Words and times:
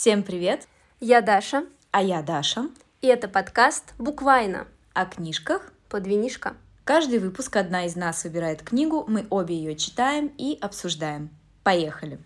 Всем 0.00 0.22
привет! 0.22 0.68
Я 1.00 1.22
Даша, 1.22 1.64
А 1.90 2.00
я 2.04 2.22
Даша. 2.22 2.70
и 3.00 3.08
это 3.08 3.26
подкаст 3.26 3.94
«Буквально» 3.98 4.68
О 4.94 5.06
книжках. 5.06 5.72
под 5.88 6.06
винишко. 6.06 6.56
Каждый 6.84 7.18
выпуск 7.18 7.56
одна 7.56 7.84
из 7.84 7.96
нас 7.96 8.22
выбирает 8.22 8.62
книгу, 8.62 9.04
мы 9.08 9.26
обе 9.28 9.56
ее 9.56 9.74
читаем 9.74 10.28
и 10.38 10.56
обсуждаем. 10.60 11.30
Поехали! 11.64 12.20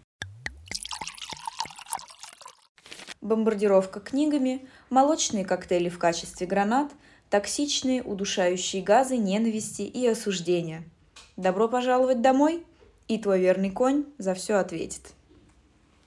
Бомбардировка 3.22 4.00
книгами, 4.00 4.68
молочные 4.90 5.46
коктейли 5.46 5.88
в 5.88 5.98
качестве 5.98 6.46
гранат, 6.46 6.92
токсичные 7.30 8.02
удушающие 8.02 8.82
газы 8.82 9.16
ненависти 9.16 9.80
и 9.80 10.06
осуждения. 10.06 10.84
Добро 11.38 11.70
пожаловать 11.70 12.20
домой, 12.20 12.66
и 13.08 13.16
твой 13.16 13.40
верный 13.40 13.70
конь 13.70 14.04
за 14.18 14.34
все 14.34 14.56
ответит. 14.56 15.14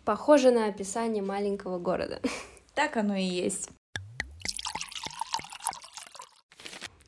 Похоже 0.06 0.52
на 0.52 0.68
описание 0.68 1.24
маленького 1.24 1.80
города. 1.80 2.22
Так 2.76 2.98
оно 2.98 3.16
и 3.16 3.24
есть. 3.24 3.70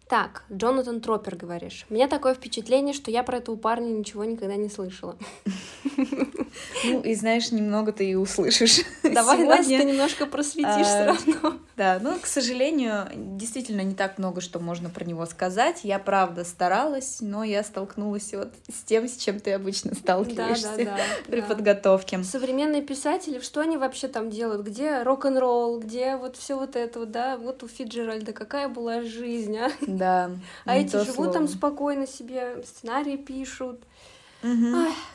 Так, 0.08 0.46
Джонатан 0.50 1.02
Тропер, 1.02 1.36
говоришь. 1.36 1.86
У 1.90 1.94
меня 1.94 2.08
такое 2.08 2.34
впечатление, 2.36 2.94
что 2.94 3.12
я 3.12 3.22
про 3.22 3.40
этого 3.40 3.58
парня 3.58 3.90
ничего 3.90 4.24
никогда 4.24 4.56
не 4.56 4.70
слышала. 4.70 5.18
Ну 6.84 7.02
и 7.02 7.16
знаешь, 7.16 7.52
немного 7.52 7.92
ты 7.92 8.10
и 8.10 8.16
услышишь. 8.16 8.82
Давай 9.04 9.38
сегодня. 9.38 9.80
ты 9.80 9.86
немножко 9.86 10.26
просветишь 10.26 10.66
А, 10.66 10.84
все 10.84 11.06
равно. 11.06 11.58
Да, 11.76 12.00
ну, 12.02 12.18
к 12.20 12.26
сожалению, 12.26 13.08
действительно 13.14 13.82
не 13.82 13.94
так 13.94 14.18
много, 14.18 14.42
что 14.42 14.60
можно 14.60 14.90
про 14.90 15.06
него 15.06 15.26
сказать. 15.26 15.82
Я 15.84 16.00
правда 16.00 16.44
старалась, 16.44 17.18
но 17.22 17.44
я 17.44 17.64
столкнулась 17.64 18.34
вот 18.34 18.54
с 18.68 18.84
тем, 18.84 19.08
с 19.08 19.18
чем 19.18 19.40
ты 19.40 19.54
обычно 19.54 19.96
сталкиваешься 19.96 20.76
да, 20.78 20.84
да. 20.84 20.98
при 21.28 21.42
да. 21.42 21.48
подготовке. 21.48 22.24
Современные 22.24 22.82
писатели, 22.82 23.40
что 23.40 23.62
они 23.62 23.78
вообще 23.78 24.08
там 24.08 24.30
делают? 24.30 24.66
Где 24.66 25.04
рок-н-ролл? 25.04 25.80
Где 25.80 26.16
вот 26.16 26.36
все 26.36 26.58
вот 26.58 26.76
это 26.76 27.00
вот, 27.00 27.12
да? 27.12 27.38
Вот 27.38 27.64
у 27.64 27.68
Фиджеральда 27.68 28.34
какая 28.34 28.68
была 28.70 29.02
жизнь, 29.02 29.58
а? 29.58 29.72
Да. 29.82 30.32
А 30.66 30.78
эти 30.78 31.04
живут 31.04 31.34
там 31.34 31.48
спокойно 31.48 32.08
себе, 32.08 32.64
сценарии 32.66 33.18
пишут. 33.18 33.82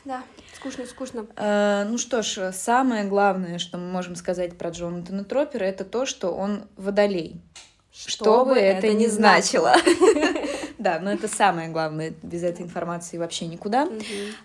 Да, 0.05 0.23
скучно, 0.55 0.85
скучно. 0.85 1.25
Э, 1.35 1.85
Ну 1.89 1.97
что 1.97 2.21
ж, 2.21 2.51
самое 2.51 3.05
главное, 3.05 3.57
что 3.57 3.77
мы 3.77 3.89
можем 3.91 4.15
сказать 4.15 4.57
про 4.57 4.69
Джонатана 4.69 5.23
Тропера, 5.23 5.63
это 5.63 5.85
то, 5.85 6.05
что 6.05 6.29
он 6.31 6.63
водолей. 6.77 7.41
Что 7.91 8.43
бы 8.45 8.57
это 8.57 8.91
ни 8.93 9.05
значило. 9.05 9.75
Да, 10.79 10.99
но 10.99 11.11
это 11.11 11.27
самое 11.29 11.69
главное. 11.69 12.13
Без 12.23 12.43
этой 12.43 12.63
информации 12.63 13.17
вообще 13.17 13.45
никуда. 13.47 13.87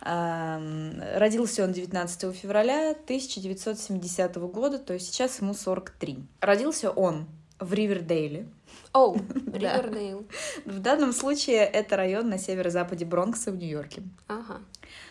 Родился 0.05 1.65
он 1.65 1.73
19 1.73 2.35
февраля 2.37 2.91
1970 2.91 4.37
года, 4.37 4.79
то 4.79 4.93
есть 4.95 5.07
сейчас 5.13 5.41
ему 5.41 5.55
43. 5.55 6.19
Родился 6.41 6.91
он 6.91 7.27
в 7.59 7.73
Ривердейле. 7.73 8.47
Да. 9.47 9.79
Ривердейл. 9.79 10.27
В 10.65 10.79
данном 10.79 11.13
случае 11.13 11.59
это 11.59 11.97
район 11.97 12.29
на 12.29 12.39
северо-западе 12.39 13.05
Бронкса 13.05 13.51
в 13.51 13.57
Нью-Йорке. 13.57 14.03
Ага. 14.29 14.61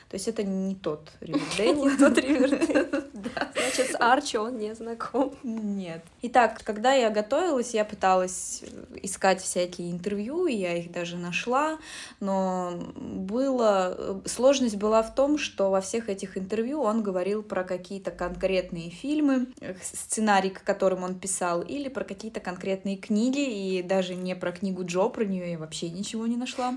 То 0.09 0.15
есть 0.15 0.27
это 0.29 0.43
не 0.43 0.75
тот 0.75 1.11
Ривердейл. 1.19 1.85
Не 1.89 1.97
тот 1.97 2.17
Ривердейл. 2.17 2.85
Значит, 3.53 3.91
с 3.91 3.95
Арчи 3.99 4.37
он 4.37 4.57
не 4.57 4.73
знаком. 4.73 5.33
Нет. 5.43 6.01
Итак, 6.21 6.61
когда 6.63 6.93
я 6.93 7.09
готовилась, 7.09 7.73
я 7.73 7.83
пыталась 7.83 8.63
э, 8.63 8.99
искать 9.03 9.41
всякие 9.41 9.91
интервью, 9.91 10.45
и 10.45 10.55
я 10.55 10.77
их 10.77 10.91
даже 10.91 11.17
нашла, 11.17 11.77
но 12.19 12.79
было... 12.95 13.95
э, 13.97 14.27
Сложность 14.27 14.77
была 14.77 15.03
в 15.03 15.13
том, 15.13 15.37
что 15.37 15.69
во 15.69 15.81
всех 15.81 16.07
этих 16.09 16.37
интервью 16.37 16.81
он 16.81 17.03
говорил 17.03 17.43
про 17.43 17.63
какие-то 17.63 18.11
конкретные 18.11 18.89
фильмы, 18.89 19.47
э, 19.59 19.75
сценарий, 19.81 20.51
к 20.51 20.63
которым 20.63 21.03
он 21.03 21.15
писал, 21.15 21.61
или 21.61 21.89
про 21.89 22.05
какие-то 22.05 22.39
конкретные 22.39 22.95
книги, 22.95 23.41
и 23.41 23.83
даже 23.83 24.15
не 24.15 24.35
про 24.35 24.51
книгу 24.53 24.85
Джо, 24.85 25.09
про 25.09 25.25
нее 25.25 25.51
я 25.51 25.57
вообще 25.57 25.89
ничего 25.89 26.27
не 26.27 26.37
нашла. 26.37 26.75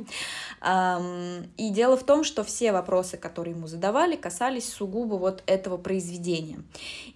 И 1.57 1.71
дело 1.71 1.97
в 1.97 2.05
том, 2.05 2.25
что 2.25 2.45
все 2.45 2.73
вопросы, 2.73 3.17
которые 3.21 3.55
ему 3.55 3.67
задавали, 3.67 4.17
касались 4.17 4.69
сугубо 4.69 5.15
вот 5.15 5.43
этого 5.47 5.77
произведения. 5.77 6.63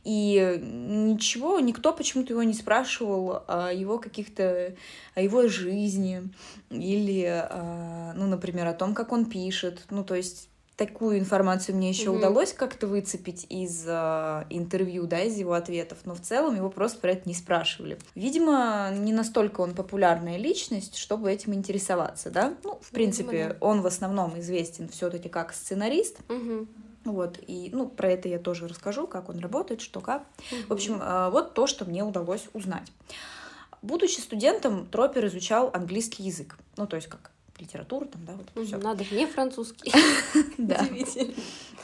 И 0.04 0.60
ничего, 0.62 1.58
никто 1.60 1.92
почему-то 1.92 2.32
его 2.32 2.42
не 2.42 2.54
спрашивал 2.54 3.42
о 3.48 3.72
его 3.72 3.98
каких-то, 3.98 4.74
о 5.14 5.20
его 5.20 5.48
жизни 5.48 6.22
или, 6.70 7.24
а, 7.26 8.12
ну, 8.14 8.26
например, 8.26 8.66
о 8.66 8.74
том, 8.74 8.94
как 8.94 9.12
он 9.12 9.26
пишет. 9.26 9.84
Ну, 9.90 10.04
то 10.04 10.14
есть 10.14 10.48
такую 10.76 11.18
информацию 11.18 11.76
мне 11.76 11.88
еще 11.88 12.10
Мгм. 12.10 12.18
удалось 12.18 12.52
как-то 12.52 12.86
выцепить 12.86 13.46
из 13.48 13.84
а, 13.86 14.46
интервью, 14.50 15.06
да, 15.06 15.22
из 15.22 15.36
его 15.36 15.52
ответов, 15.52 15.98
но 16.04 16.14
в 16.14 16.20
целом 16.20 16.56
его 16.56 16.68
просто 16.68 17.00
про 17.00 17.12
это 17.12 17.28
не 17.28 17.34
спрашивали. 17.34 17.98
Видимо, 18.14 18.90
не 18.92 19.12
настолько 19.12 19.60
он 19.60 19.74
популярная 19.74 20.36
личность, 20.36 20.96
чтобы 20.96 21.30
этим 21.30 21.54
интересоваться, 21.54 22.30
да. 22.30 22.54
Ну, 22.64 22.80
в 22.82 22.90
принципе, 22.90 23.48
да. 23.50 23.56
он 23.60 23.82
в 23.82 23.86
основном 23.86 24.38
известен 24.40 24.88
все-таки 24.88 25.28
как 25.28 25.52
сценарист, 25.54 26.18
Мгм. 26.28 26.68
вот, 27.04 27.38
и, 27.46 27.70
ну, 27.72 27.88
про 27.88 28.10
это 28.10 28.28
я 28.28 28.38
тоже 28.38 28.66
расскажу, 28.66 29.06
как 29.06 29.28
он 29.28 29.38
работает, 29.38 29.80
что 29.80 30.00
как. 30.00 30.24
Мгм. 30.50 30.66
В 30.68 30.72
общем, 30.72 31.00
э, 31.00 31.30
вот 31.30 31.54
то, 31.54 31.66
что 31.66 31.84
мне 31.84 32.02
удалось 32.02 32.48
узнать. 32.52 32.90
Будучи 33.80 34.18
студентом, 34.18 34.86
Тропер 34.86 35.26
изучал 35.26 35.70
английский 35.72 36.22
язык. 36.22 36.56
Ну, 36.76 36.86
то 36.86 36.96
есть 36.96 37.08
как 37.08 37.33
литературу 37.60 38.06
там, 38.06 38.24
да, 38.24 38.32
вот 38.34 38.46
Мгм. 38.54 38.66
всё. 38.66 38.78
Надо 38.78 39.04
не 39.10 39.26
французский. 39.26 39.92
Да. 40.58 40.86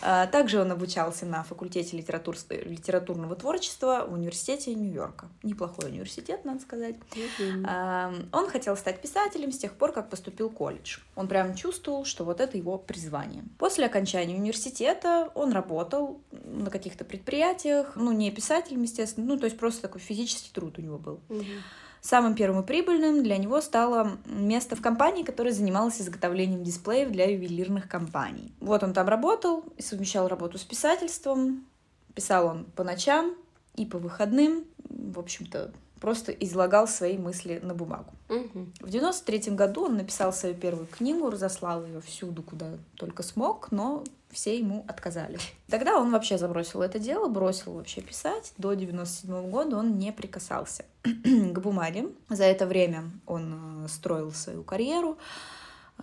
А, 0.03 0.26
Также 0.28 0.60
он 0.60 0.70
обучался 0.72 1.26
на 1.26 1.42
факультете 1.42 1.97
литератур- 1.98 2.36
литературного 2.64 3.36
творчества 3.36 4.06
в 4.09 4.14
университете 4.14 4.75
Нью-Йорка. 4.75 5.28
Неплохой 5.42 5.91
университет, 5.91 6.44
надо 6.44 6.60
сказать. 6.60 6.97
Он 8.32 8.48
хотел 8.48 8.76
стать 8.76 9.00
писателем 9.03 9.53
с 9.53 9.59
тех 9.59 9.72
пор, 9.75 9.92
как 9.92 10.09
поступил 10.09 10.48
в 10.48 10.54
колледж. 10.54 10.98
Он 11.16 11.28
прям 11.28 11.54
чувствовал, 11.54 12.04
что 12.04 12.25
вот 12.25 12.41
это 12.41 12.56
его 12.56 12.78
призвание. 12.78 13.44
После 13.59 13.84
окончания 13.86 14.34
университета 14.36 15.30
он 15.34 15.53
работал 15.53 16.20
на 16.44 16.70
каких-то 16.70 17.04
предприятиях, 17.04 17.92
ну, 17.97 18.12
не 18.12 18.30
писателем, 18.30 18.82
естественно, 18.82 19.26
ну, 19.26 19.36
то 19.38 19.44
есть 19.44 19.59
просто 19.59 19.82
такой 19.82 20.00
физический 20.00 20.50
труд 20.53 20.78
у 20.78 20.82
него 20.82 20.98
был. 20.98 21.20
Мгм. 21.28 21.44
Самым 22.00 22.34
первым 22.34 22.62
и 22.62 22.66
прибыльным 22.66 23.22
для 23.22 23.36
него 23.36 23.60
стало 23.60 24.18
место 24.24 24.74
в 24.74 24.80
компании, 24.80 25.22
которая 25.22 25.52
занималась 25.52 26.00
изготовлением 26.00 26.62
дисплеев 26.62 27.10
для 27.10 27.30
ювелирных 27.30 27.88
компаний. 27.88 28.52
Вот 28.60 28.82
он 28.82 28.92
там 28.92 29.08
работал 29.08 29.64
и 29.76 29.82
совмещал 29.82 30.26
работу 30.26 30.58
с 30.58 30.64
писательством. 30.64 31.66
Писал 32.14 32.46
он 32.46 32.64
по 32.64 32.84
ночам 32.84 33.34
и 33.76 33.84
по 33.84 33.98
выходным. 33.98 34.64
В 34.88 35.18
общем-то, 35.18 35.72
просто 36.00 36.32
излагал 36.32 36.88
свои 36.88 37.18
мысли 37.18 37.60
на 37.62 37.74
бумагу. 37.74 38.10
Мгм. 38.28 38.72
В 38.80 38.88
93 38.88 39.54
году 39.54 39.84
он 39.84 39.96
написал 39.96 40.32
свою 40.32 40.54
первую 40.54 40.86
книгу, 40.86 41.28
разослал 41.30 41.84
ее 41.84 42.00
всюду, 42.00 42.42
куда 42.42 42.66
только 42.96 43.22
смог, 43.22 43.70
но 43.70 44.04
все 44.30 44.58
ему 44.58 44.84
отказали. 44.88 45.38
Тогда 45.68 45.98
он 45.98 46.10
вообще 46.10 46.38
забросил 46.38 46.82
это 46.82 46.98
дело, 46.98 47.28
бросил 47.28 47.74
вообще 47.74 48.00
писать. 48.00 48.52
До 48.58 48.74
97 48.74 49.50
года 49.50 49.76
он 49.76 49.98
не 49.98 50.12
прикасался 50.12 50.84
к 51.02 51.58
бумаге. 51.58 52.08
За 52.28 52.44
это 52.44 52.66
время 52.66 53.10
он 53.26 53.84
э, 53.84 53.88
строил 53.88 54.32
свою 54.32 54.62
карьеру, 54.62 55.18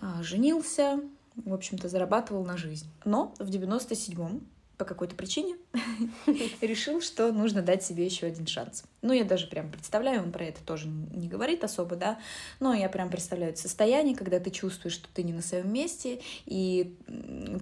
э, 0.00 0.22
женился, 0.22 1.00
в 1.36 1.54
общем-то, 1.54 1.88
зарабатывал 1.88 2.44
на 2.44 2.56
жизнь. 2.56 2.88
Но 3.04 3.34
в 3.38 3.48
97-м 3.48 4.46
по 4.78 4.84
какой-то 4.84 5.16
причине 5.16 5.56
решил, 6.60 7.00
что 7.00 7.32
нужно 7.32 7.62
дать 7.62 7.82
себе 7.82 8.04
еще 8.06 8.26
один 8.26 8.46
шанс. 8.46 8.84
Ну, 9.02 9.12
я 9.12 9.24
даже 9.24 9.48
прям 9.48 9.70
представляю, 9.70 10.22
он 10.22 10.30
про 10.32 10.44
это 10.44 10.62
тоже 10.62 10.86
не 10.86 11.28
говорит 11.28 11.64
особо, 11.64 11.96
да, 11.96 12.18
но 12.60 12.72
я 12.72 12.88
прям 12.88 13.10
представляю 13.10 13.52
это 13.52 13.60
состояние, 13.60 14.16
когда 14.16 14.38
ты 14.38 14.50
чувствуешь, 14.50 14.94
что 14.94 15.08
ты 15.12 15.24
не 15.24 15.32
на 15.32 15.42
своем 15.42 15.72
месте, 15.72 16.20
и 16.46 16.96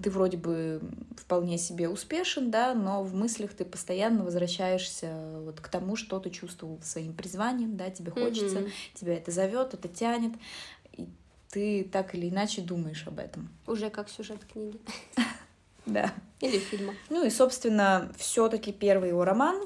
ты 0.03 0.11
вроде 0.11 0.37
бы 0.37 0.79
вполне 1.17 1.57
себе 1.57 1.89
успешен, 1.89 2.51
да, 2.51 2.75
но 2.75 3.03
в 3.03 3.15
мыслях 3.15 3.53
ты 3.53 3.65
постоянно 3.65 4.23
возвращаешься 4.23 5.39
вот 5.43 5.59
к 5.59 5.67
тому, 5.69 5.95
что 5.95 6.19
ты 6.19 6.29
чувствовал 6.29 6.79
своим 6.83 7.13
призванием, 7.13 7.75
да, 7.77 7.89
тебе 7.89 8.11
хочется, 8.11 8.59
Мгм. 8.59 8.71
тебя 8.93 9.15
это 9.15 9.31
зовет, 9.31 9.73
это 9.73 9.87
тянет, 9.87 10.33
и 10.93 11.07
ты 11.49 11.83
так 11.83 12.13
или 12.13 12.29
иначе 12.29 12.61
думаешь 12.61 13.07
об 13.07 13.17
этом. 13.17 13.49
Уже 13.65 13.89
как 13.89 14.07
сюжет 14.09 14.45
книги. 14.45 14.79
Да. 15.87 16.13
Или 16.41 16.59
фильма. 16.59 16.93
Ну 17.09 17.25
и, 17.25 17.29
собственно, 17.29 18.11
все-таки 18.17 18.71
первый 18.71 19.09
его 19.09 19.25
роман 19.25 19.65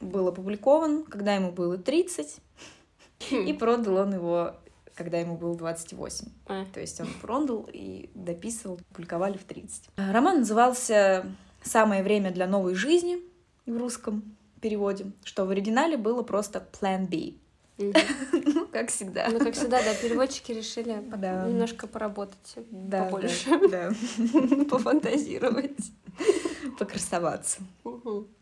был 0.00 0.28
опубликован, 0.28 1.04
когда 1.04 1.34
ему 1.34 1.52
было 1.52 1.78
30, 1.78 2.36
и 3.30 3.52
продал 3.52 3.96
он 3.96 4.14
его, 4.14 4.54
когда 4.94 5.18
ему 5.18 5.36
было 5.36 5.56
28. 5.56 6.28
А. 6.46 6.64
То 6.72 6.80
есть 6.80 7.00
он 7.00 7.08
продал 7.22 7.68
и 7.72 8.10
дописывал, 8.14 8.80
публиковали 8.92 9.38
в 9.38 9.44
30. 9.44 9.90
Роман 9.96 10.40
назывался 10.40 11.24
«Самое 11.62 12.02
время 12.02 12.30
для 12.30 12.46
новой 12.46 12.74
жизни» 12.74 13.18
в 13.66 13.76
русском 13.76 14.36
переводе, 14.60 15.12
что 15.24 15.46
в 15.46 15.50
оригинале 15.50 15.96
было 15.96 16.22
просто 16.22 16.66
«Plan 16.80 17.06
B». 17.06 17.38
Ну, 18.32 18.66
как 18.66 18.90
всегда. 18.90 19.28
Ну, 19.30 19.38
как 19.38 19.54
всегда, 19.54 19.82
да, 19.82 19.94
переводчики 19.94 20.52
решили 20.52 20.92
немножко 20.92 21.86
поработать 21.86 22.56
побольше, 22.90 23.50
пофантазировать. 24.70 25.92
Покрасоваться. 26.78 27.60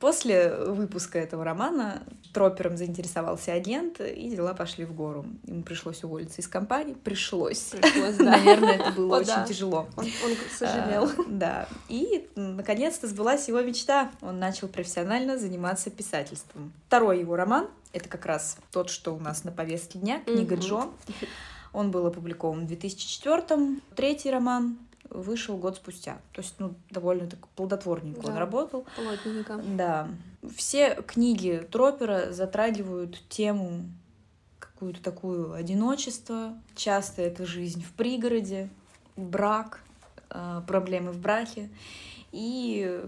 После 0.01 0.55
выпуска 0.55 1.19
этого 1.19 1.45
романа 1.45 2.03
Тропером 2.33 2.77
заинтересовался 2.77 3.53
агент, 3.53 4.01
и 4.01 4.29
дела 4.31 4.55
пошли 4.55 4.85
в 4.85 4.95
гору. 4.95 5.27
Ему 5.45 5.63
пришлось 5.63 6.05
уволиться 6.05 6.41
из 6.41 6.49
компании. 6.49 6.95
Пришлось. 6.95 7.71
Пришлось, 7.73 8.17
да. 8.19 8.25
Наверное, 8.25 8.75
это 8.75 8.93
было 8.93 9.17
О, 9.17 9.21
очень 9.21 9.29
да. 9.29 9.47
тяжело. 9.47 9.89
Он, 9.97 10.05
он 10.05 10.37
сожалел. 10.57 11.05
А, 11.05 11.23
Да. 11.29 11.69
И 11.89 12.29
наконец-то 12.37 13.07
сбылась 13.07 13.49
его 13.49 13.61
мечта. 13.63 14.11
Он 14.21 14.39
начал 14.39 14.69
профессионально 14.69 15.39
заниматься 15.39 15.91
писательством. 15.91 16.73
Второй 16.87 17.21
его 17.21 17.37
роман 17.37 17.69
это 17.93 18.09
как 18.09 18.27
раз 18.27 18.59
тот, 18.71 18.91
что 18.91 19.15
у 19.15 19.19
нас 19.19 19.45
на 19.45 19.53
повестке 19.53 19.99
дня, 19.99 20.21
книга 20.25 20.57
Мгм. 20.57 20.65
Джо. 20.65 20.83
Он 21.73 21.91
был 21.91 22.07
опубликован 22.07 22.65
в 22.65 22.67
2004 22.67 23.81
Третий 23.95 24.31
роман 24.31 24.79
вышел 25.11 25.57
год 25.57 25.77
спустя. 25.77 26.19
То 26.33 26.43
есть, 26.43 26.55
ну, 26.59 26.75
довольно 26.91 27.29
так 27.29 27.47
плодотворненько 27.49 28.19
он 28.27 28.35
Да. 28.35 28.39
работал. 28.39 28.87
Плотненько. 28.97 29.61
Да. 29.77 30.09
Все 30.57 30.95
книги 31.07 31.67
Тропера 31.71 32.33
затрагивают 32.33 33.23
тему 33.29 33.83
какую-то 34.59 35.03
такую 35.03 35.53
одиночество. 35.55 36.55
Часто 36.77 37.23
это 37.23 37.47
жизнь 37.47 37.83
в 37.83 37.93
пригороде, 37.93 38.69
брак, 39.17 39.81
э, 40.31 40.63
проблемы 40.67 41.13
в 41.13 41.19
браке 41.19 41.69
и 42.33 43.03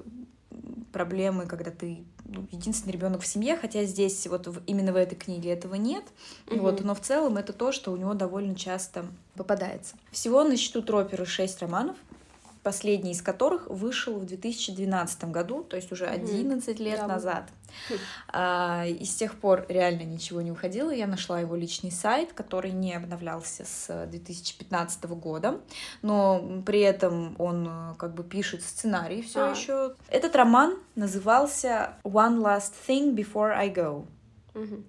проблемы, 0.92 1.46
когда 1.46 1.70
ты 1.70 2.04
ну, 2.24 2.46
единственный 2.50 2.92
ребенок 2.92 3.22
в 3.22 3.26
семье, 3.26 3.56
хотя 3.56 3.84
здесь 3.84 4.26
вот 4.26 4.46
в- 4.46 4.62
именно 4.66 4.92
в 4.92 4.96
этой 4.96 5.16
книге 5.16 5.50
этого 5.52 5.74
нет. 5.74 6.04
Мгм. 6.46 6.60
Вот, 6.60 6.84
но 6.84 6.94
в 6.94 7.00
целом 7.00 7.36
это 7.36 7.52
то, 7.52 7.72
что 7.72 7.92
у 7.92 7.96
него 7.96 8.14
довольно 8.14 8.54
часто 8.54 9.06
попадается. 9.34 9.96
Всего 10.10 10.44
на 10.44 10.56
счету 10.56 10.82
Тропера 10.82 11.24
шесть 11.24 11.60
романов, 11.60 11.96
последний 12.62 13.12
из 13.12 13.22
которых 13.22 13.68
вышел 13.68 14.18
в 14.18 14.26
2012 14.26 15.24
году, 15.30 15.62
то 15.64 15.76
есть 15.76 15.90
уже 15.92 16.06
Мгм. 16.06 16.14
11 16.24 16.78
лет 16.80 17.00
Да. 17.00 17.06
назад. 17.06 17.44
Хм. 17.88 17.94
А, 18.32 18.84
и 18.86 19.04
с 19.04 19.14
тех 19.14 19.34
пор 19.38 19.64
реально 19.68 20.02
ничего 20.02 20.40
не 20.42 20.50
уходило. 20.50 20.90
Я 20.90 21.06
нашла 21.06 21.40
его 21.40 21.54
личный 21.56 21.90
сайт, 21.92 22.32
который 22.32 22.72
не 22.72 22.94
обновлялся 22.94 23.64
с 23.64 24.06
2015 24.06 25.04
года, 25.14 25.60
но 26.02 26.62
при 26.66 26.80
этом 26.80 27.34
он 27.38 27.68
э, 27.68 27.94
как 27.96 28.14
бы 28.14 28.24
пишет 28.24 28.62
сценарий 28.62 29.22
все 29.22 29.48
А. 29.48 29.50
еще. 29.52 29.94
Этот 30.08 30.34
роман 30.36 30.76
назывался 30.96 31.94
One 32.04 32.38
Last 32.40 32.72
Thing 32.86 33.14
Before 33.14 33.52
I 33.52 33.70
Go 33.72 34.06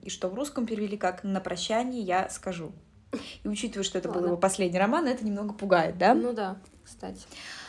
и 0.02 0.10
что 0.10 0.28
в 0.28 0.34
русском 0.34 0.66
перевели 0.66 0.98
как 0.98 1.24
«На 1.24 1.40
прощание 1.40 2.02
я 2.02 2.30
скажу». 2.30 2.72
И 3.44 3.48
учитывая, 3.48 3.84
что 3.84 4.00
это 4.00 4.08
был 4.10 4.16
Ладно. 4.16 4.28
его 4.30 4.38
последний 4.38 4.80
роман, 4.80 5.06
это 5.08 5.24
немного 5.24 5.54
пугает, 5.54 5.98
да? 6.00 6.14
Ну 6.16 6.34
да, 6.34 6.58
кстати. 6.84 7.22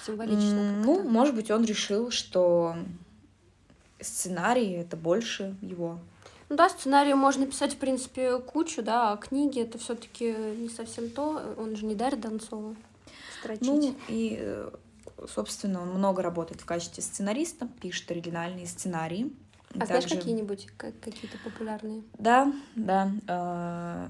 Символично. 0.07 0.73
Ну, 0.85 1.03
может 1.03 1.35
быть, 1.35 1.51
он 1.51 1.65
решил, 1.65 2.11
что 2.11 2.77
сценарий— 4.01 4.71
это 4.73 4.97
больше 4.97 5.55
его. 5.61 5.99
Ну 6.49 6.57
да, 6.57 6.69
сценарий 6.69 7.15
можно 7.15 7.47
писать, 7.47 7.75
в 7.75 7.79
принципе, 7.79 8.39
кучу, 8.39 8.83
да, 8.83 9.13
а 9.13 9.17
книги 9.17 9.61
это 9.61 9.79
все-таки 9.79 10.33
не 10.59 10.69
совсем 10.69 11.09
то. 11.09 11.41
Он 11.57 11.77
же 11.77 11.87
не 11.87 11.95
Дарья 11.95 12.19
Донцова. 12.19 12.75
Строчить. 13.41 13.63
Ну, 13.67 13.97
и, 14.09 14.37
э, 14.39 14.71
собственно, 15.35 15.83
он 15.83 15.89
много 15.95 16.23
работает 16.23 16.61
в 16.61 16.65
качестве 16.67 17.03
сценариста, 17.03 17.69
пишет 17.81 18.11
оригинальные 18.11 18.67
сценарии. 18.67 19.33
а 19.81 19.87
знаешь 19.87 20.05
Также- 20.05 20.19
какие-нибудь 20.19 20.67
как- 20.77 21.01
какие-то 21.01 21.39
популярные? 21.43 22.03
Да, 22.19 22.53
да. 22.77 23.11
э, 23.27 24.09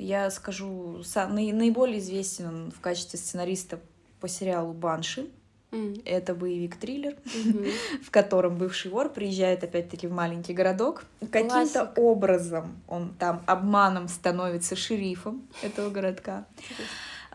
Я 0.00 0.30
скажу, 0.30 1.02
наиболее 1.14 1.98
известен 1.98 2.46
он 2.46 2.70
в 2.72 2.80
качестве 2.80 3.18
сценариста 3.18 3.80
по 4.20 4.28
сериалу 4.28 4.72
«Банши». 4.72 5.26
М. 5.70 5.96
Это 6.06 6.34
боевик-триллер, 6.34 7.14
Мгм. 7.44 7.66
в 8.02 8.10
котором 8.10 8.56
бывший 8.56 8.90
вор 8.90 9.10
приезжает 9.10 9.62
опять-таки 9.64 10.06
в 10.06 10.12
маленький 10.12 10.54
городок. 10.54 11.04
Каким-то 11.30 11.92
образом 11.96 12.80
он 12.88 13.12
там 13.18 13.42
обманом 13.46 14.08
становится 14.08 14.76
шерифом 14.76 15.42
этого 15.62 15.90
городка. 15.90 16.46
А, 16.56 16.82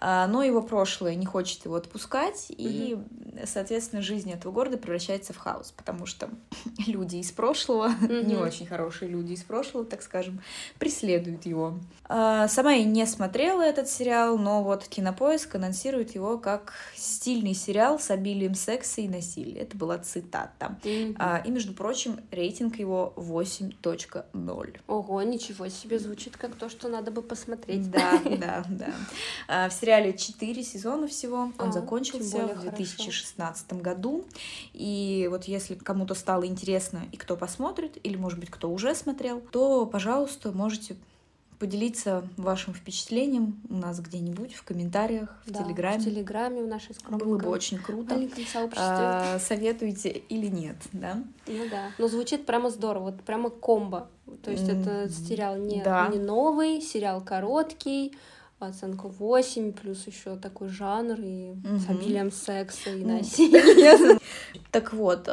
Но 0.05 0.43
его 0.43 0.61
прошлое 0.61 1.15
не 1.15 1.25
хочет 1.25 1.63
его 1.63 1.75
отпускать, 1.75 2.47
и, 2.49 2.97
соответственно, 3.45 4.01
жизнь 4.01 4.29
этого 4.31 4.51
города 4.51 4.77
превращается 4.77 5.31
в 5.31 5.37
хаос, 5.37 5.71
потому 5.71 6.05
что 6.05 6.29
люди 6.87 7.15
из 7.17 7.31
прошлого, 7.31 7.87
не 8.01 8.35
Мгм. 8.35 8.41
очень 8.41 8.65
хорошие 8.67 9.09
люди 9.09 9.31
из 9.33 9.43
прошлого, 9.43 9.85
так 9.85 10.01
скажем, 10.01 10.41
преследуют 10.77 11.45
его. 11.45 11.79
А, 12.09 12.47
Сама 12.49 12.73
я 12.73 12.83
не 12.83 13.05
смотрела 13.05 13.61
этот 13.61 13.87
сериал, 13.87 14.37
но 14.37 14.61
вот 14.61 14.85
Кинопоиск 14.87 15.55
анонсирует 15.55 16.13
его 16.15 16.37
как 16.37 16.73
стильный 16.95 17.53
сериал 17.53 17.97
с 17.97 18.11
обилием 18.11 18.55
секса 18.55 18.99
и 18.99 19.07
насилия. 19.07 19.61
Это 19.61 19.77
была 19.77 19.97
цитата. 19.99 20.77
А, 21.17 21.41
И, 21.45 21.49
между 21.49 21.73
прочим, 21.73 22.19
рейтинг 22.31 22.77
его 22.77 23.13
8.0. 23.15 24.79
Ого, 24.87 25.21
ничего 25.21 25.69
себе, 25.69 25.97
звучит 25.99 26.35
как 26.35 26.55
то, 26.55 26.67
что 26.69 26.89
надо 26.89 27.09
бы 27.11 27.21
посмотреть. 27.21 27.89
Да, 27.89 28.19
да, 28.25 28.63
да. 28.69 28.93
А, 29.47 29.69
В 29.69 29.73
сериале 29.73 29.92
4 30.13 30.63
сезона 30.63 31.07
всего. 31.07 31.51
Он 31.57 31.69
А, 31.69 31.71
закончился 31.71 32.37
в 32.47 32.47
хорошо. 32.47 32.61
2016 32.61 33.73
году. 33.73 34.25
И 34.73 35.27
вот 35.29 35.45
если 35.45 35.75
кому-то 35.75 36.15
стало 36.15 36.45
интересно 36.45 37.03
и 37.11 37.17
кто 37.17 37.35
посмотрит, 37.37 37.97
или, 38.03 38.17
может 38.17 38.39
быть, 38.39 38.49
кто 38.49 38.69
уже 38.71 38.95
смотрел, 38.95 39.41
то, 39.51 39.85
пожалуйста, 39.85 40.51
можете 40.51 40.95
поделиться 41.59 42.27
вашим 42.35 42.73
впечатлением 42.73 43.61
у 43.69 43.75
нас 43.75 43.99
где-нибудь 44.01 44.53
в 44.53 44.63
комментариях, 44.63 45.29
в 45.45 45.51
Да, 45.51 45.63
Телеграме. 45.63 45.99
В 45.99 46.03
Телеграме 46.03 46.63
в 46.63 46.67
нашей 46.67 46.93
скромной 46.93 47.25
Было 47.25 47.37
бы 47.37 47.47
очень 47.47 47.77
круто. 47.77 48.19
А, 48.75 49.39
Советуете 49.39 50.09
или 50.09 50.47
нет, 50.47 50.75
да? 50.91 51.23
Ну 51.47 51.69
да. 51.71 51.91
Но 51.97 52.09
звучит 52.09 52.45
прямо 52.45 52.69
здорово, 52.69 53.11
вот 53.11 53.21
прямо 53.21 53.49
комбо. 53.49 54.09
То 54.41 54.51
есть 54.51 54.67
это 54.67 55.09
сериал 55.09 55.55
не, 55.55 55.81
да. 55.81 56.09
не 56.09 56.19
новый, 56.19 56.81
сериал 56.81 57.21
короткий, 57.21 58.13
оценка 58.67 59.07
8, 59.07 59.73
плюс 59.73 60.05
еще 60.07 60.35
такой 60.37 60.69
жанр 60.69 61.17
и 61.19 61.53
с 61.63 61.83
Мгм. 61.89 61.97
обилием 61.97 62.31
секса 62.31 62.89
и 62.91 63.03
Ну, 63.03 63.17
насилия. 63.17 64.19
Так 64.71 64.93
вот, 64.93 65.27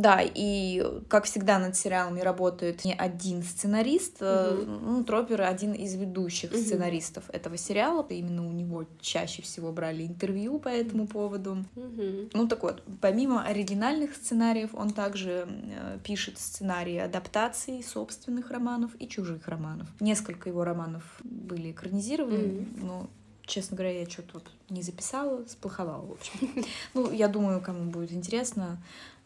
да, 0.00 0.20
и 0.22 0.82
как 1.08 1.24
всегда 1.24 1.58
над 1.58 1.76
сериалами 1.76 2.20
работает 2.20 2.84
не 2.84 2.94
один 2.94 3.42
сценарист, 3.42 4.16
э, 4.20 4.64
ну, 4.66 5.04
Тропер 5.04 5.42
один 5.42 5.72
из 5.72 5.94
ведущих 5.94 6.52
Мгм. 6.52 6.60
сценаристов 6.60 7.24
этого 7.30 7.56
сериала, 7.56 8.06
именно 8.08 8.46
у 8.46 8.52
него 8.52 8.84
чаще 9.00 9.42
всего 9.42 9.72
брали 9.72 10.06
интервью 10.06 10.58
по 10.58 10.68
этому 10.68 11.06
поводу. 11.06 11.64
Мгм. 11.74 12.30
Ну 12.32 12.48
так 12.48 12.62
вот, 12.62 12.82
помимо 13.00 13.42
оригинальных 13.44 14.14
сценариев, 14.14 14.70
он 14.74 14.90
также 14.90 15.46
э, 15.48 15.98
пишет 16.04 16.38
сценарии 16.38 16.96
адаптаций 16.98 17.82
собственных 17.82 18.50
романов 18.50 18.92
и 18.98 19.08
чужих 19.08 19.48
романов. 19.48 19.88
Несколько 20.00 20.48
его 20.48 20.64
романов 20.64 21.02
были 21.24 21.72
экранизированы, 21.72 22.38
Мгм. 22.38 22.86
но, 22.86 23.10
честно 23.46 23.76
говоря, 23.76 24.00
я 24.00 24.08
что-то 24.08 24.34
вот 24.34 24.44
не 24.70 24.82
записала, 24.82 25.44
сплоховала, 25.46 26.04
в 26.06 26.12
общем. 26.12 26.32
Ну, 26.94 27.10
я 27.10 27.28
думаю, 27.28 27.60
кому 27.60 27.90
будет 27.90 28.12
интересно, 28.12 28.78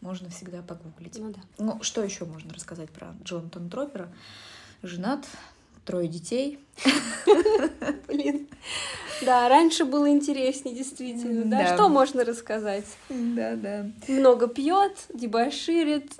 можно 0.03 0.29
всегда 0.29 0.61
погуглить. 0.61 1.17
Ну 1.17 1.31
да. 1.31 1.39
Ну, 1.57 1.81
что 1.81 2.03
еще 2.03 2.25
можно 2.25 2.53
рассказать 2.53 2.89
про 2.89 3.15
Джонатана 3.23 3.69
Тропера? 3.69 4.09
Женат, 4.83 5.25
трое 5.85 6.07
детей. 6.09 6.59
Блин. 8.07 8.47
Да, 9.21 9.47
раньше 9.47 9.85
было 9.85 10.09
интереснее, 10.09 10.75
действительно. 10.75 11.45
Да, 11.45 11.59
Да. 11.59 11.73
что 11.75 11.87
можно 11.87 12.25
рассказать? 12.25 12.85
Да, 13.09 13.55
да. 13.55 13.85
Много 14.09 14.47
пьет, 14.47 14.97
дебоширит, 15.13 16.11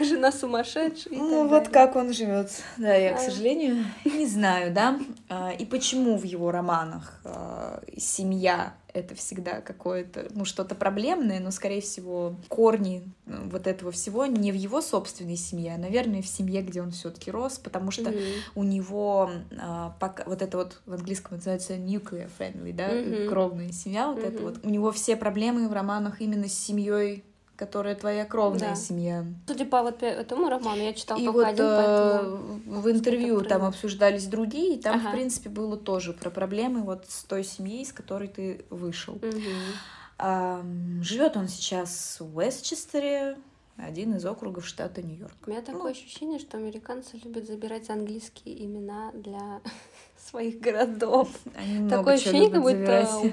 жена 0.00 0.30
сумасшедшая. 0.32 1.14
Ну, 1.18 1.42
вот 1.48 1.64
далее. 1.64 1.70
как 1.70 1.96
он 1.96 2.12
живет. 2.12 2.50
Да, 2.76 2.94
я, 2.94 3.14
к 3.14 3.18
А. 3.18 3.18
сожалению, 3.20 3.84
не 4.04 4.26
знаю, 4.26 4.74
да. 4.74 4.98
А, 5.30 5.52
И 5.52 5.64
почему 5.64 6.18
в 6.18 6.24
его 6.24 6.50
романах 6.50 7.20
а, 7.24 7.82
семья 7.96 8.74
это 8.94 9.14
всегда 9.16 9.60
какое-то, 9.60 10.28
ну, 10.30 10.44
что-то 10.44 10.74
проблемное, 10.74 11.40
но, 11.40 11.50
скорее 11.50 11.80
всего, 11.80 12.36
корни 12.48 13.02
э, 13.26 13.48
вот 13.50 13.66
этого 13.66 13.90
всего 13.90 14.24
не 14.24 14.52
в 14.52 14.54
его 14.54 14.80
собственной 14.80 15.36
семье, 15.36 15.74
а, 15.74 15.78
наверное, 15.78 16.22
в 16.22 16.26
семье, 16.26 16.62
где 16.62 16.80
он 16.80 16.92
все-таки 16.92 17.30
рос, 17.30 17.58
потому 17.58 17.90
что 17.90 18.12
Мгм. 18.12 18.20
у 18.54 18.62
него 18.62 19.30
а, 19.58 19.96
пока, 20.00 20.24
вот 20.24 20.40
это 20.42 20.56
вот 20.56 20.80
в 20.86 20.94
английском 20.94 21.36
называется 21.36 21.74
nuclear 21.74 22.30
family, 22.38 22.72
да, 22.72 22.88
Мгм. 22.94 23.28
кровная 23.28 23.72
семья, 23.72 24.08
вот 24.08 24.22
это 24.22 24.36
Мгм. 24.36 24.44
вот. 24.44 24.60
У 24.64 24.70
него 24.70 24.92
все 24.92 25.16
проблемы 25.16 25.68
в 25.68 25.72
романах 25.72 26.20
именно 26.20 26.48
с 26.48 26.54
семьей, 26.54 27.24
которая 27.56 27.94
твоя 27.94 28.24
кровная 28.24 28.70
Да. 28.70 28.74
семья. 28.74 29.24
Судя 29.46 29.64
по 29.64 29.82
вот 29.82 30.02
этому 30.02 30.48
роману, 30.48 30.82
я 30.82 30.92
читала 30.92 31.18
И 31.18 31.24
только 31.24 31.36
вот 31.36 31.46
один, 31.46 31.64
э, 31.64 31.76
поэтому... 31.76 32.80
в 32.80 32.90
интервью 32.90 33.40
там 33.42 33.64
обсуждались 33.64 34.26
другие, 34.26 34.74
и 34.76 34.80
там, 34.80 34.96
Ага. 34.96 35.08
в 35.08 35.12
принципе, 35.12 35.48
было 35.48 35.76
тоже 35.76 36.12
про 36.12 36.30
проблемы 36.30 36.82
вот 36.82 37.06
с 37.08 37.22
той 37.24 37.44
семьей, 37.44 37.84
с 37.86 37.92
которой 37.92 38.28
ты 38.28 38.64
вышел. 38.70 39.18
Мгм. 39.22 41.02
Живет 41.02 41.36
он 41.36 41.48
сейчас 41.48 42.18
в 42.20 42.36
Уэстчестере, 42.36 43.36
один 43.76 44.14
из 44.14 44.24
округов 44.24 44.64
штата 44.66 45.02
Нью-Йорк. 45.02 45.34
У 45.46 45.50
меня 45.50 45.60
такое 45.60 45.82
Ну. 45.82 45.88
ощущение, 45.90 46.38
что 46.38 46.56
американцы 46.58 47.16
любят 47.24 47.46
забирать 47.46 47.90
английские 47.90 48.64
имена 48.64 49.10
для 49.12 49.60
своих 50.16 50.60
городов. 50.60 51.28
Они 51.56 51.88
Такое 51.90 52.14
ощущение, 52.14 52.50
как 52.50 52.62
будто 52.62 52.74
забирать. 52.76 53.32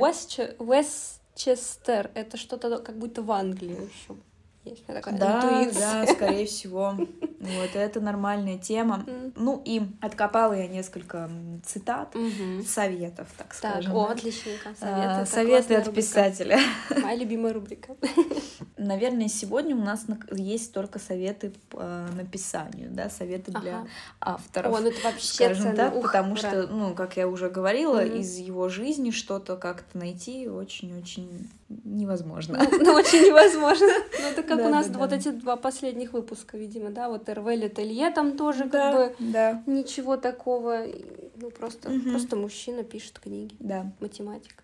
Уэстчестер— 1.36 2.12
это 2.16 2.38
что-то 2.38 2.78
как 2.80 2.98
будто 2.98 3.22
в 3.22 3.32
Англии 3.32 3.72
еще. 3.72 4.20
есть. 4.64 4.86
Такая, 4.86 5.18
Да, 5.18 5.64
интуиция. 5.64 6.06
да, 6.06 6.14
скорее 6.14 6.46
всего. 6.46 6.96
Вот, 7.40 7.70
это 7.76 8.00
нормальная 8.00 8.58
тема. 8.60 9.04
М. 9.08 9.34
Ну 9.36 9.62
и 9.66 9.82
откопала 10.02 10.54
я 10.54 10.68
несколько 10.68 11.30
цитат, 11.66 12.14
Мгм. 12.14 12.64
советов, 12.64 13.28
так 13.38 13.48
Так, 13.48 13.54
скажем. 13.56 13.96
о, 13.96 14.06
отличненько. 14.10 14.70
А, 14.70 14.76
Советы. 14.76 15.22
это 15.22 15.26
Советы 15.32 15.74
от 15.76 15.88
рубрика. 15.88 15.96
писателя. 16.08 16.60
Моя 17.02 17.16
любимая 17.16 17.54
рубрика. 17.54 17.96
Наверное, 18.84 19.28
сегодня 19.28 19.76
у 19.76 19.80
нас 19.82 20.08
на- 20.08 20.18
есть 20.36 20.74
только 20.74 20.98
советы 20.98 21.54
по 21.70 22.06
написанию, 22.16 22.90
да, 22.92 23.10
советы 23.10 23.52
для 23.52 23.78
Ага. 23.80 23.88
авторов. 24.20 24.74
О, 24.76 24.80
ну 24.80 24.88
это 24.90 25.04
вообще 25.04 25.28
скажем 25.28 25.64
ценно. 25.64 25.76
так, 25.76 25.96
Ух, 25.96 26.04
потому 26.04 26.32
ура. 26.34 26.40
что, 26.40 26.68
ну, 26.68 26.96
как 26.96 27.16
я 27.18 27.28
уже 27.28 27.50
говорила, 27.50 28.02
Мгм. 28.02 28.16
из 28.20 28.38
его 28.38 28.70
жизни 28.70 29.12
что-то 29.12 29.56
как-то 29.58 29.98
найти 29.98 30.48
очень-очень 30.48 31.48
невозможно. 31.86 32.58
Ну, 32.72 32.80
ну, 32.84 32.94
очень 32.94 33.28
невозможно. 33.28 33.88
Ну, 34.22 34.28
это 34.28 34.44
как 34.44 34.58
Да, 34.58 34.66
у 34.68 34.70
нас 34.70 34.88
да, 34.88 34.98
вот 35.00 35.10
да. 35.12 35.16
эти 35.18 35.30
два 35.30 35.56
последних 35.58 36.14
выпуска, 36.14 36.58
видимо, 36.58 36.90
да, 36.90 37.08
вот 37.10 37.30
РВ 37.30 37.48
Летелье 37.56 38.10
там 38.12 38.36
тоже 38.36 38.68
как 38.70 38.96
бы 38.96 39.16
ничего 39.68 40.18
такого. 40.18 40.86
Ну, 41.36 41.50
просто, 41.52 41.92
просто 42.12 42.36
мужчина 42.36 42.84
пишет 42.84 43.20
книги, 43.20 43.56
да. 43.60 43.92
математик. 44.00 44.64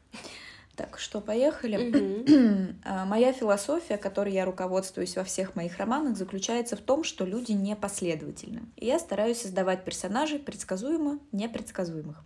Так, 0.77 1.00
что, 1.00 1.22
поехали? 1.22 2.75
А, 2.86 3.05
Моя 3.05 3.34
философия, 3.34 3.98
которой 3.98 4.34
я 4.34 4.46
руководствуюсь 4.46 5.15
во 5.15 5.24
всех 5.24 5.55
моих 5.55 5.77
романах, 5.77 6.15
заключается 6.15 6.75
в 6.77 6.81
том, 6.81 7.03
что 7.03 7.25
люди 7.25 7.51
непоследовательны. 7.51 8.62
И 8.75 8.86
я 8.86 9.00
стараюсь 9.00 9.41
создавать 9.41 9.84
персонажей 9.84 10.38
предсказуемо 10.38 11.19
непредсказуемых. 11.31 12.24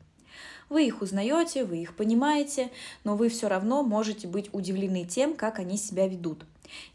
Вы 0.70 0.86
их 0.86 1.02
узнаете, 1.02 1.64
вы 1.64 1.78
их 1.78 1.96
понимаете, 1.96 2.70
но 3.06 3.16
вы 3.16 3.30
все 3.30 3.48
равно 3.48 3.84
можете 3.84 4.28
быть 4.28 4.50
удивлены 4.54 5.06
тем, 5.06 5.36
как 5.36 5.60
они 5.60 5.78
себя 5.78 6.08
ведут. 6.08 6.46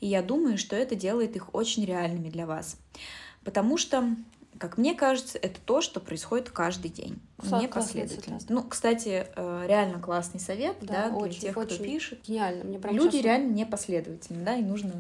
И 0.01 0.07
я 0.07 0.23
думаю, 0.23 0.59
что 0.59 0.77
это 0.77 0.95
делает 0.95 1.37
их 1.37 1.55
очень 1.55 1.87
реальными 1.87 2.29
для 2.29 2.47
вас. 2.47 2.77
Потому 3.45 3.79
что, 3.79 4.05
как 4.59 4.79
мне 4.79 4.95
кажется, 4.95 5.39
это 5.39 5.61
то, 5.65 5.81
что 5.81 6.01
происходит 6.01 6.51
каждый 6.51 6.91
день. 6.91 7.21
Классная 7.39 7.61
Непоследовательность. 7.63 8.47
цитата. 8.47 8.53
Ну, 8.53 8.63
кстати, 8.69 9.27
э, 9.37 9.65
реально 9.67 10.01
классный 10.01 10.41
совет 10.41 10.77
Да, 10.81 10.87
да, 10.87 11.09
для 11.11 11.17
очень, 11.19 11.41
тех, 11.41 11.51
кто 11.53 11.61
очень. 11.61 11.85
пишет. 11.85 12.21
Гениально. 12.27 12.65
Мне 12.65 12.79
прям 12.79 12.95
Люди 12.95 13.17
щас- 13.19 13.25
реально 13.25 13.53
непоследовательны, 13.53 14.45
да, 14.45 14.55
и 14.57 14.63
нужно 14.63 14.93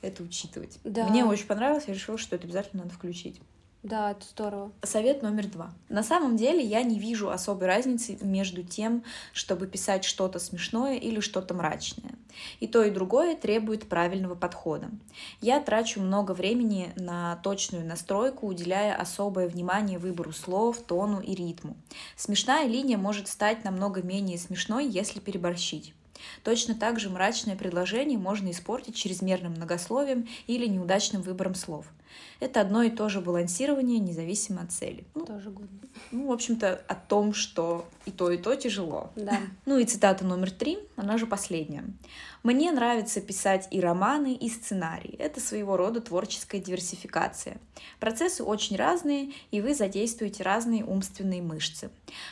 это 0.00 0.22
учитывать. 0.22 0.78
Да. 0.84 1.06
Мне 1.08 1.24
очень 1.24 1.46
понравилось, 1.46 1.84
я 1.86 1.94
решила, 1.94 2.18
что 2.18 2.36
это 2.36 2.46
обязательно 2.46 2.82
надо 2.84 2.94
включить. 2.94 3.40
Да, 3.82 4.12
это 4.12 4.24
здорово. 4.24 4.70
Совет 4.84 5.22
номер 5.22 5.48
два. 5.48 5.72
На 5.88 6.04
самом 6.04 6.36
деле 6.36 6.64
я 6.64 6.84
не 6.84 7.00
вижу 7.00 7.30
особой 7.30 7.66
разницы 7.66 8.16
между 8.20 8.62
тем, 8.62 9.02
чтобы 9.32 9.66
писать 9.66 10.04
что-то 10.04 10.38
смешное 10.38 10.98
или 10.98 11.18
что-то 11.18 11.52
мрачное. 11.52 12.12
И 12.60 12.68
то, 12.68 12.84
и 12.84 12.90
другое 12.92 13.36
требует 13.36 13.88
правильного 13.88 14.36
подхода. 14.36 14.88
Я 15.40 15.60
трачу 15.60 16.00
много 16.00 16.30
времени 16.30 16.92
на 16.94 17.36
точную 17.42 17.84
настройку, 17.84 18.46
уделяя 18.46 18.94
особое 18.94 19.48
внимание 19.48 19.98
выбору 19.98 20.32
слов, 20.32 20.78
тону 20.78 21.20
и 21.20 21.34
ритму. 21.34 21.76
Смешная 22.16 22.68
линия 22.68 22.98
может 22.98 23.26
стать 23.26 23.64
намного 23.64 24.00
менее 24.00 24.38
смешной, 24.38 24.86
если 24.86 25.18
переборщить. 25.18 25.92
Точно 26.44 26.76
так 26.76 27.00
же 27.00 27.10
мрачное 27.10 27.56
предложение 27.56 28.16
можно 28.16 28.52
испортить 28.52 28.94
чрезмерным 28.94 29.54
многословием 29.54 30.28
или 30.46 30.66
неудачным 30.66 31.22
выбором 31.22 31.56
слов. 31.56 31.86
Это 32.40 32.60
одно 32.60 32.82
и 32.82 32.90
то 32.90 33.08
же 33.08 33.20
балансирование, 33.20 33.98
независимо 33.98 34.62
от 34.62 34.72
цели. 34.72 35.04
Ну, 35.14 35.24
Тоже 35.24 35.50
годно. 35.50 35.78
ну, 36.10 36.26
в 36.28 36.32
общем-то, 36.32 36.82
о 36.88 36.94
том, 36.94 37.34
что 37.34 37.86
и 38.04 38.10
то, 38.10 38.30
и 38.30 38.38
то 38.38 38.54
тяжело. 38.54 39.10
Да. 39.16 39.38
Ну 39.66 39.78
и 39.78 39.84
цитата 39.84 40.24
номер 40.24 40.50
три, 40.50 40.78
она 40.96 41.18
же 41.18 41.26
последняя. 41.26 41.84
«Мне 42.42 42.72
нравится 42.72 43.20
писать 43.20 43.68
и 43.70 43.80
романы, 43.80 44.34
и 44.34 44.48
сценарии. 44.48 45.16
Это 45.18 45.40
своего 45.40 45.76
рода 45.76 46.00
творческая 46.00 46.60
диверсификация. 46.60 47.58
Процессы 48.00 48.42
очень 48.42 48.76
разные, 48.76 49.32
и 49.50 49.60
вы 49.60 49.74
задействуете 49.74 50.42
разные 50.42 50.84
умственные 50.84 51.40
мышцы. 51.40 51.90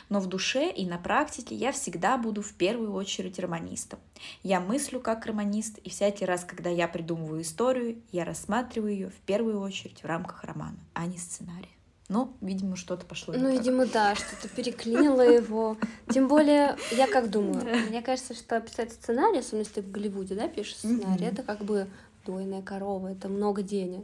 Но 0.09 0.19
в 0.19 0.27
душе 0.27 0.69
и 0.69 0.85
на 0.85 0.97
практике 0.97 1.55
я 1.55 1.71
всегда 1.71 2.17
буду 2.17 2.41
в 2.41 2.53
первую 2.53 2.93
очередь 2.93 3.39
романистом. 3.39 3.99
Я 4.43 4.59
мыслю 4.59 4.99
как 4.99 5.25
романист, 5.25 5.77
и 5.79 5.89
всякий 5.89 6.25
раз, 6.25 6.43
когда 6.43 6.69
я 6.69 6.87
придумываю 6.87 7.41
историю, 7.41 8.01
я 8.11 8.25
рассматриваю 8.25 8.93
ее 8.93 9.09
в 9.09 9.19
первую 9.25 9.59
очередь 9.61 10.03
в 10.03 10.05
рамках 10.05 10.43
романа, 10.43 10.77
а 10.93 11.05
не 11.05 11.17
сценария». 11.17 11.80
Ну, 12.11 12.33
видимо, 12.41 12.75
что-то 12.75 13.05
пошло 13.05 13.33
Ну, 13.37 13.49
видимо, 13.51 13.85
да, 13.85 14.15
что-то 14.15 14.49
переклинило 14.49 15.21
его. 15.21 15.77
Тем 16.09 16.27
более, 16.27 16.75
я 16.91 17.07
как 17.07 17.29
думаю, 17.29 17.63
мне 17.87 18.01
кажется, 18.01 18.33
что 18.33 18.59
писать 18.59 18.91
сценарий, 18.91 19.39
особенно 19.39 19.59
если 19.59 19.75
ты 19.75 19.81
в 19.81 19.91
Голливуде, 19.91 20.35
да, 20.35 20.49
пишешь 20.49 20.75
сценарий, 20.75 21.25
это 21.25 21.41
как 21.41 21.63
бы 21.63 21.87
дойная 22.25 22.61
корова, 22.61 23.07
это 23.07 23.29
много 23.29 23.61
денег. 23.61 24.03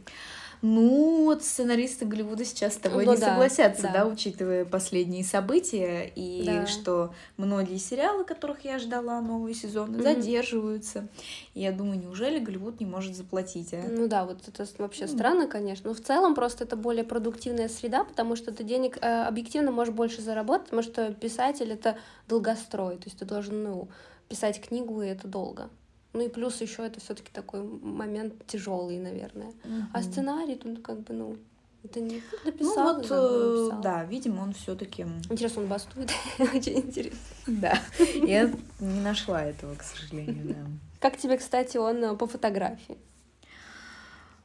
Ну, 0.63 1.25
вот 1.25 1.43
сценаристы 1.43 2.05
Голливуда 2.05 2.43
сейчас 2.43 2.74
с 2.74 2.77
тобой 2.77 3.05
Ну 3.05 3.12
не 3.12 3.17
да, 3.17 3.27
согласятся, 3.27 3.83
да. 3.83 3.93
да. 3.93 4.05
учитывая 4.07 4.65
последние 4.65 5.24
события, 5.24 6.12
и 6.15 6.43
Да. 6.45 6.65
что 6.65 7.13
многие 7.38 7.77
сериалы, 7.77 8.24
которых 8.25 8.65
я 8.65 8.79
ждала, 8.79 9.21
новые 9.21 9.53
сезоны, 9.53 9.93
Мгм. 10.00 10.01
задерживаются. 10.03 11.07
И 11.53 11.62
я 11.62 11.71
думаю, 11.71 12.00
неужели 12.00 12.39
Голливуд 12.39 12.79
не 12.79 12.88
может 12.88 13.15
заплатить, 13.15 13.74
а? 13.74 13.83
Ну 13.88 14.07
да, 14.07 14.25
вот 14.25 14.47
это 14.47 14.65
вообще 14.79 15.03
М. 15.03 15.09
странно, 15.09 15.47
конечно. 15.47 15.89
Но 15.89 15.95
в 15.95 16.01
целом 16.01 16.33
просто 16.33 16.63
это 16.63 16.75
более 16.75 17.03
продуктивная 17.03 17.67
среда, 17.69 18.03
потому 18.03 18.36
что 18.36 18.51
ты 18.51 18.63
денег 18.63 18.97
э, 19.00 19.24
объективно 19.25 19.71
можешь 19.71 19.93
больше 19.93 20.21
заработать, 20.24 20.65
потому 20.65 20.81
что 20.81 21.13
писатель 21.13 21.71
это 21.71 21.97
долгострой, 22.27 22.97
то 22.97 23.03
есть 23.05 23.19
ты 23.19 23.25
должен, 23.25 23.63
ну, 23.63 23.89
писать 24.27 24.59
книгу, 24.59 25.01
и 25.03 25.07
это 25.07 25.27
долго. 25.27 25.69
Ну 26.13 26.25
и 26.25 26.29
плюс 26.29 26.61
еще 26.61 26.85
это 26.85 26.99
все-таки 26.99 27.29
такой 27.31 27.61
момент 27.63 28.33
тяжелый, 28.47 28.97
наверное. 28.97 29.51
А 29.93 29.99
Мгм. 29.99 30.11
сценарий, 30.11 30.55
тут 30.55 30.81
как 30.81 31.01
бы, 31.01 31.13
ну, 31.13 31.37
это 31.83 31.99
не 31.99 32.21
Ну 32.31 32.45
написал. 32.45 32.95
вот, 32.95 33.07
как 33.07 33.09
бы 33.09 33.15
э, 33.15 33.49
написал. 33.65 33.81
да, 33.81 34.03
видимо, 34.05 34.41
он 34.41 34.53
все-таки, 34.53 35.03
Интересно, 35.29 35.61
он 35.63 35.67
бастует. 35.67 36.09
Очень 36.39 36.77
интересно. 36.79 37.19
да, 37.45 37.79
я 38.25 38.51
не 38.79 39.01
нашла 39.01 39.43
этого, 39.43 39.75
к 39.75 39.83
сожалению, 39.83 40.55
да. 40.55 40.65
Как 40.99 41.17
тебе, 41.17 41.37
кстати, 41.37 41.77
он 41.77 42.03
э, 42.03 42.15
по 42.15 42.25
фотографии? 42.25 42.97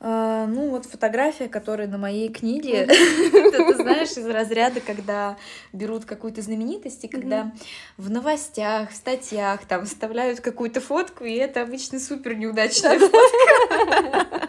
А, 0.04 0.46
Ну, 0.46 0.70
вот 0.70 0.84
фотография, 0.86 1.48
которая 1.48 1.86
на 1.86 1.96
моей 1.96 2.28
книге, 2.28 2.72
это, 3.32 3.76
знаешь, 3.76 4.10
из 4.16 4.26
разряда, 4.26 4.80
когда 4.80 5.36
берут 5.72 6.04
какую-то 6.04 6.42
знаменитость, 6.42 7.04
и 7.04 7.08
когда 7.08 7.52
в 7.96 8.10
новостях, 8.10 8.90
в 8.90 8.96
статьях 8.96 9.64
там 9.66 9.86
вставляют 9.86 10.40
какую-то 10.40 10.80
фотку, 10.80 11.24
и 11.24 11.34
это 11.34 11.62
обычно 11.62 12.00
супер 12.00 12.34
неудачная 12.34 12.98
фотка. 12.98 14.38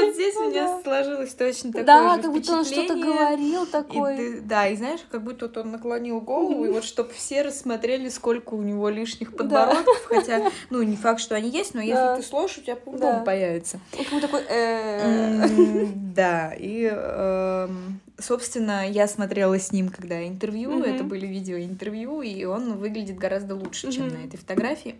Вот 0.00 0.14
здесь 0.14 0.36
у 0.36 0.48
меня 0.50 0.66
Да. 0.66 0.80
сложилось 0.82 1.34
точно 1.34 1.72
такое 1.72 1.84
Да, 1.84 2.16
как 2.22 2.30
будто 2.32 2.52
он 2.52 2.64
что-то 2.64 2.94
говорил 2.94 3.64
И 3.64 3.66
такой. 3.66 4.16
ты- 4.16 4.40
да, 4.42 4.68
и 4.68 4.76
знаешь, 4.76 5.00
как 5.10 5.22
будто 5.24 5.46
вот 5.46 5.56
он 5.56 5.72
наклонил 5.72 6.20
голову, 6.20 6.64
и 6.66 6.68
вот 6.68 6.84
чтобы 6.84 7.12
все 7.14 7.42
рассмотрели, 7.42 8.08
сколько 8.08 8.54
у 8.54 8.62
него 8.62 8.88
лишних 8.90 9.36
подбородков, 9.36 10.04
хотя, 10.04 10.50
ну, 10.70 10.82
не 10.82 10.96
факт, 10.96 11.20
что 11.20 11.34
они 11.34 11.50
есть, 11.50 11.74
но 11.74 11.80
если 11.80 12.16
ты 12.16 12.22
сложишь, 12.22 12.58
у 12.58 12.60
тебя 12.62 12.76
Да. 12.86 13.20
появится. 13.24 13.80
Будто 13.96 14.20
такой... 14.20 14.42
Да, 16.18 16.52
и, 16.52 16.82
эм, 16.90 18.00
собственно, 18.18 18.88
я 18.88 19.06
смотрела 19.06 19.56
с 19.58 19.70
ним, 19.70 19.88
когда 19.88 20.26
интервью, 20.26 20.82
это 20.82 21.04
были 21.04 21.26
видеоинтервью, 21.26 22.22
и 22.22 22.44
он 22.44 22.74
выглядит 22.74 23.18
гораздо 23.18 23.54
лучше, 23.54 23.92
чем 23.92 24.08
на 24.08 24.24
этой 24.24 24.36
фотографии. 24.36 24.96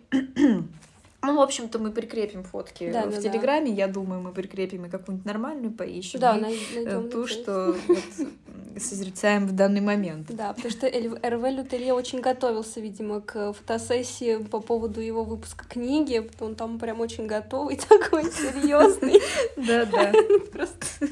Ну, 1.21 1.35
в 1.35 1.41
общем-то, 1.41 1.79
мы 1.79 1.91
прикрепим 1.91 2.43
фотки 2.43 2.91
Да, 2.91 3.03
в 3.05 3.09
да, 3.09 3.15
да. 3.17 3.21
Телеграме. 3.21 3.71
Я 3.71 3.87
думаю, 3.87 4.21
мы 4.21 4.31
прикрепим 4.31 4.85
и 4.85 4.89
какую-нибудь 4.89 5.25
нормальную 5.25 5.73
поищем. 5.73 6.19
Да, 6.19 6.37
э, 6.37 6.41
найдем 6.41 7.09
ту, 7.09 7.27
детей. 7.27 7.41
что 7.41 7.75
вот, 7.87 8.81
созерцаем 8.81 9.45
в 9.45 9.51
данный 9.51 9.81
момент. 9.81 10.27
Да, 10.29 10.53
потому 10.53 10.71
что 10.71 10.87
РВ 10.87 11.43
Лютелье 11.49 11.93
очень 11.93 12.21
готовился, 12.21 12.79
видимо, 12.79 13.19
к 13.19 13.51
фотосессии 13.51 14.37
по 14.37 14.61
поводу 14.61 15.01
его 15.01 15.25
выпуска 15.25 15.65
книги. 15.67 16.29
Он 16.39 16.55
там 16.55 16.79
прям 16.79 17.01
очень 17.01 17.27
готовый, 17.27 17.75
такой 17.89 18.23
серьезный. 18.25 19.21
Да, 19.57 19.85
да. 19.85 20.13
Просто 20.53 21.07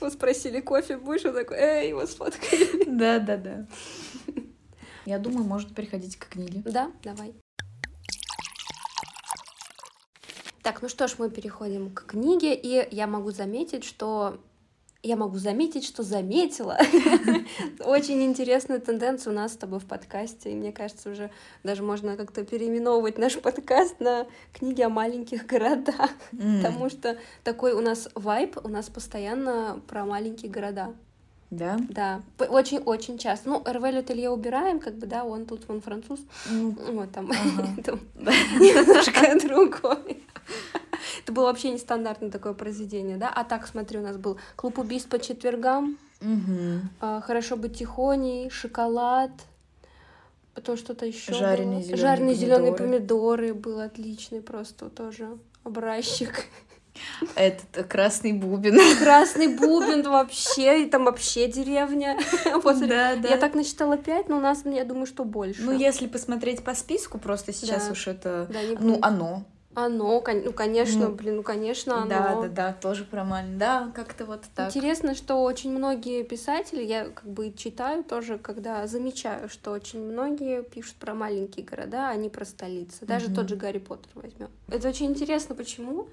его 0.00 0.10
спросили, 0.10 0.60
кофе 0.60 0.96
будешь? 0.96 1.24
Он 1.26 1.34
такой, 1.34 1.58
эй, 1.58 1.88
его 1.90 2.06
сфоткали. 2.06 2.84
Да, 2.86 3.18
да, 3.18 3.36
да. 3.36 3.66
Я 5.04 5.18
думаю, 5.18 5.44
может 5.44 5.74
переходить 5.74 6.16
к 6.16 6.28
книге. 6.28 6.62
Да, 6.64 6.90
давай. 7.02 7.34
Так, 10.62 10.82
ну 10.82 10.88
что 10.88 11.08
ж, 11.08 11.14
мы 11.18 11.30
переходим 11.30 11.90
к 11.90 12.04
книге, 12.06 12.54
и 12.54 12.86
я 12.94 13.06
могу 13.06 13.30
заметить, 13.30 13.84
что 13.84 14.38
я 15.02 15.16
могу 15.16 15.38
заметить, 15.38 15.86
что 15.86 16.02
заметила 16.02 16.76
очень 17.80 18.22
интересную 18.22 18.82
тенденцию 18.82 19.32
у 19.32 19.36
нас 19.36 19.54
с 19.54 19.56
тобой 19.56 19.80
в 19.80 19.86
подкасте, 19.86 20.52
и 20.52 20.54
мне 20.54 20.72
кажется, 20.72 21.10
уже 21.10 21.30
даже 21.62 21.82
можно 21.82 22.16
как-то 22.18 22.44
переименовывать 22.44 23.16
наш 23.16 23.38
подкаст 23.38 23.98
на 24.00 24.26
книги 24.52 24.82
о 24.82 24.90
маленьких 24.90 25.46
городах, 25.46 26.10
потому 26.32 26.90
что 26.90 27.16
такой 27.44 27.72
у 27.72 27.80
нас 27.80 28.10
вайб, 28.14 28.58
у 28.62 28.68
нас 28.68 28.90
постоянно 28.90 29.80
про 29.88 30.04
маленькие 30.04 30.50
города. 30.50 30.92
Да? 31.50 31.78
Да, 31.88 32.22
очень-очень 32.38 33.18
часто. 33.18 33.48
Ну, 33.48 33.64
РВ 33.66 33.82
Лютелье 33.90 34.30
убираем, 34.30 34.78
как 34.78 34.94
бы, 34.94 35.08
да, 35.08 35.24
он 35.24 35.46
тут, 35.46 35.62
он 35.68 35.80
француз, 35.80 36.20
вот 36.48 37.10
там, 37.10 37.28
Ага. 37.32 37.68
там 37.84 38.00
да. 38.14 38.32
немножко 38.60 39.48
другой. 39.48 40.22
Это 41.22 41.32
было 41.32 41.44
вообще 41.46 41.70
нестандартное 41.72 42.30
такое 42.30 42.52
произведение, 42.52 43.16
да? 43.16 43.28
А 43.34 43.44
так, 43.44 43.66
смотри, 43.66 43.98
у 43.98 44.02
нас 44.02 44.16
был 44.16 44.38
«Клуб 44.56 44.78
убийств 44.78 45.08
по 45.08 45.18
четвергам», 45.18 45.98
Мгм. 46.20 46.90
«Хорошо 47.00 47.56
быть 47.56 47.78
тихоней», 47.78 48.50
«Шоколад», 48.50 49.30
потом 50.54 50.76
что-то 50.76 51.06
еще 51.06 51.32
Жареные 51.32 51.82
зелёные 51.82 51.96
Жареные 51.96 52.34
зеленые 52.34 52.72
помидоры. 52.74 53.54
был 53.54 53.80
отличный 53.80 54.40
просто 54.42 54.90
тоже 54.90 55.38
образчик. 55.64 56.44
Этот 57.34 57.78
э, 57.78 57.84
красный 57.84 58.32
бубен. 58.32 58.76
Красный 58.98 59.48
бубен 59.56 60.02
вообще, 60.02 60.82
и 60.82 60.90
там 60.90 61.04
вообще 61.04 61.46
деревня. 61.46 62.18
После- 62.62 62.88
Да, 62.88 63.16
да. 63.16 63.28
Я 63.28 63.36
так 63.36 63.54
насчитала 63.54 63.96
пять, 63.96 64.28
но 64.28 64.36
у 64.36 64.40
нас, 64.40 64.64
я 64.64 64.84
думаю, 64.84 65.06
что 65.06 65.24
больше. 65.24 65.62
Ну, 65.62 65.72
если 65.72 66.06
посмотреть 66.08 66.64
по 66.64 66.74
списку, 66.74 67.18
просто 67.18 67.52
сейчас 67.52 67.86
Да. 67.86 67.92
уж 67.92 68.06
это... 68.08 68.46
Да, 68.52 68.62
не 68.62 68.76
Ну, 68.76 68.98
оно. 69.02 69.44
Оно, 69.84 70.22
ну, 70.24 70.52
конечно, 70.52 71.08
Ну, 71.08 71.14
блин, 71.14 71.36
ну, 71.36 71.42
конечно, 71.42 72.02
оно. 72.02 72.08
Да, 72.08 72.40
да, 72.42 72.48
да, 72.48 72.72
тоже 72.72 73.04
про 73.04 73.24
Мальн. 73.24 73.58
Да, 73.58 73.90
как-то 73.94 74.26
вот 74.26 74.42
так. 74.54 74.68
Интересно, 74.68 75.14
что 75.14 75.42
очень 75.42 75.70
многие 75.70 76.22
писатели, 76.22 76.82
я 76.82 77.04
как 77.06 77.24
бы 77.24 77.52
читаю 77.52 78.04
тоже, 78.04 78.38
когда 78.38 78.86
замечаю, 78.86 79.48
что 79.48 79.70
очень 79.70 80.00
многие 80.00 80.62
пишут 80.62 80.96
про 80.96 81.14
маленькие 81.14 81.64
города, 81.64 82.08
а 82.10 82.16
не 82.16 82.28
про 82.28 82.44
столицы. 82.44 83.06
Даже 83.06 83.26
Мгм. 83.26 83.34
тот 83.36 83.48
же 83.48 83.56
Гарри 83.56 83.78
Поттер 83.78 84.10
возьмем. 84.14 84.50
Это 84.68 84.88
очень 84.88 85.06
интересно, 85.06 85.54
почему? 85.54 86.08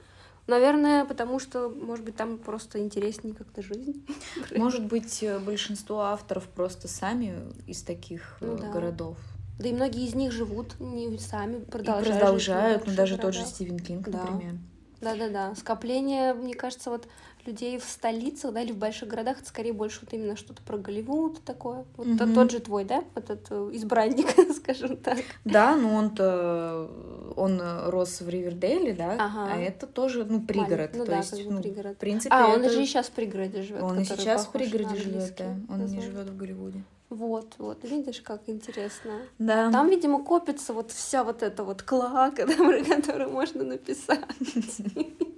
Наверное, 0.48 1.04
потому 1.04 1.40
что, 1.40 1.68
может 1.70 2.06
быть, 2.06 2.16
там 2.16 2.38
просто 2.38 2.80
интереснее 2.80 3.36
как-то 3.36 3.62
жизнь. 3.62 4.08
Может 4.56 4.86
быть, 4.86 5.22
э, 5.22 5.40
большинство 5.40 6.00
авторов 6.02 6.48
просто 6.48 6.88
сами 6.88 7.36
из 7.66 7.84
таких 7.84 8.38
э, 8.40 8.46
Ну 8.48 8.58
да. 8.58 8.70
городов. 8.70 9.18
Да 9.60 9.70
и 9.70 9.74
многие 9.74 10.06
из 10.06 10.14
них 10.16 10.32
живут 10.32 10.80
не 10.80 11.18
сами, 11.18 11.58
И 11.58 11.60
продолжают. 11.62 12.08
жить 12.08 12.18
продолжают, 12.20 12.78
ну 12.82 12.86
больших 12.88 12.98
даже 12.98 13.18
тот 13.18 13.34
же. 13.34 13.46
Стивен 13.46 13.80
Кинг, 13.80 14.08
Да. 14.10 14.24
например. 14.24 14.56
Да-да-да. 15.02 15.54
Скопление, 15.56 16.34
мне 16.34 16.56
кажется, 16.56 16.90
вот 16.90 17.08
людей 17.46 17.78
в 17.80 17.84
столицах, 17.84 18.52
да, 18.52 18.62
или 18.62 18.72
в 18.74 18.78
больших 18.78 19.08
городах, 19.08 19.38
это 19.40 19.48
скорее 19.48 19.72
больше 19.72 20.00
вот 20.02 20.12
именно 20.12 20.36
что-то 20.36 20.62
про 20.64 20.78
Голливуд 20.78 21.42
такое. 21.46 21.86
Вот 21.96 22.08
Мгм. 22.08 22.34
тот 22.34 22.52
же 22.52 22.60
твой, 22.60 22.84
да, 22.84 23.04
вот 23.16 23.30
этот 23.30 23.48
э, 23.52 23.70
избранник, 23.74 24.28
скажем 24.56 24.98
так. 24.98 25.20
Да, 25.46 25.76
но 25.78 25.94
он-то 25.96 26.90
он 27.38 27.62
рос 27.90 28.22
в 28.22 28.28
Ривердейле, 28.28 28.94
да, 28.94 29.14
Ага. 29.14 29.54
а 29.54 29.58
это 29.60 29.86
тоже, 29.88 30.26
ну, 30.26 30.42
пригород. 30.42 30.92
Ну 30.96 31.06
то 31.06 31.12
да, 31.12 31.18
есть, 31.18 31.30
как 31.30 31.40
бы 31.46 31.52
ну, 31.54 31.62
пригород. 31.62 31.96
в 31.96 32.00
принципе, 32.00 32.34
А, 32.36 32.48
он 32.48 32.62
это- 32.62 32.72
же 32.72 32.84
и 32.84 32.86
сейчас 32.86 33.08
в 33.08 33.12
пригороде 33.12 33.62
живет. 33.62 33.84
он 33.84 34.00
и 34.00 34.04
сейчас 34.04 34.46
в 34.48 34.52
пригороде 34.52 34.96
живет, 34.98 35.36
да. 35.38 35.56
Он 35.70 35.86
не 35.86 36.02
живет 36.02 36.28
в 36.30 36.36
Голливуде. 36.36 36.84
Вот, 37.10 37.56
вот, 37.58 37.84
видишь, 37.84 38.22
как 38.22 38.42
интересно. 38.48 39.22
Да. 39.40 39.72
Там, 39.72 39.90
видимо, 39.90 40.24
копится 40.24 40.74
вот 40.74 40.92
вся 40.92 41.24
вот 41.24 41.42
эта 41.42 41.64
вот 41.64 41.82
клака, 41.82 42.46
про 42.58 42.84
которую 42.84 43.30
можно 43.32 43.64
написать. 43.64 44.26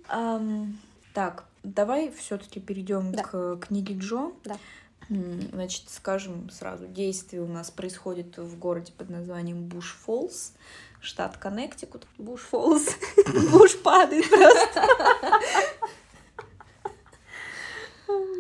Так, 1.12 1.46
давай 1.64 2.12
все-таки 2.12 2.60
перейдем 2.60 3.14
к 3.14 3.58
книге 3.58 3.98
Джо. 3.98 4.32
Да. 4.44 4.58
Значит, 5.10 5.90
скажем 5.90 6.50
сразу, 6.52 6.86
действие 6.88 7.42
у 7.42 7.48
нас 7.48 7.72
происходит 7.72 8.38
в 8.38 8.60
городе 8.60 8.94
под 8.96 9.10
названием 9.10 9.68
Буш 9.68 9.98
Фоллс, 10.06 10.54
штат 11.02 11.38
Коннектикут. 11.38 12.06
Буш 12.20 12.42
Фоллс. 12.42 12.88
Буш 13.52 13.80
падает 13.80 14.30
просто. 14.30 14.86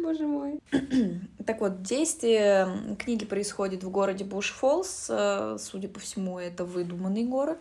Боже 0.03 0.27
мой. 0.27 0.59
Так 1.45 1.61
вот, 1.61 1.81
действие 1.81 2.95
книги 2.99 3.25
происходит 3.25 3.83
в 3.83 3.89
городе 3.89 4.23
Буш 4.23 4.51
Фоллс. 4.51 5.07
Э, 5.09 5.57
Судя 5.59 5.87
по 5.87 5.99
всему, 5.99 6.37
это 6.37 6.63
выдуманный 6.63 7.23
город. 7.23 7.57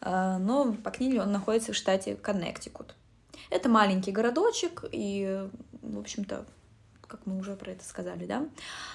Э, 0.00 0.36
Но 0.38 0.72
по 0.84 0.90
книге 0.90 1.22
он 1.22 1.32
находится 1.32 1.72
в 1.72 1.76
штате 1.76 2.14
Коннектикут. 2.14 2.94
Это 3.50 3.68
маленький 3.68 4.12
городочек, 4.12 4.84
и, 4.92 5.48
в 5.82 5.98
общем-то, 5.98 6.44
как 7.06 7.20
мы 7.24 7.38
уже 7.38 7.56
про 7.56 7.72
это 7.72 7.84
сказали, 7.84 8.26
да? 8.26 8.46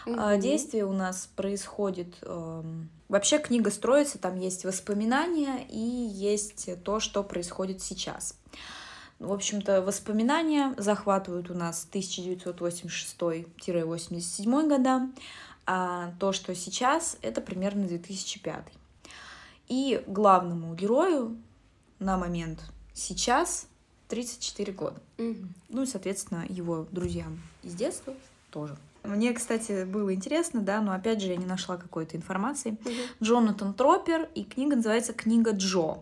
Мгм. 0.05 0.39
Действие 0.39 0.85
у 0.85 0.93
нас 0.93 1.27
происходит... 1.35 2.15
эм, 2.21 2.89
Вообще 3.09 3.37
книга 3.39 3.69
строится, 3.69 4.17
там 4.17 4.39
есть 4.39 4.63
воспоминания 4.65 5.67
и 5.69 5.77
есть 5.79 6.69
то, 6.83 6.99
что 6.99 7.23
происходит 7.23 7.81
сейчас. 7.81 8.35
В 9.19 9.31
общем-то, 9.31 9.81
воспоминания 9.81 10.75
захватывают 10.77 11.49
у 11.49 11.53
нас 11.53 11.87
1986-87 11.91 14.67
года, 14.67 15.09
а 15.65 16.11
то, 16.19 16.33
что 16.33 16.53
сейчас, 16.55 17.17
это 17.21 17.39
примерно 17.41 17.87
2005. 17.87 18.65
И 19.69 20.03
главному 20.07 20.75
герою 20.75 21.37
на 21.99 22.17
момент 22.17 22.59
сейчас 22.93 23.67
34 24.09 24.73
года. 24.73 25.01
Мгм. 25.17 25.53
Ну 25.69 25.83
и, 25.83 25.85
соответственно, 25.85 26.45
его 26.49 26.85
друзьям 26.91 27.41
из 27.63 27.75
детства 27.75 28.13
тоже. 28.53 28.77
Мне, 29.03 29.33
кстати, 29.33 29.83
было 29.83 30.13
интересно, 30.13 30.61
да, 30.61 30.79
но 30.79 30.93
опять 30.93 31.19
же 31.21 31.27
я 31.27 31.35
не 31.35 31.45
нашла 31.45 31.75
какой-то 31.75 32.15
информации. 32.15 32.71
Мгм. 32.71 32.93
Джонатан 33.21 33.73
Тропер, 33.73 34.29
и 34.33 34.43
книга 34.45 34.77
называется 34.77 35.11
«Книга 35.11 35.51
Джо». 35.51 35.97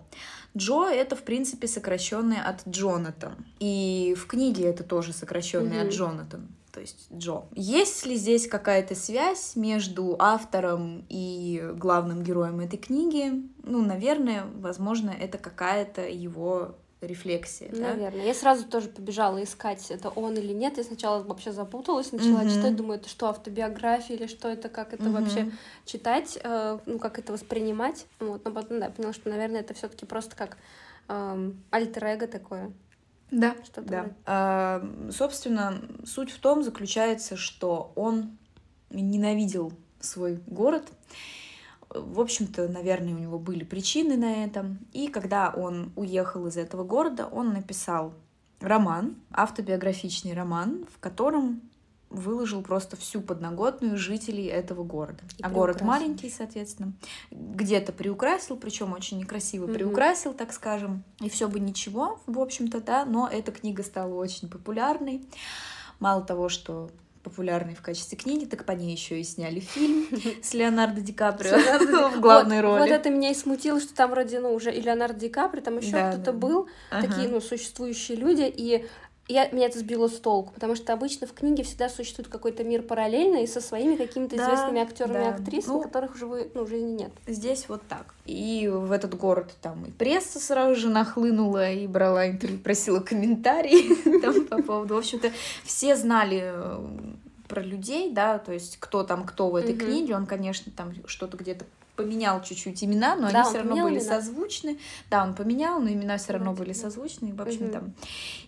Джо— 0.56 0.86
это, 0.92 1.16
в 1.16 1.24
принципе, 1.24 1.68
сокращенное 1.68 2.44
от 2.44 2.68
Джонатан. 2.68 3.46
И 3.60 4.16
в 4.20 4.28
книге 4.28 4.66
это 4.66 4.84
тоже 4.84 5.14
сокращенное 5.14 5.80
Мгм. 5.80 5.88
от 5.88 5.94
Джонатан, 5.94 6.48
то 6.72 6.82
есть 6.82 7.08
Джо. 7.12 7.46
Есть 7.56 8.06
ли 8.06 8.16
здесь 8.18 8.48
какая-то 8.48 8.94
связь 8.94 9.56
между 9.56 10.16
автором 10.20 11.06
и 11.10 11.72
главным 11.76 12.22
героем 12.22 12.60
этой 12.60 12.78
книги? 12.78 13.42
Ну, 13.64 13.84
наверное, 13.84 14.44
возможно, 14.58 15.10
это 15.10 15.38
какая-то 15.38 16.02
его 16.08 16.76
рефлексия. 17.02 17.70
да? 17.72 17.78
Наверное. 17.78 18.26
Я 18.26 18.34
сразу 18.34 18.66
тоже 18.66 18.90
побежала 18.90 19.44
искать, 19.44 19.90
это 19.92 20.10
он 20.10 20.38
или 20.38 20.54
нет. 20.54 20.78
Я 20.78 20.84
сначала 20.84 21.24
вообще 21.24 21.52
запуталась, 21.52 22.12
начала 22.12 22.42
Мгм. 22.42 22.50
читать, 22.50 22.76
думаю, 22.76 23.00
это 23.00 23.10
что, 23.10 23.28
автобиография 23.30 24.16
или 24.16 24.28
что 24.28 24.48
это, 24.50 24.70
как 24.70 24.94
это 24.94 25.04
Мгм. 25.04 25.14
вообще 25.14 25.52
читать, 25.86 26.40
э, 26.44 26.80
ну, 26.86 27.00
как 27.00 27.20
это 27.20 27.34
воспринимать. 27.34 28.06
Вот, 28.20 28.46
но 28.46 28.52
потом, 28.52 28.80
да, 28.80 28.90
поняла, 28.90 29.14
что, 29.14 29.30
наверное, 29.30 29.62
это 29.62 29.74
все 29.74 29.88
таки 29.88 30.06
просто 30.06 30.36
как 30.36 30.58
эм, 31.08 31.64
альтер-эго 31.72 32.28
такое. 32.28 32.72
Да, 33.32 33.56
Что-то 33.64 33.82
да. 33.82 34.00
вроде. 34.02 34.16
А, 34.26 35.10
собственно, 35.12 35.82
суть 36.06 36.32
в 36.32 36.40
том 36.40 36.64
заключается, 36.64 37.38
что 37.38 37.94
он 37.96 38.38
ненавидел 38.90 39.72
свой 40.02 40.36
город. 40.48 40.84
В 41.94 42.20
общем-то, 42.20 42.68
наверное, 42.68 43.14
у 43.14 43.20
него 43.20 43.38
были 43.40 43.64
причины 43.64 44.18
на 44.18 44.44
этом. 44.44 44.80
И 44.94 45.08
когда 45.08 45.50
он 45.50 45.92
уехал 45.96 46.48
из 46.48 46.58
этого 46.58 46.84
города, 46.84 47.28
он 47.28 47.54
написал 47.54 48.14
роман, 48.60 49.16
автобиографичный 49.32 50.34
роман, 50.34 50.86
в 50.94 51.00
котором 51.00 51.62
выложил 52.10 52.62
просто 52.62 52.98
всю 52.98 53.22
подноготную 53.22 53.98
жителей 53.98 54.46
этого 54.46 54.84
города. 54.84 55.24
И 55.38 55.44
а 55.44 55.50
город 55.50 55.82
маленький, 55.82 56.30
соответственно, 56.30 56.94
где-то 57.32 57.94
приукрасил, 57.94 58.58
причем 58.58 58.94
очень 58.94 59.20
некрасиво 59.20 59.66
Мгм. 59.66 59.74
приукрасил, 59.74 60.34
так 60.34 60.52
скажем. 60.52 61.04
И 61.22 61.30
все 61.30 61.48
бы 61.48 61.60
ничего, 61.60 62.20
в 62.28 62.40
общем-то, 62.40 62.82
да, 62.82 63.06
но 63.06 63.28
эта 63.32 63.52
книга 63.52 63.84
стала 63.84 64.14
очень 64.14 64.50
популярной. 64.50 65.26
Мало 66.00 66.24
того, 66.24 66.50
что 66.50 66.90
популярной 67.24 67.76
в 67.76 67.82
качестве 67.82 68.18
книги, 68.18 68.46
так 68.46 68.66
по 68.66 68.72
ней 68.72 68.92
еще 68.92 69.20
и 69.20 69.24
сняли 69.24 69.60
фильм 69.60 70.08
с 70.44 70.54
Леонардо 70.54 71.02
Ди 71.02 71.14
Каприо. 71.14 72.10
В 72.16 72.20
главной 72.20 72.62
роли. 72.62 72.82
Вот 72.82 72.90
это 72.90 73.10
меня 73.10 73.32
и 73.32 73.34
смутило, 73.34 73.80
что 73.80 73.94
там 73.94 74.12
вроде, 74.12 74.40
ну, 74.40 74.54
уже 74.54 74.74
и 74.74 74.82
Леонардо 74.82 75.20
Ди 75.20 75.30
Капри, 75.30 75.62
там 75.62 75.78
еще 75.78 76.12
кто-то 76.12 76.34
был, 76.34 76.68
такие, 76.90 77.28
ну, 77.28 77.42
существующие 77.42 78.18
люди, 78.18 78.52
и 78.54 78.86
я, 79.32 79.50
меня 79.52 79.68
это 79.68 79.80
сбило 79.80 80.08
с 80.08 80.20
толку, 80.20 80.54
потому 80.54 80.76
что 80.76 80.94
обычно 80.94 81.28
в 81.28 81.34
книге 81.34 81.64
всегда 81.64 81.90
существует 81.90 82.28
какой-то 82.30 82.64
мир 82.64 82.82
параллельный 82.82 83.48
со 83.48 83.62
своими 83.62 83.96
какими-то 83.96 84.36
Да, 84.38 84.44
известными 84.46 84.82
актерами 84.82 85.14
и 85.14 85.30
да. 85.30 85.30
актрисами, 85.36 85.74
Ну, 85.74 85.82
которых 85.82 86.16
в 86.16 86.18
живой, 86.18 86.52
ну, 86.54 86.66
жизни 86.66 86.92
нет. 87.04 87.12
Здесь 87.28 87.66
вот 87.70 87.82
так. 87.88 88.14
И 88.26 88.68
в 88.72 88.92
этот 88.92 89.16
город 89.18 89.52
там 89.62 89.86
и 89.86 89.92
пресса 89.92 90.40
сразу 90.40 90.76
же 90.76 90.90
нахлынула 90.90 91.72
и 91.72 91.88
брала 91.88 92.28
интервью, 92.30 92.60
просила 92.60 93.00
комментарии 93.00 94.20
там 94.22 94.46
по 94.46 94.62
поводу. 94.62 94.96
В 94.96 94.98
общем-то, 95.00 95.32
все 95.64 95.96
знали 95.96 96.42
э, 96.44 96.80
про 97.48 97.62
людей, 97.62 98.12
да, 98.12 98.38
то 98.40 98.54
есть 98.54 98.78
кто 98.80 99.04
там 99.04 99.26
кто 99.26 99.50
в 99.50 99.56
этой 99.56 99.76
книге. 99.76 100.16
Он, 100.16 100.26
конечно, 100.26 100.72
там 100.76 100.94
что-то 101.06 101.38
где-то 101.38 101.66
поменял 101.96 102.42
чуть-чуть 102.42 102.84
имена, 102.84 103.16
но 103.16 103.24
Да, 103.24 103.28
они 103.30 103.38
он 103.40 103.46
все 103.46 103.58
равно 103.60 103.84
были 103.84 104.00
имена? 104.00 104.16
созвучны. 104.16 104.80
Да, 105.10 105.24
он 105.24 105.34
поменял, 105.34 105.80
но 105.80 105.90
имена 105.90 106.18
все 106.18 106.34
равно 106.34 106.54
были 106.54 106.74
созвучны, 106.74 107.34
в 107.34 107.42
общем 107.42 107.64
Мгм. 107.66 107.72
там. 107.72 107.94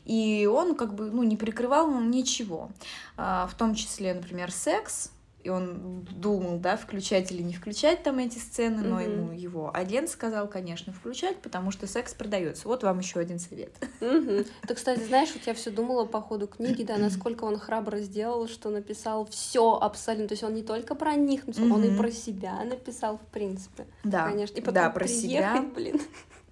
И 0.05 0.45
он 0.51 0.75
как 0.75 0.93
бы, 0.95 1.11
ну, 1.11 1.23
не 1.23 1.37
прикрывал 1.37 1.91
ничего. 2.01 2.69
А, 3.17 3.47
в 3.47 3.55
том 3.55 3.75
числе, 3.75 4.13
например, 4.13 4.51
секс. 4.51 5.11
И 5.43 5.49
он 5.49 6.07
думал, 6.09 6.57
да, 6.57 6.77
включать 6.77 7.31
или 7.31 7.41
не 7.41 7.53
включать 7.53 8.01
там 8.01 8.19
эти 8.19 8.37
сцены, 8.37 8.81
но 8.81 8.95
Мгм. 8.95 9.03
ему 9.03 9.31
его 9.33 9.71
агент 9.75 10.09
сказал, 10.09 10.47
конечно, 10.47 10.93
включать, 10.93 11.37
потому 11.41 11.69
что 11.71 11.85
секс 11.85 12.13
продается. 12.13 12.67
Вот 12.69 12.83
вам 12.83 12.99
еще 12.99 13.19
один 13.19 13.39
совет. 13.39 13.73
Мгм. 13.99 14.45
Ты, 14.65 14.73
кстати, 14.73 15.03
знаешь, 15.03 15.29
вот 15.33 15.45
я 15.45 15.53
все 15.53 15.69
думала 15.69 16.05
по 16.05 16.21
ходу 16.21 16.47
книги, 16.47 16.83
да, 16.83 16.97
насколько 16.97 17.43
он 17.43 17.59
храбро 17.59 17.97
сделал, 17.99 18.47
что 18.47 18.69
написал 18.69 19.25
все 19.25 19.73
абсолютно. 19.73 20.29
То 20.29 20.33
есть 20.33 20.43
он 20.43 20.53
не 20.53 20.63
только 20.63 20.95
про 20.95 21.15
них 21.15 21.45
написал, 21.45 21.73
он 21.73 21.83
и 21.83 21.97
про 21.97 22.09
себя 22.09 22.63
написал, 22.63 23.17
в 23.17 23.31
принципе. 23.31 23.85
Да, 24.05 24.29
Конечно. 24.29 24.57
И 24.57 24.61
потом 24.61 24.73
да, 24.75 24.89
про 24.91 25.07
себя. 25.07 25.65
блин. 25.75 25.99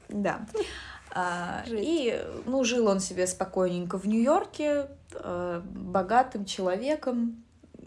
Да. 0.09 0.45
А, 1.13 1.65
и, 1.67 2.25
ну, 2.45 2.63
жил 2.63 2.87
он 2.87 3.01
себе 3.01 3.27
спокойненько 3.27 3.97
в 3.97 4.07
Нью-Йорке, 4.07 4.87
э, 5.13 5.61
богатым 5.65 6.45
человеком, 6.45 7.43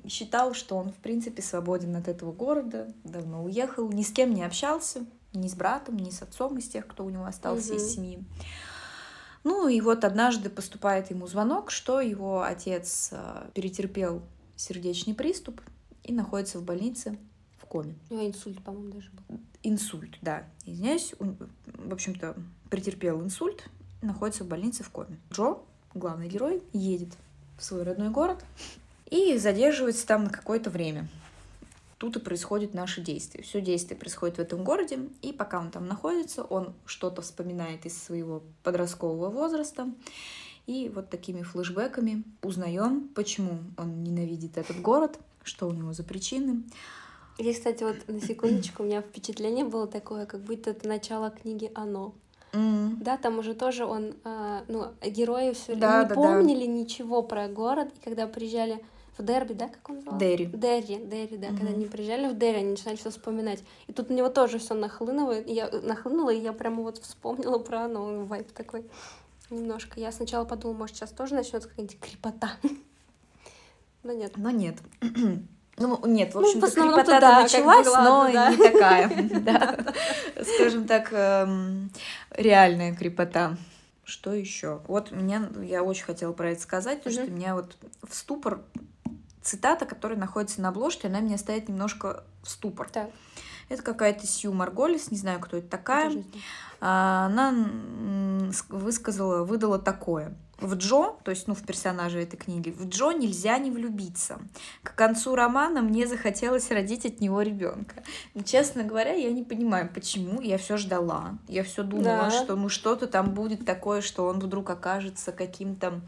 считал, 0.08 0.54
что 0.54 0.76
он, 0.76 0.90
в 0.92 0.96
принципе, 0.96 1.42
свободен 1.42 1.96
от 1.96 2.08
этого 2.08 2.32
города, 2.32 2.92
давно 3.04 3.44
уехал, 3.44 3.88
ни 3.90 4.02
с 4.02 4.10
кем 4.12 4.34
не 4.34 4.42
общался, 4.42 5.04
ни 5.32 5.48
с 5.48 5.54
братом, 5.54 5.96
ни 5.96 6.10
с 6.10 6.22
отцом 6.22 6.58
из 6.58 6.68
тех, 6.68 6.86
кто 6.86 7.04
у 7.04 7.10
него 7.10 7.24
остался 7.24 7.74
Мгм. 7.74 7.76
из 7.76 7.94
семьи. 7.94 8.24
Ну 9.42 9.68
и 9.68 9.80
вот 9.80 10.04
однажды 10.04 10.48
поступает 10.48 11.10
ему 11.10 11.26
звонок, 11.26 11.70
что 11.70 12.00
его 12.00 12.42
отец 12.42 13.10
э, 13.12 13.48
перетерпел 13.52 14.22
сердечный 14.56 15.14
приступ 15.14 15.60
и 16.02 16.12
находится 16.12 16.58
в 16.58 16.62
больнице 16.62 17.18
в 17.58 17.66
коме. 17.66 17.94
У 18.08 18.14
него 18.14 18.26
инсульт, 18.26 18.62
по-моему, 18.62 18.92
даже 18.92 19.10
был. 19.10 19.38
Инсульт, 19.62 20.16
да. 20.22 20.44
Извиняюсь, 20.64 21.14
он, 21.18 21.36
в 21.66 21.92
общем-то, 21.92 22.36
претерпел 22.70 23.20
инсульт, 23.22 23.68
находится 24.00 24.44
в 24.44 24.48
больнице 24.48 24.82
в 24.82 24.90
коме. 24.90 25.18
Джо, 25.32 25.58
главный 25.92 26.28
герой, 26.28 26.62
едет 26.72 27.10
в 27.58 27.64
свой 27.64 27.82
родной 27.82 28.10
город 28.10 28.44
и 29.14 29.38
задерживается 29.38 30.06
там 30.08 30.24
на 30.24 30.30
какое-то 30.30 30.70
время. 30.70 31.06
Тут 31.98 32.16
и 32.16 32.18
происходит 32.18 32.74
наше 32.74 33.00
действие. 33.00 33.44
Все 33.44 33.60
действие 33.60 33.96
происходит 33.96 34.38
в 34.38 34.40
этом 34.40 34.64
городе, 34.64 34.98
и 35.22 35.32
пока 35.32 35.60
он 35.60 35.70
там 35.70 35.86
находится, 35.86 36.42
он 36.42 36.74
что-то 36.84 37.22
вспоминает 37.22 37.86
из 37.86 37.96
своего 38.02 38.42
подросткового 38.64 39.30
возраста, 39.30 39.88
и 40.66 40.90
вот 40.92 41.10
такими 41.10 41.42
флешбеками 41.42 42.24
узнаем, 42.42 43.08
почему 43.14 43.58
он 43.76 44.02
ненавидит 44.02 44.58
этот 44.58 44.80
город, 44.80 45.16
что 45.44 45.68
у 45.68 45.72
него 45.72 45.92
за 45.92 46.02
причины. 46.02 46.64
Здесь, 47.38 47.58
кстати, 47.58 47.84
вот 47.84 47.96
на 48.08 48.20
секундочку 48.20 48.82
у 48.82 48.86
меня 48.86 49.00
впечатление 49.00 49.64
было 49.64 49.86
такое, 49.86 50.26
как 50.26 50.40
будто 50.40 50.70
это 50.70 50.88
начало 50.88 51.30
книги 51.30 51.70
«Оно». 51.76 52.14
М, 52.52 52.98
Да, 53.00 53.16
там 53.16 53.38
уже 53.38 53.54
тоже 53.54 53.84
он, 53.84 54.14
а, 54.24 54.64
ну, 54.68 54.88
герои 55.04 55.52
все 55.52 55.74
Да, 55.76 56.02
не 56.02 56.08
да, 56.08 56.08
да. 56.08 56.14
помнили 56.14 56.66
ничего 56.66 57.22
про 57.22 57.46
город, 57.48 57.92
и 57.96 58.04
когда 58.04 58.26
приезжали 58.26 58.84
в 59.16 59.22
Дерби, 59.24 59.52
да, 59.52 59.68
как 59.68 59.88
он 59.90 59.96
назывался? 59.96 60.26
Дерри. 60.26 60.46
Дерри, 60.46 60.96
Дерри, 61.06 61.36
да, 61.36 61.48
когда 61.48 61.64
Мгм. 61.66 61.74
они 61.74 61.86
приезжали 61.86 62.28
в 62.28 62.36
Дерри, 62.38 62.58
они 62.58 62.70
начинали 62.70 62.96
все 62.96 63.10
вспоминать. 63.10 63.62
И 63.86 63.92
тут 63.92 64.10
на 64.10 64.14
него 64.14 64.28
тоже 64.28 64.58
все 64.58 64.74
нахлынывает, 64.74 65.46
и 65.48 65.52
я 65.54 65.68
нахлынула, 65.70 66.30
и 66.30 66.40
я 66.40 66.52
прямо 66.52 66.82
вот 66.82 66.98
вспомнила 66.98 67.58
про 67.58 67.84
оно, 67.84 68.24
вайп 68.24 68.50
такой 68.52 68.84
немножко. 69.50 70.00
Я 70.00 70.10
сначала 70.10 70.44
подумала, 70.44 70.78
может, 70.78 70.96
сейчас 70.96 71.10
тоже 71.10 71.34
начнется 71.34 71.68
какая-нибудь 71.68 72.00
крепота. 72.00 72.52
Но 74.02 74.12
нет. 74.12 74.32
Но 74.36 74.50
нет. 74.50 74.76
Ну, 75.76 75.98
нет, 76.06 76.30
в 76.32 76.36
Ну, 76.36 76.42
в 76.42 76.44
общем-то, 76.46 76.66
основном-то 76.68 77.02
крепота 77.04 77.20
да, 77.20 77.42
началась, 77.42 77.86
но 77.86 77.92
ладно, 77.92 78.32
да. 78.32 78.50
не 78.50 78.56
такая. 78.58 79.94
Скажем 80.54 80.86
так, 80.86 81.08
эм, 81.12 81.90
реальная 82.30 82.94
крепота. 82.94 83.56
Что 84.04 84.32
еще? 84.32 84.82
Вот 84.86 85.10
меня, 85.10 85.50
я 85.62 85.82
очень 85.82 86.04
хотела 86.04 86.32
про 86.32 86.52
это 86.52 86.60
сказать, 86.60 86.98
потому 87.02 87.24
что 87.24 87.28
меня 87.32 87.56
вот 87.56 87.76
в 88.08 88.14
ступор 88.14 88.60
цитата, 89.44 89.86
которая 89.86 90.18
находится 90.18 90.60
на 90.60 90.68
обложке, 90.70 91.08
она 91.08 91.20
меня 91.20 91.38
ставит 91.38 91.68
немножко 91.68 92.24
в 92.42 92.50
ступор. 92.50 92.88
Так, 92.90 93.10
Это 93.68 93.82
какая-то 93.82 94.26
Сью 94.26 94.52
Марголис, 94.52 95.10
не 95.10 95.16
знаю, 95.18 95.40
кто 95.40 95.56
это 95.58 95.68
такая. 95.68 96.10
знаю. 96.10 96.24
А, 96.80 97.26
она 97.26 97.54
высказала, 98.68 99.44
выдала 99.44 99.78
такое. 99.78 100.34
В 100.60 100.74
Джо, 100.76 101.14
то 101.24 101.30
есть, 101.30 101.48
ну, 101.48 101.54
в 101.54 101.62
персонаже 101.62 102.22
этой 102.22 102.36
книги, 102.36 102.70
в 102.70 102.86
Джо 102.88 103.10
нельзя 103.10 103.58
не 103.58 103.70
влюбиться. 103.72 104.38
К 104.84 104.94
концу 104.94 105.34
романа 105.34 105.82
мне 105.82 106.06
захотелось 106.06 106.70
родить 106.70 107.04
от 107.04 107.20
него 107.20 107.42
ребенка. 107.42 108.04
Честно 108.44 108.84
говоря, 108.84 109.12
я 109.14 109.30
не 109.32 109.42
понимаю, 109.42 109.90
почему. 109.92 110.40
Я 110.40 110.56
все 110.58 110.76
ждала. 110.76 111.38
Я 111.48 111.64
все 111.64 111.82
думала, 111.82 112.04
Да. 112.04 112.30
что 112.30 112.54
ну 112.54 112.68
что-то 112.68 113.08
там 113.08 113.34
будет 113.34 113.66
такое, 113.66 114.00
что 114.00 114.26
он 114.26 114.38
вдруг 114.38 114.70
окажется 114.70 115.32
каким-то 115.32 116.00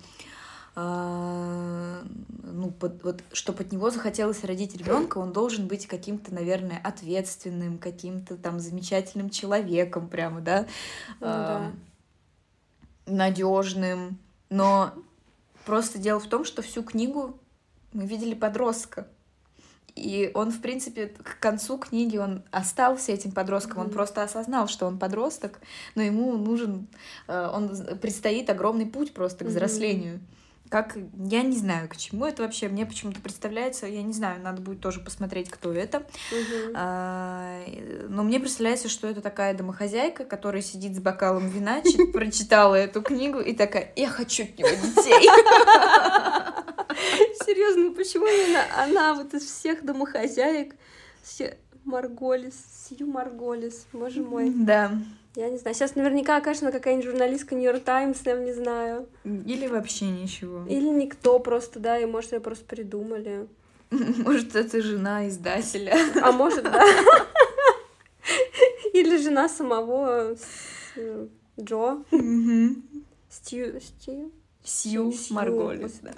ну, 0.77 2.71
под- 2.71 3.03
вот, 3.03 3.23
чтобы 3.33 3.63
от 3.63 3.73
него 3.73 3.91
захотелось 3.91 4.45
родить 4.45 4.77
ребенка, 4.77 5.19
он 5.19 5.33
должен 5.33 5.67
быть 5.67 5.87
каким-то, 5.87 6.35
наверное, 6.35 6.79
ответственным, 6.85 7.79
каким-то 7.79 8.37
там 8.37 8.61
замечательным 8.61 9.31
человеком, 9.31 10.09
прямо, 10.09 10.41
да, 10.41 10.67
Ну 11.21 11.27
да. 11.27 11.73
надежным. 13.07 14.19
Но 14.51 14.93
просто 15.65 15.99
дело 15.99 16.21
в 16.21 16.27
том, 16.29 16.45
что 16.45 16.63
всю 16.63 16.83
книгу 16.83 17.39
мы 17.93 18.07
видели 18.07 18.35
подростка. 18.35 19.09
И 19.95 20.31
он, 20.35 20.51
в 20.51 20.61
принципе, 20.61 21.07
к 21.07 21.41
концу 21.41 21.79
книги 21.79 22.19
он 22.19 22.43
остался 22.51 23.13
этим 23.13 23.33
подростком, 23.33 23.79
он 23.79 23.87
Мгм. 23.87 23.95
просто 23.95 24.23
осознал, 24.23 24.69
что 24.69 24.85
он 24.87 24.99
подросток, 24.99 25.59
но 25.95 26.03
ему 26.03 26.37
нужен, 26.37 26.87
э, 27.29 27.51
он 27.51 27.71
предстоит 27.99 28.51
огромный 28.51 28.85
путь 28.85 29.15
просто 29.15 29.47
к 29.47 29.49
взрослению. 29.49 30.21
Как, 30.69 30.97
я 31.17 31.43
не 31.43 31.57
знаю, 31.57 31.89
к 31.89 31.97
чему 31.97 32.27
это 32.27 32.43
вообще, 32.43 32.69
мне 32.69 32.85
почему-то 32.87 33.21
представляется, 33.21 33.87
я 33.87 34.03
не 34.03 34.13
знаю, 34.13 34.43
надо 34.43 34.61
будет 34.61 34.81
тоже 34.81 35.01
посмотреть, 35.01 35.49
кто 35.49 35.73
это. 35.73 36.05
А, 36.75 37.61
Но 38.09 38.25
мне 38.25 38.41
представляется, 38.41 38.89
что 38.89 39.07
это 39.07 39.21
такая 39.21 39.55
домохозяйка, 39.55 40.25
которая 40.25 40.63
сидит 40.63 40.97
с 40.97 40.99
бокалом 40.99 41.49
вина, 41.49 41.81
чит- 41.83 42.07
прочитала 42.13 42.75
эту 42.75 43.03
книгу 43.03 43.39
и 43.39 43.55
такая, 43.55 43.93
я 43.97 44.09
хочу 44.09 44.45
от 44.45 44.59
него 44.59 44.69
детей. 44.69 45.29
Серьезно, 47.45 47.85
ну 47.85 47.95
почему 47.95 48.27
именно 48.27 48.63
она 48.77 49.15
вот 49.15 49.35
из 49.35 49.45
всех 49.45 49.85
домохозяек? 49.85 50.75
Все... 51.23 51.59
Марголис, 51.85 52.55
Сью 52.89 53.07
Марголис, 53.07 53.87
боже 53.93 54.21
мой. 54.21 54.51
Да. 54.53 54.91
Я 55.37 55.51
не 55.51 55.59
знаю. 55.59 55.75
Сейчас 55.75 55.97
наверняка 55.97 56.39
окажется 56.39 56.73
какая-нибудь 56.73 57.05
журналистка 57.05 57.55
Нью-Йорк 57.55 57.85
Таймс, 57.85 58.23
я 58.25 58.37
не 58.37 58.55
знаю. 58.55 59.07
Или 59.25 59.67
вообще 59.67 60.07
ничего. 60.07 60.65
Или 60.67 60.89
никто 60.89 61.39
просто, 61.39 61.79
да, 61.79 61.99
и 61.99 62.07
может, 62.07 62.33
ее 62.33 62.41
просто 62.41 62.65
придумали. 62.65 63.47
Может, 63.91 64.57
это 64.57 64.83
жена 64.83 65.29
издателя. 65.29 65.97
А 66.21 66.33
может, 66.33 66.65
да. 66.65 66.83
Или 68.93 69.17
жена 69.19 69.49
самого 69.49 70.37
э, 70.97 71.27
Джо. 71.61 72.03
Стью... 73.31 73.81
Стью? 73.81 74.33
Сью 74.65 75.13
Марголис, 75.31 76.01
да. 76.03 76.15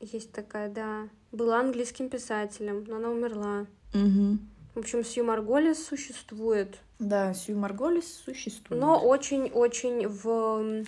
Есть 0.00 0.30
такая, 0.30 0.68
да. 0.68 1.08
Была 1.32 1.58
английским 1.58 2.08
писателем, 2.08 2.84
но 2.86 2.96
она 2.96 3.10
умерла. 3.10 3.66
В 3.92 4.78
общем, 4.78 5.02
Сью 5.02 5.24
Марголис 5.24 5.84
существует. 5.84 6.78
Да, 7.00 7.34
Сью 7.34 7.56
Марголис 7.58 8.20
существует. 8.24 8.80
Но 8.80 9.00
очень-очень 9.00 10.06
в 10.06 10.84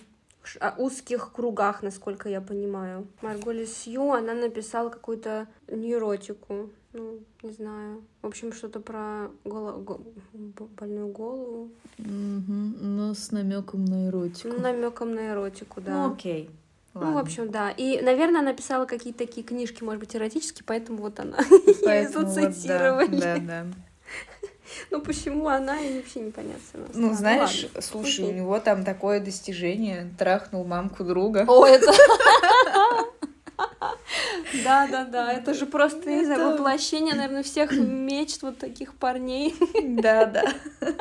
а, 0.61 0.75
узких 0.77 1.33
кругах, 1.33 1.83
насколько 1.83 2.29
я 2.29 2.41
понимаю. 2.41 3.07
Марголис 3.23 3.75
Сью, 3.77 4.13
она 4.13 4.35
написала 4.35 4.91
какую-то 4.91 5.49
нейротику. 5.69 6.71
Ну, 6.93 7.21
не 7.43 7.53
знаю. 7.53 8.03
В 8.21 8.27
общем, 8.27 8.53
что-то 8.53 8.81
про 8.81 9.31
голо- 9.45 9.79
го- 9.83 10.03
больную 10.77 11.09
голову. 11.09 11.71
Мгм. 11.97 12.77
Но 12.81 13.15
с 13.15 13.33
намеком 13.33 13.87
на 13.87 14.09
эротику. 14.09 14.49
Ну, 14.49 14.61
намеком 14.61 15.15
на 15.15 15.31
эротику, 15.31 15.81
да. 15.81 15.93
Ну, 16.09 16.13
окей. 16.13 16.51
Ну, 16.93 17.01
Ладно. 17.01 17.15
в 17.15 17.19
общем, 17.23 17.51
да. 17.51 17.71
И, 17.71 18.03
наверное, 18.03 18.41
она 18.43 18.53
писала 18.53 18.85
какие-то 18.85 19.21
такие 19.21 19.43
книжки, 19.47 19.83
может 19.83 20.01
быть, 20.01 20.15
эротические, 20.15 20.65
поэтому 20.67 20.99
вот 20.99 21.19
она 21.19 21.39
ее 21.39 21.75
Поэтому 21.85 22.27
вот 22.27 22.53
да. 22.67 23.07
Да, 23.07 23.39
да. 23.39 23.67
Ну, 24.91 25.01
почему 25.01 25.49
она, 25.49 25.81
и 25.81 25.97
вообще 25.99 26.21
непонятно. 26.21 26.89
Ну, 26.95 27.15
знаешь, 27.15 27.65
ладно. 27.65 27.81
слушай, 27.83 28.25
у 28.25 28.33
него 28.33 28.59
там 28.61 28.85
такое 28.85 29.21
достижение. 29.21 30.13
Трахнул 30.19 30.65
мамку 30.65 31.05
друга. 31.05 31.45
О, 31.49 31.67
это... 31.67 31.93
Да, 34.65 34.87
да, 34.91 35.05
да. 35.05 35.33
Это 35.33 35.55
же 35.55 35.67
просто, 35.67 36.11
не 36.11 36.25
знаю, 36.25 36.53
воплощение, 36.53 37.15
наверное, 37.15 37.43
всех 37.43 37.73
мечт 37.73 38.43
вот 38.43 38.59
таких 38.59 38.95
парней. 38.95 39.55
Да, 39.83 40.27
да. 40.27 40.45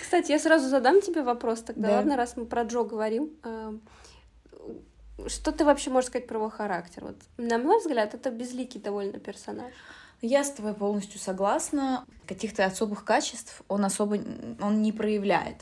Кстати, 0.00 0.32
я 0.32 0.38
сразу 0.38 0.68
задам 0.68 1.00
тебе 1.00 1.22
вопрос 1.22 1.62
тогда, 1.62 1.88
Да. 1.88 1.96
ладно, 1.96 2.16
раз 2.16 2.36
мы 2.36 2.46
про 2.46 2.62
Джо 2.62 2.84
говорим. 2.84 3.30
Эм, 3.44 3.80
Что 5.26 5.52
ты 5.52 5.64
вообще 5.64 5.90
можешь 5.90 6.08
сказать 6.08 6.26
про 6.26 6.38
его 6.38 6.48
характер? 6.48 7.04
Вот, 7.04 7.16
на 7.36 7.58
мой 7.58 7.78
взгляд, 7.78 8.14
это 8.14 8.30
безликий 8.30 8.80
довольно 8.80 9.18
персонаж. 9.18 9.72
Я 10.22 10.44
с 10.44 10.50
тобой 10.50 10.74
полностью 10.74 11.18
согласна. 11.18 12.04
Каких-то 12.26 12.64
особых 12.64 13.04
качеств 13.04 13.62
он 13.68 13.84
особо 13.84 14.18
он 14.60 14.82
не 14.82 14.92
проявляет. 14.92 15.56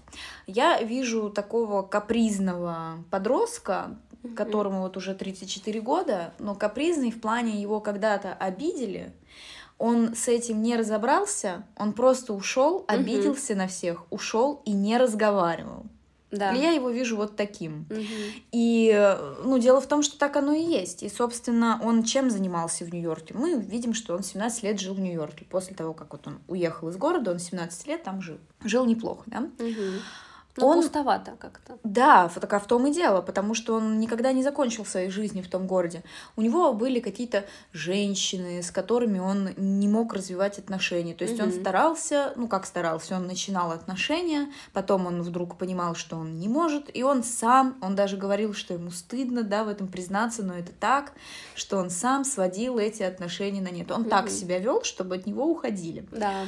Я 0.47 0.83
вижу 0.83 1.31
такого 1.31 1.83
капризного 1.83 3.05
подростка, 3.11 3.97
которому 4.37 4.81
вот 4.81 4.97
уже 4.97 5.15
34 5.15 5.81
года, 5.81 6.35
но 6.39 6.55
капризный 6.55 7.11
в 7.11 7.21
плане 7.21 7.61
его 7.61 7.81
когда-то 7.81 8.35
обидели, 8.35 9.13
он 9.79 10.17
с 10.17 10.27
этим 10.27 10.61
не 10.61 10.77
разобрался, 10.77 11.65
он 11.77 11.93
просто 11.93 12.33
ушел, 12.33 12.85
обиделся 12.89 13.55
на 13.55 13.69
всех, 13.69 14.05
ушел 14.11 14.61
и 14.65 14.73
не 14.73 14.99
разговаривал. 14.99 15.87
Да. 16.31 16.53
Я 16.53 16.73
его 16.73 16.91
вижу 16.91 17.17
вот 17.17 17.37
таким. 17.37 17.87
Мгм. 17.89 18.05
И, 18.53 19.19
ну, 19.45 19.59
дело 19.59 19.81
в 19.81 19.87
том, 19.87 20.03
что 20.03 20.19
так 20.19 20.37
оно 20.37 20.53
и 20.53 20.63
есть. 20.63 21.03
И, 21.03 21.09
собственно, 21.09 21.81
он 21.83 22.03
чем 22.03 22.31
занимался 22.31 22.85
в 22.85 22.93
Нью-Йорке? 22.93 23.35
Мы 23.35 23.59
видим, 23.59 23.95
что 23.95 24.15
он 24.15 24.23
17 24.23 24.63
лет 24.63 24.79
жил 24.81 24.95
в 24.95 25.01
Нью-Йорке. 25.01 25.47
После 25.47 25.75
того, 25.75 25.95
как 25.95 26.13
вот 26.13 26.27
он 26.27 26.41
уехал 26.49 26.89
из 26.89 26.97
города, 26.97 27.31
он 27.31 27.39
17 27.39 27.87
лет 27.87 28.03
там 28.03 28.21
жил. 28.21 28.39
Жил 28.65 28.85
неплохо, 28.85 29.23
да? 29.27 29.41
Мгм. 29.41 30.01
Ну, 30.61 30.67
он... 30.67 30.83
пустовато 30.83 31.33
как-то. 31.39 31.79
Да, 31.85 32.29
так 32.29 32.53
а 32.53 32.59
в 32.59 32.67
том 32.67 32.87
и 32.87 32.93
дело, 32.93 33.23
потому 33.23 33.55
что 33.55 33.75
он 33.75 33.99
никогда 33.99 34.33
не 34.33 34.43
закончил 34.43 34.85
своей 34.85 35.11
жизни 35.11 35.43
в 35.43 35.49
том 35.49 35.67
городе. 35.67 36.03
У 36.37 36.43
него 36.43 36.73
были 36.73 37.01
какие-то 37.01 37.45
женщины, 37.73 38.63
с 38.63 38.71
которыми 38.71 39.19
он 39.19 39.51
не 39.57 39.89
мог 39.89 40.13
развивать 40.13 40.59
отношения. 40.59 41.15
То 41.15 41.25
есть 41.25 41.41
он 41.41 41.49
Мгм. 41.49 41.61
старался, 41.61 42.33
ну 42.37 42.49
как 42.49 42.67
старался, 42.67 43.17
он 43.17 43.27
начинал 43.27 43.73
отношения, 43.73 44.49
потом 44.73 45.07
он 45.07 45.23
вдруг 45.23 45.57
понимал, 45.57 45.95
что 45.95 46.17
он 46.17 46.39
не 46.39 46.49
может, 46.49 46.95
и 46.95 47.03
он 47.03 47.23
сам, 47.23 47.77
он 47.81 47.95
даже 47.95 48.17
говорил, 48.17 48.55
что 48.55 48.75
ему 48.75 48.91
стыдно, 48.91 49.43
да, 49.43 49.65
в 49.65 49.69
этом 49.69 49.89
признаться, 49.89 50.43
но 50.43 50.55
это 50.55 50.73
так, 50.73 51.13
что 51.55 51.79
он 51.79 51.91
сам 51.91 52.25
сводил 52.25 52.79
эти 52.79 53.03
отношения 53.03 53.61
на 53.61 53.71
нет. 53.71 53.91
Он 53.91 54.05
так 54.05 54.25
Мгм. 54.25 54.31
себя 54.31 54.59
вел, 54.59 54.83
чтобы 54.83 55.17
от 55.17 55.27
него 55.27 55.47
уходили. 55.47 56.07
Да. 56.13 56.47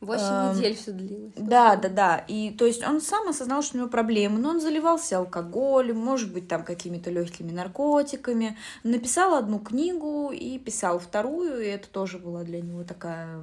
Восемь 0.00 0.56
недель 0.56 0.74
все 0.76 0.92
длилось. 0.92 1.34
Да, 1.36 1.76
да, 1.76 1.88
да. 1.90 2.24
И 2.26 2.52
то 2.52 2.64
есть 2.64 2.82
он 2.86 3.02
сам 3.02 3.28
осознал, 3.28 3.62
что 3.62 3.76
у 3.76 3.80
него 3.80 3.90
проблемы, 3.90 4.38
но 4.38 4.48
он 4.50 4.60
заливался 4.60 5.18
алкоголем, 5.18 5.98
может 5.98 6.32
быть, 6.32 6.48
там 6.48 6.64
какими-то 6.64 7.10
легкими 7.10 7.52
наркотиками. 7.52 8.56
Написал 8.82 9.34
одну 9.34 9.58
книгу 9.58 10.30
и 10.30 10.58
писал 10.58 10.98
вторую, 10.98 11.60
и 11.62 11.66
это 11.66 11.86
тоже 11.88 12.18
была 12.18 12.44
для 12.44 12.62
него 12.62 12.82
такая, 12.82 13.42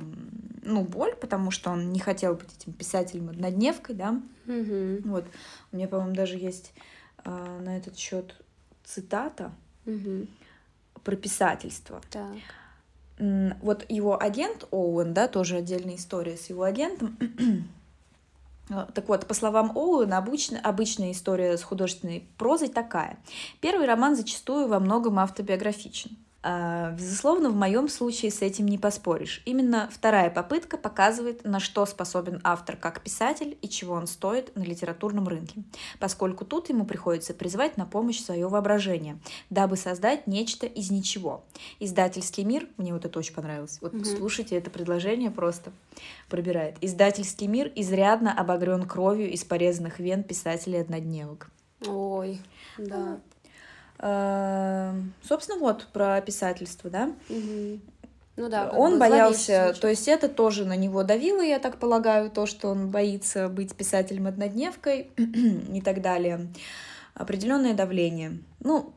ну, 0.63 0.81
боль, 0.83 1.15
потому 1.15 1.51
что 1.51 1.69
он 1.69 1.91
не 1.91 1.99
хотел 1.99 2.33
быть 2.33 2.49
этим 2.59 2.73
писателем-однодневкой, 2.73 3.95
да. 3.95 4.19
Мгм. 4.45 5.01
Вот. 5.05 5.25
У 5.71 5.75
меня, 5.75 5.87
по-моему, 5.87 6.15
даже 6.15 6.37
есть 6.37 6.73
а, 7.23 7.59
на 7.59 7.77
этот 7.77 7.97
счет 7.97 8.33
цитата 8.83 9.51
Мгм. 9.85 10.27
про 11.03 11.15
писательство. 11.15 12.01
Так. 12.09 12.33
Вот 13.19 13.85
его 13.89 14.21
агент 14.21 14.67
Оуэн, 14.71 15.13
да, 15.13 15.27
тоже 15.27 15.57
отдельная 15.57 15.95
история 15.95 16.37
с 16.37 16.49
его 16.49 16.63
агентом. 16.63 17.17
А, 18.69 18.85
Так 18.93 19.07
вот, 19.07 19.25
по 19.25 19.33
словам 19.33 19.71
Оуэна, 19.77 20.17
обычно, 20.17 20.59
обычная 20.59 21.13
история 21.13 21.57
с 21.57 21.63
художественной 21.63 22.27
прозой 22.37 22.67
такая. 22.67 23.17
Первый 23.61 23.87
роман 23.87 24.17
зачастую 24.17 24.67
во 24.67 24.81
многом 24.81 25.19
автобиографичен. 25.19 26.17
А, 26.43 26.91
Безусловно, 26.91 27.49
в 27.49 27.55
моем 27.55 27.89
случае 27.89 28.31
с 28.31 28.41
этим 28.41 28.67
не 28.67 28.77
поспоришь. 28.77 29.41
Именно 29.45 29.89
вторая 29.91 30.29
попытка 30.29 30.77
показывает, 30.77 31.43
на 31.43 31.59
что 31.59 31.85
способен 31.85 32.39
автор 32.43 32.77
как 32.77 33.01
писатель 33.01 33.57
и 33.61 33.67
чего 33.67 33.95
он 33.95 34.07
стоит 34.07 34.55
на 34.55 34.61
литературном 34.61 35.27
рынке, 35.27 35.63
поскольку 35.99 36.45
тут 36.45 36.69
ему 36.69 36.85
приходится 36.85 37.33
призвать 37.33 37.77
на 37.77 37.85
помощь 37.85 38.21
свое 38.21 38.47
воображение, 38.47 39.19
дабы 39.49 39.77
создать 39.77 40.27
нечто 40.27 40.67
из 40.67 40.91
ничего. 40.91 41.43
Издательский 41.79 42.43
мир, 42.43 42.67
мне 42.77 42.93
вот 42.93 43.05
это 43.05 43.17
очень 43.17 43.33
понравилось, 43.33 43.79
вот 43.81 43.93
Мгм. 43.93 44.05
слушайте, 44.05 44.55
это 44.55 44.69
предложение 44.69 45.31
просто 45.31 45.71
пробирает. 46.29 46.77
Издательский 46.81 47.47
мир 47.47 47.71
изрядно 47.75 48.31
обогрен 48.31 48.87
кровью 48.87 49.29
из 49.31 49.43
порезанных 49.43 49.99
вен 49.99 50.23
писателей-однодневок. 50.23 51.49
Ой, 51.85 52.39
да. 52.77 53.19
Эм, 53.99 55.13
Собственно, 55.23 55.59
вот 55.59 55.87
про 55.93 56.21
писательство, 56.21 56.89
да. 56.89 57.11
Мгм. 57.29 57.81
Ну 58.37 58.49
да. 58.49 58.69
он 58.69 58.99
боялся, 58.99 59.73
то 59.81 59.87
есть 59.87 60.07
это 60.07 60.29
тоже 60.29 60.63
на 60.63 60.75
него 60.75 61.03
давило, 61.03 61.41
я 61.41 61.57
так 61.57 61.79
полагаю, 61.79 62.29
то, 62.29 62.45
что 62.45 62.69
он 62.69 62.91
боится 62.91 63.49
быть 63.49 63.75
писателем-однодневкой 63.75 65.09
и 65.17 65.81
так 65.81 66.01
далее. 66.03 66.47
Определенное 67.15 67.73
давление. 67.73 68.37
Ну, 68.59 68.93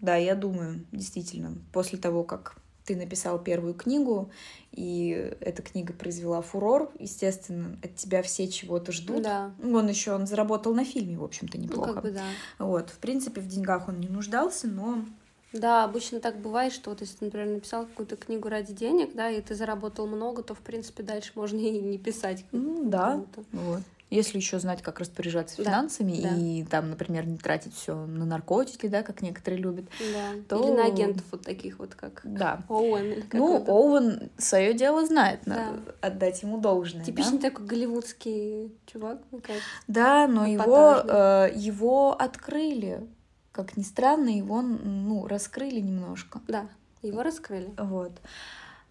да, 0.00 0.16
я 0.16 0.34
думаю, 0.34 0.84
действительно, 0.90 1.54
после 1.72 2.00
того, 2.00 2.24
как 2.24 2.56
ты 2.90 2.96
написал 2.96 3.38
первую 3.38 3.74
книгу, 3.74 4.30
и 4.72 5.32
эта 5.40 5.62
книга 5.62 5.92
произвела 5.92 6.42
фурор, 6.42 6.90
естественно, 6.98 7.78
от 7.84 7.94
тебя 7.94 8.20
все 8.22 8.48
чего-то 8.48 8.90
ждут. 8.90 9.22
Да. 9.22 9.52
Он 9.62 9.88
еще 9.88 10.12
он 10.12 10.26
заработал 10.26 10.74
на 10.74 10.84
фильме, 10.84 11.16
в 11.16 11.22
общем-то, 11.22 11.56
Ну, 11.56 11.62
неплохо. 11.64 11.94
как 11.94 12.02
бы 12.02 12.10
да. 12.10 12.24
Вот, 12.58 12.90
в 12.90 12.98
принципе, 12.98 13.40
в 13.40 13.46
деньгах 13.46 13.86
он 13.88 14.00
не 14.00 14.08
нуждался, 14.08 14.66
но 14.66 15.04
Да, 15.52 15.84
обычно 15.84 16.18
так 16.18 16.38
бывает, 16.40 16.72
что 16.72 16.90
вот 16.90 17.00
если 17.00 17.18
ты, 17.18 17.24
например, 17.26 17.46
написал 17.48 17.86
какую-то 17.86 18.16
книгу 18.16 18.48
ради 18.48 18.72
денег, 18.72 19.14
да, 19.14 19.30
и 19.30 19.40
ты 19.40 19.54
заработал 19.54 20.08
много, 20.08 20.42
то, 20.42 20.54
в 20.56 20.60
принципе, 20.60 21.04
дальше 21.04 21.30
можно 21.36 21.58
и 21.58 21.78
не 21.78 21.98
писать. 21.98 22.44
ну, 22.50 22.88
да, 22.90 23.24
вот. 23.52 23.82
Если 24.10 24.38
еще 24.38 24.58
знать, 24.58 24.82
как 24.82 24.98
распоряжаться 24.98 25.56
Да, 25.58 25.62
финансами 25.64 26.20
да. 26.20 26.34
и 26.36 26.64
там, 26.64 26.90
например, 26.90 27.26
не 27.26 27.38
тратить 27.38 27.74
все 27.76 27.94
на 27.94 28.24
наркотики, 28.24 28.88
да, 28.88 29.04
как 29.04 29.22
некоторые 29.22 29.62
любят. 29.62 29.84
Да. 30.12 30.32
То- 30.48 30.64
Или 30.64 30.72
на 30.76 30.86
агентов 30.86 31.24
вот 31.30 31.42
таких 31.42 31.78
вот, 31.78 31.94
как 31.94 32.20
Да. 32.24 32.64
Оуэн. 32.68 33.22
Ну. 33.32 33.64
Оуэн 33.68 34.30
свое 34.36 34.74
дело 34.74 35.06
знает, 35.06 35.46
надо 35.46 35.78
Да. 36.00 36.08
отдать 36.08 36.42
ему 36.42 36.58
должное. 36.58 37.00
да. 37.00 37.06
Типичный 37.06 37.38
такой 37.38 37.66
голливудский 37.66 38.74
чувак, 38.86 39.20
мне 39.30 39.40
кажется. 39.40 39.64
Да, 39.86 40.26
но 40.26 40.44
его, 40.44 40.96
э, 41.06 41.52
его 41.54 42.12
открыли. 42.20 43.06
Как 43.52 43.76
ни 43.76 43.82
странно, 43.82 44.28
его 44.28 44.60
ну, 44.62 45.26
раскрыли 45.28 45.78
немножко. 45.80 46.40
Да, 46.48 46.66
его 47.02 47.22
раскрыли. 47.22 47.70
Вот. 47.78 48.12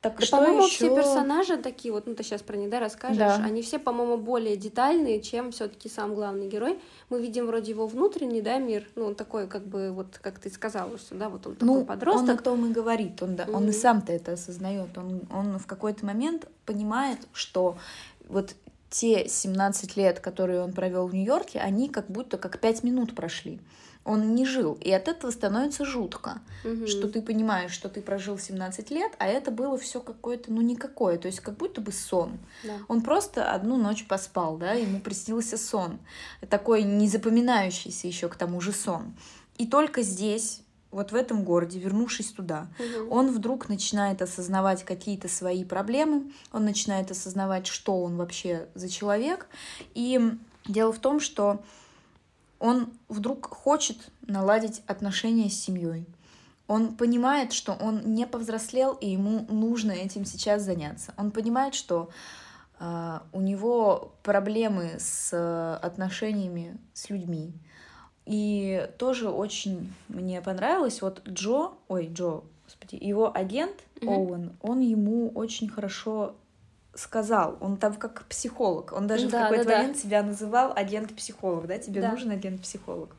Так 0.01 0.17
Да, 0.17 0.25
что 0.25 0.37
по-моему, 0.37 0.63
еще? 0.65 0.75
все 0.75 0.95
персонажи 0.95 1.57
такие, 1.57 1.91
вот, 1.93 2.07
ну 2.07 2.15
ты 2.15 2.23
сейчас 2.23 2.41
про 2.41 2.55
них, 2.55 2.69
да, 2.69 2.79
расскажешь, 2.79 3.17
Да. 3.17 3.35
они 3.43 3.61
все, 3.61 3.79
по-моему, 3.79 4.17
более 4.17 4.55
детальные, 4.55 5.21
чем 5.21 5.51
все-таки 5.51 5.89
сам 5.89 6.15
главный 6.15 6.47
герой. 6.47 6.79
Мы 7.09 7.21
видим 7.21 7.47
вроде 7.47 7.71
его 7.71 7.85
внутренний, 7.85 8.41
да, 8.41 8.59
мир, 8.59 8.87
ну, 8.95 9.05
он 9.07 9.15
такой, 9.15 9.47
как 9.47 9.65
бы, 9.65 9.91
вот, 9.91 10.17
как 10.21 10.39
ты 10.39 10.49
сказала, 10.49 10.97
что, 10.97 11.15
да, 11.15 11.27
вот 11.27 11.45
он 11.47 11.55
такой 11.55 11.65
Ну, 11.67 11.73
он 11.73 11.81
о 11.81 11.85
подросток. 11.85 12.41
том 12.41 12.65
и 12.69 12.73
говорит, 12.73 13.21
он, 13.21 13.35
да, 13.35 13.45
он 13.51 13.67
и 13.67 13.73
сам-то 13.73 14.13
это 14.13 14.33
осознает. 14.33 14.97
Он, 14.97 15.21
он 15.33 15.59
в 15.59 15.67
какой-то 15.67 16.05
момент 16.05 16.47
понимает, 16.65 17.19
что 17.33 17.77
вот 18.29 18.55
те 18.89 19.27
17 19.27 19.97
лет, 19.97 20.19
которые 20.21 20.61
он 20.61 20.71
провел 20.71 21.07
в 21.07 21.13
Нью-Йорке, 21.13 21.59
они 21.59 21.89
как 21.89 22.07
будто 22.09 22.37
как 22.37 22.59
5 22.59 22.83
минут 22.83 23.15
прошли. 23.15 23.59
Он 24.05 24.33
не 24.33 24.45
жил, 24.45 24.77
и 24.81 24.91
от 24.91 25.07
этого 25.07 25.29
становится 25.29 25.85
жутко, 25.85 26.41
Мгм. 26.63 26.87
что 26.87 27.07
ты 27.09 27.21
понимаешь, 27.21 27.71
что 27.71 27.89
ты 27.89 28.01
прожил 28.01 28.37
17 28.39 28.89
лет, 28.91 29.11
а 29.19 29.27
это 29.27 29.51
было 29.51 29.77
все 29.77 29.99
какое-то, 29.99 30.51
ну, 30.51 30.61
никакое, 30.61 31.17
то 31.17 31.27
есть 31.27 31.41
как 31.41 31.57
будто 31.57 31.81
бы 31.81 31.91
сон. 31.91 32.39
Да. 32.63 32.77
Он 32.87 33.01
просто 33.01 33.51
одну 33.51 33.77
ночь 33.77 34.07
поспал, 34.07 34.57
да, 34.57 34.71
ему 34.71 34.99
приснился 35.01 35.57
сон. 35.57 35.99
Такой 36.49 36.83
незапоминающийся 36.83 38.07
еще 38.07 38.29
к 38.29 38.35
тому 38.35 38.61
же 38.61 38.71
сон. 38.71 39.13
И 39.57 39.67
только 39.67 40.01
здесь, 40.01 40.61
вот 40.91 41.11
в 41.11 41.15
этом 41.15 41.43
городе, 41.43 41.77
вернувшись 41.77 42.31
туда, 42.31 42.67
Мгм. 42.79 43.11
он 43.11 43.27
вдруг 43.31 43.69
начинает 43.69 44.21
осознавать 44.21 44.83
какие-то 44.85 45.27
свои 45.27 45.63
проблемы, 45.65 46.31
он 46.51 46.63
начинает 46.65 47.11
осознавать, 47.11 47.67
что 47.67 48.01
он 48.01 48.15
вообще 48.15 48.69
за 48.73 48.89
человек. 48.89 49.47
И 49.93 50.19
дело 50.65 50.91
в 50.93 50.99
том, 50.99 51.19
что 51.19 51.61
он 52.59 52.91
вдруг 53.07 53.47
хочет 53.47 53.97
наладить 54.21 54.81
отношения 54.87 55.49
с 55.49 55.59
семьей. 55.59 56.05
Он 56.67 56.95
понимает, 56.95 57.51
что 57.51 57.73
он 57.73 58.13
не 58.13 58.27
повзрослел, 58.27 58.93
и 58.93 59.09
ему 59.09 59.45
нужно 59.49 59.91
этим 59.91 60.25
сейчас 60.25 60.61
заняться. 60.61 61.13
Он 61.17 61.31
понимает, 61.31 61.73
что 61.73 62.09
а, 62.79 63.23
у 63.33 63.41
него 63.41 64.13
проблемы 64.21 64.97
с 64.99 65.31
э, 65.33 65.79
отношениями 65.81 66.77
с 66.93 67.09
людьми. 67.09 67.53
И 68.25 68.87
тоже 68.99 69.29
очень 69.29 69.91
мне 70.07 70.41
понравилось, 70.41 71.01
вот 71.01 71.27
Джо, 71.27 71.71
ой, 71.87 72.07
Джо, 72.13 72.43
господи, 72.65 73.03
его 73.03 73.35
агент 73.35 73.75
Мгм. 74.01 74.09
Оуэн, 74.09 74.51
он 74.61 74.79
ему 74.79 75.29
очень 75.29 75.67
хорошо 75.67 76.35
сказал, 76.95 77.57
он 77.61 77.77
там 77.77 77.93
как 77.95 78.25
психолог, 78.25 78.93
он 78.93 79.07
даже 79.07 79.27
в 79.27 79.31
Да, 79.31 79.43
какой-то 79.43 79.63
да, 79.65 79.69
да. 79.69 79.77
момент 79.77 79.97
себя 79.97 80.23
называл 80.23 80.73
агент-психолог, 80.75 81.67
да, 81.67 81.77
тебе 81.77 82.01
Да. 82.01 82.11
нужен 82.11 82.31
агент-психолог. 82.31 83.15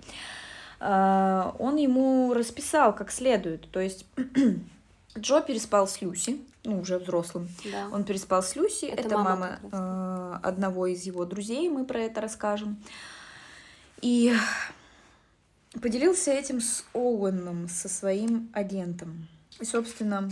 А, 0.80 1.54
Он 1.58 1.76
ему 1.76 2.32
расписал 2.34 2.94
как 2.94 3.10
следует, 3.10 3.70
то 3.70 3.80
есть 3.80 4.06
Джо 5.18 5.40
переспал 5.40 5.86
с 5.86 6.00
Люси, 6.00 6.40
ну, 6.64 6.80
уже 6.80 6.98
взрослым. 6.98 7.48
Да. 7.70 7.88
Он 7.92 8.04
переспал 8.04 8.42
с 8.42 8.56
Люси, 8.56 8.86
Это 8.86 9.02
это, 9.02 9.18
мама 9.18 9.58
мама, 9.70 10.40
э, 10.42 10.46
одного 10.46 10.86
из 10.86 11.02
его 11.04 11.24
друзей, 11.24 11.68
мы 11.68 11.84
про 11.84 12.00
это 12.00 12.20
расскажем. 12.20 12.82
И 14.02 14.34
поделился 15.80 16.32
этим 16.32 16.60
с 16.60 16.84
Оуэном, 16.94 17.68
со 17.68 17.88
своим 17.88 18.50
агентом. 18.52 19.28
И, 19.60 19.64
собственно, 19.64 20.30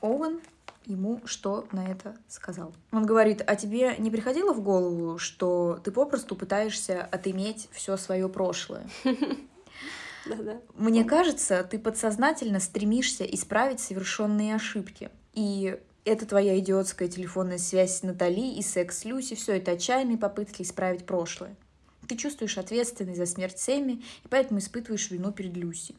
Оуэн 0.00 0.40
ему 0.86 1.20
что 1.24 1.66
на 1.72 1.86
это 1.86 2.16
сказал. 2.28 2.74
Он 2.90 3.06
говорит, 3.06 3.42
а 3.46 3.56
тебе 3.56 3.96
не 3.98 4.10
приходило 4.10 4.52
в 4.52 4.62
голову, 4.62 5.18
что 5.18 5.80
ты 5.82 5.90
попросту 5.90 6.36
пытаешься 6.36 7.02
отыметь 7.02 7.68
все 7.72 7.96
свое 7.96 8.28
прошлое? 8.28 8.86
Да-да. 10.24 10.60
Мне 10.76 11.04
кажется, 11.04 11.64
ты 11.64 11.80
подсознательно 11.80 12.60
стремишься 12.60 13.24
исправить 13.24 13.80
совершенные 13.80 14.54
ошибки. 14.54 15.10
И 15.34 15.76
это 16.04 16.26
твоя 16.26 16.58
идиотская 16.58 17.08
телефонная 17.08 17.58
связь 17.58 17.98
с 17.98 18.02
Натали 18.02 18.54
и 18.54 18.62
секс 18.62 18.98
с 18.98 19.04
Люси, 19.04 19.34
все 19.34 19.56
это 19.56 19.72
отчаянные 19.72 20.18
попытки 20.18 20.62
исправить 20.62 21.06
прошлое. 21.06 21.56
Ты 22.08 22.16
чувствуешь 22.16 22.58
ответственность 22.58 23.18
за 23.18 23.26
смерть 23.26 23.58
Сэмми, 23.58 24.02
и 24.24 24.28
поэтому 24.28 24.58
испытываешь 24.58 25.10
вину 25.10 25.32
перед 25.32 25.56
Люси. 25.56 25.94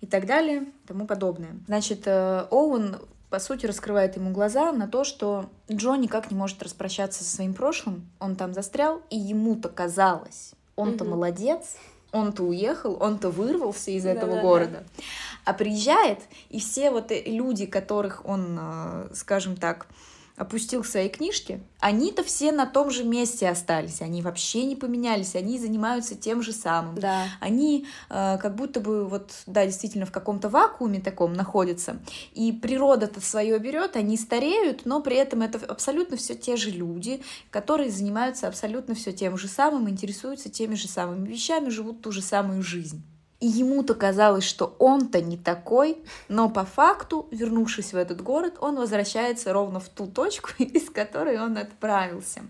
И 0.00 0.06
так 0.06 0.26
далее, 0.26 0.66
тому 0.86 1.06
подобное. 1.06 1.56
Значит, 1.66 2.06
э, 2.06 2.46
Оуэн 2.50 3.00
по 3.30 3.38
сути, 3.38 3.64
раскрывает 3.66 4.16
ему 4.16 4.32
глаза 4.32 4.72
на 4.72 4.88
то, 4.88 5.04
что 5.04 5.48
Джо 5.70 5.94
никак 5.94 6.30
не 6.30 6.36
может 6.36 6.62
распрощаться 6.62 7.24
со 7.24 7.36
своим 7.36 7.54
прошлым. 7.54 8.10
Он 8.18 8.34
там 8.34 8.52
застрял, 8.52 9.02
и 9.08 9.16
ему-то 9.16 9.68
казалось, 9.68 10.52
он-то 10.74 11.04
угу. 11.04 11.12
молодец, 11.12 11.76
он-то 12.12 12.42
уехал, 12.42 12.96
он-то 13.00 13.30
вырвался 13.30 13.92
из 13.92 14.04
этого 14.04 14.36
да, 14.36 14.42
города. 14.42 14.84
Да. 14.96 15.02
А 15.44 15.54
приезжает, 15.54 16.18
и 16.48 16.58
все 16.58 16.90
вот 16.90 17.12
люди, 17.24 17.66
которых 17.66 18.26
он, 18.26 18.58
э, 18.60 19.08
скажем 19.14 19.56
так, 19.56 19.86
опустил 20.36 20.84
свои 20.84 21.08
книжки, 21.08 21.62
они-то 21.80 22.22
все 22.22 22.52
на 22.52 22.66
том 22.66 22.90
же 22.90 23.04
месте 23.04 23.48
остались, 23.48 24.00
они 24.00 24.22
вообще 24.22 24.64
не 24.64 24.76
поменялись, 24.76 25.34
они 25.34 25.58
занимаются 25.58 26.14
тем 26.14 26.42
же 26.42 26.52
самым. 26.52 26.96
Да. 26.98 27.26
Они 27.40 27.86
э, 28.08 28.38
как 28.40 28.54
будто 28.54 28.80
бы 28.80 29.06
вот, 29.06 29.32
да, 29.46 29.66
действительно 29.66 30.06
в 30.06 30.12
каком-то 30.12 30.48
вакууме 30.48 31.00
таком 31.00 31.32
находятся, 31.32 32.00
и 32.32 32.52
природа-то 32.52 33.20
свое 33.20 33.58
берет, 33.58 33.96
они 33.96 34.16
стареют, 34.16 34.86
но 34.86 35.00
при 35.00 35.16
этом 35.16 35.42
это 35.42 35.64
абсолютно 35.66 36.16
все 36.16 36.34
те 36.34 36.56
же 36.56 36.70
люди, 36.70 37.22
которые 37.50 37.90
занимаются 37.90 38.48
абсолютно 38.48 38.94
все 38.94 39.12
тем 39.12 39.36
же 39.36 39.48
самым, 39.48 39.88
интересуются 39.88 40.48
теми 40.48 40.74
же 40.74 40.88
самыми 40.88 41.26
вещами, 41.26 41.68
живут 41.68 42.02
ту 42.02 42.12
же 42.12 42.22
самую 42.22 42.62
жизнь. 42.62 43.02
И 43.40 43.46
ему-то 43.46 43.94
казалось, 43.94 44.44
что 44.44 44.76
он-то 44.78 45.22
не 45.22 45.38
такой, 45.38 45.96
но 46.28 46.50
по 46.50 46.66
факту, 46.66 47.26
вернувшись 47.30 47.94
в 47.94 47.96
этот 47.96 48.20
город, 48.20 48.58
он 48.60 48.76
возвращается 48.76 49.54
ровно 49.54 49.80
в 49.80 49.88
ту 49.88 50.06
точку, 50.06 50.50
из 50.58 50.90
которой 50.90 51.40
он 51.40 51.56
отправился. 51.56 52.42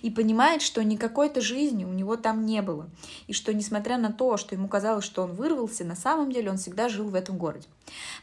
И 0.00 0.10
понимает, 0.10 0.62
что 0.62 0.82
никакой-то 0.82 1.42
жизни 1.42 1.84
у 1.84 1.92
него 1.92 2.16
там 2.16 2.46
не 2.46 2.62
было. 2.62 2.88
И 3.26 3.34
что, 3.34 3.52
несмотря 3.52 3.98
на 3.98 4.10
то, 4.10 4.38
что 4.38 4.54
ему 4.54 4.68
казалось, 4.68 5.04
что 5.04 5.22
он 5.22 5.34
вырвался, 5.34 5.84
на 5.84 5.96
самом 5.96 6.32
деле 6.32 6.50
он 6.50 6.56
всегда 6.56 6.88
жил 6.88 7.08
в 7.08 7.14
этом 7.14 7.36
городе. 7.36 7.68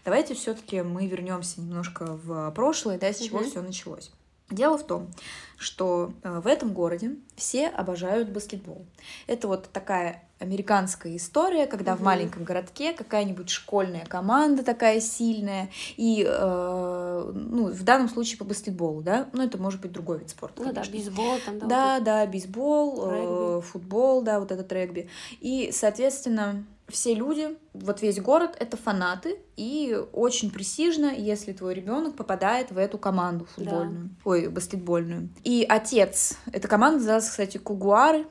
Давайте 0.03 0.33
все-таки 0.33 0.81
мы 0.81 1.05
вернемся 1.05 1.61
немножко 1.61 2.19
в 2.23 2.49
прошлое, 2.51 2.97
да, 2.97 3.13
с 3.13 3.19
чего 3.19 3.39
угу. 3.39 3.47
все 3.47 3.61
началось. 3.61 4.11
Дело 4.49 4.77
в 4.77 4.85
том, 4.85 5.09
что 5.57 6.13
э, 6.21 6.39
в 6.39 6.45
этом 6.45 6.73
городе 6.73 7.15
все 7.35 7.67
обожают 7.67 8.29
баскетбол. 8.29 8.85
Это 9.25 9.47
вот 9.47 9.69
такая 9.71 10.24
американская 10.39 11.15
история, 11.15 11.65
когда 11.65 11.93
угу. 11.93 12.01
в 12.01 12.05
маленьком 12.05 12.43
городке 12.43 12.93
какая-нибудь 12.93 13.49
школьная 13.49 14.05
команда 14.05 14.63
такая 14.63 14.99
сильная, 14.99 15.69
и, 15.95 16.25
э, 16.27 17.31
ну, 17.33 17.67
в 17.71 17.83
данном 17.83 18.09
случае 18.09 18.37
по 18.37 18.43
баскетболу, 18.43 19.01
да, 19.01 19.29
ну, 19.33 19.43
это 19.43 19.57
может 19.57 19.81
быть 19.81 19.91
другой 19.91 20.19
вид 20.19 20.29
спорта. 20.29 20.61
Ну 20.61 20.73
конечно. 20.73 20.83
да, 20.83 20.91
бейсбол 20.91 21.39
там, 21.45 21.59
да. 21.59 21.65
Да, 21.67 21.95
вот 21.95 22.03
да, 22.03 22.25
бейсбол, 22.25 23.09
э, 23.11 23.61
футбол, 23.61 24.21
да, 24.21 24.39
вот 24.39 24.51
этот 24.51 24.71
регби. 24.71 25.09
И, 25.39 25.71
соответственно, 25.71 26.65
все 26.87 27.13
люди, 27.13 27.57
вот 27.73 28.01
весь 28.01 28.19
город 28.19 28.55
это 28.59 28.77
фанаты, 28.77 29.39
и 29.55 29.97
очень 30.13 30.51
престижно, 30.51 31.07
если 31.07 31.53
твой 31.53 31.73
ребенок 31.73 32.15
попадает 32.15 32.71
в 32.71 32.77
эту 32.77 32.97
команду 32.97 33.45
футбольную, 33.45 34.09
да. 34.09 34.15
ой, 34.25 34.49
баскетбольную. 34.49 35.29
И 35.43 35.65
отец, 35.67 36.37
эта 36.51 36.67
команда 36.67 36.97
называется, 36.97 37.31
кстати, 37.31 37.57
Кугуары. 37.57 38.27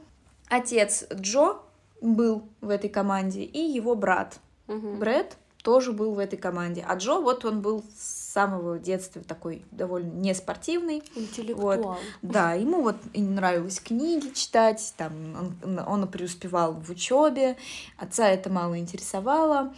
Отец 0.50 1.06
Джо 1.12 1.63
был 2.04 2.44
в 2.60 2.68
этой 2.68 2.90
команде, 2.90 3.42
и 3.42 3.58
его 3.58 3.94
брат 3.94 4.38
угу. 4.68 4.96
Брэд 4.96 5.36
тоже 5.64 5.92
был 5.92 6.12
в 6.12 6.18
этой 6.18 6.36
команде. 6.36 6.84
А 6.86 6.94
Джо, 6.96 7.20
вот 7.20 7.46
он 7.46 7.62
был 7.62 7.82
с 7.96 8.32
самого 8.34 8.78
детства 8.78 9.22
такой 9.22 9.64
довольно 9.70 10.12
неспортивный. 10.12 11.02
Интеллектуал. 11.16 11.82
Вот. 11.82 11.98
Да, 12.20 12.52
ему 12.52 12.82
вот 12.82 12.96
и 13.14 13.22
нравилось 13.22 13.80
книги 13.80 14.28
читать, 14.34 14.92
там 14.98 15.56
он, 15.62 15.78
он 15.78 16.06
преуспевал 16.08 16.74
в 16.74 16.90
учебе, 16.90 17.56
отца 17.96 18.28
это 18.28 18.50
мало 18.50 18.78
интересовало, 18.78 19.72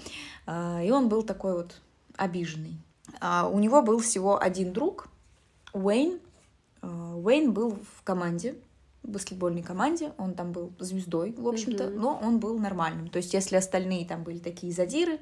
а, 0.45 0.83
и 0.83 0.91
он 0.91 1.09
был 1.09 1.23
такой 1.23 1.55
вот 1.55 1.77
обиженный. 2.17 2.77
А 3.21 3.49
у 3.49 3.61
него 3.61 3.81
был 3.81 4.01
всего 4.01 4.43
один 4.43 4.73
друг, 4.73 5.07
Уэйн. 5.73 6.19
А, 6.83 7.15
Уэйн 7.15 7.53
был 7.53 7.79
в 7.97 8.03
команде, 8.03 8.57
баскетбольной 9.07 9.63
команде, 9.63 10.13
он 10.19 10.35
там 10.35 10.53
был 10.53 10.73
звездой, 10.79 11.35
в 11.37 11.49
общем-то, 11.49 11.85
mm-hmm. 11.85 11.99
но 11.99 12.21
он 12.23 12.39
был 12.39 12.59
нормальным. 12.59 13.09
То 13.09 13.19
есть, 13.19 13.35
если 13.35 13.57
остальные 13.57 14.07
там 14.07 14.23
были 14.25 14.39
такие 14.39 14.73
задиры, 14.73 15.19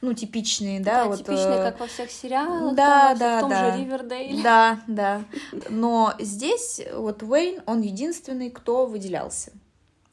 ну, 0.00 0.12
типичные, 0.12 0.80
да, 0.80 1.04
да 1.04 1.06
вот... 1.06 1.18
типичные, 1.18 1.58
э... 1.58 1.70
как 1.70 1.80
во 1.80 1.86
всех 1.86 2.10
сериалах, 2.10 2.74
да, 2.74 3.08
там, 3.10 3.18
да, 3.18 3.36
в 3.36 3.40
том 3.40 3.50
да. 3.50 3.76
же 3.76 3.82
Ривердейле. 3.82 4.42
Да, 4.42 4.80
да. 4.86 5.24
Но 5.68 6.14
здесь 6.18 6.80
вот 6.94 7.22
Уэйн, 7.22 7.62
он 7.66 7.80
единственный, 7.80 8.50
кто 8.50 8.86
выделялся 8.86 9.52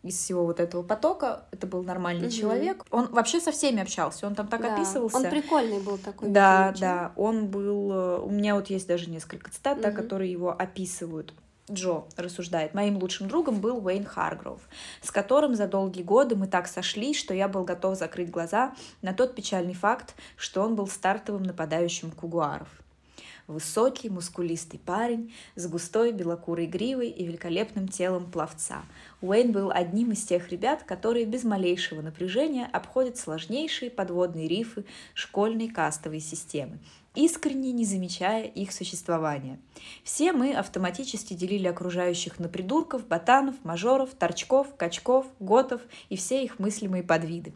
из 0.03 0.17
всего 0.17 0.45
вот 0.45 0.59
этого 0.59 0.81
потока. 0.81 1.45
Это 1.51 1.67
был 1.67 1.83
нормальный 1.83 2.27
угу. 2.27 2.33
человек. 2.33 2.85
Он 2.89 3.07
вообще 3.07 3.39
со 3.39 3.51
всеми 3.51 3.81
общался, 3.81 4.27
он 4.27 4.35
там 4.35 4.47
так 4.47 4.61
да. 4.61 4.73
описывался. 4.73 5.17
Он 5.17 5.29
прикольный 5.29 5.79
был 5.81 5.97
такой. 5.97 6.29
Да, 6.29 6.73
да. 6.79 7.11
Он 7.15 7.47
был... 7.47 7.91
Э, 7.91 8.19
у 8.19 8.29
меня 8.29 8.55
вот 8.55 8.69
есть 8.69 8.87
даже 8.87 9.09
несколько 9.09 9.51
цитат, 9.51 9.77
угу. 9.77 9.83
да, 9.83 9.91
которые 9.91 10.31
его 10.31 10.51
описывают. 10.51 11.33
Джо 11.71 12.05
рассуждает, 12.17 12.73
моим 12.73 12.97
лучшим 12.97 13.27
другом 13.27 13.61
был 13.61 13.85
Уэйн 13.85 14.05
Харгроув, 14.05 14.61
с 15.01 15.11
которым 15.11 15.55
за 15.55 15.67
долгие 15.67 16.03
годы 16.03 16.35
мы 16.35 16.47
так 16.47 16.67
сошлись, 16.67 17.17
что 17.17 17.33
я 17.33 17.47
был 17.47 17.63
готов 17.63 17.97
закрыть 17.97 18.31
глаза 18.31 18.73
на 19.01 19.13
тот 19.13 19.35
печальный 19.35 19.73
факт, 19.73 20.15
что 20.35 20.61
он 20.61 20.75
был 20.75 20.87
стартовым 20.87 21.43
нападающим 21.43 22.11
кугуаров. 22.11 22.67
Высокий, 23.47 24.09
мускулистый 24.09 24.79
парень 24.79 25.33
с 25.55 25.65
густой 25.67 26.11
белокурой 26.11 26.67
гривой 26.67 27.09
и 27.09 27.25
великолепным 27.25 27.87
телом 27.87 28.29
пловца. 28.29 28.83
Уэйн 29.21 29.51
был 29.51 29.71
одним 29.71 30.11
из 30.11 30.23
тех 30.23 30.49
ребят, 30.49 30.83
которые 30.83 31.25
без 31.25 31.43
малейшего 31.43 32.03
напряжения 32.03 32.69
обходят 32.71 33.17
сложнейшие 33.17 33.89
подводные 33.89 34.47
рифы 34.47 34.85
школьной 35.15 35.67
кастовой 35.67 36.19
системы 36.19 36.77
искренне 37.15 37.71
не 37.71 37.85
замечая 37.85 38.45
их 38.45 38.71
существования. 38.71 39.59
Все 40.03 40.31
мы 40.31 40.53
автоматически 40.53 41.33
делили 41.33 41.67
окружающих 41.67 42.39
на 42.39 42.47
придурков, 42.47 43.07
ботанов, 43.07 43.55
мажоров, 43.63 44.11
торчков, 44.11 44.75
качков, 44.75 45.25
готов 45.39 45.81
и 46.09 46.15
все 46.15 46.43
их 46.43 46.59
мыслимые 46.59 47.03
подвиды. 47.03 47.53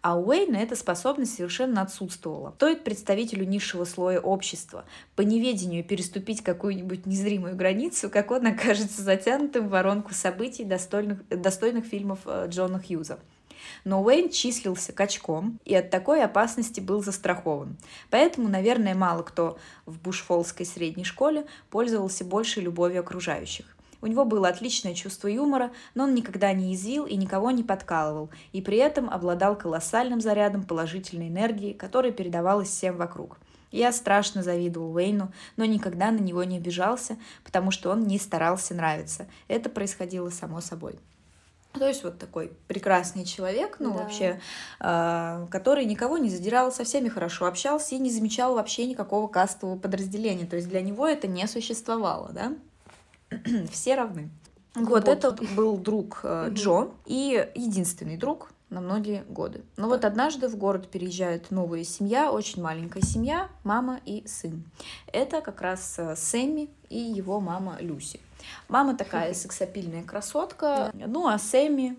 А 0.00 0.16
у 0.16 0.28
Уэйна 0.28 0.56
эта 0.56 0.76
способность 0.76 1.34
совершенно 1.34 1.82
отсутствовала. 1.82 2.52
Стоит 2.56 2.84
представителю 2.84 3.46
низшего 3.46 3.84
слоя 3.84 4.20
общества 4.20 4.84
по 5.16 5.22
неведению 5.22 5.84
переступить 5.84 6.42
какую-нибудь 6.42 7.06
незримую 7.06 7.56
границу, 7.56 8.10
как 8.10 8.30
он 8.30 8.46
окажется 8.46 9.02
затянутым 9.02 9.68
в 9.68 9.70
воронку 9.70 10.14
событий, 10.14 10.64
достойных, 10.64 11.26
достойных 11.28 11.84
фильмов 11.84 12.20
э, 12.26 12.46
Джона 12.48 12.80
Хьюза 12.80 13.18
но 13.84 14.02
Уэйн 14.02 14.30
числился 14.30 14.92
качком 14.92 15.58
и 15.64 15.74
от 15.74 15.90
такой 15.90 16.22
опасности 16.22 16.80
был 16.80 17.02
застрахован. 17.02 17.76
Поэтому, 18.10 18.48
наверное, 18.48 18.94
мало 18.94 19.22
кто 19.22 19.58
в 19.86 19.98
Бушфолской 20.00 20.66
средней 20.66 21.04
школе 21.04 21.46
пользовался 21.70 22.24
большей 22.24 22.62
любовью 22.62 23.00
окружающих. 23.00 23.66
У 24.00 24.06
него 24.06 24.24
было 24.24 24.48
отличное 24.48 24.94
чувство 24.94 25.26
юмора, 25.26 25.72
но 25.94 26.04
он 26.04 26.14
никогда 26.14 26.52
не 26.52 26.74
извил 26.74 27.04
и 27.04 27.16
никого 27.16 27.50
не 27.50 27.64
подкалывал, 27.64 28.30
и 28.52 28.62
при 28.62 28.78
этом 28.78 29.10
обладал 29.10 29.56
колоссальным 29.56 30.20
зарядом 30.20 30.62
положительной 30.62 31.28
энергии, 31.28 31.72
которая 31.72 32.12
передавалась 32.12 32.68
всем 32.68 32.96
вокруг. 32.96 33.38
Я 33.70 33.92
страшно 33.92 34.42
завидовал 34.42 34.94
Уэйну, 34.94 35.32
но 35.56 35.64
никогда 35.64 36.10
на 36.10 36.18
него 36.18 36.44
не 36.44 36.56
обижался, 36.56 37.18
потому 37.44 37.70
что 37.70 37.90
он 37.90 38.06
не 38.06 38.18
старался 38.18 38.74
нравиться. 38.74 39.26
Это 39.46 39.68
происходило 39.68 40.30
само 40.30 40.60
собой. 40.60 40.98
То 41.72 41.86
есть 41.86 42.02
вот 42.02 42.18
такой 42.18 42.52
прекрасный 42.66 43.24
человек, 43.24 43.76
ну 43.78 43.92
да. 43.92 43.98
вообще, 43.98 44.40
э, 44.80 45.46
который 45.50 45.84
никого 45.84 46.18
не 46.18 46.30
задирал, 46.30 46.72
со 46.72 46.84
всеми 46.84 47.08
хорошо 47.08 47.46
общался 47.46 47.94
и 47.94 47.98
не 47.98 48.10
замечал 48.10 48.54
вообще 48.54 48.86
никакого 48.86 49.28
кастового 49.28 49.78
подразделения. 49.78 50.46
То 50.46 50.56
есть 50.56 50.68
для 50.68 50.80
него 50.80 51.06
это 51.06 51.26
не 51.26 51.46
существовало, 51.46 52.30
да? 52.32 52.54
Все 53.70 53.94
равны. 53.94 54.30
Вот, 54.74 54.88
вот 54.88 55.08
это 55.08 55.32
был 55.54 55.76
друг 55.76 56.20
э, 56.22 56.50
Джо 56.52 56.88
и 57.06 57.48
единственный 57.54 58.16
друг 58.16 58.50
на 58.70 58.80
многие 58.80 59.24
годы. 59.28 59.62
Но 59.76 59.88
вот 59.88 60.04
однажды 60.04 60.48
в 60.48 60.56
город 60.56 60.88
переезжает 60.88 61.50
новая 61.50 61.84
семья, 61.84 62.30
очень 62.30 62.62
маленькая 62.62 63.02
семья, 63.02 63.48
мама 63.64 64.00
и 64.04 64.26
сын. 64.26 64.62
Это 65.12 65.40
как 65.40 65.60
раз 65.62 65.98
э, 65.98 66.16
Сэмми 66.16 66.68
и 66.88 66.98
его 66.98 67.40
мама 67.40 67.76
Люси. 67.80 68.20
Мама 68.68 68.96
такая 68.96 69.34
сексапильная 69.34 70.04
красотка, 70.04 70.90
ну 70.94 71.28
а 71.28 71.38
Сэмми 71.38 71.96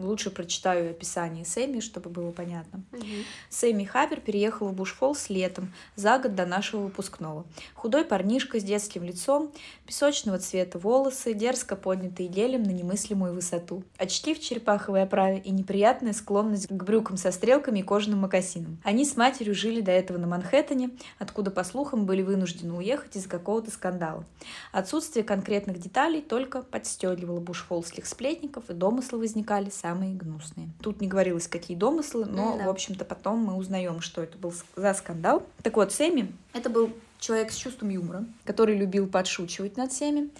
лучше 0.00 0.30
прочитаю 0.30 0.90
описание 0.90 1.44
Сэмми, 1.44 1.80
чтобы 1.80 2.10
было 2.10 2.30
понятно. 2.30 2.82
Угу. 2.92 3.04
Сэмми 3.50 3.84
Хаппер 3.84 4.20
переехал 4.20 4.68
в 4.68 4.72
Бушфолс 4.74 5.30
летом, 5.30 5.72
за 5.96 6.18
год 6.18 6.34
до 6.34 6.46
нашего 6.46 6.82
выпускного. 6.82 7.44
Худой 7.74 8.04
парнишка 8.04 8.60
с 8.60 8.64
детским 8.64 9.04
лицом, 9.04 9.52
песочного 9.86 10.38
цвета 10.38 10.78
волосы, 10.78 11.34
дерзко 11.34 11.76
поднятые 11.76 12.28
гелем 12.28 12.62
на 12.62 12.70
немыслимую 12.70 13.34
высоту. 13.34 13.82
Очки 13.96 14.34
в 14.34 14.40
черепаховой 14.40 15.02
оправе 15.02 15.38
и 15.38 15.50
неприятная 15.50 16.12
склонность 16.12 16.68
к 16.68 16.82
брюкам 16.82 17.16
со 17.16 17.32
стрелками 17.32 17.80
и 17.80 17.82
кожаным 17.82 18.20
мокасинам. 18.20 18.80
Они 18.84 19.04
с 19.04 19.16
матерью 19.16 19.54
жили 19.54 19.80
до 19.80 19.92
этого 19.92 20.18
на 20.18 20.26
Манхэттене, 20.26 20.90
откуда, 21.18 21.50
по 21.50 21.64
слухам, 21.64 22.06
были 22.06 22.22
вынуждены 22.22 22.74
уехать 22.74 23.16
из-за 23.16 23.28
какого-то 23.28 23.70
скандала. 23.70 24.24
Отсутствие 24.72 25.24
конкретных 25.24 25.78
деталей 25.78 26.20
только 26.20 26.62
подстегивало 26.62 27.40
бушфолских 27.40 28.06
сплетников, 28.06 28.70
и 28.70 28.74
домыслы 28.74 29.18
возникали 29.18 29.67
бывали 29.68 29.70
самые 29.70 30.14
гнусные. 30.14 30.68
Тут 30.82 31.00
не 31.00 31.08
говорилось, 31.08 31.48
какие 31.48 31.76
домыслы, 31.76 32.24
но, 32.26 32.56
Да. 32.58 32.64
в 32.64 32.68
общем-то, 32.68 33.04
потом 33.04 33.38
мы 33.44 33.54
узнаем, 33.56 34.00
что 34.00 34.22
это 34.22 34.36
был 34.38 34.52
за 34.76 34.94
скандал. 34.94 35.42
Так 35.62 35.76
вот, 35.76 35.92
Сэмми— 35.92 36.32
это 36.52 36.70
был 36.70 36.90
человек 37.18 37.50
с 37.52 37.56
чувством 37.56 37.90
юмора, 37.90 38.24
который 38.44 38.76
любил 38.76 39.06
подшучивать 39.06 39.76
над 39.76 39.92
всеми. 39.92 40.30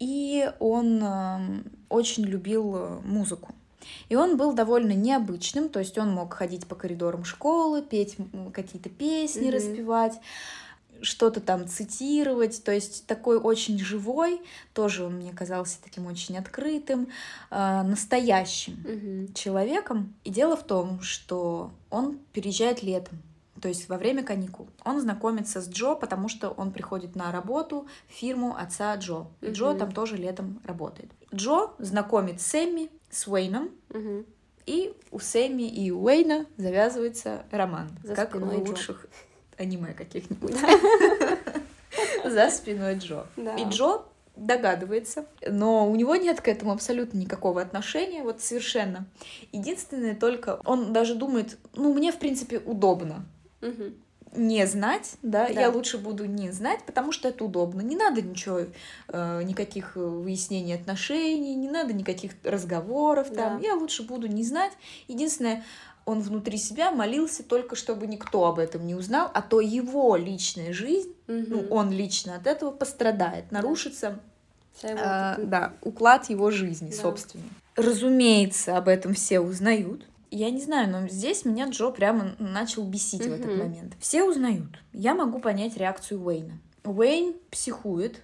И 0.00 0.50
он 0.58 1.02
эм, 1.02 1.64
очень 1.88 2.24
любил 2.24 2.74
э, 2.76 3.00
музыку. 3.04 3.54
И 4.08 4.16
он 4.16 4.36
был 4.36 4.52
довольно 4.52 4.92
необычным, 4.92 5.68
то 5.68 5.78
есть 5.78 5.98
он 5.98 6.10
мог 6.10 6.34
ходить 6.34 6.66
по 6.66 6.74
коридорам 6.74 7.24
школы, 7.24 7.82
петь 7.82 8.16
какие-то 8.52 8.88
песни, 8.88 9.42
Мгм. 9.48 9.54
распевать, 9.54 10.20
что-то 11.04 11.40
там 11.40 11.68
цитировать, 11.68 12.62
то 12.64 12.72
есть 12.72 13.06
такой 13.06 13.36
очень 13.38 13.78
живой, 13.78 14.40
тоже 14.72 15.04
он 15.04 15.14
мне 15.16 15.32
казался 15.32 15.78
таким 15.82 16.06
очень 16.06 16.36
открытым, 16.36 17.08
э, 17.50 17.82
настоящим 17.82 18.74
Мгм. 18.84 19.32
человеком. 19.34 20.14
И 20.24 20.30
дело 20.30 20.56
в 20.56 20.64
том, 20.64 21.00
что 21.02 21.70
он 21.90 22.18
переезжает 22.32 22.82
летом, 22.82 23.18
то 23.60 23.68
есть 23.68 23.88
во 23.88 23.96
время 23.96 24.22
каникул. 24.24 24.66
Он 24.84 25.00
знакомится 25.00 25.60
с 25.62 25.68
Джо, 25.68 25.94
потому 25.94 26.28
что 26.28 26.50
он 26.50 26.72
приходит 26.72 27.14
на 27.14 27.30
работу 27.32 27.86
в 28.08 28.12
фирму 28.12 28.56
отца 28.56 28.94
Джо. 28.96 29.26
И 29.40 29.50
Джо 29.50 29.70
Мгм. 29.70 29.78
там 29.78 29.92
тоже 29.92 30.16
летом 30.16 30.60
работает. 30.64 31.10
Джо 31.34 31.70
знакомит 31.78 32.40
Сэмми 32.40 32.90
с 33.10 33.26
Уэйном, 33.28 33.70
Мгм. 33.90 34.24
и 34.66 34.92
у 35.10 35.18
Сэмми 35.18 35.62
и 35.62 35.90
у 35.90 36.02
Уэйна 36.04 36.46
завязывается 36.56 37.44
роман, 37.50 37.90
За 38.02 38.14
как 38.14 38.34
в 38.34 38.38
Джо. 38.72 38.96
Аниме 39.58 39.92
каких-нибудь. 39.94 40.54
За 42.24 42.50
спиной 42.50 42.96
Джо. 42.96 43.26
И 43.36 43.64
Джо 43.68 44.02
догадывается, 44.36 45.26
но 45.48 45.88
у 45.88 45.94
него 45.94 46.16
нет 46.16 46.40
к 46.40 46.48
этому 46.48 46.72
абсолютно 46.72 47.18
никакого 47.18 47.62
отношения, 47.62 48.22
вот 48.24 48.40
совершенно. 48.40 49.06
Единственное 49.52 50.16
только, 50.16 50.58
он 50.64 50.92
даже 50.92 51.14
думает, 51.14 51.56
ну, 51.74 51.94
мне, 51.94 52.10
в 52.10 52.18
принципе, 52.18 52.58
удобно 52.58 53.24
Мгм. 53.60 53.94
не 54.34 54.66
знать, 54.66 55.12
да, 55.22 55.46
Да. 55.46 55.60
я 55.60 55.70
лучше 55.70 55.98
буду 55.98 56.24
не 56.24 56.50
знать, 56.50 56.80
потому 56.84 57.12
что 57.12 57.28
это 57.28 57.44
удобно. 57.44 57.80
Не 57.82 57.94
надо 57.94 58.22
ничего, 58.22 58.62
э, 59.08 59.42
никаких 59.44 59.96
э, 59.96 60.00
выяснений 60.00 60.74
отношений, 60.74 61.54
не 61.54 61.68
надо 61.70 61.92
никаких 61.92 62.32
разговоров 62.42 63.28
там. 63.28 63.60
Да. 63.60 63.64
Я 63.68 63.74
лучше 63.76 64.02
буду 64.02 64.26
не 64.26 64.42
знать. 64.42 64.72
Единственное, 65.06 65.62
он 66.06 66.20
внутри 66.20 66.58
себя 66.58 66.90
молился 66.90 67.42
только, 67.42 67.76
чтобы 67.76 68.06
никто 68.06 68.44
об 68.46 68.58
этом 68.58 68.86
не 68.86 68.94
узнал, 68.94 69.30
а 69.32 69.42
то 69.42 69.60
его 69.60 70.16
личная 70.16 70.72
жизнь, 70.72 71.12
ну, 71.26 71.58
Мгм. 71.62 71.72
он 71.72 71.90
лично 71.92 72.36
от 72.36 72.46
этого 72.46 72.70
пострадает, 72.70 73.50
нарушится 73.52 74.18
а, 74.82 75.34
вот 75.36 75.38
эта- 75.38 75.46
да, 75.46 75.72
уклад 75.82 76.28
его 76.30 76.50
жизни, 76.50 76.90
Да. 76.90 76.96
собственный. 76.96 77.44
Разумеется, 77.76 78.76
об 78.76 78.88
этом 78.88 79.14
все 79.14 79.40
узнают. 79.40 80.04
Я 80.30 80.50
не 80.50 80.60
знаю, 80.60 80.90
но 80.90 81.06
здесь 81.08 81.44
меня 81.44 81.66
Джо 81.68 81.90
прямо 81.90 82.34
начал 82.40 82.82
бесить 82.84 83.24
в 83.24 83.32
этот 83.32 83.56
момент. 83.56 83.94
Все 84.00 84.24
узнают. 84.24 84.80
Я 84.92 85.14
могу 85.14 85.38
понять 85.38 85.76
реакцию 85.76 86.22
Уэйна. 86.24 86.58
Уэйн 86.84 87.34
психует 87.50 88.20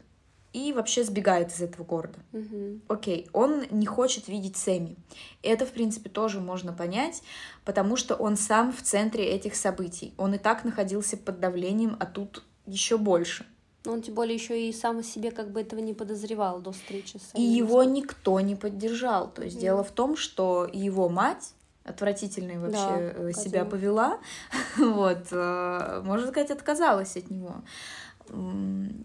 и 0.53 0.73
вообще 0.73 1.05
сбегает 1.05 1.51
из 1.53 1.61
этого 1.63 1.85
города. 1.85 2.19
Мгм. 2.33 2.83
Окей, 2.89 3.29
он 3.33 3.65
не 3.71 3.87
хочет 3.87 4.29
видеть 4.29 4.57
Сэмми. 4.57 4.97
Это, 5.43 5.65
в 5.65 5.71
принципе, 5.71 6.09
тоже 6.11 6.41
можно 6.41 6.73
понять, 6.73 7.23
потому 7.65 7.97
что 7.97 8.15
он 8.17 8.37
сам 8.37 8.73
в 8.73 8.83
центре 8.83 9.25
этих 9.25 9.55
событий. 9.55 10.13
Он 10.17 10.35
и 10.35 10.39
так 10.39 10.65
находился 10.65 11.17
под 11.17 11.41
давлением, 11.41 11.97
а 12.01 12.07
тут 12.07 12.43
еще 12.67 12.99
больше. 12.99 13.47
Но 13.85 13.93
он 13.93 14.03
тем 14.03 14.15
более 14.15 14.35
еще 14.35 14.69
и 14.69 14.73
сам 14.73 15.03
себе 15.03 15.31
как 15.31 15.53
бы 15.53 15.61
этого 15.63 15.81
не 15.81 15.95
подозревал 15.95 16.61
до 16.61 16.73
встречи 16.73 17.17
с 17.17 17.35
И 17.35 17.41
Эмили. 17.41 17.59
его 17.59 17.83
никто 17.85 18.39
не 18.41 18.55
поддержал. 18.57 19.31
То 19.31 19.43
есть 19.43 19.55
Мгм. 19.57 19.63
дело 19.63 19.85
в 19.85 19.91
том, 19.91 20.17
что 20.17 20.69
его 20.71 21.09
мать 21.09 21.55
отвратительно 21.85 22.61
вообще 22.61 23.13
Да, 23.15 23.23
э, 23.29 23.33
себя 23.33 23.61
козёл. 23.61 23.71
повела, 23.71 24.19
вот, 24.77 25.29
э, 25.31 26.03
можно 26.05 26.27
сказать, 26.29 26.51
отказалась 26.51 27.17
от 27.17 27.31
него. 27.31 27.63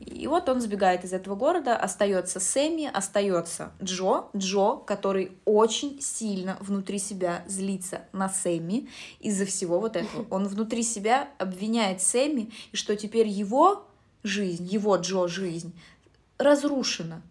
И 0.06 0.28
вот 0.28 0.48
он 0.50 0.62
сбегает 0.62 1.04
из 1.04 1.14
этого 1.14 1.36
города, 1.36 1.76
остается 1.76 2.40
Сэмми, 2.40 2.90
остается 2.92 3.72
Джо, 3.82 4.26
Джо, 4.36 4.78
который 4.86 5.32
очень 5.46 6.00
сильно 6.02 6.58
внутри 6.60 7.00
себя 7.00 7.44
злится 7.48 8.02
на 8.12 8.30
Сэмми 8.30 8.88
из-за 9.20 9.46
всего 9.46 9.80
вот 9.80 9.96
этого. 9.96 10.26
Он 10.34 10.48
внутри 10.48 10.84
себя 10.84 11.30
обвиняет 11.38 12.02
Сэмми, 12.02 12.52
и 12.72 12.76
что 12.76 12.96
теперь 12.96 13.28
его 13.28 13.88
жизнь, 14.24 14.66
его 14.66 14.96
Джо 14.98 15.28
жизнь 15.28 15.74
разрушена. 16.38 17.22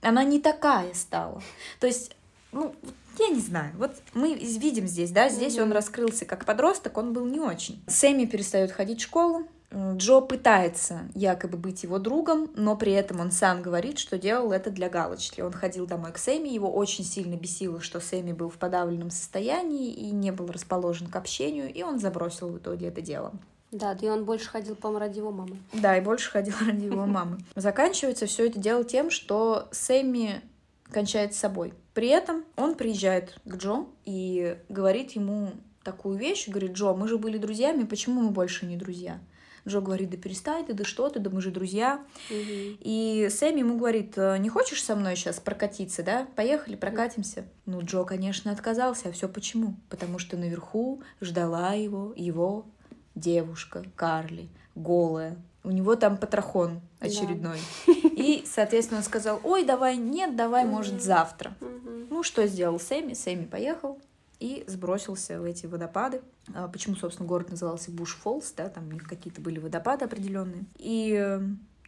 Она 0.00 0.24
не 0.24 0.40
такая 0.40 0.94
стала. 0.94 1.42
То 1.80 1.86
есть, 1.86 2.16
ну, 2.50 2.74
я 3.18 3.28
не 3.28 3.40
знаю. 3.40 3.72
Вот 3.76 3.92
мы 4.14 4.34
видим 4.34 4.86
здесь, 4.86 5.10
да, 5.10 5.28
здесь 5.28 5.58
он 5.58 5.66
Мгм. 5.66 5.74
раскрылся 5.74 6.24
как 6.24 6.44
подросток, 6.44 6.96
он 6.96 7.12
был 7.12 7.26
не 7.26 7.40
очень. 7.40 7.82
Сэмми 7.86 8.24
перестает 8.24 8.72
ходить 8.72 9.00
в 9.00 9.04
школу. 9.04 9.46
М, 9.72 9.96
Джо 9.96 10.20
пытается 10.20 11.08
якобы 11.14 11.56
быть 11.56 11.82
его 11.82 11.98
другом, 11.98 12.50
но 12.54 12.76
при 12.76 12.92
этом 12.92 13.20
он 13.20 13.30
сам 13.30 13.62
говорит, 13.62 13.98
что 13.98 14.18
делал 14.18 14.52
это 14.52 14.70
для 14.70 14.88
галочки. 14.88 15.40
Он 15.40 15.52
ходил 15.52 15.86
домой 15.86 16.12
к 16.12 16.18
Сэмми, 16.18 16.48
его 16.48 16.70
очень 16.70 17.04
сильно 17.04 17.36
бесило, 17.36 17.80
что 17.80 17.98
Сэмми 17.98 18.32
был 18.32 18.50
в 18.50 18.58
подавленном 18.58 19.10
состоянии 19.10 19.90
и 19.92 20.10
не 20.10 20.30
был 20.30 20.46
расположен 20.48 21.06
к 21.08 21.16
общению, 21.16 21.72
и 21.72 21.82
он 21.82 21.98
забросил 21.98 22.50
в 22.50 22.58
итоге 22.58 22.88
это 22.88 23.00
дело. 23.00 23.32
Да, 23.70 23.94
да 23.94 24.06
и 24.06 24.10
он 24.10 24.26
больше 24.26 24.50
ходил, 24.50 24.76
по-моему, 24.76 25.00
ради 25.00 25.18
его 25.18 25.30
мамы. 25.30 25.56
Да, 25.72 25.96
и 25.96 26.02
больше 26.02 26.30
ходил 26.30 26.54
ради 26.66 26.84
его 26.84 27.06
мамы. 27.06 27.38
Заканчивается 27.56 28.26
все 28.26 28.46
это 28.46 28.58
дело 28.58 28.84
тем, 28.84 29.10
что 29.10 29.68
Сэмми 29.70 30.42
кончает 30.90 31.34
с 31.34 31.38
собой. 31.38 31.72
При 31.94 32.08
этом 32.08 32.44
он 32.56 32.74
приезжает 32.74 33.38
к 33.46 33.56
Джо 33.56 33.86
и 34.04 34.58
говорит 34.68 35.12
ему 35.12 35.52
такую 35.82 36.18
вещь, 36.18 36.48
говорит, 36.48 36.72
Джо, 36.72 36.92
мы 36.92 37.08
же 37.08 37.16
были 37.16 37.38
друзьями, 37.38 37.84
почему 37.84 38.20
мы 38.20 38.30
больше 38.30 38.66
не 38.66 38.76
друзья? 38.76 39.18
Джо 39.66 39.80
говорит, 39.80 40.10
да 40.10 40.16
перестань 40.16 40.66
ты, 40.66 40.74
да 40.74 40.84
что 40.84 41.08
ты, 41.08 41.20
да 41.20 41.30
мы 41.30 41.40
же 41.40 41.50
друзья. 41.50 42.00
Мгм. 42.30 42.78
И 42.80 43.28
Сэмми 43.30 43.60
ему 43.60 43.78
говорит, 43.78 44.14
«Э, 44.16 44.36
не 44.38 44.48
хочешь 44.48 44.82
со 44.82 44.96
мной 44.96 45.14
сейчас 45.16 45.38
прокатиться, 45.38 46.02
да? 46.02 46.26
Поехали, 46.36 46.74
прокатимся. 46.76 47.44
Ну, 47.66 47.80
Джо, 47.82 48.04
конечно, 48.04 48.50
отказался, 48.50 49.08
а 49.08 49.12
все 49.12 49.28
почему? 49.28 49.76
Потому 49.88 50.18
что 50.18 50.36
наверху 50.36 51.02
ждала 51.20 51.74
его, 51.74 52.12
его 52.16 52.66
девушка 53.14 53.84
Карли, 53.94 54.48
голая. 54.74 55.36
У 55.64 55.70
него 55.70 55.94
там 55.94 56.16
патрохон 56.16 56.80
Да. 57.00 57.06
очередной. 57.06 57.58
И, 58.16 58.42
соответственно, 58.46 58.98
он 58.98 59.04
сказал, 59.04 59.40
ой, 59.44 59.64
давай, 59.64 59.96
нет, 59.96 60.34
давай, 60.34 60.64
может, 60.64 60.94
Мгм. 60.94 61.02
завтра. 61.02 61.54
Мгм. 61.60 62.08
Ну, 62.10 62.22
что 62.24 62.44
сделал 62.48 62.80
Сэмми? 62.80 63.14
Сэмми 63.14 63.44
поехал 63.44 64.00
и 64.42 64.64
сбросился 64.66 65.40
в 65.40 65.44
эти 65.44 65.66
водопады. 65.66 66.20
А 66.52 66.66
Почему, 66.66 66.96
собственно, 66.96 67.28
город 67.28 67.50
назывался 67.50 67.92
Буш 67.92 68.16
Фоллс, 68.16 68.52
да, 68.56 68.68
там 68.68 68.88
у 68.88 68.90
них 68.92 69.04
какие-то 69.04 69.40
были 69.40 69.60
водопады 69.60 70.04
определенные. 70.04 70.64
И 70.78 71.14
э, 71.16 71.40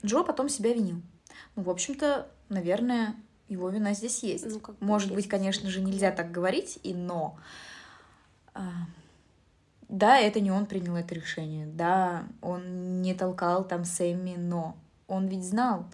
Джо 0.06 0.22
потом 0.22 0.48
себя 0.48 0.72
винил. 0.72 1.02
Ну, 1.56 1.64
в 1.64 1.70
общем-то, 1.70 2.28
наверное, 2.48 3.16
его 3.48 3.68
вина 3.70 3.92
здесь 3.92 4.22
есть. 4.22 4.46
Ну, 4.48 4.60
как 4.60 4.80
Может 4.80 5.10
есть. 5.10 5.16
быть, 5.16 5.28
конечно 5.28 5.68
же, 5.68 5.80
нельзя 5.80 6.12
так 6.12 6.30
говорить, 6.30 6.78
и 6.84 6.94
но... 6.94 7.36
а, 8.54 8.70
Да, 9.88 10.16
это 10.20 10.38
не 10.38 10.52
он 10.52 10.66
принял 10.66 10.94
это 10.94 11.12
решение. 11.12 11.66
Да, 11.66 12.22
он 12.40 13.02
не 13.02 13.14
толкал 13.14 13.66
там 13.66 13.84
Сэмми, 13.84 14.36
но 14.38 14.76
он 15.08 15.26
ведь 15.26 15.44
знал, 15.44 15.86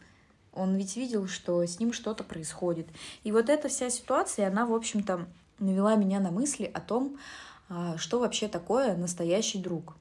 он 0.53 0.77
ведь 0.77 0.97
видел, 0.97 1.27
что 1.27 1.65
с 1.65 1.79
ним 1.81 1.95
что-то 1.95 2.23
происходит. 2.23 2.87
И 3.25 3.33
вот 3.33 3.49
эта 3.49 3.69
вся 3.69 3.89
ситуация, 3.89 4.47
она, 4.49 4.67
в 4.67 4.75
общем-то, 4.75 5.27
навела 5.61 5.95
меня 5.95 6.19
на 6.21 6.31
мысли 6.31 6.65
о 6.73 6.81
том, 6.81 7.17
а, 7.69 7.97
что 7.99 8.19
вообще 8.19 8.49
такое 8.49 8.97
настоящий 8.97 9.59
друг. 9.59 9.97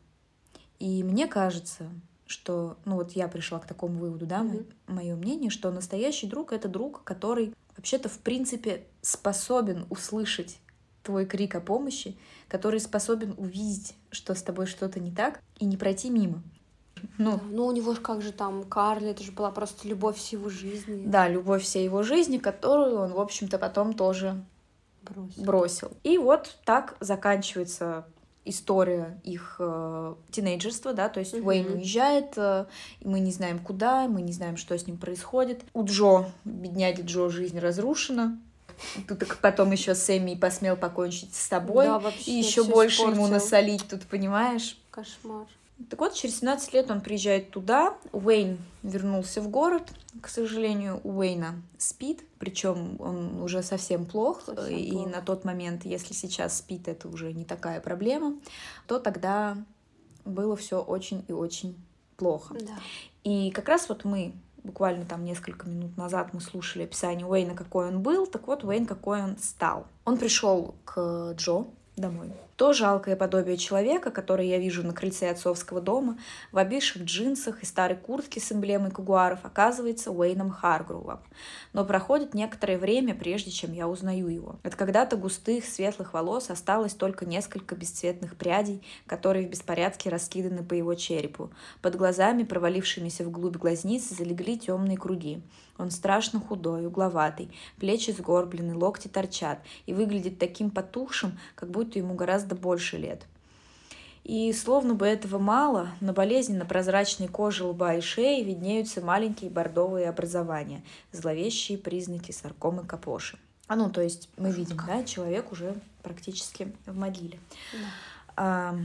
И 0.80 1.04
мне 1.04 1.28
кажется, 1.28 1.90
что, 2.26 2.78
ну 2.86 2.96
вот 2.96 3.12
я 3.12 3.28
пришла 3.28 3.60
к 3.60 3.68
такому 3.68 4.00
выводу, 4.00 4.26
да, 4.26 4.44
Мгм. 4.44 4.66
мое 4.88 5.16
мнение, 5.16 5.50
что 5.50 5.72
настоящий 5.72 6.28
друг 6.28 6.52
это 6.54 6.68
друг, 6.68 7.04
который 7.04 7.54
вообще-то 7.76 8.10
в 8.10 8.20
принципе 8.20 8.86
способен 9.02 9.86
услышать 9.90 10.60
твой 11.04 11.26
крик 11.26 11.56
о 11.56 11.62
помощи, 11.62 12.18
который 12.48 12.80
способен 12.80 13.34
увидеть, 13.38 13.96
что 14.12 14.36
с 14.36 14.44
тобой 14.44 14.66
что-то 14.68 15.00
не 15.00 15.12
так, 15.12 15.42
и 15.58 15.66
не 15.66 15.78
пройти 15.78 16.10
мимо. 16.10 16.44
Ну, 17.18 17.38
Да, 17.38 17.42
Ну, 17.50 17.66
у 17.66 17.72
него 17.72 17.94
же 17.94 18.02
как 18.02 18.22
же 18.22 18.32
там 18.32 18.64
Карли, 18.64 19.10
это 19.10 19.24
же 19.24 19.32
была 19.32 19.52
просто 19.52 19.88
любовь 19.88 20.18
всей 20.18 20.38
жизни. 20.50 21.04
да, 21.06 21.28
любовь 21.28 21.64
всей 21.64 21.84
его 21.86 22.04
жизни, 22.04 22.38
которую 22.38 22.98
он, 23.00 23.12
в 23.14 23.20
общем-то, 23.20 23.58
потом 23.58 23.94
тоже 23.94 24.44
Бросил. 25.10 25.44
бросил. 25.44 25.92
И 26.04 26.18
вот 26.18 26.58
так 26.66 26.96
заканчивается 27.00 28.06
история 28.46 29.20
их 29.24 29.58
э, 29.60 30.16
тинейджерства, 30.32 30.94
да, 30.94 31.10
то 31.10 31.20
есть 31.20 31.34
Мгм. 31.34 31.48
Уэйн 31.48 31.72
уезжает, 31.74 32.34
э, 32.38 32.66
мы 33.04 33.20
не 33.20 33.32
знаем 33.32 33.60
куда, 33.60 34.08
мы 34.08 34.22
не 34.22 34.32
знаем, 34.32 34.58
что 34.58 34.78
с 34.78 34.88
ним 34.88 34.98
происходит. 34.98 35.62
У 35.74 35.84
Джо, 35.84 36.32
бедняги 36.46 37.02
Джо, 37.02 37.30
жизнь 37.30 37.60
разрушена. 37.60 38.40
Тут 39.08 39.26
потом 39.42 39.72
еще 39.72 39.94
Сэмми 39.94 40.36
посмел 40.36 40.78
покончить 40.78 41.36
с 41.36 41.50
тобой. 41.50 41.86
Да, 41.86 42.00
вообще 42.00 42.32
и 42.32 42.34
еще 42.36 42.64
больше 42.64 43.02
ему 43.02 43.12
испортил. 43.12 43.34
насолить 43.34 43.88
тут, 43.90 44.04
понимаешь? 44.04 44.78
Кошмар. 44.90 45.48
Так 45.90 46.00
вот, 46.00 46.14
через 46.14 46.40
17 46.40 46.74
лет 46.74 46.92
он 46.92 47.00
приезжает 47.00 47.52
туда. 47.52 47.96
Уэйн 48.12 48.58
вернулся 48.84 49.42
в 49.42 49.50
город. 49.50 49.84
К 50.22 50.28
сожалению, 50.28 51.00
у 51.04 51.20
Уэйна 51.20 51.62
спит, 51.78 52.24
причем 52.38 52.98
он 53.00 53.42
уже 53.42 53.64
совсем 53.64 54.06
плох. 54.06 54.42
Совсем 54.46 54.76
и 54.76 54.92
плохо. 54.92 55.10
на 55.10 55.22
тот 55.22 55.46
момент, 55.46 55.86
если 55.86 56.14
сейчас 56.14 56.58
спит, 56.58 56.88
это 56.88 57.08
уже 57.08 57.32
не 57.32 57.46
такая 57.46 57.80
проблема, 57.80 58.36
то 58.88 59.00
тогда 59.00 59.58
было 60.26 60.58
все 60.58 60.82
очень 60.82 61.24
и 61.28 61.32
очень 61.32 61.78
плохо. 62.18 62.56
Да. 62.60 62.78
И 63.24 63.52
как 63.52 63.70
раз 63.70 63.88
вот 63.88 64.04
мы 64.04 64.34
буквально 64.64 65.06
там 65.06 65.24
несколько 65.24 65.68
минут 65.68 65.96
назад 65.98 66.34
мы 66.34 66.42
слушали 66.42 66.84
описание 66.84 67.26
Уэйна, 67.26 67.56
какой 67.56 67.88
он 67.88 68.02
был, 68.02 68.28
так 68.28 68.48
вот 68.48 68.64
Уэйн, 68.64 68.86
какой 68.86 69.24
он 69.24 69.38
стал. 69.38 69.88
Он 70.04 70.18
пришел 70.18 70.76
к 70.84 71.34
Джо 71.38 71.66
домой. 71.96 72.34
То 72.60 72.74
жалкое 72.74 73.16
подобие 73.16 73.56
человека, 73.56 74.12
которое 74.12 74.46
я 74.46 74.58
вижу 74.58 74.86
на 74.86 74.94
крыльце 74.94 75.30
отцовского 75.30 75.80
дома, 75.80 76.20
в 76.52 76.58
обивших 76.58 77.04
джинсах 77.04 77.64
и 77.64 77.66
старой 77.66 77.96
куртке 77.96 78.42
с 78.42 78.52
эмблемой 78.52 78.92
кугуаров, 78.92 79.40
оказывается 79.44 80.12
Уэйном 80.12 80.50
Харгрувом. 80.50 81.22
Но 81.72 81.86
проходит 81.86 82.34
некоторое 82.34 82.78
время, 82.78 83.16
прежде 83.16 83.50
чем 83.50 83.72
я 83.72 83.88
узнаю 83.88 84.28
его. 84.28 84.60
От 84.64 84.76
когда-то 84.76 85.16
густых 85.16 85.64
светлых 85.64 86.14
волос 86.14 86.50
осталось 86.50 86.96
только 86.96 87.26
несколько 87.26 87.76
бесцветных 87.76 88.36
прядей, 88.36 88.84
которые 89.06 89.48
в 89.48 89.50
беспорядке 89.50 90.10
раскиданы 90.10 90.62
по 90.62 90.74
его 90.74 90.96
черепу. 90.96 91.52
Под 91.82 91.96
глазами, 91.96 92.44
провалившимися 92.44 93.24
вглубь 93.24 93.56
глазниц, 93.56 94.10
залегли 94.10 94.60
темные 94.60 94.98
круги. 94.98 95.42
Он 95.80 95.90
страшно 95.90 96.40
худой, 96.40 96.86
угловатый, 96.86 97.50
плечи 97.78 98.12
сгорблены, 98.12 98.76
локти 98.76 99.08
торчат 99.08 99.60
и 99.86 99.94
выглядит 99.94 100.38
таким 100.38 100.70
потухшим, 100.70 101.40
как 101.56 101.72
будто 101.72 101.98
ему 101.98 102.14
гораздо 102.14 102.54
больше 102.54 102.98
лет. 102.98 103.26
И 104.26 104.52
словно 104.54 104.94
бы 104.94 105.08
этого 105.08 105.40
мало, 105.40 105.90
на 106.02 106.14
болезненно-прозрачной 106.14 107.30
коже 107.30 107.64
лба 107.64 107.96
и 107.96 108.02
шеи 108.02 108.44
виднеются 108.44 109.02
маленькие 109.02 109.50
бордовые 109.50 110.10
образования, 110.10 110.84
зловещие 111.14 111.78
признаки 111.78 112.32
саркомы 112.32 112.84
капоши. 112.84 113.40
А 113.68 113.76
ну, 113.76 113.90
то 113.90 114.02
есть 114.02 114.30
мы 114.38 114.52
видим, 114.52 114.78
да, 114.86 115.04
человек 115.04 115.52
уже 115.52 115.76
практически 116.04 116.74
в 116.86 116.96
могиле. 116.98 117.40
А, 118.36 118.76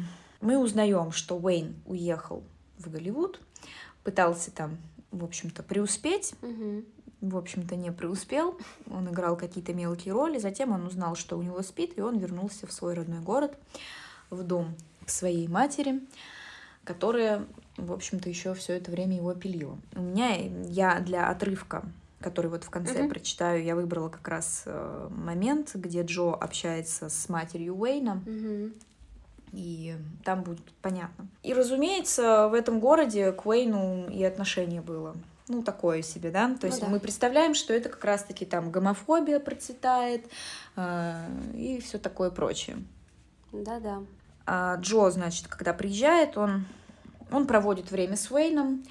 мы 0.40 0.58
узнаем, 0.58 1.10
что 1.10 1.36
Уэйн 1.36 1.74
уехал 1.86 2.44
в 2.78 2.90
Голливуд, 2.90 3.40
пытался 4.04 4.50
там, 4.50 4.78
в 5.14 5.24
общем-то, 5.24 5.62
преуспеть, 5.62 6.34
Мгм. 6.42 6.84
в 7.20 7.36
общем-то, 7.36 7.76
не 7.76 7.90
преуспел. 7.92 8.58
Он 8.90 9.08
играл 9.08 9.36
какие-то 9.36 9.72
мелкие 9.72 10.12
роли. 10.12 10.38
Затем 10.38 10.72
он 10.72 10.86
узнал, 10.86 11.14
что 11.16 11.38
у 11.38 11.42
него 11.42 11.62
спит, 11.62 11.96
и 11.96 12.00
он 12.00 12.18
вернулся 12.18 12.66
в 12.66 12.72
свой 12.72 12.94
родной 12.94 13.20
город, 13.20 13.56
в 14.30 14.42
дом 14.42 14.74
к 15.06 15.10
своей 15.10 15.48
матери, 15.48 16.00
которая, 16.84 17.46
в 17.76 17.92
общем-то, 17.92 18.28
еще 18.28 18.54
все 18.54 18.74
это 18.74 18.90
время 18.90 19.16
его 19.16 19.32
пилила. 19.34 19.78
У 19.94 20.00
меня, 20.02 20.34
я 20.68 21.00
для 21.00 21.28
отрывка 21.28 21.84
который 22.20 22.50
вот 22.50 22.64
в 22.64 22.70
конце 22.70 23.00
Мгм. 23.00 23.10
прочитаю, 23.10 23.62
я 23.62 23.76
выбрала 23.76 24.08
как 24.08 24.26
раз 24.28 24.62
э, 24.64 25.08
момент, 25.10 25.72
где 25.74 26.00
Джо 26.02 26.32
общается 26.32 27.10
с 27.10 27.28
матерью 27.28 27.76
Уэйна, 27.76 28.22
Мгм. 28.24 28.72
И 29.54 29.96
там 30.24 30.42
будет 30.42 30.64
понятно. 30.82 31.26
И, 31.42 31.54
разумеется, 31.54 32.48
в 32.48 32.54
этом 32.54 32.80
городе 32.80 33.32
к 33.32 33.46
Уэйну 33.46 34.08
и 34.10 34.22
отношение 34.24 34.80
было. 34.80 35.14
Ну, 35.48 35.62
такое 35.62 36.02
себе, 36.02 36.30
да? 36.30 36.48
То 36.48 36.60
Ну 36.62 36.68
есть 36.68 36.80
да. 36.80 36.88
мы 36.88 37.00
представляем, 37.00 37.54
что 37.54 37.74
это 37.74 37.88
как 37.88 38.02
раз-таки 38.04 38.46
там 38.46 38.70
гомофобия 38.70 39.40
процветает 39.40 40.24
э, 40.76 41.26
и 41.54 41.80
все 41.80 41.98
такое 41.98 42.30
прочее. 42.30 42.78
Да-да. 43.52 44.02
А 44.46 44.76
Джо, 44.76 45.10
значит, 45.10 45.48
когда 45.48 45.72
приезжает, 45.72 46.36
он, 46.36 46.66
он 47.30 47.46
проводит 47.46 47.90
время 47.90 48.16
с 48.16 48.30
Уэйном, 48.30 48.84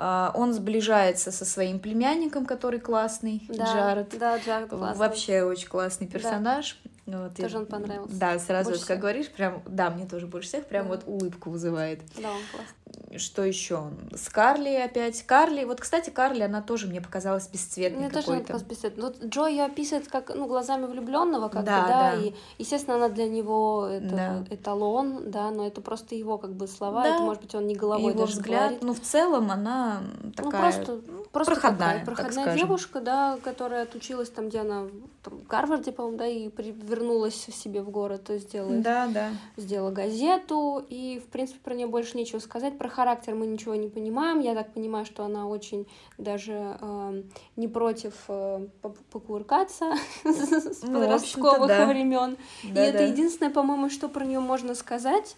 а, 0.00 0.30
он 0.34 0.52
сближается 0.52 1.32
со 1.32 1.44
своим 1.44 1.80
племянником, 1.80 2.46
который 2.46 2.78
классный, 2.78 3.42
Да, 3.48 3.64
Джаред. 3.64 4.16
Да, 4.18 4.38
Джаред 4.38 4.70
классный. 4.70 4.98
Вообще 4.98 5.42
очень 5.42 5.68
классный 5.68 6.06
персонаж. 6.06 6.78
Вот, 7.10 7.34
Тоже 7.36 7.56
и- 7.56 7.58
он 7.60 7.66
понравился. 7.66 8.14
Да, 8.18 8.38
сразу, 8.38 8.70
Больше 8.70 8.80
вот, 8.80 8.86
как 8.88 8.96
всех. 8.96 9.00
говоришь, 9.00 9.30
прям, 9.30 9.62
да, 9.66 9.88
мне 9.90 10.06
тоже 10.06 10.26
больше 10.26 10.48
всех, 10.48 10.66
прям 10.66 10.84
Да. 10.84 10.90
вот 10.90 11.04
улыбку 11.06 11.48
вызывает. 11.50 12.00
Да, 12.20 12.30
он 12.30 12.40
классный. 12.52 12.74
Что 13.16 13.42
еще? 13.42 13.90
С 14.14 14.28
Карли 14.28 14.68
опять. 14.74 15.22
Карли, 15.22 15.64
вот, 15.64 15.80
кстати, 15.80 16.10
Карли, 16.10 16.42
она 16.42 16.60
тоже 16.60 16.86
мне 16.86 17.00
показалась 17.00 17.48
бесцветной 17.48 18.00
Мне 18.00 18.10
тоже 18.10 18.28
она 18.28 18.40
показалась 18.40 18.64
бесцветной. 18.64 19.02
Вот 19.04 19.24
Джо 19.24 19.46
ее 19.46 19.64
описывает 19.64 20.08
как 20.08 20.34
ну, 20.34 20.46
глазами 20.46 20.84
влюбленного, 20.86 21.48
как 21.48 21.64
Да, 21.64 21.86
да, 21.88 22.12
да. 22.12 22.14
и, 22.22 22.34
естественно, 22.58 22.96
она 22.96 23.08
для 23.08 23.26
него 23.28 23.86
это 23.90 24.08
Да. 24.14 24.44
эталон, 24.50 25.30
да, 25.30 25.50
но 25.50 25.66
это 25.66 25.80
просто 25.80 26.14
его 26.14 26.38
как 26.38 26.52
бы 26.52 26.66
слова, 26.68 27.02
Да. 27.02 27.14
это, 27.14 27.22
может 27.22 27.42
быть, 27.42 27.54
он 27.54 27.66
не 27.66 27.74
головой 27.74 28.12
Его 28.12 28.20
даже 28.26 28.32
взгляд, 28.34 28.60
говорит. 28.62 28.82
ну, 28.82 28.94
в 28.94 29.00
целом, 29.00 29.50
она 29.50 30.02
Ну, 30.22 30.32
такая... 30.32 30.60
просто, 30.72 31.00
просто 31.32 31.52
проходная, 31.54 31.78
такая 31.88 32.04
так 32.04 32.14
проходная 32.14 32.44
скажем. 32.44 32.60
девушка, 32.60 33.00
да, 33.00 33.38
которая 33.42 33.82
отучилась 33.84 34.28
там, 34.30 34.48
где 34.50 34.60
она, 34.60 34.86
там, 35.22 35.38
в 35.38 35.46
Гарварде, 35.46 35.92
по-моему, 35.92 36.18
да, 36.18 36.26
и 36.26 36.50
вернулась 36.56 37.34
себе 37.36 37.82
в 37.82 37.90
город, 37.90 38.24
то 38.24 38.34
есть 38.34 38.48
сделала, 38.48 38.74
Да, 38.76 39.06
да. 39.08 39.30
сделала 39.56 39.90
газету, 39.90 40.84
и, 40.88 41.20
в 41.26 41.30
принципе, 41.30 41.58
про 41.64 41.74
нее 41.74 41.86
больше 41.86 42.16
нечего 42.16 42.38
сказать. 42.38 42.77
Про 42.78 42.88
характер 42.88 43.34
мы 43.34 43.46
ничего 43.46 43.74
не 43.74 43.88
понимаем. 43.88 44.40
Я 44.40 44.54
так 44.54 44.72
понимаю, 44.72 45.04
что 45.04 45.24
она 45.24 45.46
очень 45.46 45.86
даже 46.16 46.76
э, 46.80 47.22
не 47.56 47.68
против 47.68 48.14
э, 48.28 48.68
покувыркаться 49.10 49.92
с 50.24 50.82
Ну, 50.82 51.00
подростковых 51.00 51.88
времен. 51.88 52.36
И 52.62 52.72
это 52.74 53.04
единственное, 53.04 53.52
по-моему, 53.52 53.90
что 53.90 54.08
про 54.08 54.24
нее 54.24 54.40
можно 54.40 54.74
сказать, 54.74 55.36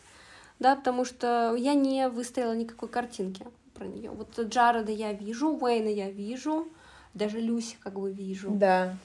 да, 0.58 0.76
потому 0.76 1.04
что 1.04 1.54
я 1.56 1.74
не 1.74 2.08
выставила 2.08 2.54
никакой 2.54 2.88
картинки 2.88 3.46
про 3.74 3.86
нее. 3.86 4.10
Вот 4.10 4.38
Джареда 4.38 4.92
я 4.92 5.12
вижу, 5.12 5.48
Уэйна 5.48 5.88
я 5.88 6.10
вижу, 6.10 6.68
даже 7.14 7.40
Люси 7.40 7.76
как 7.80 7.98
бы 7.98 8.12
вижу. 8.12 8.50
Да. 8.50 8.96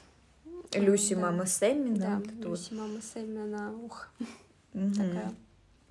Люси, 0.73 1.13
Да. 1.13 1.21
мама 1.21 1.45
Сэмми, 1.45 1.95
да. 1.95 2.21
Люси, 2.39 2.73
мама 2.73 2.99
Сэмми, 3.01 3.41
она, 3.43 3.71
ух, 3.71 4.09
такая. 4.73 5.31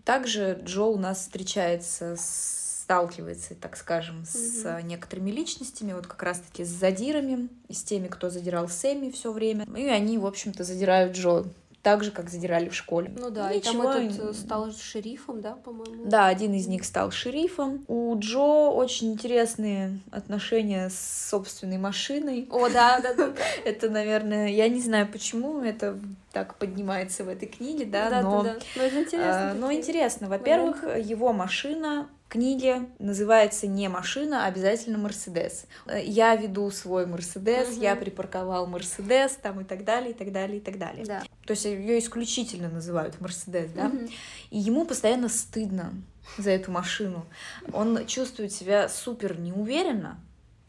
Также 0.04 0.60
Джо 0.64 0.84
у 0.84 0.98
нас 0.98 1.20
встречается, 1.20 2.16
с- 2.16 2.82
сталкивается, 2.84 3.54
так 3.54 3.76
скажем, 3.78 4.24
с 4.26 4.82
некоторыми 4.82 5.30
личностями, 5.30 5.94
вот 5.94 6.06
как 6.06 6.22
раз-таки 6.22 6.64
с 6.64 6.68
задирами, 6.68 7.48
и 7.68 7.72
с 7.72 7.82
теми, 7.82 8.08
кто 8.08 8.28
задирал 8.28 8.68
Сэмми 8.68 9.10
все 9.10 9.32
время. 9.32 9.66
И 9.74 9.86
они, 9.86 10.18
в 10.18 10.26
общем-то, 10.26 10.64
задирают 10.64 11.16
Джо 11.16 11.44
так 11.84 12.02
же, 12.02 12.10
как 12.10 12.30
задирали 12.30 12.70
в 12.70 12.74
школе. 12.74 13.12
Ну 13.14 13.30
да, 13.30 13.52
и 13.52 13.60
там 13.60 13.76
Ничего, 13.76 13.92
этот 13.92 14.30
э, 14.30 14.32
стал 14.32 14.72
шерифом, 14.72 15.42
да, 15.42 15.52
по-моему? 15.52 16.06
Да, 16.06 16.28
один 16.28 16.54
из 16.54 16.66
них 16.66 16.82
стал 16.82 17.10
шерифом. 17.10 17.84
У 17.88 18.18
Джо 18.18 18.70
очень 18.70 19.12
интересные 19.12 20.00
отношения 20.10 20.88
с 20.88 21.28
собственной 21.28 21.76
машиной. 21.76 22.48
О, 22.50 22.70
да, 22.70 23.00
да, 23.00 23.12
да. 23.12 23.34
Это, 23.66 23.90
наверное, 23.90 24.48
я 24.48 24.70
не 24.70 24.80
знаю, 24.80 25.06
почему 25.06 25.60
это 25.60 25.98
так 26.32 26.54
поднимается 26.56 27.22
в 27.22 27.28
этой 27.28 27.46
книге, 27.46 27.84
да, 27.84 28.08
да, 28.08 28.22
но... 28.22 28.42
да, 28.42 28.54
да. 28.54 28.60
Но 28.76 28.82
это 28.82 29.00
интересно. 29.02 29.50
А, 29.50 29.54
Но 29.54 29.72
интересно, 29.72 30.28
во-первых, 30.28 30.84
его 30.98 31.34
машина 31.34 32.08
книге 32.34 32.88
называется 32.98 33.68
не 33.68 33.88
машина, 33.88 34.44
а 34.44 34.48
обязательно 34.48 34.98
Мерседес. 34.98 35.66
Э, 35.86 36.02
Я 36.04 36.34
веду 36.34 36.68
свой 36.72 37.06
Мерседес, 37.06 37.72
Мгм. 37.72 37.80
я 37.80 37.94
припарковал 37.94 38.66
Мерседес, 38.66 39.38
там 39.40 39.60
и 39.60 39.64
так 39.64 39.84
далее, 39.84 40.10
и 40.10 40.14
так 40.14 40.32
далее, 40.32 40.56
и 40.58 40.60
так 40.60 40.76
далее. 40.78 41.04
Да. 41.06 41.22
То 41.46 41.52
есть 41.52 41.64
ее 41.64 41.98
исключительно 42.00 42.68
называют 42.68 43.20
Мерседес, 43.20 43.70
да? 43.70 43.84
Мгм. 43.84 44.08
И 44.50 44.58
ему 44.58 44.84
постоянно 44.84 45.28
стыдно 45.28 45.92
за 46.36 46.50
эту 46.50 46.72
машину. 46.72 47.24
Он 47.72 48.04
чувствует 48.06 48.52
себя 48.52 48.88
супер 48.88 49.38
неуверенно, 49.38 50.18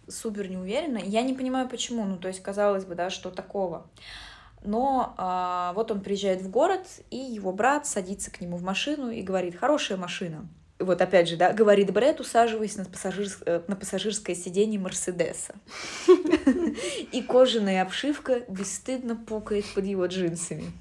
супер 0.08 0.48
неуверенно. 0.48 1.00
Я 1.00 1.24
не 1.24 1.34
понимаю, 1.34 1.68
почему. 1.68 2.06
Ну, 2.06 2.18
то 2.18 2.28
есть, 2.28 2.44
казалось 2.44 2.86
бы, 2.86 2.94
да, 2.94 3.10
что 3.10 3.32
такого. 3.32 3.88
Но 4.64 5.16
а, 5.18 5.74
вот 5.74 5.90
он 5.92 6.02
приезжает 6.02 6.42
в 6.44 6.50
город, 6.50 6.86
и 7.10 7.18
его 7.18 7.52
брат 7.52 7.88
садится 7.88 8.30
к 8.32 8.40
нему 8.42 8.58
в 8.58 8.64
машину 8.64 9.10
и 9.10 9.22
говорит, 9.24 9.56
хорошая 9.56 9.98
машина. 9.98 10.48
Вот 10.78 11.02
опять 11.02 11.30
же, 11.30 11.38
да, 11.38 11.54
говорит 11.54 11.94
Брэд, 11.94 12.20
усаживаясь 12.20 12.76
на, 12.76 12.84
пассажирс- 12.84 13.42
э, 13.46 13.62
на 13.68 13.78
пассажирское 13.78 14.36
сиденье 14.36 14.78
Мерседеса. 14.78 15.56
И 17.14 17.22
кожаная 17.22 17.82
обшивка 17.82 18.42
бесстыдно 18.50 19.16
пукает 19.16 19.66
под 19.74 19.86
его 19.86 20.06
джинсами. 20.06 20.72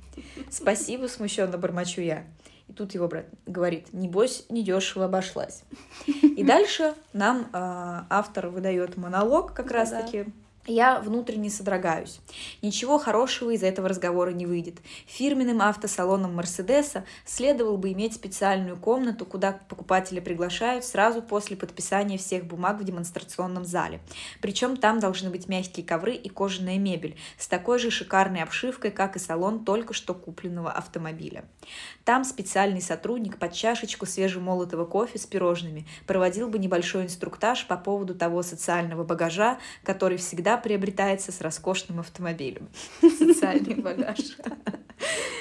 Спасибо, 0.50 1.06
смущенно 1.06 1.58
бормочу 1.58 2.00
я. 2.00 2.24
И 2.68 2.72
тут 2.72 2.94
его 2.94 3.06
брат 3.06 3.26
говорит, 3.46 3.92
небось, 3.92 4.46
недешево 4.48 5.04
обошлась. 5.04 5.62
И 6.06 6.42
дальше 6.42 6.94
нам 7.12 7.48
а, 7.52 8.06
автор 8.10 8.48
выдает 8.48 8.96
монолог 8.96 9.52
как 9.52 9.70
раз-таки 9.70 10.26
Я 10.66 10.98
внутренне 11.00 11.50
содрогаюсь. 11.50 12.20
Ничего 12.62 12.98
хорошего 12.98 13.50
из 13.50 13.62
этого 13.62 13.86
разговора 13.86 14.30
не 14.30 14.46
выйдет. 14.46 14.76
Фирменным 15.06 15.60
автосалоном 15.60 16.34
Мерседеса 16.34 17.04
следовало 17.26 17.76
бы 17.76 17.92
иметь 17.92 18.14
специальную 18.14 18.78
комнату, 18.78 19.26
куда 19.26 19.52
покупатели 19.68 20.20
приглашают 20.20 20.86
сразу 20.86 21.20
после 21.20 21.54
подписания 21.54 22.16
всех 22.16 22.46
бумаг 22.46 22.80
в 22.80 22.84
демонстрационном 22.84 23.66
зале. 23.66 24.00
Причем 24.40 24.78
там 24.78 25.00
должны 25.00 25.28
быть 25.28 25.48
мягкие 25.48 25.84
ковры 25.84 26.14
и 26.14 26.30
кожаная 26.30 26.78
мебель 26.78 27.18
с 27.36 27.46
такой 27.46 27.78
же 27.78 27.90
шикарной 27.90 28.42
обшивкой, 28.42 28.90
как 28.90 29.16
и 29.16 29.18
салон 29.18 29.66
только 29.66 29.92
что 29.92 30.14
купленного 30.14 30.72
автомобиля. 30.72 31.44
Там 32.06 32.24
специальный 32.24 32.80
сотрудник 32.80 33.38
под 33.38 33.52
чашечку 33.52 34.06
свежемолотого 34.06 34.86
кофе 34.86 35.18
с 35.18 35.26
пирожными 35.26 35.86
проводил 36.06 36.48
бы 36.48 36.58
небольшой 36.58 37.04
инструктаж 37.04 37.66
по 37.66 37.76
поводу 37.76 38.14
того 38.14 38.42
социального 38.42 39.04
багажа, 39.04 39.58
который 39.82 40.16
всегда 40.16 40.53
приобретается 40.56 41.32
с 41.32 41.40
роскошным 41.40 42.00
автомобилем. 42.00 42.68
Социальный 43.00 43.74
багаж. 43.74 44.18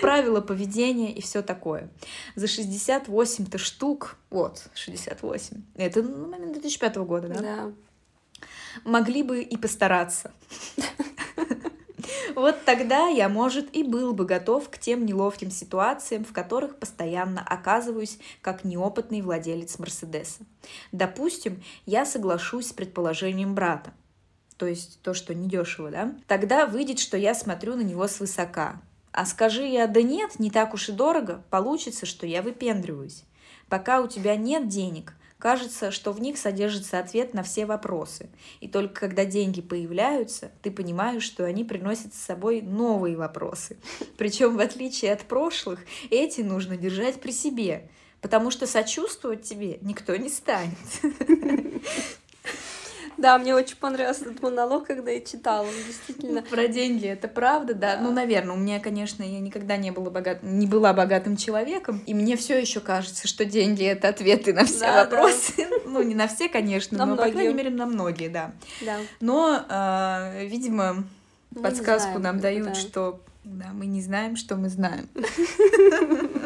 Правила 0.01 0.41
поведения 0.41 1.13
и 1.13 1.21
все 1.21 1.41
такое. 1.41 1.89
За 2.35 2.45
68-то 2.45 3.57
штук, 3.57 4.17
вот, 4.29 4.67
68, 4.73 5.61
это 5.75 6.03
на 6.03 6.27
момент 6.27 6.53
2005 6.53 6.95
года, 6.97 7.27
да? 7.27 7.41
Да. 7.41 7.71
Могли 8.83 9.23
бы 9.23 9.41
и 9.41 9.55
постараться. 9.57 10.33
Вот 12.35 12.65
тогда 12.65 13.07
я, 13.07 13.29
может, 13.29 13.73
и 13.75 13.83
был 13.83 14.13
бы 14.13 14.25
готов 14.25 14.69
к 14.69 14.77
тем 14.77 15.05
неловким 15.05 15.51
ситуациям, 15.51 16.25
в 16.25 16.33
которых 16.33 16.77
постоянно 16.77 17.41
оказываюсь 17.41 18.17
как 18.41 18.63
неопытный 18.63 19.21
владелец 19.21 19.77
Мерседеса. 19.77 20.43
Допустим, 20.91 21.63
я 21.85 22.05
соглашусь 22.05 22.69
с 22.69 22.73
предположением 22.73 23.55
брата 23.55 23.93
то 24.57 24.65
есть 24.65 25.01
то, 25.01 25.13
что 25.13 25.33
недешево, 25.33 25.91
да, 25.91 26.15
тогда 26.27 26.65
выйдет, 26.65 26.99
что 26.99 27.17
я 27.17 27.33
смотрю 27.35 27.75
на 27.75 27.81
него 27.81 28.07
свысока. 28.07 28.81
А 29.11 29.25
скажи 29.25 29.65
я, 29.65 29.87
да 29.87 30.01
нет, 30.01 30.39
не 30.39 30.49
так 30.49 30.73
уж 30.73 30.89
и 30.89 30.91
дорого, 30.91 31.43
получится, 31.49 32.05
что 32.05 32.25
я 32.25 32.41
выпендриваюсь. 32.41 33.23
Пока 33.69 34.01
у 34.01 34.07
тебя 34.07 34.35
нет 34.35 34.67
денег, 34.67 35.13
кажется, 35.37 35.91
что 35.91 36.13
в 36.13 36.21
них 36.21 36.37
содержится 36.37 36.99
ответ 36.99 37.33
на 37.33 37.43
все 37.43 37.65
вопросы. 37.65 38.29
И 38.61 38.67
только 38.67 39.01
когда 39.01 39.25
деньги 39.25 39.61
появляются, 39.61 40.51
ты 40.61 40.71
понимаешь, 40.71 41.23
что 41.23 41.43
они 41.43 41.63
приносят 41.63 42.13
с 42.13 42.19
собой 42.19 42.61
новые 42.61 43.17
вопросы. 43.17 43.77
Причем, 44.17 44.55
в 44.55 44.61
отличие 44.61 45.11
от 45.11 45.23
прошлых, 45.23 45.81
эти 46.09 46.41
нужно 46.41 46.77
держать 46.77 47.19
при 47.19 47.31
себе, 47.31 47.89
потому 48.21 48.51
что 48.51 48.65
сочувствовать 48.65 49.43
тебе 49.43 49.79
никто 49.81 50.15
не 50.15 50.29
станет. 50.29 50.77
Да, 53.17 53.37
мне 53.37 53.55
очень 53.55 53.77
понравился 53.77 54.25
этот 54.25 54.41
монолог, 54.41 54.87
когда 54.87 55.11
я 55.11 55.21
читала, 55.21 55.67
действительно. 55.87 56.41
Про 56.49 56.67
деньги, 56.67 57.07
это 57.07 57.27
правда, 57.27 57.73
да. 57.73 57.97
Ну, 58.01 58.11
наверное, 58.11 58.55
у 58.55 58.57
меня, 58.57 58.79
конечно, 58.79 59.23
я 59.23 59.39
никогда 59.39 59.77
не 59.77 59.91
была, 59.91 60.09
богат... 60.09 60.43
не 60.43 60.67
была 60.67 60.93
богатым 60.93 61.37
человеком, 61.37 62.01
и 62.05 62.13
мне 62.13 62.35
все 62.37 62.59
еще 62.59 62.79
кажется, 62.79 63.27
что 63.27 63.45
деньги— 63.45 63.83
это 63.85 64.09
ответы 64.09 64.53
на 64.53 64.65
все 64.65 64.81
да, 64.81 65.03
вопросы. 65.03 65.53
Да. 65.57 65.63
Ну, 65.93 66.01
не 66.01 66.15
на 66.15 66.27
все, 66.27 66.49
конечно, 66.49 66.97
на 66.97 67.05
но, 67.05 67.13
многие. 67.13 67.29
по 67.29 67.35
крайней 67.35 67.53
мере, 67.53 67.69
на 67.69 67.85
многие, 67.85 68.27
да. 68.27 68.51
да. 68.81 68.97
Но, 69.19 69.63
э, 69.69 70.47
видимо, 70.47 71.03
мы 71.51 71.61
подсказку 71.61 72.17
знаем, 72.17 72.21
нам 72.23 72.39
дают, 72.39 72.67
да. 72.69 72.73
что 72.73 73.21
да, 73.43 73.67
мы 73.73 73.85
не 73.85 74.01
знаем, 74.01 74.35
что 74.35 74.55
мы 74.55 74.69
знаем. 74.69 75.07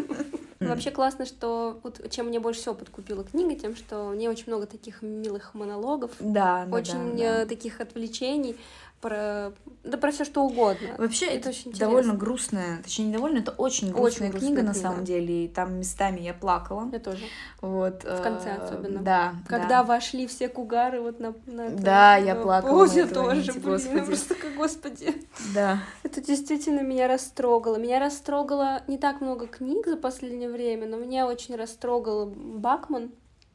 Mm. 0.68 0.70
Вообще 0.70 0.91
классно, 0.91 1.26
что 1.26 1.80
вот 1.84 2.09
чем 2.11 2.28
мне 2.28 2.39
больше 2.39 2.61
всего 2.61 2.76
подкупила 2.76 3.24
книга, 3.24 3.55
тем, 3.55 3.76
что 3.76 4.09
в 4.09 4.15
ней 4.15 4.28
очень 4.28 4.45
много 4.47 4.65
таких 4.65 5.01
милых 5.01 5.53
монологов, 5.53 6.11
да, 6.20 6.68
очень 6.72 7.11
да, 7.11 7.18
да. 7.18 7.43
Э, 7.43 7.45
таких 7.45 7.82
отвлечений 7.82 8.55
про 9.02 9.54
да 9.84 9.98
про 9.98 10.12
все 10.12 10.26
что 10.26 10.43
угодно. 10.43 10.95
Вообще 10.98 11.28
это, 11.28 11.50
очень 11.50 11.72
довольно 11.72 12.14
грустная, 12.14 12.82
точнее 12.84 13.06
не 13.06 13.14
довольно, 13.14 13.39
это 13.39 13.52
очень 13.52 13.91
грустная 13.91 14.30
очень 14.30 14.39
книга, 14.39 14.56
книга 14.56 14.64
на 14.64 14.74
самом 14.74 15.06
деле, 15.06 15.45
и 15.45 15.48
там 15.48 15.80
местами 15.80 16.20
я 16.20 16.34
плакала. 16.34 16.89
Я 16.91 17.00
тоже. 17.00 17.24
Вот. 17.62 18.04
В 18.04 18.22
конце 18.22 18.50
э, 18.50 18.58
особенно. 18.58 19.02
Да. 19.02 19.36
Когда 19.48 19.68
да. 19.68 19.84
вошли 19.84 20.28
все 20.28 20.50
кугары 20.50 21.02
вот 21.02 21.20
на, 21.20 21.34
на 21.45 21.70
Да, 21.70 22.18
я 22.18 22.36
плакала. 22.36 22.72
Позе 22.72 23.06
тоже, 23.06 23.52
блин, 23.54 23.64
господи. 23.64 24.06
просто 24.06 24.36
как 24.36 24.56
господи. 24.56 25.16
Да. 25.54 25.80
Это 26.04 26.22
действительно 26.22 26.82
меня 26.82 27.08
растрогало. 27.08 27.78
Меня 27.78 28.00
растрогало 28.00 28.82
не 28.88 28.98
так 28.98 29.22
много 29.22 29.48
книг 29.48 29.86
за 29.86 29.98
последнее 29.98 30.50
время, 30.50 30.88
но 30.88 30.98
меня 30.98 31.28
очень 31.28 31.56
растрогал 31.56 32.26
Бакман. 32.26 33.12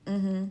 Угу. 0.07 0.51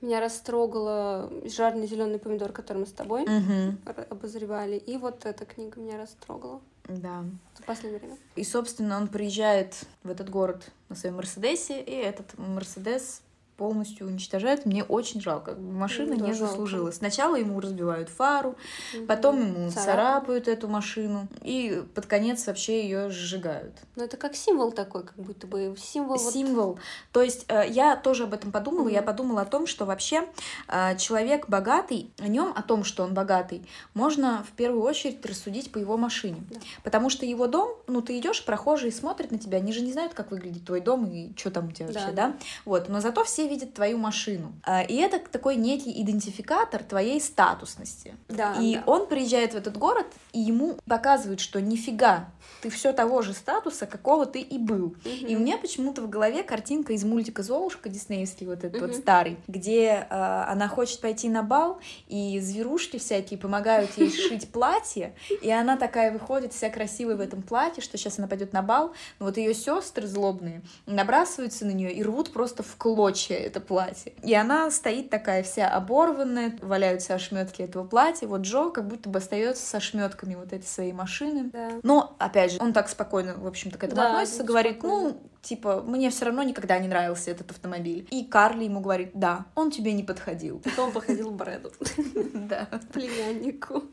Меня 0.00 0.20
растрогала 0.20 1.30
жарный 1.44 1.86
зеленый 1.86 2.18
помидор, 2.18 2.52
который 2.52 2.78
мы 2.78 2.86
с 2.86 2.92
тобой 2.92 3.22
угу. 3.22 3.76
обозревали. 4.10 4.76
И 4.76 4.96
вот 4.96 5.26
эта 5.26 5.44
книга 5.44 5.80
меня 5.80 5.98
растрогала. 6.00 6.60
Да. 6.88 7.24
В 7.54 7.64
последнее 7.64 8.00
время. 8.00 8.16
И, 8.36 8.44
собственно, 8.44 8.96
он 8.96 9.08
приезжает 9.08 9.84
в 10.02 10.10
этот 10.10 10.30
город 10.30 10.70
на 10.88 10.96
своем 10.96 11.16
Мерседесе, 11.16 11.82
и 11.82 11.92
этот 11.92 12.38
Мерседес 12.38 13.22
полностью 13.58 14.06
уничтожают. 14.06 14.64
Мне 14.64 14.84
очень 14.84 15.20
жалко. 15.20 15.56
Машина 15.56 16.14
ну, 16.16 16.26
не 16.26 16.32
жалко. 16.32 16.46
заслужила. 16.46 16.90
Сначала 16.92 17.34
ему 17.34 17.58
разбивают 17.60 18.08
фару, 18.08 18.56
угу. 18.96 19.06
потом 19.06 19.40
ему 19.40 19.70
царапают. 19.70 19.74
царапают 19.74 20.48
эту 20.48 20.68
машину, 20.68 21.26
и 21.42 21.82
под 21.94 22.06
конец 22.06 22.46
вообще 22.46 22.84
ее 22.84 23.10
сжигают. 23.10 23.74
Ну, 23.96 24.04
это 24.04 24.16
как 24.16 24.36
символ 24.36 24.70
такой, 24.70 25.02
как 25.02 25.16
будто 25.16 25.48
бы 25.48 25.74
символ. 25.76 26.18
Символ. 26.18 26.66
Вот... 26.74 26.80
То 27.12 27.22
есть 27.22 27.46
э, 27.48 27.64
я 27.68 27.96
тоже 27.96 28.24
об 28.24 28.32
этом 28.32 28.52
подумала. 28.52 28.86
Угу. 28.86 28.90
Я 28.90 29.02
подумала 29.02 29.42
о 29.42 29.44
том, 29.44 29.66
что 29.66 29.84
вообще 29.84 30.28
э, 30.68 30.96
человек 30.96 31.48
богатый, 31.48 32.12
о 32.18 32.28
нем, 32.28 32.52
о 32.54 32.62
том, 32.62 32.84
что 32.84 33.02
он 33.02 33.12
богатый, 33.12 33.66
можно 33.92 34.44
в 34.48 34.52
первую 34.52 34.84
очередь 34.84 35.26
рассудить 35.26 35.72
по 35.72 35.78
его 35.78 35.96
машине. 35.96 36.44
Да. 36.48 36.60
Потому 36.84 37.10
что 37.10 37.26
его 37.26 37.48
дом, 37.48 37.70
ну, 37.88 38.02
ты 38.02 38.16
идешь, 38.18 38.44
прохожие 38.44 38.92
смотрят 38.92 39.32
на 39.32 39.38
тебя, 39.38 39.58
они 39.58 39.72
же 39.72 39.80
не 39.80 39.92
знают, 39.92 40.14
как 40.14 40.30
выглядит 40.30 40.64
твой 40.64 40.80
дом 40.80 41.10
и 41.10 41.36
что 41.36 41.50
там 41.50 41.68
у 41.68 41.72
тебя 41.72 41.88
да. 41.88 41.92
вообще, 41.94 42.12
да? 42.12 42.36
Вот. 42.64 42.88
Но 42.88 43.00
зато 43.00 43.24
все 43.24 43.47
видят 43.48 43.74
твою 43.74 43.98
машину. 43.98 44.52
А, 44.62 44.82
и 44.82 44.96
это 44.96 45.18
такой 45.18 45.56
некий 45.56 46.02
идентификатор 46.02 46.82
твоей 46.82 47.20
статусности. 47.20 48.14
Да, 48.28 48.54
и 48.60 48.76
да. 48.76 48.82
он 48.86 49.06
приезжает 49.06 49.54
в 49.54 49.56
этот 49.56 49.76
город, 49.76 50.06
и 50.32 50.40
ему 50.40 50.78
показывают, 50.86 51.40
что 51.40 51.60
нифига, 51.60 52.30
ты 52.60 52.70
все 52.70 52.92
того 52.92 53.22
же 53.22 53.32
статуса, 53.32 53.86
какого 53.86 54.26
ты 54.26 54.40
и 54.40 54.58
был. 54.58 54.86
Угу. 54.86 55.26
И 55.26 55.36
у 55.36 55.38
меня 55.38 55.58
почему-то 55.58 56.02
в 56.02 56.08
голове 56.08 56.42
картинка 56.42 56.92
из 56.92 57.04
мультика 57.04 57.42
Золушка 57.42 57.88
диснеевский, 57.88 58.46
вот 58.46 58.64
этот 58.64 58.76
угу. 58.82 58.86
вот 58.86 58.96
старый, 58.96 59.38
где 59.46 60.06
э, 60.08 60.44
она 60.48 60.68
хочет 60.68 61.00
пойти 61.00 61.28
на 61.28 61.42
бал, 61.42 61.80
и 62.08 62.38
зверушки 62.40 62.98
всякие 62.98 63.38
помогают 63.38 63.96
ей 63.96 64.10
шить 64.10 64.48
платье, 64.52 65.14
и 65.42 65.50
она 65.50 65.76
такая 65.76 66.12
выходит 66.12 66.52
вся 66.52 66.70
красивая 66.70 67.16
в 67.16 67.20
этом 67.20 67.42
платье, 67.42 67.82
что 67.82 67.96
сейчас 67.96 68.18
она 68.18 68.28
пойдет 68.28 68.52
на 68.52 68.62
бал, 68.62 68.92
но 69.18 69.26
вот 69.26 69.36
ее 69.36 69.54
сестры 69.54 70.06
злобные 70.06 70.62
набрасываются 70.86 71.64
на 71.64 71.70
нее 71.70 71.92
и 71.92 72.02
рвут 72.02 72.32
просто 72.32 72.62
в 72.62 72.76
клочья 72.76 73.37
это 73.38 73.60
платье. 73.60 74.12
И 74.22 74.34
она 74.34 74.70
стоит 74.70 75.10
такая 75.10 75.42
вся 75.42 75.68
оборванная, 75.68 76.56
валяются 76.60 77.14
ошметки 77.14 77.62
этого 77.62 77.86
платья, 77.86 78.26
вот 78.26 78.42
Джо 78.42 78.70
как 78.70 78.86
будто 78.86 79.08
бы 79.08 79.18
остается 79.18 79.64
со 79.64 79.78
ошметками 79.78 80.34
вот 80.34 80.52
этой 80.52 80.66
своей 80.66 80.92
машины. 80.92 81.50
Да. 81.52 81.70
Но, 81.82 82.16
опять 82.18 82.52
же, 82.52 82.58
он 82.60 82.72
так 82.72 82.88
спокойно, 82.88 83.34
в 83.36 83.46
общем-то, 83.46 83.78
к 83.78 83.84
этому 83.84 84.02
да, 84.02 84.10
относится, 84.10 84.44
говорит, 84.44 84.78
спокойно. 84.78 85.10
ну, 85.10 85.22
типа, 85.42 85.82
мне 85.82 86.10
все 86.10 86.26
равно 86.26 86.42
никогда 86.42 86.78
не 86.78 86.88
нравился 86.88 87.30
этот 87.30 87.50
автомобиль. 87.50 88.06
И 88.10 88.24
Карли 88.24 88.64
ему 88.64 88.80
говорит, 88.80 89.10
да, 89.14 89.46
он 89.54 89.70
тебе 89.70 89.92
не 89.92 90.02
подходил. 90.02 90.60
Это 90.64 90.82
он 90.82 90.92
походил 90.92 91.30
Брэду. 91.30 91.72
Да. 92.48 92.68
Племяннику. 92.92 93.84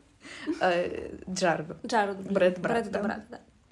Э, 0.60 1.16
Джареду. 1.28 1.76
Джареду. 1.86 2.22
Брэд. 2.32 2.58
Брэд 2.58 2.90
да. 2.90 3.22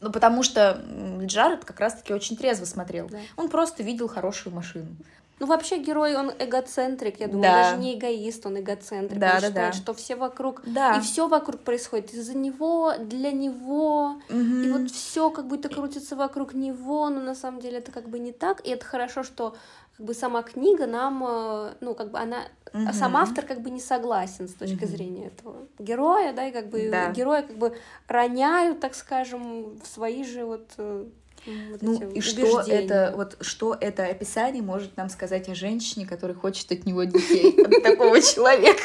Ну, 0.00 0.12
потому 0.12 0.42
что 0.42 0.84
Джаред 1.22 1.64
как 1.64 1.80
раз-таки 1.80 2.12
очень 2.12 2.36
трезво 2.36 2.66
смотрел. 2.66 3.08
Да. 3.08 3.18
Он 3.36 3.48
просто 3.48 3.82
видел 3.82 4.06
хорошую 4.08 4.54
машину. 4.54 4.96
Ну, 5.40 5.46
вообще 5.46 5.78
герой, 5.78 6.14
он 6.14 6.30
эгоцентрик, 6.38 7.18
я 7.18 7.26
думаю, 7.26 7.42
да. 7.42 7.62
даже 7.62 7.82
не 7.82 7.98
эгоист, 7.98 8.46
он 8.46 8.60
эгоцентрик. 8.60 9.18
Да, 9.18 9.34
он 9.34 9.40
да, 9.40 9.48
считает, 9.48 9.72
да. 9.72 9.72
что 9.72 9.94
все 9.94 10.14
вокруг, 10.14 10.62
да. 10.64 10.96
и 10.96 11.00
все 11.00 11.26
вокруг 11.26 11.60
происходит 11.60 12.14
из-за 12.14 12.36
него, 12.36 12.92
для 12.98 13.32
него, 13.32 14.20
угу. 14.30 14.38
и 14.38 14.70
вот 14.70 14.90
все 14.90 15.30
как 15.30 15.46
будто 15.46 15.68
крутится 15.68 16.14
вокруг 16.14 16.54
него, 16.54 17.08
но 17.08 17.20
на 17.20 17.34
самом 17.34 17.60
деле 17.60 17.78
это 17.78 17.90
как 17.90 18.08
бы 18.08 18.20
не 18.20 18.32
так, 18.32 18.64
и 18.64 18.70
это 18.70 18.84
хорошо, 18.84 19.24
что 19.24 19.56
как 19.96 20.06
бы 20.06 20.14
сама 20.14 20.42
книга 20.42 20.86
нам, 20.86 21.24
э, 21.26 21.74
ну, 21.80 21.94
как 21.94 22.10
бы 22.10 22.18
она, 22.18 22.38
угу. 22.72 22.92
сам 22.92 23.16
автор 23.16 23.44
как 23.44 23.60
бы 23.60 23.70
не 23.70 23.80
согласен 23.80 24.48
с 24.48 24.54
точки 24.54 24.84
угу. 24.84 24.86
зрения 24.86 25.26
этого 25.26 25.66
героя, 25.78 26.32
да, 26.32 26.46
и 26.46 26.52
как 26.52 26.68
бы 26.68 26.88
да. 26.90 27.10
героя 27.10 27.42
как 27.42 27.56
бы 27.56 27.76
роняют, 28.08 28.80
так 28.80 28.94
скажем, 28.94 29.78
в 29.78 29.86
свои 29.86 30.24
же 30.24 30.44
вот 30.44 30.68
э, 30.78 31.06
вот 31.46 31.82
ну 31.82 32.10
и 32.10 32.20
что 32.20 32.60
это 32.60 33.12
вот 33.16 33.36
что 33.40 33.76
это 33.78 34.06
описание 34.06 34.62
может 34.62 34.96
нам 34.96 35.08
сказать 35.08 35.48
о 35.48 35.54
женщине, 35.54 36.06
которая 36.06 36.36
хочет 36.36 36.70
от 36.72 36.86
него 36.86 37.04
детей, 37.04 37.54
от 37.62 37.82
такого 37.82 38.20
человека? 38.20 38.82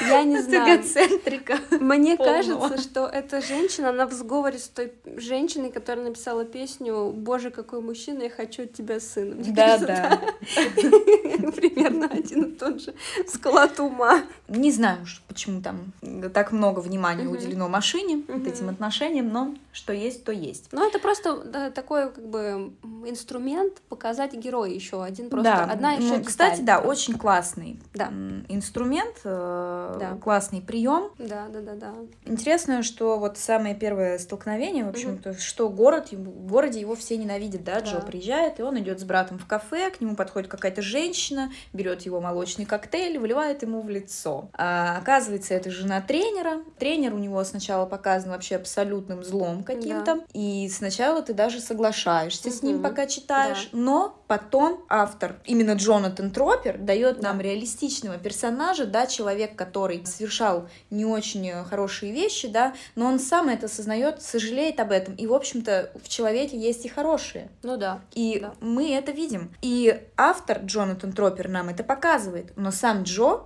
Я 0.00 0.22
не 0.24 0.40
знаю. 0.40 0.76
Эгоцентрика. 0.76 1.58
Мне 1.78 2.16
кажется, 2.16 2.78
что 2.80 3.06
эта 3.06 3.40
женщина, 3.42 3.90
она 3.90 4.06
в 4.06 4.12
сговоре 4.12 4.58
с 4.58 4.68
той 4.68 4.92
женщиной, 5.16 5.70
которая 5.70 6.06
написала 6.06 6.44
песню 6.44 7.10
«Боже, 7.10 7.50
какой 7.50 7.80
мужчина, 7.80 8.24
я 8.24 8.30
хочу 8.30 8.64
от 8.64 8.72
тебя 8.72 9.00
сына». 9.00 9.36
Да, 9.38 9.78
да. 9.78 10.20
Примерно 11.52 12.06
один 12.06 12.44
и 12.44 12.52
тот 12.52 12.80
же 12.80 12.94
склад 13.26 13.78
ума. 13.78 14.22
Не 14.48 14.72
знаю, 14.72 14.98
почему 15.28 15.60
там 15.60 15.92
так 16.32 16.52
много 16.52 16.80
внимания 16.80 17.26
уделено 17.26 17.68
машине, 17.68 18.22
вот 18.26 18.46
этим 18.46 18.68
отношениям, 18.68 19.28
но 19.28 19.54
что 19.72 19.92
есть, 19.92 20.24
то 20.24 20.32
есть. 20.32 20.68
Ну, 20.72 20.86
это 20.86 20.98
просто 20.98 21.36
да, 21.50 21.70
такой 21.70 22.12
как 22.12 22.26
бы 22.26 22.72
инструмент 23.06 23.80
показать 23.88 24.34
героя 24.34 24.70
еще 24.70 25.02
один 25.02 25.30
просто 25.30 25.44
да, 25.44 25.64
одна 25.64 25.96
ну, 25.96 26.14
еще 26.14 26.22
кстати, 26.24 26.60
да, 26.62 26.78
очень 26.80 27.14
классный 27.18 27.80
Да. 27.94 28.08
инструмент, 28.48 29.16
э, 29.24 29.96
Да. 30.00 30.18
классный 30.22 30.60
прием. 30.60 31.10
Да, 31.18 31.46
да, 31.48 31.60
да, 31.60 31.74
да. 31.74 31.94
Интересно, 32.24 32.82
что 32.82 33.18
вот 33.18 33.38
самое 33.38 33.74
первое 33.74 34.18
столкновение, 34.18 34.84
в 34.84 34.88
общем-то, 34.88 35.38
что 35.38 35.68
город, 35.68 36.12
в 36.12 36.46
городе 36.46 36.80
его 36.80 36.94
все 36.94 37.16
ненавидят, 37.16 37.64
да, 37.64 37.80
Джо 37.80 38.00
Да. 38.00 38.06
приезжает, 38.06 38.60
и 38.60 38.62
он 38.62 38.78
идет 38.78 39.00
с 39.00 39.04
братом 39.04 39.38
в 39.38 39.46
кафе, 39.46 39.90
к 39.90 40.00
нему 40.00 40.16
подходит 40.16 40.48
какая-то 40.50 40.82
женщина, 40.82 41.50
берет 41.72 42.02
его 42.02 42.20
молочный 42.20 42.64
коктейль, 42.66 43.18
выливает 43.18 43.62
ему 43.62 43.80
в 43.82 43.88
лицо. 43.88 44.48
А, 44.52 44.98
оказывается, 44.98 45.54
это 45.54 45.70
жена 45.70 46.00
тренера. 46.00 46.62
Тренер 46.78 47.14
у 47.14 47.18
него 47.18 47.42
сначала 47.44 47.86
показан 47.86 48.30
вообще 48.30 48.56
абсолютным 48.56 49.24
злом 49.24 49.62
каким-то, 49.64 50.20
и 50.32 50.68
сначала 50.68 51.22
ты 51.22 51.34
даже 51.40 51.60
соглашаешься 51.60 52.50
с 52.50 52.62
ним, 52.62 52.82
пока 52.82 53.06
читаешь, 53.06 53.70
но 53.72 54.14
потом 54.26 54.84
автор, 54.90 55.36
именно 55.46 55.72
Джонатан 55.72 56.30
Тропер, 56.30 56.76
дает 56.76 57.22
нам 57.22 57.38
Да. 57.38 57.44
реалистичного 57.44 58.18
персонажа, 58.18 58.84
да, 58.84 59.06
человек, 59.06 59.56
который 59.56 60.04
совершал 60.04 60.68
не 60.90 61.06
очень 61.06 61.48
э, 61.48 61.64
хорошие 61.64 62.12
вещи, 62.12 62.46
да, 62.48 62.74
но 62.94 63.06
он 63.06 63.18
сам 63.18 63.48
это 63.48 63.66
осознает, 63.66 64.20
сожалеет 64.22 64.80
об 64.80 64.90
этом. 64.92 65.14
И, 65.14 65.26
в 65.26 65.32
общем-то, 65.32 65.92
в 66.04 66.08
человеке 66.10 66.58
есть 66.58 66.84
и 66.84 66.88
хорошие. 66.90 67.48
Ну 67.62 67.78
да. 67.78 68.00
И 68.12 68.38
Да. 68.40 68.52
мы 68.60 68.92
это 68.92 69.12
видим. 69.12 69.54
И 69.62 69.98
автор 70.18 70.58
Джонатан 70.58 71.12
Тропер 71.12 71.48
нам 71.48 71.70
это 71.70 71.82
показывает. 71.84 72.52
Но 72.56 72.70
сам 72.70 73.04
Джо 73.04 73.40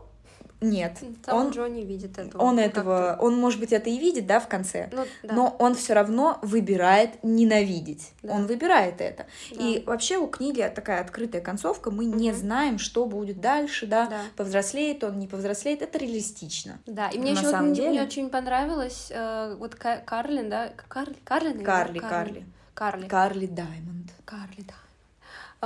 нет. 0.70 0.98
Сам 1.24 1.36
Он- 1.36 1.50
Джо 1.50 1.66
не 1.68 1.84
видит 1.84 2.18
этого. 2.18 2.42
Он 2.42 2.56
Ну, 2.56 2.62
этого, 2.62 3.16
он, 3.20 3.36
может 3.38 3.60
быть, 3.60 3.72
это 3.72 3.90
и 3.90 3.98
видит, 3.98 4.26
да, 4.26 4.40
в 4.40 4.48
конце. 4.48 4.88
Ну, 4.92 5.04
да. 5.22 5.34
Но 5.34 5.56
он 5.58 5.74
все 5.74 5.94
равно 5.94 6.38
выбирает 6.42 7.22
ненавидеть. 7.22 8.12
Да. 8.22 8.34
Он 8.34 8.46
выбирает 8.46 9.00
это. 9.00 9.26
Да. 9.50 9.56
И 9.62 9.84
вообще 9.84 10.18
у 10.18 10.26
книги 10.26 10.60
такая 10.74 11.00
открытая 11.00 11.40
концовка. 11.42 11.90
Мы 11.90 12.04
не 12.06 12.30
Мгм. 12.30 12.38
знаем, 12.38 12.78
что 12.78 13.06
будет 13.06 13.40
дальше, 13.40 13.86
да. 13.86 14.06
Да. 14.06 14.20
Повзрослеет 14.36 15.04
он, 15.04 15.18
не 15.18 15.26
повзрослеет. 15.26 15.82
Это 15.82 15.98
реалистично. 15.98 16.78
Да, 16.86 17.08
и 17.08 17.18
мне 17.18 17.32
еще 17.32 17.56
мне, 17.56 17.74
деле. 17.74 17.90
мне 17.90 18.02
очень 18.02 18.30
понравилось 18.30 19.08
э, 19.10 19.56
вот 19.58 19.74
Ка- 19.74 20.02
Карлин, 20.04 20.50
да, 20.50 20.70
Кар, 20.88 21.08
Карлин, 21.24 21.56
или 21.56 21.64
Карли, 21.64 21.98
да? 22.00 22.08
Карли. 22.08 22.46
Карли, 22.74 23.06
Карли 23.08 23.46
Даймонд. 23.46 24.10
Карли, 24.24 24.62
да. 24.66 24.74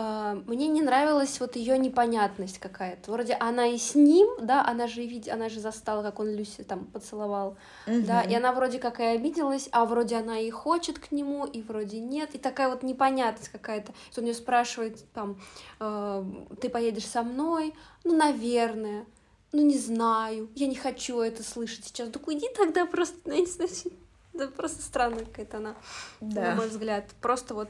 А, 0.01 0.34
Мне 0.46 0.68
не 0.68 0.80
нравилась 0.80 1.40
вот 1.40 1.57
ее 1.57 1.76
непонятность 1.76 2.61
какая-то. 2.61 3.11
Вроде 3.11 3.34
она 3.34 3.66
и 3.66 3.76
с 3.78 3.96
ним, 3.96 4.28
да, 4.40 4.64
она 4.64 4.86
же 4.86 5.03
видит, 5.05 5.32
она 5.32 5.49
же 5.49 5.59
застала, 5.59 6.05
как 6.05 6.20
он 6.20 6.36
Люси 6.36 6.62
там 6.62 6.84
поцеловал, 6.84 7.57
да, 7.86 8.22
и 8.22 8.32
она 8.32 8.53
вроде 8.53 8.78
как 8.78 9.01
и 9.01 9.03
обиделась, 9.03 9.68
а 9.72 9.84
вроде 9.86 10.14
она 10.14 10.38
и 10.38 10.51
хочет 10.51 11.01
к 11.01 11.11
нему, 11.11 11.46
и 11.46 11.62
вроде 11.62 11.99
нет, 11.99 12.32
и 12.36 12.38
такая 12.38 12.68
вот 12.68 12.84
непонятность 12.84 13.49
какая-то. 13.49 13.92
Что 14.12 14.20
он 14.20 14.28
ее 14.28 14.34
спрашивает 14.34 15.05
там, 15.14 15.40
э, 15.80 16.24
ты 16.61 16.68
поедешь 16.68 17.07
со 17.07 17.24
мной? 17.24 17.74
Ну, 18.05 18.16
наверное. 18.16 19.05
Ну, 19.51 19.62
не 19.62 19.78
знаю, 19.78 20.49
я 20.55 20.68
не 20.68 20.76
хочу 20.76 21.18
это 21.18 21.42
слышать 21.42 21.86
сейчас. 21.86 22.11
Так 22.11 22.28
уйди 22.28 22.46
тогда 22.57 22.86
просто, 22.86 23.16
ну, 23.24 23.44
знаю, 23.46 23.70
да 24.32 24.46
просто 24.46 24.80
странная 24.80 25.24
какая-то 25.24 25.57
она, 25.57 25.74
на 26.20 26.32
Да. 26.34 26.55
мой 26.55 26.68
взгляд. 26.68 27.07
Просто 27.20 27.55
вот, 27.55 27.68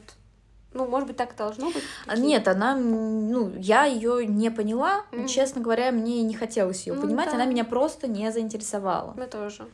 ну, 0.74 0.86
может 0.86 1.08
быть, 1.08 1.16
так 1.16 1.32
и 1.34 1.36
должно 1.36 1.70
быть. 1.70 1.82
А 2.06 2.10
Такие- 2.10 2.26
Нет, 2.26 2.46
она, 2.48 2.76
ну, 2.76 3.52
я 3.56 3.84
ее 3.84 4.26
не 4.26 4.50
поняла. 4.50 5.04
Мгм. 5.12 5.26
Честно 5.26 5.60
говоря, 5.60 5.90
мне 5.92 6.22
не 6.22 6.34
хотелось 6.34 6.86
ее 6.86 6.94
Ну 6.94 7.02
понимать. 7.02 7.26
да. 7.30 7.34
Она 7.36 7.44
меня 7.46 7.64
просто 7.64 8.06
не 8.06 8.30
заинтересовала. 8.32 9.14
Мы 9.16 9.26
тоже. 9.26 9.66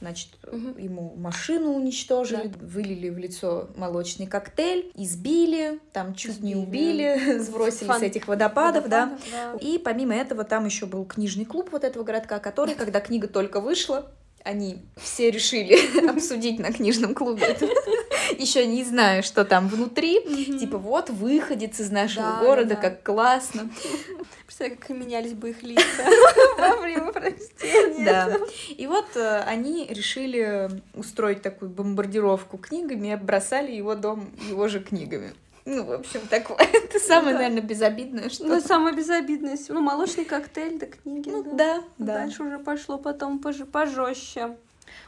Значит, 0.00 0.30
Мгм. 0.50 0.76
ему 0.78 1.14
машину 1.16 1.74
уничтожили, 1.74 2.52
вылили 2.60 3.08
в 3.08 3.18
лицо 3.18 3.68
молочный 3.76 4.26
коктейль, 4.26 4.90
избили, 4.96 5.78
там 5.92 6.16
чуть 6.16 6.40
не 6.42 6.54
Избили. 6.54 6.62
убили, 6.64 7.38
сбросили 7.38 7.84
с 7.84 7.86
Фан- 7.86 8.02
этих 8.02 8.26
водопадов, 8.26 8.88
да. 8.88 9.04
Водопадов, 9.06 9.30
да. 9.30 9.58
И 9.64 9.78
помимо 9.78 10.12
этого 10.16 10.42
там 10.42 10.64
еще 10.66 10.86
был 10.86 11.04
книжный 11.04 11.44
клуб 11.44 11.68
вот 11.70 11.84
этого 11.84 12.02
городка, 12.02 12.40
который, 12.40 12.74
когда 12.74 13.00
книга 13.00 13.28
только 13.28 13.60
вышла, 13.60 14.10
они 14.42 14.82
все 14.96 15.30
решили 15.30 15.76
обсудить 16.10 16.58
на 16.58 16.72
книжном 16.72 17.14
клубе. 17.14 17.56
Еще 18.42 18.66
не 18.66 18.82
знаю, 18.82 19.22
что 19.22 19.44
там 19.44 19.68
внутри. 19.68 20.20
Типа 20.58 20.76
вот 20.78 21.10
выходец 21.10 21.78
из 21.78 21.90
нашего 21.90 22.26
Да, 22.26 22.40
города, 22.40 22.68
да, 22.70 22.74
да. 22.74 22.80
как 22.80 23.02
классно. 23.04 23.70
Представляю, 24.46 24.78
как 24.78 24.88
менялись 24.90 25.32
бы 25.32 25.50
их 25.50 25.62
лица 25.62 26.04
во 26.58 26.76
время 26.76 27.12
прочтения. 27.12 28.04
Да. 28.04 28.38
И 28.76 28.86
вот 28.88 29.16
э, 29.16 29.38
они 29.46 29.86
решили 29.88 30.68
устроить 30.94 31.40
такую 31.42 31.70
бомбардировку 31.70 32.58
книгами 32.58 33.08
и 33.08 33.10
оббросали 33.12 33.70
его 33.70 33.94
дом 33.94 34.32
его 34.48 34.66
же 34.66 34.80
книгами. 34.80 35.34
Ну, 35.64 35.84
в 35.84 35.92
общем, 35.92 36.22
такое. 36.28 36.58
Это 36.72 36.98
самое, 36.98 37.34
да. 37.34 37.42
наверное, 37.42 37.62
безобидное, 37.62 38.28
что... 38.28 38.44
Ну, 38.44 38.60
самое 38.60 38.96
безобидное. 38.96 39.56
Ну, 39.68 39.80
молочный 39.80 40.24
коктейль, 40.24 40.78
да 40.80 40.86
книги. 40.86 41.28
Ну, 41.28 41.44
да. 41.44 41.52
да, 41.52 41.82
да. 41.98 42.14
Дальше 42.14 42.42
уже 42.42 42.58
пошло 42.58 42.98
потом 42.98 43.40
пож- 43.42 43.64
пожестче. 43.64 44.56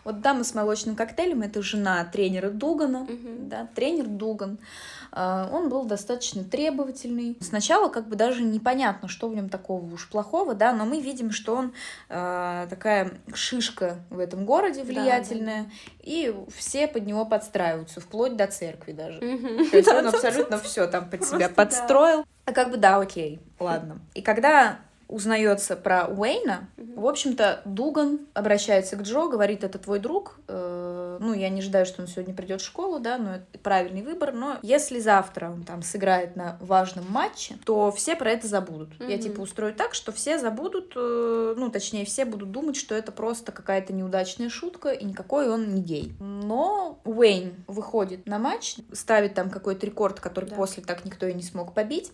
Вот 0.05 0.21
дама 0.21 0.45
с 0.45 0.55
молочным 0.55 0.97
коктейлем— 0.97 1.43
это 1.43 1.63
жена 1.63 2.05
тренера 2.05 2.51
Дугана. 2.51 3.01
Мгм. 3.01 3.49
Да, 3.49 3.69
тренер 3.75 4.07
Дуган. 4.07 4.59
А, 5.13 5.49
Он 5.53 5.69
был 5.69 5.85
достаточно 5.85 6.45
требовательный. 6.45 7.37
Сначала 7.41 7.89
как 7.89 8.09
бы 8.09 8.17
даже 8.17 8.43
непонятно, 8.43 9.09
что 9.09 9.29
в 9.29 9.35
нем 9.35 9.49
такого 9.49 9.95
уж 9.95 10.09
плохого, 10.09 10.55
да, 10.55 10.73
но 10.73 10.85
мы 10.85 11.01
видим, 11.01 11.31
что 11.31 11.55
он 11.55 11.73
а, 12.09 12.67
такая 12.67 13.13
шишка 13.33 13.99
в 14.11 14.19
этом 14.19 14.45
городе 14.45 14.83
Да, 14.83 14.87
влиятельная, 14.87 15.71
и 16.01 16.35
все 16.55 16.89
под 16.89 17.07
него 17.07 17.25
подстраиваются, 17.25 18.01
вплоть 18.01 18.37
до 18.37 18.47
церкви 18.47 18.93
даже. 18.93 19.21
Мгм. 19.21 19.71
То 19.71 19.77
есть 19.77 19.89
он 19.89 20.07
абсолютно 20.07 20.59
все 20.59 20.87
там 20.87 21.09
под 21.09 21.25
себя 21.25 21.49
да. 21.49 21.55
подстроил. 21.55 22.25
А 22.45 22.53
как 22.53 22.71
бы 22.71 22.77
да, 22.77 22.99
окей, 22.99 23.41
ладно. 23.59 24.01
И 24.15 24.21
когда 24.21 24.79
узнается 25.09 25.77
про 25.77 26.07
Уэйна, 26.07 26.69
Мгм. 26.77 27.01
в 27.01 27.07
общем-то, 27.07 27.63
Дуган 27.65 28.21
обращается 28.35 28.97
к 28.97 29.03
Джо, 29.03 29.29
говорит, 29.29 29.65
это 29.65 29.79
твой 29.79 29.99
друг. 29.99 30.39
Э, 30.49 31.19
ну, 31.21 31.33
я 31.33 31.49
не 31.49 31.61
ожидаю, 31.61 31.87
что 31.87 32.03
он 32.03 32.09
сегодня 32.09 32.35
придет 32.35 32.61
в 32.61 32.65
школу, 32.65 32.99
да, 32.99 33.19
но 33.19 33.37
это 33.37 33.59
правильный 33.63 34.03
выбор. 34.03 34.33
Но 34.33 34.59
если 34.63 34.99
завтра 34.99 35.51
он 35.51 35.63
там 35.65 35.83
сыграет 35.83 36.37
на 36.37 36.59
важном 36.61 37.05
матче, 37.11 37.57
то 37.65 37.91
все 37.93 38.17
про 38.17 38.31
это 38.31 38.47
забудут. 38.47 38.91
Я 39.01 39.17
Мгм. 39.17 39.19
типа 39.21 39.41
устрою 39.41 39.75
так, 39.75 39.95
что 39.95 40.13
все 40.13 40.39
забудут, 40.39 40.93
э, 40.97 41.55
ну, 41.57 41.71
точнее, 41.71 42.05
все 42.05 42.25
будут 42.25 42.51
думать, 42.51 42.77
что 42.77 42.95
это 42.95 43.13
просто 43.13 43.53
какая-то 43.53 43.93
неудачная 43.93 44.49
шутка, 44.49 44.91
и 44.91 45.05
никакой 45.05 45.49
он 45.49 45.75
не 45.75 45.83
гей. 45.83 46.15
Но 46.21 46.99
Уэйн 47.05 47.55
выходит 47.67 48.27
на 48.27 48.39
матч, 48.39 48.77
ставит 48.93 49.35
там 49.35 49.51
какой-то 49.51 49.87
рекорд, 49.87 50.21
который 50.21 50.51
Да. 50.51 50.57
после 50.57 50.83
так 50.83 51.05
никто 51.05 51.27
и 51.27 51.35
не 51.35 51.43
смог 51.43 51.75
побить 51.75 52.13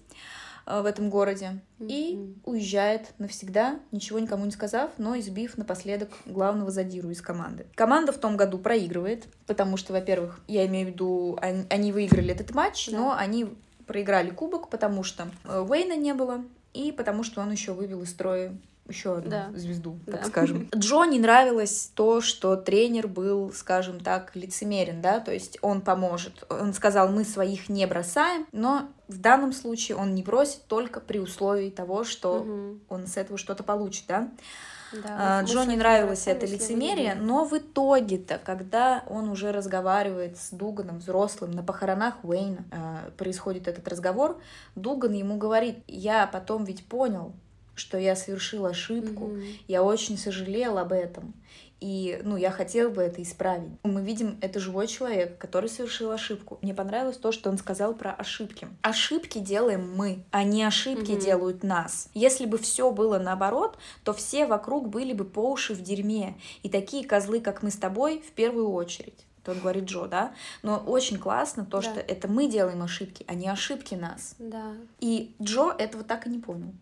в 0.66 0.84
этом 0.84 1.10
городе. 1.10 1.60
И 1.80 2.34
уезжает 2.44 3.12
навсегда, 3.18 3.80
ничего 3.92 4.18
никому 4.18 4.44
не 4.44 4.50
сказав, 4.50 4.90
но 4.98 5.18
избив 5.18 5.56
напоследок 5.56 6.10
главного 6.26 6.70
задиру 6.70 7.10
из 7.10 7.20
команды. 7.22 7.66
Команда 7.74 8.12
в 8.12 8.18
том 8.18 8.36
году 8.36 8.58
проигрывает, 8.58 9.26
потому 9.46 9.76
что, 9.76 9.92
во-первых, 9.92 10.40
я 10.46 10.66
имею 10.66 10.88
в 10.88 10.90
виду, 10.90 11.38
они, 11.40 11.64
они 11.70 11.92
выиграли 11.92 12.32
этот 12.32 12.54
матч, 12.54 12.88
Да. 12.90 12.98
но 12.98 13.16
они 13.16 13.48
проиграли 13.86 14.30
кубок, 14.30 14.68
потому 14.68 15.02
что 15.02 15.28
э, 15.44 15.60
Уэйна 15.68 15.96
не 15.96 16.14
было, 16.14 16.44
и 16.74 16.92
потому 16.92 17.24
что 17.24 17.40
он 17.40 17.50
еще 17.50 17.72
вывел 17.72 18.02
из 18.02 18.10
строя 18.10 18.54
еще 18.90 19.16
одну 19.16 19.30
Да. 19.30 19.50
звезду, 19.54 19.98
так 20.06 20.20
Да. 20.20 20.24
скажем. 20.26 20.68
Джо 20.76 21.04
не 21.04 21.18
нравилось 21.18 21.90
то, 21.94 22.20
что 22.20 22.56
тренер 22.56 23.08
был, 23.08 23.52
скажем 23.52 24.00
так, 24.00 24.36
лицемерен, 24.36 25.00
да, 25.00 25.20
то 25.20 25.32
есть 25.32 25.58
он 25.62 25.80
поможет. 25.80 26.44
Он 26.50 26.74
сказал, 26.74 27.08
мы 27.08 27.24
своих 27.24 27.68
не 27.68 27.86
бросаем, 27.86 28.46
но 28.52 28.88
в 29.08 29.18
данном 29.18 29.52
случае 29.52 29.96
он 29.96 30.14
не 30.14 30.22
бросит 30.22 30.66
только 30.66 31.00
при 31.00 31.18
условии 31.18 31.70
того, 31.70 32.04
что 32.04 32.44
Мгм. 32.44 32.80
он 32.88 33.06
с 33.06 33.16
этого 33.16 33.38
что-то 33.38 33.62
получит, 33.62 34.04
да. 34.06 34.28
Да, 34.92 35.38
А, 35.38 35.42
Джо 35.44 35.62
не 35.66 35.76
нравилось 35.76 36.26
это 36.26 36.46
лицемерие, 36.46 37.14
но 37.14 37.44
в 37.44 37.56
итоге-то, 37.56 38.40
когда 38.44 39.04
он 39.08 39.28
уже 39.28 39.52
разговаривает 39.52 40.36
с 40.36 40.50
Дуганом, 40.50 40.98
взрослым, 40.98 41.52
на 41.52 41.62
похоронах 41.62 42.16
Уэйна, 42.24 42.64
а, 42.72 43.10
происходит 43.16 43.68
этот 43.68 43.86
разговор, 43.86 44.40
Дуган 44.74 45.12
ему 45.12 45.36
говорит, 45.36 45.84
я 45.86 46.26
потом 46.26 46.64
ведь 46.64 46.84
понял, 46.86 47.32
что 47.80 47.98
я 47.98 48.14
совершил 48.14 48.66
ошибку, 48.66 49.26
Мгм. 49.28 49.42
я 49.66 49.82
очень 49.82 50.16
сожалел 50.18 50.78
об 50.78 50.92
этом. 50.92 51.34
И, 51.80 52.20
ну, 52.24 52.36
я 52.36 52.50
хотел 52.50 52.90
бы 52.90 53.00
это 53.00 53.22
исправить. 53.22 53.70
Мы 53.84 54.02
видим, 54.02 54.36
это 54.42 54.60
живой 54.60 54.86
человек, 54.86 55.38
который 55.38 55.70
совершил 55.70 56.10
ошибку. 56.10 56.58
Мне 56.60 56.74
понравилось 56.74 57.16
то, 57.16 57.32
что 57.32 57.48
он 57.48 57.56
сказал 57.56 57.94
про 57.94 58.12
ошибки. 58.12 58.68
Ошибки 58.82 59.38
делаем 59.38 59.90
мы, 59.96 60.22
а 60.30 60.44
не 60.44 60.62
ошибки 60.62 61.12
Мгм. 61.12 61.20
делают 61.20 61.62
нас. 61.64 62.10
Если 62.12 62.44
бы 62.44 62.58
все 62.58 62.90
было 62.90 63.18
наоборот, 63.18 63.78
то 64.04 64.12
все 64.12 64.44
вокруг 64.44 64.90
были 64.90 65.14
бы 65.14 65.24
по 65.24 65.50
уши 65.50 65.72
в 65.72 65.80
дерьме. 65.80 66.36
И 66.62 66.68
такие 66.68 67.02
козлы, 67.06 67.40
как 67.40 67.62
мы 67.62 67.70
с 67.70 67.76
тобой, 67.76 68.20
в 68.20 68.32
первую 68.32 68.68
очередь. 68.72 69.24
Он 69.46 69.58
говорит 69.58 69.84
Джо, 69.84 70.04
да? 70.06 70.34
Но 70.62 70.76
очень 70.76 71.18
классно 71.18 71.64
то, 71.64 71.78
Да. 71.78 71.82
что 71.82 71.98
это 72.00 72.28
мы 72.28 72.46
делаем 72.46 72.82
ошибки, 72.82 73.24
а 73.26 73.34
не 73.34 73.48
ошибки 73.48 73.94
нас. 73.94 74.36
Да, 74.38 74.74
И 75.00 75.34
Джо 75.42 75.70
этого 75.76 76.04
так 76.04 76.26
и 76.26 76.30
не 76.30 76.38
понял. 76.40 76.72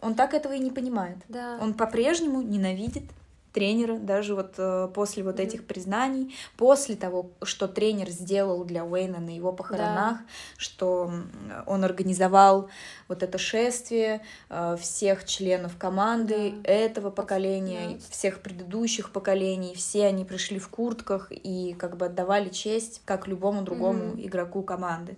Он 0.00 0.14
так 0.14 0.34
этого 0.34 0.52
и 0.54 0.58
не 0.58 0.70
понимает. 0.70 1.18
да. 1.28 1.58
Он 1.60 1.74
по-прежнему 1.74 2.40
ненавидит 2.42 3.04
тренера, 3.52 3.98
даже 3.98 4.36
вот 4.36 4.54
э, 4.58 4.88
после 4.94 5.24
вот 5.24 5.34
Мгм. 5.38 5.42
этих 5.48 5.66
признаний, 5.66 6.34
после 6.56 6.94
того, 6.94 7.32
что 7.42 7.66
тренер 7.66 8.08
сделал 8.10 8.64
для 8.64 8.84
Уэйна 8.84 9.18
на 9.18 9.30
его 9.34 9.52
похоронах, 9.52 10.18
что 10.56 11.06
м, 11.10 11.30
он 11.66 11.84
организовал 11.84 12.70
вот 13.08 13.24
это 13.24 13.38
шествие 13.38 14.20
э, 14.50 14.76
всех 14.80 15.24
членов 15.26 15.76
команды 15.76 16.52
Да. 16.62 16.70
этого 16.70 17.10
поколения, 17.10 17.96
Да. 17.96 18.04
всех 18.10 18.40
предыдущих 18.40 19.10
поколений, 19.10 19.74
все 19.74 20.06
они 20.06 20.24
пришли 20.24 20.60
в 20.60 20.68
куртках 20.68 21.32
и 21.32 21.74
как 21.76 21.96
бы 21.96 22.06
отдавали 22.06 22.50
честь, 22.50 23.02
как 23.04 23.26
любому 23.26 23.62
другому 23.62 24.12
Мгм. 24.12 24.26
игроку 24.26 24.62
команды. 24.62 25.16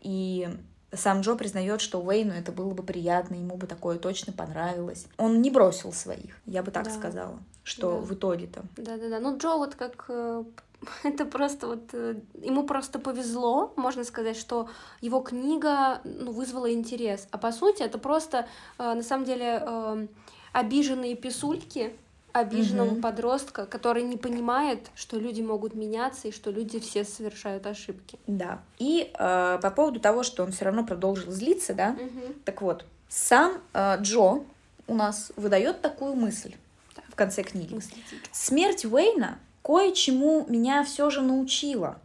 И 0.00 0.48
сам 0.96 1.20
Джо 1.20 1.34
признает, 1.34 1.80
что 1.80 2.00
Уэйну 2.00 2.32
это 2.32 2.52
было 2.52 2.72
бы 2.74 2.82
приятно, 2.82 3.34
ему 3.34 3.56
бы 3.56 3.66
такое 3.66 3.98
точно 3.98 4.32
понравилось. 4.32 5.06
Он 5.18 5.40
не 5.42 5.50
бросил 5.50 5.92
своих, 5.92 6.36
я 6.46 6.62
бы 6.62 6.70
так 6.70 6.84
Да. 6.84 6.90
сказала, 6.90 7.38
что 7.62 7.92
Да. 7.92 7.96
в 7.98 8.14
итоге-то. 8.14 8.62
Да-да-да. 8.76 9.20
Ну, 9.20 9.36
Джо 9.38 9.56
вот 9.56 9.74
как... 9.74 10.04
э, 10.08 10.44
Это 11.02 11.24
просто 11.24 11.66
вот... 11.66 11.82
э, 11.92 12.16
Ему 12.42 12.64
просто 12.64 12.98
повезло, 12.98 13.72
можно 13.76 14.04
сказать, 14.04 14.36
что 14.36 14.68
его 15.00 15.20
книга 15.20 16.00
ну, 16.04 16.32
вызвала 16.32 16.72
интерес. 16.72 17.26
А 17.30 17.38
по 17.38 17.52
сути 17.52 17.82
это 17.82 17.98
просто, 17.98 18.46
э, 18.78 18.94
на 18.94 19.02
самом 19.02 19.24
деле, 19.24 20.08
обиженные 20.52 21.16
писульки 21.16 21.94
обиженного 22.34 22.90
Мгм. 22.90 23.00
подростка, 23.00 23.64
который 23.64 24.02
не 24.02 24.16
понимает, 24.16 24.90
что 24.96 25.18
люди 25.18 25.40
могут 25.40 25.74
меняться 25.74 26.28
и 26.28 26.32
что 26.32 26.50
люди 26.50 26.80
все 26.80 27.04
совершают 27.04 27.64
ошибки. 27.66 28.18
Да. 28.26 28.60
И 28.78 29.10
э, 29.16 29.58
по 29.62 29.70
поводу 29.70 30.00
того, 30.00 30.24
что 30.24 30.42
он 30.42 30.50
все 30.50 30.64
равно 30.66 30.84
продолжил 30.84 31.30
злиться, 31.32 31.74
да, 31.74 31.90
Мгм. 31.92 32.34
так 32.44 32.60
вот, 32.60 32.84
сам 33.08 33.58
э, 33.72 33.98
Джо 34.00 34.40
у 34.88 34.94
нас 34.94 35.30
выдает 35.36 35.80
такую 35.80 36.14
мысль 36.16 36.54
Так. 36.96 37.04
в 37.08 37.14
конце 37.14 37.44
книги. 37.44 37.72
Мыслитель. 37.74 38.18
Смерть 38.32 38.84
Уэйна 38.84 39.38
кое-чему 39.62 40.44
меня 40.48 40.82
все 40.82 41.10
же 41.10 41.22
научила. 41.22 41.98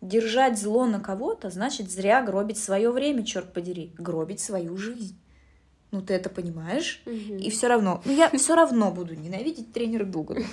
Держать 0.00 0.58
зло 0.58 0.86
на 0.86 1.00
кого-то 1.00 1.50
значит 1.50 1.90
зря 1.90 2.22
гробить 2.22 2.58
свое 2.58 2.90
время, 2.90 3.24
черт 3.26 3.52
подери, 3.52 3.92
гробить 3.98 4.40
свою 4.40 4.76
жизнь. 4.78 5.18
Ну 5.96 6.02
ты 6.02 6.12
это 6.12 6.28
понимаешь? 6.28 7.00
Мгм. 7.06 7.38
И 7.38 7.48
все 7.48 7.68
равно, 7.68 8.02
ну 8.04 8.12
я 8.12 8.28
все 8.30 8.54
равно 8.54 8.90
буду 8.90 9.14
ненавидеть 9.14 9.72
тренера 9.72 10.04
Дугана. 10.04 10.44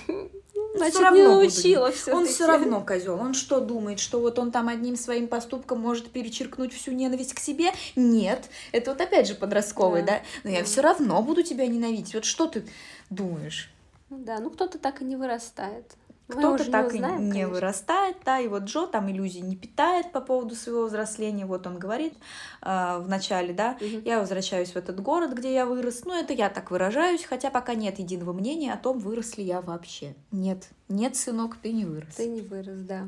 Значит, 0.75 0.93
всё 0.95 1.03
равно 1.03 1.19
не 1.19 1.27
научила 1.27 1.85
Он 1.87 1.91
всё-таки. 1.91 2.27
все 2.33 2.47
равно 2.47 2.81
козел. 2.81 3.19
Он 3.19 3.33
что 3.33 3.59
думает, 3.59 3.99
что 3.99 4.19
вот 4.21 4.39
он 4.39 4.51
там 4.51 4.69
одним 4.69 4.95
своим 4.95 5.27
поступком 5.27 5.79
может 5.81 6.09
перечеркнуть 6.11 6.73
всю 6.73 6.91
ненависть 6.93 7.33
к 7.33 7.39
себе? 7.39 7.71
Нет. 7.97 8.49
Это 8.71 8.91
вот 8.91 9.01
опять 9.01 9.27
же 9.27 9.35
подростковый, 9.35 10.01
Да. 10.01 10.13
да? 10.13 10.21
Но 10.45 10.49
я 10.49 10.63
все 10.63 10.81
равно 10.81 11.21
буду 11.21 11.43
тебя 11.43 11.67
ненавидеть. 11.67 12.13
Вот 12.15 12.23
что 12.25 12.47
ты 12.47 12.63
думаешь? 13.09 13.69
Ну 14.09 14.19
Да, 14.19 14.39
ну 14.39 14.49
кто-то 14.49 14.79
так 14.79 15.01
и 15.01 15.05
не 15.05 15.15
вырастает. 15.17 15.91
Кто-то 16.37 16.69
так 16.71 16.87
узнаем, 16.87 17.19
и 17.21 17.23
не 17.23 17.31
конечно. 17.31 17.49
вырастает, 17.49 18.17
да, 18.25 18.39
и 18.39 18.47
вот 18.47 18.63
Джо 18.63 18.87
там 18.87 19.09
иллюзий 19.11 19.41
не 19.41 19.55
питает 19.55 20.11
по 20.11 20.21
поводу 20.21 20.55
своего 20.55 20.85
взросления. 20.85 21.45
Вот 21.45 21.65
он 21.67 21.79
говорит 21.79 22.13
а, 22.61 22.99
в 22.99 23.07
начале, 23.07 23.53
да, 23.53 23.77
Мгм. 23.79 24.01
я 24.05 24.19
возвращаюсь 24.19 24.71
в 24.71 24.75
этот 24.75 24.99
город, 25.01 25.33
где 25.33 25.53
я 25.53 25.65
вырос. 25.65 26.05
Ну, 26.05 26.13
это 26.13 26.33
я 26.33 26.49
так 26.49 26.71
выражаюсь, 26.71 27.23
хотя 27.23 27.49
пока 27.49 27.75
нет 27.75 27.99
единого 27.99 28.33
мнения 28.33 28.73
о 28.73 28.77
том, 28.77 28.99
вырос 28.99 29.37
ли 29.37 29.43
я 29.43 29.61
вообще. 29.61 30.15
Нет, 30.31 30.69
нет, 30.89 31.15
сынок, 31.15 31.57
ты 31.61 31.71
не 31.71 31.85
вырос. 31.85 32.15
Ты 32.15 32.27
не 32.27 32.41
вырос, 32.41 32.79
да. 32.81 33.07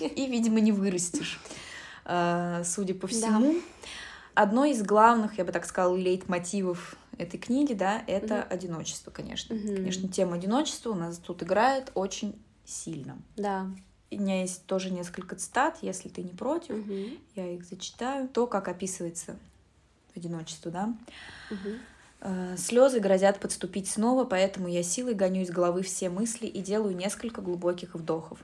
И, 0.00 0.26
видимо, 0.26 0.60
не 0.60 0.72
вырастешь, 0.72 1.40
а, 2.04 2.62
судя 2.64 2.94
по 2.94 3.06
всему. 3.06 3.56
Одно 4.34 4.64
из 4.64 4.82
главных, 4.82 5.38
я 5.38 5.44
бы 5.44 5.52
так 5.52 5.64
сказала, 5.64 5.94
лейтмотивов 5.96 6.96
этой 7.18 7.38
книги, 7.38 7.72
да, 7.72 8.02
это 8.08 8.34
Мгм. 8.34 8.46
одиночество, 8.50 9.10
конечно. 9.12 9.54
Мгм. 9.54 9.76
Конечно, 9.76 10.08
тема 10.08 10.34
одиночества 10.34 10.90
у 10.90 10.94
нас 10.94 11.18
тут 11.18 11.44
играет 11.44 11.92
очень 11.94 12.34
сильно. 12.64 13.18
Да. 13.36 13.70
У 14.10 14.16
меня 14.16 14.42
есть 14.42 14.64
тоже 14.66 14.90
несколько 14.90 15.34
цитат, 15.36 15.78
если 15.82 16.08
ты 16.08 16.22
не 16.22 16.32
против, 16.32 16.76
Мгм. 16.76 17.18
я 17.34 17.50
их 17.52 17.64
зачитаю. 17.64 18.28
То, 18.28 18.46
как 18.46 18.68
описывается 18.68 19.36
одиночество, 20.14 20.70
да. 20.70 20.94
Мгм. 21.50 22.56
Слезы 22.56 23.00
грозят 23.00 23.38
подступить 23.40 23.88
снова, 23.88 24.24
поэтому 24.24 24.68
я 24.68 24.82
силой 24.82 25.14
гоню 25.14 25.42
из 25.42 25.50
головы 25.50 25.82
все 25.82 26.08
мысли 26.08 26.46
и 26.46 26.62
делаю 26.62 26.96
несколько 26.96 27.42
глубоких 27.42 27.94
вдохов. 27.94 28.38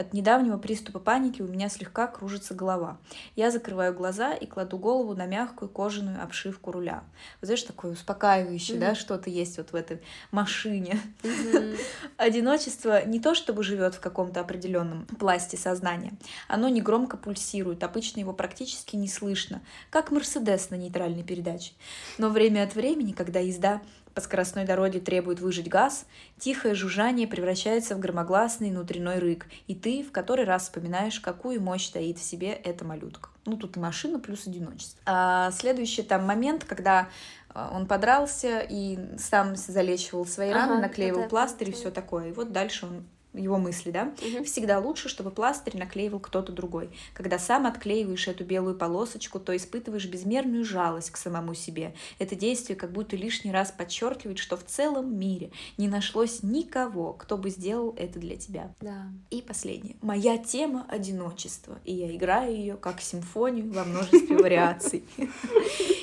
От 0.00 0.14
недавнего 0.14 0.56
приступа 0.56 0.98
паники 0.98 1.42
у 1.42 1.46
меня 1.46 1.68
слегка 1.68 2.06
кружится 2.06 2.54
голова. 2.54 2.96
Я 3.36 3.50
закрываю 3.50 3.92
глаза 3.92 4.32
и 4.32 4.46
кладу 4.46 4.78
голову 4.78 5.14
на 5.14 5.26
мягкую 5.26 5.68
кожаную 5.68 6.22
обшивку 6.22 6.72
руля. 6.72 7.04
Вот 7.42 7.48
знаешь, 7.48 7.62
такое 7.64 7.92
успокаивающее, 7.92 8.78
да, 8.78 8.86
Мгм. 8.88 8.94
что-то 8.96 9.28
есть 9.28 9.58
вот 9.58 9.72
в 9.72 9.74
этой 9.74 10.00
машине. 10.30 10.98
Мгм. 11.22 11.76
Одиночество 12.16 13.04
не 13.04 13.20
то 13.20 13.34
чтобы 13.34 13.62
живет 13.62 13.94
в 13.94 14.00
каком-то 14.00 14.40
определенном 14.40 15.04
пласте 15.18 15.58
сознания. 15.58 16.14
Оно 16.48 16.70
негромко 16.70 17.18
пульсирует, 17.18 17.84
обычно 17.84 18.20
его 18.20 18.32
практически 18.32 18.96
не 18.96 19.06
слышно, 19.08 19.60
как 19.90 20.10
Мерседес 20.10 20.70
на 20.70 20.76
нейтральной 20.76 21.24
передаче. 21.24 21.72
Но 22.16 22.30
время 22.30 22.62
от 22.62 22.74
времени, 22.74 23.12
когда 23.12 23.40
езда 23.40 23.82
по 24.20 24.24
скоростной 24.24 24.66
дороге 24.66 25.00
требует 25.00 25.40
выжать 25.40 25.68
газ, 25.68 26.04
тихое 26.38 26.74
жужжание 26.74 27.26
превращается 27.26 27.94
в 27.94 28.00
громогласный 28.00 28.70
внутренний 28.70 29.18
рык, 29.18 29.46
и 29.66 29.74
ты 29.74 30.02
в 30.02 30.12
который 30.12 30.44
раз 30.44 30.64
вспоминаешь, 30.64 31.20
какую 31.20 31.62
мощь 31.62 31.88
таит 31.88 32.18
в 32.18 32.22
себе 32.22 32.52
эта 32.52 32.84
малютка. 32.84 33.30
Ну, 33.46 33.56
тут 33.56 33.78
и 33.78 33.80
машина 33.80 34.18
плюс 34.18 34.46
одиночество. 34.46 35.00
А 35.06 35.50
следующий 35.52 36.02
там 36.02 36.26
момент, 36.26 36.64
когда 36.64 37.08
а, 37.48 37.72
он 37.74 37.86
подрался 37.86 38.60
и 38.60 38.98
сам 39.16 39.56
залечивал 39.56 40.26
свои 40.26 40.50
раны, 40.50 40.72
Ага, 40.72 40.82
наклеивал 40.82 41.20
это- 41.20 41.30
пластырь 41.30 41.70
и 41.70 41.72
все 41.72 41.90
такое. 41.90 42.28
И 42.28 42.32
вот 42.32 42.52
дальше 42.52 42.84
он 42.84 43.04
его 43.32 43.58
мысли, 43.58 43.90
да? 43.90 44.12
Мгм. 44.22 44.44
Всегда 44.44 44.78
лучше, 44.78 45.08
чтобы 45.08 45.30
пластырь 45.30 45.76
наклеивал 45.76 46.20
кто-то 46.20 46.52
другой. 46.52 46.90
Когда 47.14 47.38
сам 47.38 47.66
отклеиваешь 47.66 48.28
эту 48.28 48.44
белую 48.44 48.76
полосочку, 48.76 49.38
то 49.38 49.56
испытываешь 49.56 50.06
безмерную 50.06 50.64
жалость 50.64 51.10
к 51.10 51.16
самому 51.16 51.54
себе. 51.54 51.94
Это 52.18 52.34
действие 52.34 52.76
как 52.76 52.92
будто 52.92 53.16
лишний 53.16 53.52
раз 53.52 53.70
подчеркивает, 53.70 54.38
что 54.38 54.56
в 54.56 54.64
целом 54.64 55.16
мире 55.18 55.50
не 55.76 55.88
нашлось 55.88 56.42
никого, 56.42 57.12
кто 57.12 57.36
бы 57.36 57.50
сделал 57.50 57.94
это 57.96 58.18
для 58.18 58.36
тебя. 58.36 58.74
Да. 58.80 59.06
И 59.30 59.42
последнее. 59.42 59.96
Моя 60.02 60.38
тема— 60.38 60.86
одиночество, 60.88 61.78
и 61.84 61.94
я 61.94 62.14
играю 62.14 62.54
ее 62.54 62.76
как 62.76 63.00
симфонию 63.00 63.72
во 63.72 63.84
множестве 63.84 64.36
вариаций. 64.36 65.04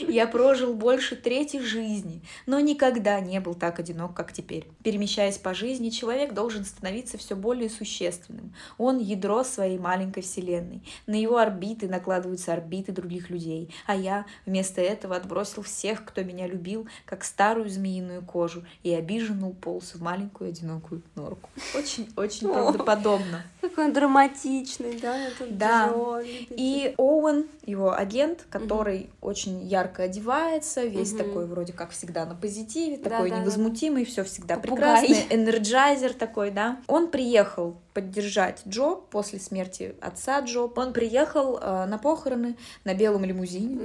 Я 0.07 0.25
прожил 0.25 0.73
больше 0.73 1.15
трети 1.17 1.59
жизни, 1.59 2.21
но 2.45 2.59
никогда 2.61 3.19
не 3.19 3.41
был 3.41 3.55
так 3.55 3.79
одинок, 3.79 4.13
как 4.13 4.31
теперь. 4.31 4.65
Перемещаясь 4.83 5.37
по 5.37 5.53
жизни, 5.53 5.89
человек 5.89 6.33
должен 6.33 6.63
становиться 6.63 7.16
все 7.17 7.35
более 7.35 7.69
существенным. 7.69 8.53
Он— 8.77 8.97
ядро 8.99 9.43
своей 9.43 9.77
маленькой 9.77 10.23
вселенной. 10.23 10.81
На 11.05 11.15
его 11.15 11.37
орбиты 11.37 11.87
накладываются 11.87 12.53
орбиты 12.53 12.91
других 12.91 13.29
людей, 13.29 13.73
а 13.85 13.95
я 13.95 14.25
вместо 14.45 14.81
этого 14.81 15.15
отбросил 15.15 15.63
всех, 15.63 16.05
кто 16.05 16.23
меня 16.23 16.47
любил, 16.47 16.87
как 17.05 17.23
старую 17.23 17.69
змеиную 17.69 18.21
кожу, 18.21 18.63
и 18.83 18.93
обиженно 18.93 19.49
уполз 19.49 19.95
в 19.95 20.01
маленькую 20.01 20.49
одинокую 20.49 21.01
норку. 21.15 21.49
Очень-очень 21.75 22.49
правдоподобно. 22.49 23.43
Какой 23.61 23.85
он 23.85 23.93
драматичный, 23.93 24.99
да, 24.99 25.17
Да. 25.49 25.93
И 26.23 26.93
Оуэн, 26.97 27.47
его 27.65 27.93
агент, 27.93 28.45
который 28.49 29.09
очень 29.21 29.63
ярко 29.63 30.03
одевается, 30.03 30.85
весь 30.85 31.13
такой 31.13 31.45
вроде 31.45 31.73
как 31.73 31.91
всегда 31.91 32.25
на 32.25 32.35
позитиве, 32.35 32.97
такой 32.97 33.31
невозмутимый, 33.31 34.05
все 34.05 34.23
всегда 34.23 34.57
прекрасный, 34.57 35.25
энерджайзер 35.29 36.13
такой, 36.13 36.51
да. 36.51 36.79
Он 36.87 37.06
приехал 37.07 37.77
поддержать 37.93 38.61
Джо 38.67 38.95
после 39.09 39.39
смерти 39.39 39.95
отца 40.01 40.39
Джо. 40.41 40.61
Он 40.75 40.93
приехал 40.93 41.57
э, 41.57 41.85
на 41.85 41.97
похороны 41.97 42.57
на 42.83 42.93
белом 42.93 43.25
лимузине, 43.25 43.79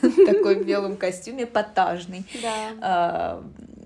такой 0.26 0.56
в 0.62 0.66
белом 0.66 0.96
костюме, 0.96 1.44
эпатажный. 1.44 2.24
Да. 2.42 2.54
А, 2.80 3.44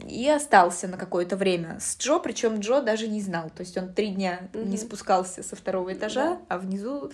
И 0.09 0.29
остался 0.29 0.89
на 0.89 0.97
какое-то 0.97 1.37
время 1.37 1.79
с 1.81 1.97
Джо, 1.99 2.19
причем 2.19 2.61
Джо 2.61 2.81
даже 2.83 3.09
не 3.09 3.21
знал. 3.21 3.51
То 3.51 3.61
есть 3.63 3.77
он 3.77 3.93
три 3.93 4.09
дня 4.09 4.49
не 4.55 4.77
спускался 4.77 5.43
со 5.43 5.57
второго 5.57 5.93
этажа, 5.93 6.39
а 6.49 6.59
внизу 6.59 7.11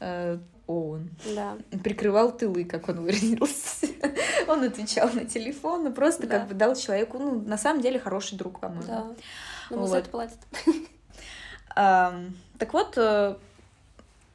э, 0.00 0.38
Оуэн. 0.66 1.10
Да. 1.34 1.56
Прикрывал 1.82 2.32
тылы, 2.32 2.64
как 2.64 2.88
он 2.88 3.00
выразился. 3.02 3.86
Он 4.48 4.62
отвечал 4.62 5.08
на 5.12 5.24
телефон, 5.24 5.86
и 5.86 5.90
просто 5.90 6.26
Да. 6.26 6.38
как 6.38 6.48
бы 6.48 6.54
дал 6.54 6.74
человеку, 6.74 7.18
ну, 7.18 7.40
на 7.40 7.56
самом 7.58 7.80
деле, 7.82 7.98
хороший 7.98 8.36
друг, 8.38 8.60
по-моему. 8.60 8.82
Да. 8.86 9.04
Ну, 9.70 9.78
мы 9.80 9.86
за 9.86 9.92
Вот. 9.94 9.98
это 10.00 10.10
платят. 10.10 10.38
Ам, 11.74 12.34
так 12.58 12.72
вот, 12.72 12.94
э, 12.96 13.36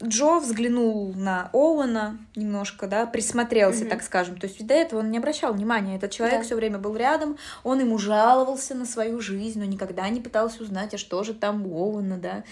Джо 0.01 0.39
взглянул 0.39 1.13
на 1.13 1.49
Оуэна 1.51 2.17
немножко, 2.35 2.87
да, 2.87 3.05
присмотрелся, 3.05 3.81
Мгм. 3.81 3.89
так 3.89 4.01
скажем. 4.03 4.37
То 4.39 4.47
есть 4.47 4.65
до 4.65 4.73
этого 4.73 5.01
он 5.01 5.11
не 5.11 5.17
обращал 5.17 5.53
внимания. 5.53 5.97
Этот 5.97 6.11
человек 6.11 6.39
Да. 6.39 6.43
все 6.45 6.55
время 6.55 6.77
был 6.77 6.95
рядом, 6.95 7.37
он 7.63 7.79
ему 7.81 7.97
жаловался 7.97 8.75
на 8.75 8.85
свою 8.85 9.19
жизнь, 9.19 9.59
но 9.59 9.65
никогда 9.65 10.07
не 10.09 10.21
пытался 10.21 10.63
узнать, 10.63 10.93
а 10.93 10.97
что 10.97 11.23
же 11.23 11.33
там 11.33 11.65
у 11.67 11.75
Оуэна, 11.77 12.17
да. 12.17 12.43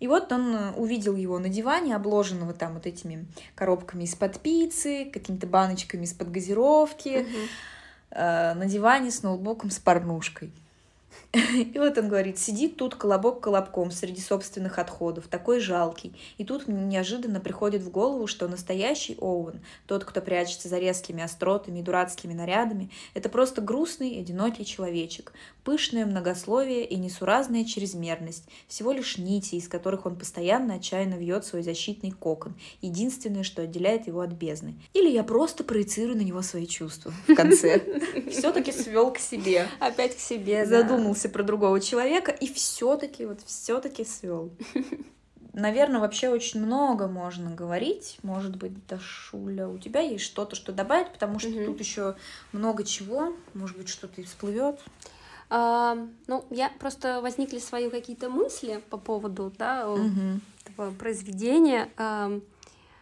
И 0.00 0.08
вот 0.08 0.30
он 0.32 0.54
э, 0.54 0.72
увидел 0.72 1.14
его 1.16 1.38
на 1.38 1.48
диване, 1.48 1.94
обложенного 1.96 2.52
там 2.52 2.74
вот 2.74 2.86
этими 2.86 3.24
коробками 3.54 4.04
из-под 4.04 4.40
пиццы, 4.40 5.08
какими-то 5.12 5.46
баночками 5.46 6.04
из-под 6.04 6.30
газировки, 6.32 7.20
Мгм. 7.20 7.48
э, 8.10 8.54
на 8.54 8.66
диване 8.66 9.10
с 9.10 9.22
ноутбуком 9.22 9.70
с 9.70 9.78
порнушкой. 9.78 10.52
И 11.32 11.78
вот 11.78 11.98
он 11.98 12.08
говорит, 12.08 12.38
сидит 12.38 12.76
тут 12.76 12.94
колобок 12.94 13.40
колобком 13.40 13.90
среди 13.90 14.20
собственных 14.20 14.78
отходов, 14.78 15.28
такой 15.28 15.60
жалкий. 15.60 16.14
И 16.38 16.44
тут 16.44 16.68
мне 16.68 16.84
неожиданно 16.84 17.40
приходит 17.40 17.82
в 17.82 17.90
голову, 17.90 18.26
что 18.26 18.48
настоящий 18.48 19.16
Оуэн, 19.20 19.60
тот, 19.86 20.04
кто 20.04 20.20
прячется 20.20 20.68
за 20.68 20.78
резкими 20.78 21.22
остротами 21.22 21.80
и 21.80 21.82
дурацкими 21.82 22.32
нарядами, 22.32 22.90
это 23.14 23.28
просто 23.28 23.60
грустный, 23.60 24.18
одинокий 24.18 24.64
человечек. 24.64 25.32
Пышное 25.66 26.06
многословие 26.06 26.84
и 26.86 26.94
несуразная 26.94 27.64
чрезмерность. 27.64 28.44
Всего 28.68 28.92
лишь 28.92 29.18
нити, 29.18 29.56
из 29.56 29.66
которых 29.66 30.06
он 30.06 30.14
постоянно 30.14 30.74
отчаянно 30.74 31.14
вьет 31.14 31.44
свой 31.44 31.64
защитный 31.64 32.12
кокон. 32.12 32.54
Единственное, 32.82 33.42
что 33.42 33.62
отделяет 33.62 34.06
его 34.06 34.20
от 34.20 34.30
бездны. 34.30 34.76
Или 34.94 35.08
я 35.10 35.24
просто 35.24 35.64
проецирую 35.64 36.18
на 36.18 36.20
него 36.22 36.40
свои 36.42 36.68
чувства 36.68 37.12
в 37.26 37.34
конце. 37.34 37.80
Все-таки 38.30 38.70
свел 38.70 39.12
к 39.12 39.18
себе 39.18 39.66
Опять 39.80 40.16
к 40.16 40.20
себе. 40.20 40.64
задумался 40.66 41.28
про 41.28 41.42
другого 41.42 41.80
человека 41.80 42.30
и 42.30 42.46
все-таки 42.46 43.26
вот 43.26 43.40
все-таки 43.44 44.04
свел. 44.04 44.52
Наверное, 45.52 45.98
вообще 46.00 46.28
очень 46.28 46.60
много 46.64 47.08
можно 47.08 47.50
говорить. 47.52 48.18
Может 48.22 48.54
быть, 48.54 48.86
Дашуля, 48.86 49.66
у 49.66 49.78
тебя 49.78 49.98
есть 50.00 50.22
что-то, 50.26 50.54
что 50.54 50.70
добавить, 50.70 51.12
потому 51.12 51.40
что 51.40 51.48
Мгм. 51.48 51.64
тут 51.64 51.80
еще 51.80 52.14
много 52.52 52.84
чего. 52.84 53.32
Может 53.54 53.76
быть, 53.78 53.88
что-то 53.88 54.20
и 54.20 54.24
всплывет. 54.24 54.78
Ну, 55.48 56.44
я 56.50 56.70
просто 56.78 57.20
возникли 57.20 57.58
свои 57.58 57.88
какие-то 57.88 58.30
мысли 58.30 58.82
по 58.90 58.96
поводу, 58.96 59.52
да, 59.58 59.86
этого 60.64 60.90
произведения. 60.92 61.88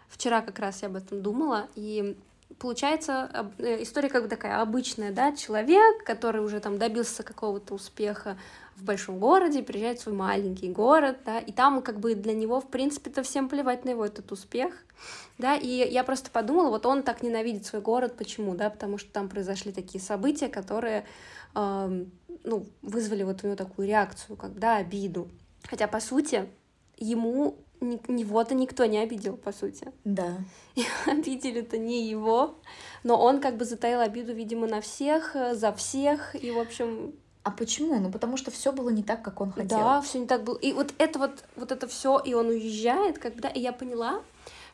Вчера 0.09 0.43
как 0.43 0.59
раз 0.61 0.83
я 0.83 0.89
об 0.89 0.97
этом 0.97 1.23
думала, 1.23 1.67
и 1.75 2.17
получается 2.59 3.53
э, 3.59 3.83
история 3.83 4.09
как 4.09 4.23
бы 4.23 4.29
такая 4.29 4.61
обычная, 4.61 5.13
да, 5.13 5.35
человек, 5.35 6.05
который 6.05 6.43
уже 6.43 6.61
там 6.61 6.79
добился 6.79 7.23
какого-то 7.23 7.75
успеха 7.75 8.39
в 8.77 8.85
большом 8.85 9.19
городе, 9.19 9.63
приезжает 9.63 9.99
в 9.99 10.03
свой 10.03 10.15
маленький 10.15 10.71
город, 10.71 11.19
да, 11.25 11.39
и 11.39 11.53
там 11.53 11.83
как 11.83 12.01
бы 12.01 12.15
для 12.15 12.33
него, 12.33 12.61
в 12.61 12.69
принципе-то, 12.69 13.23
всем 13.23 13.49
плевать 13.49 13.85
на 13.85 13.91
его 13.91 14.05
этот 14.05 14.31
успех, 14.33 14.73
да, 15.39 15.57
и 15.57 15.69
я 15.69 16.05
просто 16.05 16.31
подумала, 16.31 16.71
вот 16.71 16.87
он 16.87 17.03
так 17.03 17.23
ненавидит 17.23 17.67
свой 17.67 17.83
город, 17.83 18.17
почему, 18.17 18.55
да, 18.55 18.71
потому 18.71 18.99
что 18.99 19.11
там 19.11 19.29
произошли 19.29 19.73
такие 19.73 20.03
события, 20.03 20.49
которые, 20.49 21.07
ам, 21.55 22.07
ну, 22.45 22.67
вызвали 22.83 23.23
вот 23.23 23.43
у 23.43 23.47
него 23.47 23.57
такую 23.57 23.87
реакцию, 23.89 24.37
как, 24.37 24.59
да, 24.59 24.77
обиду, 24.77 25.29
хотя, 25.69 25.87
по 25.87 26.01
сути, 26.01 26.49
ему 26.97 27.57
ни- 27.81 28.01
него-то 28.09 28.55
никто 28.55 28.85
не 28.87 28.99
обидел, 28.99 29.37
по 29.37 29.53
сути. 29.53 29.89
Да. 30.05 30.37
Обидели-то 31.07 31.79
не 31.79 32.09
его, 32.09 32.57
но 33.03 33.21
он 33.21 33.41
как 33.41 33.57
бы 33.57 33.65
затаил 33.65 34.01
обиду, 34.01 34.33
видимо, 34.35 34.67
на 34.67 34.81
всех, 34.81 35.37
э, 35.37 35.55
за 35.55 35.73
всех, 35.73 36.35
и, 36.43 36.51
в 36.51 36.59
общем, 36.59 37.13
А 37.43 37.51
почему? 37.51 38.01
Ну, 38.01 38.11
потому 38.11 38.37
что 38.39 38.51
все 38.51 38.73
было 38.73 38.89
не 38.89 39.03
так, 39.03 39.23
как 39.23 39.41
он 39.43 39.53
хотел. 39.53 39.79
да, 39.79 40.01
все 40.01 40.19
не 40.19 40.27
так 40.27 40.45
было. 40.45 40.57
И 40.57 40.73
вот 40.73 40.95
это 40.99 41.19
вот, 41.19 41.45
вот 41.57 41.73
это 41.73 41.87
все, 41.87 42.19
и 42.19 42.33
он 42.33 42.47
уезжает, 42.49 43.19
как 43.19 43.35
бы, 43.35 43.43
да, 43.43 43.49
и 43.49 43.61
я 43.61 43.73
поняла, 43.73 44.23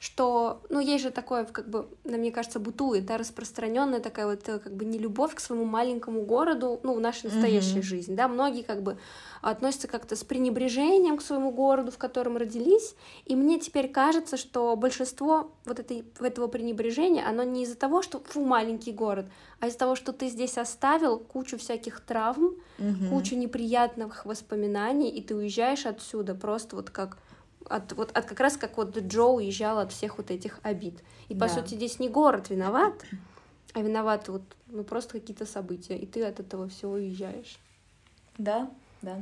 что, 0.00 0.62
ну, 0.70 0.80
есть 0.80 1.04
же 1.04 1.10
такое, 1.10 1.44
как 1.44 1.68
бы, 1.68 1.86
на 2.04 2.16
мне 2.16 2.32
кажется, 2.32 2.58
бытует, 2.58 3.04
да, 3.04 3.18
распространенная 3.18 4.00
такая 4.00 4.24
вот, 4.26 4.48
э, 4.48 4.58
как 4.58 4.74
бы, 4.74 4.86
нелюбовь 4.86 5.34
к 5.34 5.40
своему 5.40 5.66
маленькому 5.66 6.22
городу, 6.22 6.80
ну, 6.82 6.94
в 6.94 7.00
нашей 7.00 7.26
настоящей 7.26 7.80
Мгм. 7.80 7.82
жизни, 7.82 8.14
да, 8.14 8.26
многие, 8.26 8.62
как 8.62 8.82
бы, 8.82 8.96
относятся 9.42 9.88
как-то 9.88 10.16
с 10.16 10.24
пренебрежением 10.24 11.18
к 11.18 11.22
своему 11.22 11.50
городу, 11.52 11.92
в 11.92 11.98
котором 11.98 12.38
родились, 12.38 12.94
и 13.26 13.36
мне 13.36 13.60
теперь 13.60 13.88
кажется, 13.90 14.38
что 14.38 14.74
большинство 14.74 15.52
вот 15.66 15.78
этой, 15.78 16.02
этого 16.18 16.46
пренебрежения, 16.46 17.28
оно 17.28 17.42
не 17.42 17.64
из-за 17.64 17.76
того, 17.76 18.00
что, 18.00 18.20
фу, 18.20 18.42
маленький 18.46 18.92
город, 18.92 19.26
а 19.60 19.66
из-за 19.66 19.78
того, 19.78 19.96
что 19.96 20.14
ты 20.14 20.28
здесь 20.28 20.56
оставил 20.56 21.18
кучу 21.18 21.58
всяких 21.58 22.00
травм, 22.00 22.54
Мгм. 22.78 23.06
кучу 23.10 23.36
неприятных 23.36 24.24
воспоминаний, 24.24 25.10
и 25.10 25.20
ты 25.22 25.36
уезжаешь 25.36 25.84
отсюда 25.84 26.34
просто 26.34 26.76
вот 26.76 26.88
как 26.88 27.18
от, 27.70 27.92
вот 27.92 28.10
от 28.16 28.24
как 28.26 28.40
раз 28.40 28.56
как 28.56 28.76
вот 28.76 28.96
Джо 28.98 29.24
уезжал 29.24 29.78
от 29.78 29.92
всех 29.92 30.18
вот 30.18 30.30
этих 30.30 30.58
обид. 30.62 31.02
И 31.28 31.34
по 31.34 31.46
Да. 31.46 31.48
сути 31.48 31.74
здесь 31.74 31.98
не 32.00 32.08
город 32.08 32.50
виноват, 32.50 32.94
а 33.72 33.80
виноваты 33.80 34.32
вот 34.32 34.42
ну 34.66 34.82
просто 34.84 35.12
какие-то 35.20 35.46
события, 35.46 35.96
и 35.96 36.04
ты 36.06 36.24
от 36.24 36.40
этого 36.40 36.68
всего 36.68 36.92
уезжаешь. 36.92 37.58
Да, 38.38 38.70
да. 39.02 39.18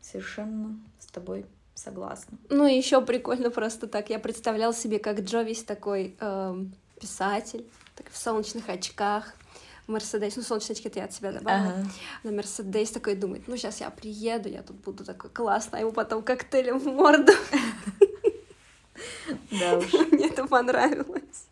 Совершенно 0.00 0.78
с 0.98 1.06
тобой 1.06 1.46
согласна. 1.74 2.36
Ну 2.50 2.66
и 2.66 2.76
еще 2.76 3.00
прикольно 3.00 3.50
просто 3.50 3.86
так. 3.86 4.10
Я 4.10 4.18
представлял 4.18 4.74
себе, 4.74 4.98
как 4.98 5.20
Джо 5.20 5.42
весь 5.42 5.64
такой 5.64 6.16
эм, 6.20 6.72
писатель, 7.00 7.64
так, 7.96 8.10
в 8.10 8.16
солнечных 8.16 8.68
очках, 8.68 9.34
в 9.86 9.90
Мерседесе, 9.90 10.34
ну 10.38 10.42
это 10.88 10.98
я 11.00 11.04
от 11.06 11.12
себя 11.12 11.32
добавила. 11.32 11.72
Ага. 11.72 11.86
на 12.22 12.32
Мерседес 12.32 12.90
такой 12.90 13.14
думает, 13.14 13.48
ну 13.48 13.56
сейчас 13.56 13.80
я 13.80 13.90
приеду, 13.90 14.48
я 14.48 14.62
тут 14.62 14.76
буду 14.76 15.04
такой 15.04 15.30
классно, 15.30 15.78
а 15.78 15.80
ему 15.80 15.92
потом 15.92 16.22
коктейлем 16.22 16.78
в 16.78 16.86
морду. 16.86 17.32
Да 19.50 19.78
уж. 19.78 19.92
Мне 20.12 20.28
это 20.28 20.46
понравилось. 20.46 21.46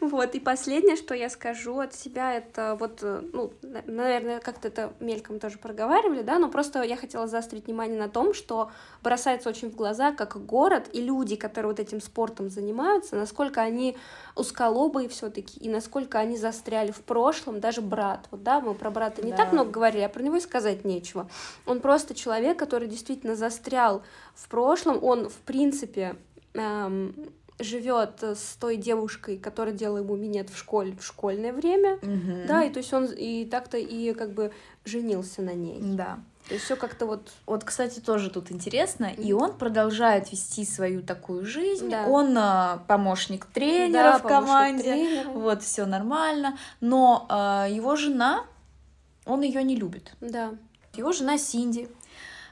Вот, 0.00 0.34
и 0.34 0.40
последнее, 0.40 0.96
что 0.96 1.14
я 1.14 1.28
скажу 1.30 1.78
от 1.78 1.94
себя, 1.94 2.32
это 2.34 2.76
вот, 2.78 3.00
э, 3.02 3.22
ну, 3.32 3.52
на- 3.62 3.82
наверное, 3.86 4.40
как-то 4.40 4.68
это 4.68 4.92
мельком 5.00 5.38
тоже 5.38 5.58
проговаривали, 5.58 6.22
да, 6.22 6.38
но 6.38 6.48
просто 6.48 6.82
я 6.82 6.96
хотела 6.96 7.26
заострить 7.26 7.66
внимание 7.66 7.98
на 7.98 8.08
том, 8.08 8.34
что 8.34 8.70
бросается 9.02 9.48
очень 9.48 9.70
в 9.70 9.76
глаза, 9.76 10.12
как 10.12 10.44
город 10.46 10.88
и 10.92 11.00
люди, 11.00 11.36
которые 11.36 11.70
вот 11.72 11.80
этим 11.80 12.00
спортом 12.00 12.50
занимаются, 12.50 13.16
насколько 13.16 13.60
они 13.60 13.96
узколобые 14.36 15.08
все 15.08 15.30
таки 15.30 15.58
и 15.60 15.68
насколько 15.68 16.18
они 16.18 16.36
застряли 16.36 16.90
в 16.90 17.00
прошлом, 17.02 17.60
даже 17.60 17.80
брат, 17.80 18.26
вот, 18.30 18.42
да, 18.42 18.60
мы 18.60 18.74
про 18.74 18.90
брата 18.90 19.22
не 19.22 19.30
Да. 19.30 19.36
так 19.38 19.52
много 19.52 19.70
говорили, 19.70 20.02
а 20.02 20.08
про 20.08 20.22
него 20.22 20.36
и 20.36 20.40
сказать 20.40 20.84
нечего. 20.84 21.28
Он 21.66 21.80
просто 21.80 22.14
человек, 22.14 22.58
который 22.58 22.88
действительно 22.88 23.36
застрял 23.36 24.02
в 24.34 24.48
прошлом, 24.48 25.02
он, 25.02 25.28
в 25.28 25.36
принципе, 25.38 26.16
эм, 26.54 27.14
живет 27.58 28.22
с 28.22 28.56
той 28.58 28.76
девушкой, 28.76 29.38
которая 29.38 29.74
делала 29.74 29.98
ему 29.98 30.16
минет 30.16 30.50
в 30.50 30.56
школе 30.58 30.96
в 30.98 31.04
школьное 31.04 31.52
время, 31.52 31.98
Мгм. 32.02 32.46
да, 32.46 32.64
и 32.64 32.70
то 32.70 32.78
есть 32.78 32.92
он 32.92 33.06
и 33.06 33.44
так-то 33.44 33.78
и 33.78 34.12
как 34.12 34.32
бы 34.32 34.50
женился 34.84 35.40
на 35.42 35.54
ней. 35.54 35.78
Да. 35.80 36.18
То 36.48 36.54
есть 36.54 36.66
все 36.66 36.76
как-то 36.76 37.06
вот 37.06 37.30
Вот, 37.46 37.64
кстати, 37.64 38.00
тоже 38.00 38.28
тут 38.28 38.52
интересно. 38.52 39.06
И 39.16 39.32
он 39.32 39.54
продолжает 39.54 40.30
вести 40.30 40.66
свою 40.66 41.02
такую 41.02 41.46
жизнь. 41.46 41.88
Да. 41.88 42.06
Он 42.06 42.36
а, 42.36 42.82
помощник 42.86 43.46
тренера 43.46 44.02
да, 44.02 44.18
в 44.18 44.22
помощник 44.22 44.46
команде. 44.46 44.82
тренера. 44.82 45.28
Вот, 45.30 45.62
все 45.62 45.86
нормально. 45.86 46.58
Но 46.82 47.24
а, 47.30 47.66
его 47.66 47.96
жена, 47.96 48.44
он 49.24 49.40
ее 49.40 49.62
не 49.62 49.74
любит. 49.74 50.12
Да, 50.20 50.50
Его 50.96 51.12
жена 51.12 51.38
Синди. 51.38 51.88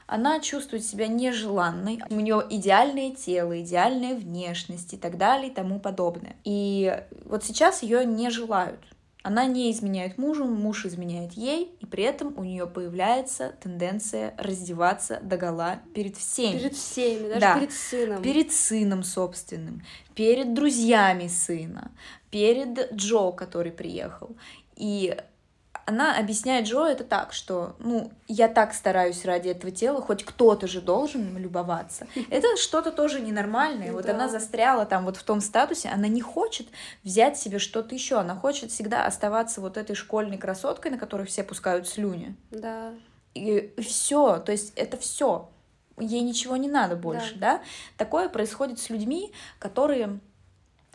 Она 0.07 0.39
чувствует 0.39 0.85
себя 0.85 1.07
нежеланной, 1.07 2.01
у 2.09 2.15
нее 2.19 2.45
идеальное 2.49 3.11
тело, 3.11 3.61
идеальная 3.61 4.15
внешность 4.15 4.93
и 4.93 4.97
так 4.97 5.17
далее 5.17 5.49
и 5.49 5.53
тому 5.53 5.79
подобное. 5.79 6.35
И 6.43 7.01
вот 7.25 7.43
сейчас 7.43 7.83
ее 7.83 8.05
не 8.05 8.29
желают. 8.29 8.79
Она 9.25 9.45
не 9.45 9.71
изменяет 9.71 10.17
мужу, 10.17 10.43
муж 10.43 10.85
изменяет 10.85 11.31
ей, 11.33 11.73
и 11.79 11.85
при 11.85 12.03
этом 12.03 12.37
у 12.37 12.43
нее 12.43 12.67
появляется 12.67 13.55
тенденция 13.63 14.33
раздеваться 14.37 15.21
догола 15.23 15.79
перед 15.95 16.17
всеми. 16.17 16.57
перед 16.57 16.75
всеми, 16.75 17.27
даже 17.29 17.39
Да. 17.39 17.55
перед 17.57 17.71
сыном. 17.71 18.21
Перед 18.21 18.51
сыном 18.51 19.03
собственным, 19.03 19.81
перед 20.13 20.53
друзьями 20.53 21.27
сына, 21.27 21.91
перед 22.31 22.93
Джо, 22.93 23.31
который 23.31 23.71
приехал. 23.71 24.35
И 24.75 25.15
она 25.85 26.17
объясняет 26.17 26.65
Джо 26.67 26.85
это 26.85 27.03
так, 27.03 27.33
что, 27.33 27.75
ну, 27.79 28.11
я 28.27 28.47
так 28.47 28.73
стараюсь 28.73 29.25
ради 29.25 29.49
этого 29.49 29.71
тела, 29.71 30.01
хоть 30.01 30.23
кто-то 30.23 30.67
же 30.67 30.81
должен 30.81 31.37
любоваться. 31.37 32.07
Это 32.29 32.55
что-то 32.57 32.91
тоже 32.91 33.19
ненормальное. 33.19 33.91
Вот 33.91 34.05
Да. 34.05 34.13
она 34.13 34.27
застряла 34.29 34.85
там 34.85 35.05
вот 35.05 35.17
в 35.17 35.23
том 35.23 35.41
статусе, 35.41 35.89
она 35.89 36.07
не 36.07 36.21
хочет 36.21 36.67
взять 37.03 37.37
себе 37.37 37.59
что-то 37.59 37.93
еще, 37.95 38.17
она 38.17 38.35
хочет 38.35 38.71
всегда 38.71 39.05
оставаться 39.05 39.61
вот 39.61 39.77
этой 39.77 39.95
школьной 39.95 40.37
красоткой, 40.37 40.91
на 40.91 40.97
которой 40.97 41.25
все 41.25 41.43
пускают 41.43 41.87
слюни. 41.87 42.35
Да, 42.51 42.93
И 43.33 43.73
все, 43.81 44.37
то 44.39 44.51
есть 44.51 44.73
это 44.75 44.97
все. 44.97 45.49
Ей 45.99 46.21
ничего 46.21 46.55
не 46.57 46.67
надо 46.67 46.95
больше, 46.95 47.35
да. 47.35 47.61
Такое 47.97 48.29
происходит 48.29 48.79
с 48.79 48.89
людьми, 48.89 49.31
которые 49.59 50.19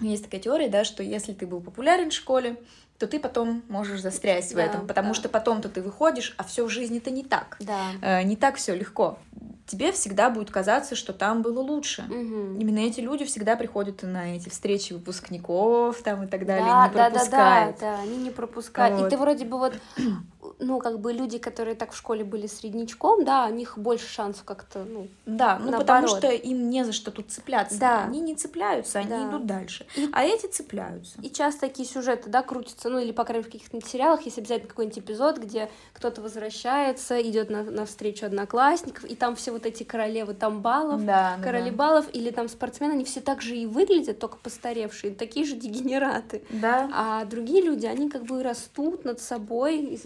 Есть 0.01 0.25
такая 0.25 0.41
теория, 0.41 0.69
да, 0.69 0.85
что 0.85 1.03
если 1.03 1.33
ты 1.33 1.45
был 1.47 1.61
популярен 1.61 2.11
в 2.11 2.15
школе, 2.15 2.57
то 2.99 3.07
ты 3.07 3.21
потом 3.21 3.63
можешь 3.69 4.01
застрять 4.01 4.45
в 4.51 4.57
Да, 4.57 4.65
этом, 4.65 4.87
потому 4.87 5.09
да. 5.09 5.15
что 5.15 5.29
потом-то 5.29 5.69
ты 5.69 5.83
выходишь, 5.83 6.35
а 6.37 6.43
все 6.45 6.65
в 6.65 6.69
жизни-то 6.69 7.11
не 7.11 7.23
так. 7.23 7.57
Да. 7.61 7.93
Э, 8.03 8.23
не 8.25 8.37
так 8.37 8.57
все 8.57 8.75
легко. 8.75 9.19
Тебе 9.67 9.93
всегда 9.93 10.31
будет 10.31 10.51
казаться, 10.51 10.97
что 10.97 11.13
там 11.13 11.43
было 11.43 11.61
лучше. 11.61 12.03
Мгм. 12.03 12.59
Именно 12.59 12.79
эти 12.81 13.01
люди 13.01 13.25
всегда 13.25 13.55
приходят 13.55 14.03
на 14.03 14.35
эти 14.35 14.49
встречи 14.49 14.95
выпускников 14.95 16.03
там 16.03 16.25
и 16.25 16.27
так 16.27 16.47
далее, 16.47 16.67
Да, 16.67 16.89
не 16.89 16.95
да, 16.95 17.11
да, 17.11 17.11
да, 17.11 17.11
пропускают. 17.11 17.79
да, 17.79 18.01
они 18.01 18.17
не 18.17 18.31
пропускают. 18.31 18.99
И 18.99 19.03
Вот. 19.03 19.11
ты 19.11 19.17
вроде 19.19 19.45
бы 19.45 19.59
вот, 19.59 19.75
ну, 20.61 20.79
как 20.81 20.99
бы 21.01 21.13
люди, 21.13 21.39
которые 21.39 21.75
так 21.77 21.93
в 21.93 21.97
школе 21.97 22.25
были 22.25 22.47
среднячком, 22.47 23.25
да, 23.25 23.47
у 23.47 23.53
них 23.55 23.79
больше 23.79 24.09
шансов 24.09 24.45
как-то, 24.45 24.85
ну, 24.85 25.09
Да, 25.27 25.59
ну 25.59 25.73
потому 25.73 26.07
Наоборот. 26.07 26.19
что 26.19 26.31
им 26.33 26.69
не 26.71 26.85
за 26.85 26.93
что 26.93 27.11
тут 27.11 27.31
цепляться. 27.31 27.79
Да. 27.79 28.05
Они 28.05 28.21
не 28.21 28.35
цепляются, 28.35 28.99
они 28.99 29.09
Да. 29.11 29.29
идут 29.29 29.47
дальше. 29.47 29.87
И- 29.97 30.09
А 30.13 30.25
эти 30.25 30.47
цепляются. 30.47 31.21
И 31.23 31.31
часто 31.31 31.63
такие 31.63 31.89
сюжеты, 31.89 32.29
да, 32.29 32.43
крутятся, 32.43 32.89
ну 32.89 32.99
или, 32.99 33.13
по 33.13 33.25
крайней 33.25 33.45
мере, 33.45 33.51
в 33.51 33.53
каких-то 33.63 33.89
сериалах 33.89 34.23
есть 34.23 34.39
обязательно 34.39 34.69
какой-нибудь 34.69 34.99
эпизод, 34.99 35.39
где 35.39 35.71
кто-то 35.93 36.21
возвращается, 36.23 37.21
идет 37.23 37.51
на, 37.51 37.63
на 37.63 37.87
встречу 37.87 38.27
одноклассников, 38.27 39.05
и 39.05 39.15
там 39.15 39.37
все 39.37 39.53
вот 39.53 39.67
эти 39.67 39.83
королевы 39.85 40.35
тамбалов, 40.35 41.05
Да, 41.05 41.37
да, 41.39 41.43
короли 41.45 41.71
да. 41.71 41.77
баллов, 41.77 42.07
или 42.13 42.31
там 42.31 42.49
спортсмены, 42.49 42.93
они 42.93 43.05
все 43.05 43.21
так 43.21 43.43
же 43.43 43.57
и 43.57 43.67
выглядят, 43.67 44.19
только 44.19 44.37
постаревшие, 44.39 45.15
такие 45.15 45.47
же 45.47 45.55
дегенераты. 45.57 46.43
Да. 46.51 46.91
А 46.93 47.25
другие 47.25 47.63
люди, 47.63 47.87
они 47.87 48.09
как 48.11 48.25
бы 48.25 48.43
растут 48.43 49.05
над 49.05 49.21
собой, 49.21 49.99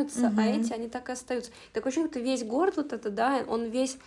изменяются, 0.00 0.26
а 0.26 0.30
Мгм. 0.30 0.40
эти, 0.40 0.72
они 0.72 0.88
так 0.88 1.08
и 1.08 1.12
остаются. 1.12 1.50
Так 1.72 1.86
очень 1.86 2.08
что 2.08 2.20
весь 2.20 2.44
город 2.44 2.76
вот 2.76 2.92
это, 2.92 3.10
да, 3.10 3.42
он 3.46 3.64
весь 3.64 3.98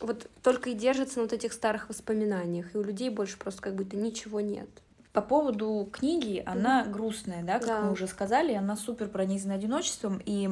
вот 0.00 0.28
только 0.42 0.70
и 0.70 0.74
держится 0.74 1.16
на 1.18 1.22
вот 1.22 1.32
этих 1.32 1.52
старых 1.52 1.88
воспоминаниях, 1.88 2.74
и 2.74 2.78
у 2.78 2.82
людей 2.82 3.08
больше 3.10 3.38
просто 3.38 3.62
как 3.62 3.74
будто 3.74 3.96
ничего 3.96 4.40
нет. 4.40 4.68
По 5.12 5.22
поводу 5.22 5.88
книги, 5.90 6.42
она 6.44 6.84
грустная, 6.84 7.42
да, 7.42 7.58
как 7.58 7.68
Да. 7.68 7.80
мы 7.82 7.92
уже 7.92 8.06
сказали, 8.06 8.52
она 8.52 8.76
супер 8.76 9.08
пронизана 9.08 9.54
одиночеством, 9.54 10.20
и 10.24 10.50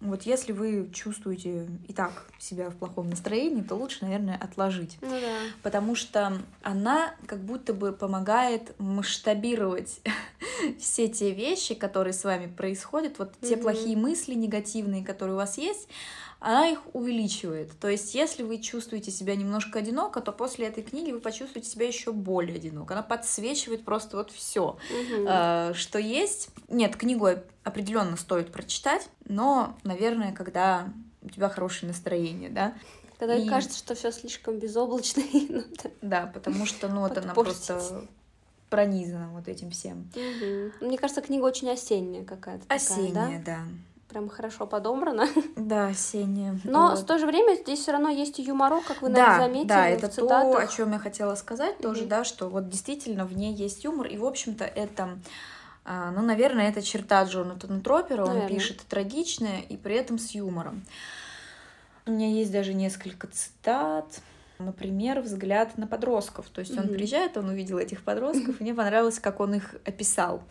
вот 0.00 0.22
если 0.22 0.52
вы 0.52 0.90
чувствуете 0.92 1.68
и 1.88 1.92
так 1.92 2.24
себя 2.38 2.70
в 2.70 2.76
плохом 2.76 3.10
настроении, 3.10 3.62
то 3.62 3.74
лучше, 3.74 3.98
наверное, 4.02 4.36
отложить. 4.36 4.96
Ну 5.00 5.10
да. 5.10 5.38
Потому 5.62 5.96
что 5.96 6.38
она 6.62 7.14
как 7.26 7.40
будто 7.40 7.74
бы 7.74 7.92
помогает 7.92 8.78
масштабировать 8.78 10.00
все 10.78 11.08
те 11.08 11.32
вещи, 11.32 11.74
которые 11.74 12.12
с 12.12 12.22
вами 12.22 12.46
происходят, 12.46 13.18
вот 13.18 13.32
те 13.40 13.56
плохие 13.56 13.96
мысли 13.96 14.34
негативные, 14.34 15.04
которые 15.04 15.34
у 15.34 15.38
вас 15.38 15.58
есть, 15.58 15.88
она 16.40 16.68
их 16.68 16.80
увеличивает. 16.94 17.72
То 17.80 17.88
есть, 17.88 18.14
если 18.14 18.42
вы 18.42 18.58
чувствуете 18.58 19.10
себя 19.10 19.34
немножко 19.34 19.80
одиноко, 19.80 20.20
то 20.20 20.30
после 20.32 20.66
этой 20.68 20.82
книги 20.84 21.10
вы 21.10 21.20
почувствуете 21.20 21.68
себя 21.68 21.86
еще 21.86 22.12
более 22.12 22.56
одиноко. 22.56 22.94
Она 22.94 23.02
подсвечивает 23.02 23.84
просто 23.84 24.16
вот 24.16 24.30
все, 24.30 24.76
Мгм. 24.90 25.74
что 25.74 25.98
есть. 25.98 26.50
Нет, 26.68 26.96
книгу 26.96 27.28
определенно 27.64 28.16
стоит 28.16 28.52
прочитать, 28.52 29.08
но, 29.24 29.76
наверное, 29.84 30.32
когда 30.32 30.88
у 31.22 31.28
тебя 31.28 31.48
хорошее 31.48 31.88
настроение, 31.88 32.50
да, 32.50 32.74
Когда 33.18 33.34
и- 33.34 33.48
кажется, 33.48 33.76
что 33.76 33.94
все 33.96 34.12
слишком 34.12 34.58
безоблачно. 34.60 35.24
да. 36.02 36.30
потому 36.32 36.64
что, 36.66 36.86
ну, 36.88 37.00
вот 37.00 37.18
она 37.18 37.34
просто 37.34 38.04
пронизана 38.70 39.30
вот 39.30 39.48
этим 39.48 39.70
всем. 39.70 40.10
Мгм. 40.14 40.72
Мне 40.82 40.98
кажется, 40.98 41.20
книга 41.22 41.44
очень 41.44 41.68
осенняя 41.70 42.24
какая-то. 42.24 42.62
такая, 42.62 42.76
Осенняя, 42.78 43.42
да? 43.44 43.44
да. 43.44 43.58
Прям 44.08 44.28
хорошо 44.28 44.66
подобрана. 44.66 45.26
Да, 45.56 45.88
осенняя. 45.88 46.58
Но 46.64 46.88
Вот. 46.90 47.00
в 47.00 47.04
то 47.06 47.18
же 47.18 47.26
время 47.26 47.54
здесь 47.56 47.80
все 47.80 47.92
равно 47.92 48.08
есть 48.08 48.38
и 48.38 48.42
юморок, 48.42 48.84
как 48.84 49.02
вы, 49.02 49.10
да, 49.10 49.14
наверное, 49.38 49.46
заметили. 49.48 49.68
да, 49.68 49.88
это 49.88 50.08
то, 50.08 50.14
цитатах. 50.14 50.64
о 50.64 50.66
чем 50.66 50.92
я 50.92 50.98
хотела 50.98 51.34
сказать 51.34 51.78
тоже, 51.78 52.00
Мгм. 52.02 52.08
да, 52.08 52.24
что 52.24 52.48
вот 52.48 52.68
действительно 52.70 53.26
в 53.26 53.36
ней 53.36 53.52
есть 53.52 53.84
юмор, 53.84 54.06
и, 54.06 54.16
в 54.16 54.24
общем-то, 54.24 54.64
это, 54.64 55.18
а, 55.84 56.10
ну, 56.10 56.22
наверное, 56.22 56.68
это 56.70 56.80
черта 56.80 57.22
Джонатана 57.24 57.80
Тропера, 57.80 58.22
он 58.22 58.28
Наверное. 58.28 58.48
пишет 58.48 58.80
трагичное 58.88 59.60
и 59.68 59.76
при 59.76 59.96
этом 59.96 60.18
с 60.18 60.30
юмором. 60.30 60.82
У 62.06 62.10
меня 62.12 62.28
есть 62.30 62.50
даже 62.50 62.72
несколько 62.72 63.26
цитат. 63.26 64.20
Например, 64.58 65.20
взгляд 65.20 65.76
на 65.76 65.86
подростков. 65.86 66.48
То 66.48 66.60
есть 66.60 66.76
он 66.78 66.86
Мгм. 66.86 66.94
приезжает, 66.94 67.36
он 67.36 67.48
увидел 67.50 67.78
этих 67.78 68.02
подростков, 68.02 68.56
и 68.60 68.62
мне 68.64 68.74
понравилось, 68.74 69.18
как 69.20 69.40
он 69.40 69.54
их 69.54 69.74
описал. 69.84 70.42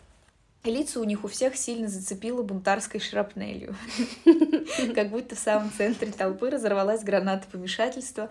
И 0.64 0.70
Лица 0.70 1.00
у 1.00 1.04
них 1.04 1.24
у 1.24 1.28
всех 1.28 1.56
сильно 1.56 1.86
зацепило 1.88 2.42
бунтарской 2.42 3.00
шрапнелью. 3.00 3.76
Как 4.94 5.10
будто 5.10 5.36
в 5.36 5.38
самом 5.38 5.72
центре 5.72 6.10
толпы 6.10 6.50
разорвалась 6.50 7.04
граната 7.04 7.46
помешательства, 7.50 8.28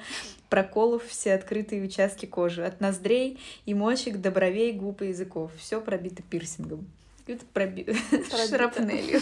проколов 0.49 1.05
все 1.07 1.33
открытые 1.33 1.83
участки 1.83 2.25
кожи. 2.25 2.65
От 2.65 2.81
ноздрей 2.81 3.39
и 3.65 3.73
мочек 3.73 4.17
до 4.17 4.29
бровей, 4.29 4.73
губ 4.73 5.01
и 5.01 5.07
языков. 5.07 5.51
Все 5.57 5.79
пробито 5.79 6.21
пирсингом. 6.21 6.85
Это 7.27 7.45
проби... 7.53 7.85
шрапнелью. 8.11 9.21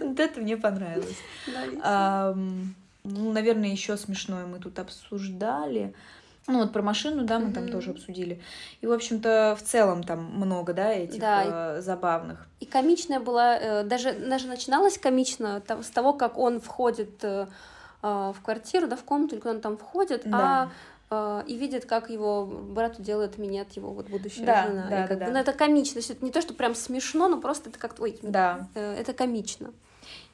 Вот 0.00 0.20
это 0.20 0.40
мне 0.40 0.56
понравилось. 0.56 1.18
Ну, 3.04 3.32
наверное, 3.32 3.70
еще 3.70 3.96
смешное 3.96 4.46
мы 4.46 4.60
тут 4.60 4.78
обсуждали. 4.78 5.92
Ну, 6.48 6.58
вот 6.60 6.72
про 6.72 6.82
машину, 6.82 7.24
да, 7.24 7.38
мы 7.38 7.52
там 7.52 7.64
Мгм. 7.64 7.72
тоже 7.72 7.90
обсудили. 7.90 8.40
И, 8.80 8.86
в 8.86 8.92
общем-то, 8.92 9.56
в 9.58 9.62
целом 9.62 10.02
там 10.02 10.24
много, 10.24 10.72
да, 10.72 10.92
этих 10.92 11.20
Да, 11.20 11.76
э, 11.78 11.80
забавных. 11.80 12.48
И 12.60 12.66
комичная 12.66 13.20
была, 13.20 13.56
э, 13.58 13.82
даже, 13.84 14.12
даже 14.12 14.48
начиналась 14.48 14.98
комично 14.98 15.60
то- 15.60 15.82
с 15.82 15.88
того, 15.90 16.12
как 16.12 16.38
он 16.38 16.60
входит 16.60 17.22
э, 17.22 17.46
а, 18.04 18.32
в 18.32 18.40
квартиру, 18.40 18.88
да, 18.88 18.96
в 18.96 19.04
комнату, 19.04 19.36
или 19.36 19.40
куда 19.40 19.54
он 19.54 19.60
там 19.60 19.76
входит, 19.76 20.22
Да. 20.24 20.68
а, 21.08 21.40
э, 21.44 21.46
и 21.46 21.56
видит, 21.56 21.84
как 21.86 22.10
его 22.10 22.44
брату 22.44 23.00
делает 23.00 23.38
минет 23.38 23.70
его 23.76 23.92
вот 23.92 24.08
будущая 24.08 24.44
Да, 24.44 24.66
жена. 24.66 24.88
да, 24.90 25.04
и 25.04 25.08
как 25.08 25.18
да, 25.20 25.26
бы, 25.26 25.32
да. 25.32 25.38
ну, 25.38 25.38
это 25.38 25.52
комично, 25.52 25.92
то 25.94 25.98
есть 26.00 26.10
это 26.10 26.24
не 26.24 26.32
то, 26.32 26.40
что 26.42 26.52
прям 26.54 26.74
смешно, 26.74 27.28
но 27.28 27.40
просто 27.40 27.70
это 27.70 27.78
как-то, 27.78 28.02
ой, 28.02 28.18
Да. 28.22 28.66
э, 28.74 28.94
это 28.94 29.12
комично. 29.12 29.72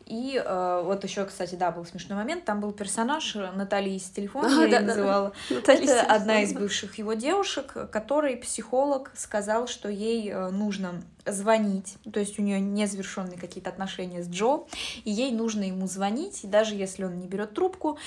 И 0.09 0.42
э, 0.42 0.82
вот 0.84 1.04
еще, 1.04 1.26
кстати, 1.26 1.54
да, 1.54 1.70
был 1.70 1.84
смешной 1.84 2.16
момент. 2.16 2.46
Там 2.46 2.61
был 2.61 2.72
персонаж 2.72 3.36
э, 3.36 3.50
Натальи 3.52 3.96
из 3.96 4.04
телефона, 4.04 4.48
А, 4.48 4.50
я 4.50 4.56
да, 4.56 4.64
ее 4.64 4.70
да, 4.70 4.80
да. 4.80 4.86
называла. 4.86 5.32
Наталья 5.50 5.82
Это 5.82 6.14
одна 6.14 6.40
из 6.40 6.54
бывших 6.54 6.96
его 6.98 7.12
девушек, 7.12 7.74
который 7.92 8.38
психолог 8.38 9.11
сказал, 9.14 9.66
что 9.66 9.90
ей 9.90 10.30
э, 10.30 10.48
нужно 10.48 11.02
звонить, 11.26 11.96
то 12.11 12.20
есть 12.20 12.38
у 12.38 12.42
нее 12.42 12.59
незавершенные 12.59 13.38
какие-то 13.38 13.68
отношения 13.68 14.22
с 14.22 14.30
Джо, 14.30 14.64
и 15.04 15.11
ей 15.11 15.30
нужно 15.30 15.64
ему 15.64 15.86
звонить, 15.86 16.42
и 16.42 16.46
даже 16.46 16.74
если 16.74 17.04
он 17.04 17.18
не 17.18 17.26
берет 17.26 17.52
трубку, 17.52 17.98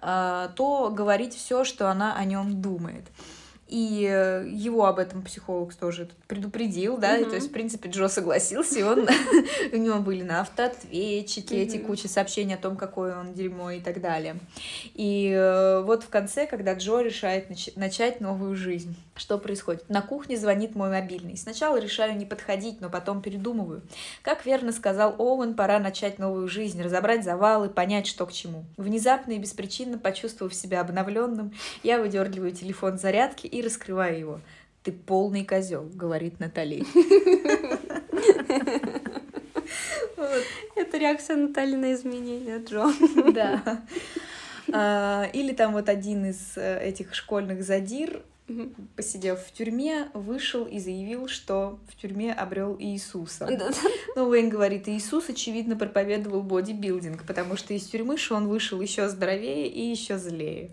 э, 0.00 0.48
то 0.56 0.90
говорить 0.90 1.34
все, 1.34 1.64
что 1.64 1.90
она 1.90 2.16
о 2.16 2.24
нем 2.24 2.62
думает. 2.62 3.04
И 3.70 4.04
э, 4.10 4.48
его 4.48 4.86
об 4.86 4.98
этом 4.98 5.22
психолог 5.22 5.72
тоже 5.74 6.08
предупредил, 6.26 6.96
да, 6.96 7.16
и 7.16 7.24
то 7.24 7.36
есть, 7.36 7.50
в 7.50 7.52
принципе, 7.52 7.88
Джо 7.88 8.08
согласился, 8.08 8.80
и 8.80 8.82
он, 8.82 9.06
у 9.72 9.76
него 9.76 10.00
были 10.00 10.24
на 10.24 10.40
автоответчике 10.40 11.62
эти 11.62 11.76
кучи 11.76 12.08
сообщений 12.08 12.56
о 12.56 12.58
том, 12.58 12.76
какое 12.76 13.16
он 13.16 13.32
дерьмо 13.32 13.70
и 13.70 13.80
так 13.80 14.00
далее. 14.00 14.40
И 14.94 15.30
э, 15.32 15.82
вот 15.82 16.02
в 16.02 16.08
конце, 16.08 16.48
когда 16.48 16.74
Джо 16.74 17.00
решает 17.00 17.48
нач- 17.48 17.72
начать 17.76 18.20
новую 18.20 18.56
жизнь, 18.56 18.96
что 19.20 19.38
происходит? 19.38 19.88
На 19.88 20.00
кухне 20.00 20.36
звонит 20.36 20.74
мой 20.74 20.88
мобильный. 20.88 21.36
Сначала 21.36 21.76
решаю 21.76 22.16
не 22.16 22.24
подходить, 22.24 22.80
но 22.80 22.88
потом 22.88 23.20
передумываю. 23.20 23.82
Как 24.22 24.46
верно 24.46 24.72
сказал 24.72 25.14
Оуэн, 25.18 25.54
пора 25.54 25.78
начать 25.78 26.18
новую 26.18 26.48
жизнь, 26.48 26.82
разобрать 26.82 27.22
завалы, 27.22 27.68
понять, 27.68 28.06
что 28.06 28.24
к 28.26 28.32
чему. 28.32 28.64
Внезапно 28.78 29.32
и 29.32 29.38
беспричинно 29.38 29.98
почувствовав 29.98 30.54
себя 30.54 30.80
обновленным, 30.80 31.52
я 31.82 32.00
выдергиваю 32.00 32.52
телефон 32.52 32.98
зарядки 32.98 33.46
и 33.46 33.60
раскрываю 33.60 34.18
его. 34.18 34.40
Ты 34.82 34.92
полный 34.92 35.44
козел, 35.44 35.88
говорит 35.92 36.40
Натали. 36.40 36.86
Это 40.76 40.96
реакция 40.96 41.36
Натальи 41.36 41.76
на 41.76 41.92
изменения 41.92 42.58
Джо. 42.58 42.86
Да. 43.32 43.82
А, 44.72 45.28
Или 45.32 45.52
там 45.52 45.72
вот 45.72 45.88
один 45.88 46.26
из 46.26 46.56
э, 46.56 46.80
этих 46.82 47.14
школьных 47.14 47.62
задир. 47.64 48.22
Посидев 48.96 49.40
в 49.40 49.52
тюрьме, 49.52 50.10
вышел 50.14 50.64
и 50.64 50.78
заявил, 50.78 51.28
что 51.28 51.78
в 51.88 51.96
тюрьме 51.96 52.32
обрел 52.32 52.76
Иисуса. 52.78 53.48
Ну, 54.16 54.28
Уэйн 54.28 54.48
говорит, 54.48 54.88
Иисус, 54.88 55.28
очевидно, 55.28 55.76
проповедовал 55.76 56.42
бодибилдинг, 56.42 57.26
потому 57.26 57.56
что 57.56 57.74
из 57.74 57.86
тюрьмы 57.86 58.16
что 58.16 58.34
он 58.36 58.48
вышел 58.48 58.80
еще 58.80 59.08
здоровее 59.08 59.68
и 59.68 59.82
еще 59.82 60.18
злее. 60.18 60.70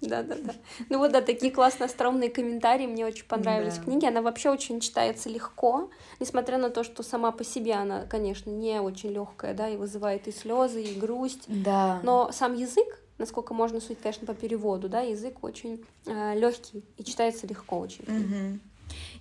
Да-да-да. 0.00 0.52
Ну 0.88 0.98
вот, 0.98 1.12
да, 1.12 1.20
такие 1.22 1.52
классные 1.52 1.86
остроумные 1.86 2.30
комментарии 2.30 2.86
мне 2.86 3.06
очень 3.06 3.24
понравились 3.24 3.74
Да. 3.76 3.80
в 3.80 3.84
книге. 3.84 4.08
Она 4.08 4.22
вообще 4.22 4.50
очень 4.50 4.80
читается 4.80 5.28
легко, 5.28 5.90
несмотря 6.20 6.58
на 6.58 6.70
то, 6.70 6.84
что 6.84 7.02
сама 7.02 7.32
по 7.32 7.44
себе 7.44 7.74
она, 7.74 8.04
конечно, 8.06 8.50
не 8.50 8.80
очень 8.80 9.10
легкая, 9.10 9.54
да, 9.54 9.68
и 9.68 9.76
вызывает 9.76 10.28
и 10.28 10.32
слезы, 10.32 10.82
и 10.82 10.94
грусть. 10.98 11.44
Да. 11.48 12.00
Но 12.02 12.30
сам 12.32 12.54
язык, 12.54 13.00
насколько 13.18 13.54
можно 13.54 13.80
судить, 13.80 14.00
конечно, 14.00 14.26
по 14.26 14.34
переводу, 14.34 14.88
да, 14.88 15.00
язык 15.00 15.42
очень 15.42 15.84
легкий 16.06 16.84
и 16.96 17.04
читается 17.04 17.46
легко 17.46 17.78
очень. 17.78 18.04
Мгм. 18.06 18.60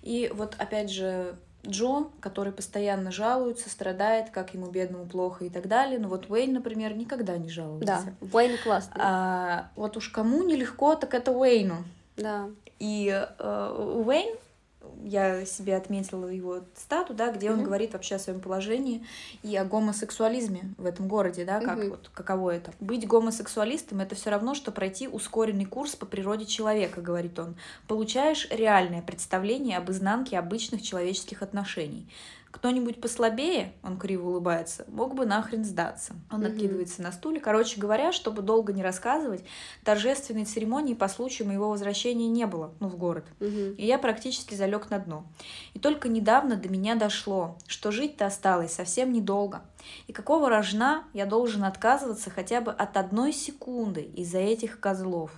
И 0.01 0.31
вот 0.33 0.55
опять 0.57 0.89
же 0.89 1.35
Джо, 1.65 2.07
который 2.21 2.53
постоянно 2.53 3.11
жалуется, 3.11 3.69
страдает, 3.69 4.29
как 4.29 4.53
ему 4.53 4.67
бедному 4.67 5.05
плохо 5.05 5.45
и 5.45 5.49
так 5.49 5.67
далее. 5.67 5.99
Но 5.99 6.07
вот 6.07 6.29
Уэйн, 6.29 6.53
например, 6.53 6.95
никогда 6.95 7.37
не 7.37 7.49
жаловался. 7.49 8.15
Да, 8.21 8.27
Уэйн 8.31 8.57
классный. 8.63 9.01
А 9.03 9.69
вот 9.75 9.97
уж 9.97 10.09
кому 10.09 10.43
нелегко, 10.43 10.95
так 10.95 11.13
это 11.13 11.31
Уэйну. 11.31 11.83
Да. 12.15 12.49
И 12.79 13.09
э, 13.09 14.03
Уэйн 14.05 14.37
я 15.03 15.45
себе 15.45 15.75
отметила 15.75 16.27
его 16.27 16.61
стату, 16.75 17.13
да, 17.13 17.31
где 17.31 17.51
он 17.51 17.59
mm-hmm. 17.59 17.63
говорит 17.63 17.93
вообще 17.93 18.15
о 18.15 18.19
своем 18.19 18.39
положении 18.39 19.05
и 19.43 19.55
о 19.55 19.65
гомосексуализме 19.65 20.73
в 20.77 20.85
этом 20.85 21.07
городе, 21.07 21.45
да, 21.45 21.59
как 21.59 21.79
mm-hmm. 21.79 21.89
вот 21.89 22.09
каково 22.13 22.51
это. 22.51 22.71
Быть 22.79 23.07
гомосексуалистом 23.07 23.99
это 23.99 24.15
все 24.15 24.29
равно, 24.29 24.53
что 24.53 24.71
пройти 24.71 25.07
ускоренный 25.07 25.65
курс 25.65 25.95
по 25.95 26.05
природе 26.05 26.45
человека, 26.45 27.01
говорит 27.01 27.37
он. 27.39 27.55
Получаешь 27.87 28.47
реальное 28.51 29.01
представление 29.01 29.77
об 29.77 29.89
изнанке 29.89 30.37
обычных 30.37 30.81
человеческих 30.81 31.41
отношений. 31.41 32.07
Кто-нибудь 32.57 32.99
послабее, 32.99 33.73
он 33.83 33.99
криво 33.99 34.29
улыбается, 34.29 34.83
мог 34.87 35.13
бы 35.13 35.27
нахрен 35.27 35.63
сдаться. 35.63 36.15
Он 36.31 36.41
mm-hmm. 36.41 36.47
откидывается 36.47 37.01
на 37.03 37.11
стуле. 37.11 37.39
Короче 37.39 37.79
говоря, 37.79 38.11
чтобы 38.11 38.41
долго 38.41 38.73
не 38.73 38.81
рассказывать, 38.81 39.43
торжественной 39.83 40.43
церемонии 40.43 40.95
по 40.95 41.07
случаю 41.07 41.47
моего 41.47 41.69
возвращения 41.69 42.27
не 42.27 42.47
было, 42.47 42.73
ну, 42.79 42.87
в 42.87 42.97
город. 42.97 43.25
Mm-hmm. 43.39 43.75
И 43.75 43.85
я 43.85 43.99
практически 43.99 44.55
залег 44.55 44.89
на 44.89 44.97
дно. 44.97 45.27
И 45.75 45.79
только 45.79 46.09
недавно 46.09 46.55
до 46.55 46.67
меня 46.67 46.95
дошло, 46.95 47.59
что 47.67 47.91
жить-то 47.91 48.25
осталось 48.25 48.73
совсем 48.73 49.13
недолго. 49.13 49.61
И 50.07 50.11
какого 50.11 50.49
рожна 50.49 51.03
я 51.13 51.27
должен 51.27 51.63
отказываться 51.63 52.31
хотя 52.31 52.59
бы 52.59 52.71
от 52.71 52.97
одной 52.97 53.33
секунды 53.33 54.01
из-за 54.15 54.39
этих 54.39 54.79
козлов? 54.79 55.29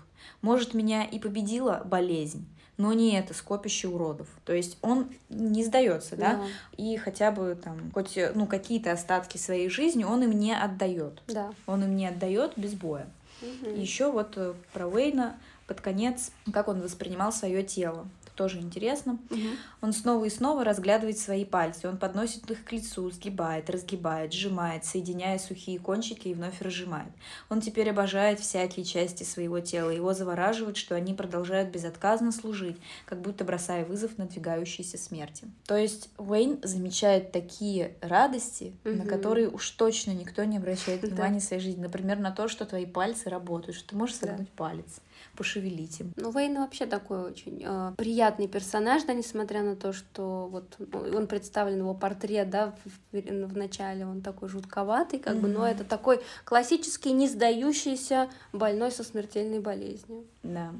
Может, 0.42 0.74
меня 0.74 1.04
и 1.04 1.20
победила 1.20 1.82
болезнь, 1.84 2.48
но 2.80 2.94
не 2.94 3.20
это 3.20 3.34
скопище 3.34 3.90
уродов. 3.90 4.28
То 4.46 4.54
есть 4.54 4.78
он 4.82 5.10
не 5.30 5.64
сдается, 5.66 6.16
да, 6.16 6.36
да. 6.36 6.44
и 6.78 6.96
хотя 6.96 7.30
бы 7.30 7.60
там 7.62 7.92
хоть 7.94 8.18
ну 8.34 8.48
какие-то 8.48 8.94
остатки 8.94 9.38
своей 9.38 9.70
жизни 9.70 10.06
он 10.06 10.24
им 10.24 10.32
не 10.32 10.56
отдает. 10.56 11.22
Да. 11.28 11.54
Он 11.68 11.84
им 11.84 11.96
не 11.96 12.08
отдает 12.08 12.54
без 12.56 12.74
боя. 12.74 13.08
Угу. 13.42 13.72
Еще 13.72 14.10
вот 14.12 14.34
э, 14.38 14.54
про 14.74 14.88
Уэйна 14.88 15.38
под 15.68 15.82
конец, 15.82 16.32
как 16.52 16.70
он 16.70 16.82
воспринимал 16.82 17.32
свое 17.32 17.64
тело 17.64 18.08
тоже 18.40 18.60
интересно. 18.60 19.20
Угу. 19.30 19.40
Он 19.82 19.92
снова 19.92 20.24
и 20.24 20.30
снова 20.30 20.64
разглядывает 20.64 21.20
свои 21.20 21.44
пальцы. 21.44 21.90
Он 21.90 21.98
подносит 21.98 22.50
их 22.50 22.64
к 22.64 22.72
лицу, 22.72 23.12
сгибает, 23.12 23.70
разгибает, 23.70 24.32
сжимает, 24.32 24.86
соединяя 24.86 25.38
сухие 25.38 25.78
кончики 25.78 26.30
и 26.30 26.34
вновь 26.34 26.62
разжимает. 26.62 27.12
Он 27.50 27.60
теперь 27.60 27.90
обожает 27.90 28.40
всякие 28.40 28.86
части 28.86 29.24
своего 29.24 29.60
тела. 29.60 29.90
Его 29.90 30.14
завораживает, 30.14 30.78
что 30.78 30.96
они 30.96 31.14
продолжают 31.14 31.70
безотказно 31.70 32.32
служить, 32.32 32.78
как 33.06 33.20
будто 33.20 33.44
бросая 33.44 33.84
вызов 33.84 34.18
надвигающейся 34.18 34.98
смерти. 34.98 35.46
То 35.66 35.76
есть 35.76 36.10
Уэйн 36.18 36.60
замечает 36.64 37.34
такие 37.34 37.98
радости, 38.00 38.74
угу. 38.86 38.96
на 38.96 39.06
которые 39.06 39.50
уж 39.50 39.70
точно 39.72 40.12
никто 40.12 40.46
не 40.46 40.56
обращает 40.56 41.02
внимания 41.04 41.42
в 41.42 41.44
своей 41.44 41.62
жизни. 41.62 41.82
Например, 41.82 42.18
на 42.20 42.32
то, 42.32 42.48
что 42.48 42.66
твои 42.66 42.86
пальцы 42.86 43.30
работают, 43.30 43.76
что 43.76 43.90
ты 43.90 43.98
можешь 43.98 44.16
согнуть 44.16 44.48
да. 44.48 44.54
палец 44.56 45.02
пошевелить 45.40 46.02
им. 46.02 46.12
Ну, 46.18 46.32
Вейн 46.32 46.56
вообще 46.60 46.86
такой 46.86 47.22
очень 47.22 47.64
э, 47.66 47.94
приятный 47.96 48.50
персонаж, 48.50 49.04
да, 49.06 49.14
несмотря 49.14 49.64
на 49.64 49.78
то, 49.78 49.94
что 49.94 50.50
вот 50.52 50.76
ну, 50.80 51.18
он 51.18 51.28
представлен, 51.28 51.78
его 51.78 51.94
портрет, 51.94 52.50
да, 52.50 52.76
в, 52.84 53.18
в, 53.18 53.48
в 53.48 53.58
начале 53.58 54.06
он 54.06 54.20
такой 54.20 54.50
жутковатый, 54.50 55.18
как 55.18 55.36
mm-hmm. 55.36 55.40
бы, 55.40 55.48
но 55.48 55.66
это 55.66 55.86
такой 55.86 56.20
классический, 56.44 57.14
не 57.14 57.30
сдающийся 57.30 58.30
больной 58.52 58.92
со 58.92 59.06
смертельной 59.06 59.62
болезнью. 59.62 60.26
Да. 60.44 60.74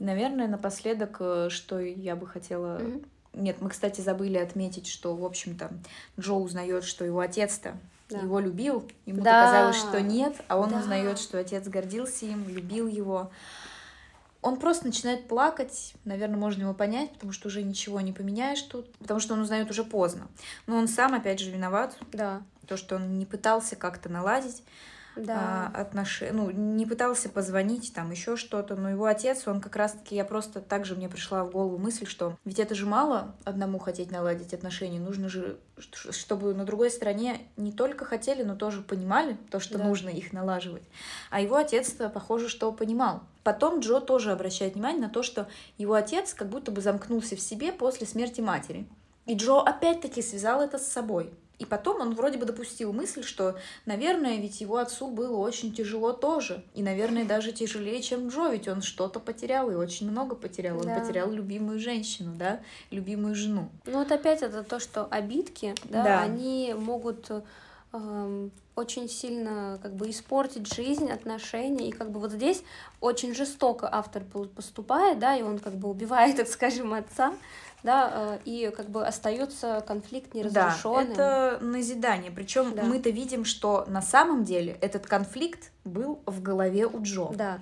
И, 0.00 0.02
наверное, 0.02 0.48
напоследок, 0.48 1.18
э, 1.20 1.48
что 1.50 1.78
я 1.78 2.16
бы 2.16 2.26
хотела... 2.26 2.80
Mm-hmm. 2.80 3.06
Нет, 3.34 3.60
мы, 3.60 3.70
кстати, 3.70 4.00
забыли 4.00 4.38
отметить, 4.38 4.88
что, 4.88 5.14
в 5.14 5.24
общем-то, 5.24 5.70
Джо 6.18 6.32
узнает, 6.32 6.82
что 6.82 7.04
его 7.04 7.20
отец-то 7.20 7.76
да. 8.10 8.18
его 8.20 8.40
любил, 8.40 8.88
ему 9.06 9.22
да. 9.22 9.46
казалось, 9.46 9.76
что 9.76 10.00
нет, 10.00 10.36
а 10.48 10.58
он 10.58 10.70
да. 10.70 10.78
узнает, 10.78 11.18
что 11.18 11.38
отец 11.38 11.66
гордился 11.68 12.26
им, 12.26 12.48
любил 12.48 12.86
его. 12.86 13.30
Он 14.42 14.56
просто 14.56 14.86
начинает 14.86 15.28
плакать, 15.28 15.94
наверное, 16.04 16.38
можно 16.38 16.62
его 16.62 16.74
понять, 16.74 17.12
потому 17.12 17.32
что 17.32 17.48
уже 17.48 17.62
ничего 17.62 18.00
не 18.00 18.12
поменяешь 18.12 18.62
тут, 18.62 18.92
потому 18.96 19.20
что 19.20 19.34
он 19.34 19.40
узнает 19.40 19.70
уже 19.70 19.84
поздно. 19.84 20.28
Но 20.66 20.76
он 20.76 20.88
сам, 20.88 21.14
опять 21.14 21.40
же, 21.40 21.50
виноват. 21.50 21.96
Да. 22.12 22.42
То, 22.66 22.76
что 22.76 22.96
он 22.96 23.18
не 23.18 23.26
пытался 23.26 23.76
как-то 23.76 24.08
наладить 24.08 24.62
да. 25.26 25.70
а, 25.74 25.80
отношения, 25.80 26.32
ну, 26.32 26.50
не 26.50 26.86
пытался 26.86 27.28
позвонить, 27.28 27.92
там 27.94 28.10
еще 28.10 28.36
что-то, 28.36 28.76
но 28.76 28.90
его 28.90 29.06
отец, 29.06 29.46
он 29.46 29.60
как 29.60 29.76
раз-таки, 29.76 30.14
я 30.14 30.24
просто 30.24 30.60
также 30.60 30.94
мне 30.94 31.08
пришла 31.08 31.44
в 31.44 31.50
голову 31.50 31.78
мысль, 31.78 32.06
что 32.06 32.36
ведь 32.44 32.58
это 32.58 32.74
же 32.74 32.86
мало 32.86 33.34
одному 33.44 33.78
хотеть 33.78 34.10
наладить 34.10 34.54
отношения, 34.54 35.00
нужно 35.00 35.28
же, 35.28 35.58
чтобы 35.78 36.54
на 36.54 36.64
другой 36.64 36.90
стороне 36.90 37.40
не 37.56 37.72
только 37.72 38.04
хотели, 38.04 38.42
но 38.42 38.56
тоже 38.56 38.82
понимали 38.82 39.36
то, 39.50 39.60
что 39.60 39.78
да. 39.78 39.84
нужно 39.84 40.08
их 40.08 40.32
налаживать. 40.32 40.84
А 41.30 41.40
его 41.40 41.56
отец, 41.56 41.90
похоже, 42.12 42.48
что 42.48 42.72
понимал. 42.72 43.22
Потом 43.42 43.80
Джо 43.80 44.00
тоже 44.00 44.32
обращает 44.32 44.74
внимание 44.74 45.02
на 45.02 45.08
то, 45.08 45.22
что 45.22 45.48
его 45.78 45.94
отец 45.94 46.34
как 46.34 46.48
будто 46.48 46.70
бы 46.70 46.80
замкнулся 46.80 47.36
в 47.36 47.40
себе 47.40 47.72
после 47.72 48.06
смерти 48.06 48.40
матери. 48.40 48.86
И 49.26 49.34
Джо 49.34 49.60
опять-таки 49.60 50.22
связал 50.22 50.60
это 50.60 50.78
с 50.78 50.86
собой. 50.86 51.32
И 51.60 51.66
потом 51.66 52.00
он 52.00 52.14
вроде 52.14 52.38
бы 52.38 52.46
допустил 52.46 52.90
мысль, 52.94 53.22
что, 53.22 53.54
наверное, 53.84 54.38
ведь 54.38 54.62
его 54.62 54.78
отцу 54.78 55.08
было 55.08 55.36
очень 55.36 55.74
тяжело 55.74 56.14
тоже. 56.14 56.64
И, 56.74 56.82
наверное, 56.82 57.26
даже 57.26 57.52
тяжелее, 57.52 58.00
чем 58.00 58.28
Джо, 58.28 58.48
ведь 58.48 58.66
он 58.66 58.80
что-то 58.80 59.20
потерял 59.20 59.70
и 59.70 59.74
очень 59.74 60.10
много 60.10 60.34
потерял. 60.34 60.78
Он 60.78 60.86
да. 60.86 60.98
потерял 60.98 61.30
любимую 61.30 61.78
женщину, 61.78 62.32
да, 62.34 62.60
любимую 62.90 63.34
жену. 63.34 63.68
Ну 63.84 63.98
вот 63.98 64.10
опять 64.10 64.40
это 64.40 64.64
то, 64.64 64.80
что 64.80 65.04
обидки, 65.04 65.74
да, 65.84 66.02
да. 66.02 66.22
они 66.22 66.74
могут 66.74 67.30
эм, 67.92 68.50
очень 68.74 69.10
сильно 69.10 69.78
как 69.82 69.94
бы 69.94 70.08
испортить 70.08 70.72
жизнь, 70.72 71.10
отношения. 71.10 71.90
И 71.90 71.92
как 71.92 72.10
бы 72.10 72.20
вот 72.20 72.32
здесь 72.32 72.62
очень 73.02 73.34
жестоко 73.34 73.86
автор 73.92 74.24
поступает, 74.24 75.18
да, 75.18 75.36
и 75.36 75.42
он 75.42 75.58
как 75.58 75.74
бы 75.74 75.90
убивает, 75.90 76.36
так 76.38 76.48
скажем, 76.48 76.94
отца 76.94 77.34
да, 77.82 78.10
э, 78.12 78.38
и 78.44 78.72
как 78.76 78.90
бы 78.90 79.06
остается 79.06 79.82
конфликт 79.86 80.34
неразрешенным. 80.34 81.14
Да, 81.14 81.54
это 81.54 81.64
назидание. 81.64 82.30
Причем 82.30 82.74
да. 82.74 82.82
мы-то 82.82 83.10
видим, 83.10 83.44
что 83.44 83.84
на 83.88 84.02
самом 84.02 84.44
деле 84.44 84.76
этот 84.80 85.06
конфликт 85.06 85.70
был 85.84 86.20
в 86.26 86.42
голове 86.42 86.86
у 86.86 87.02
Джо. 87.02 87.30
Да. 87.34 87.60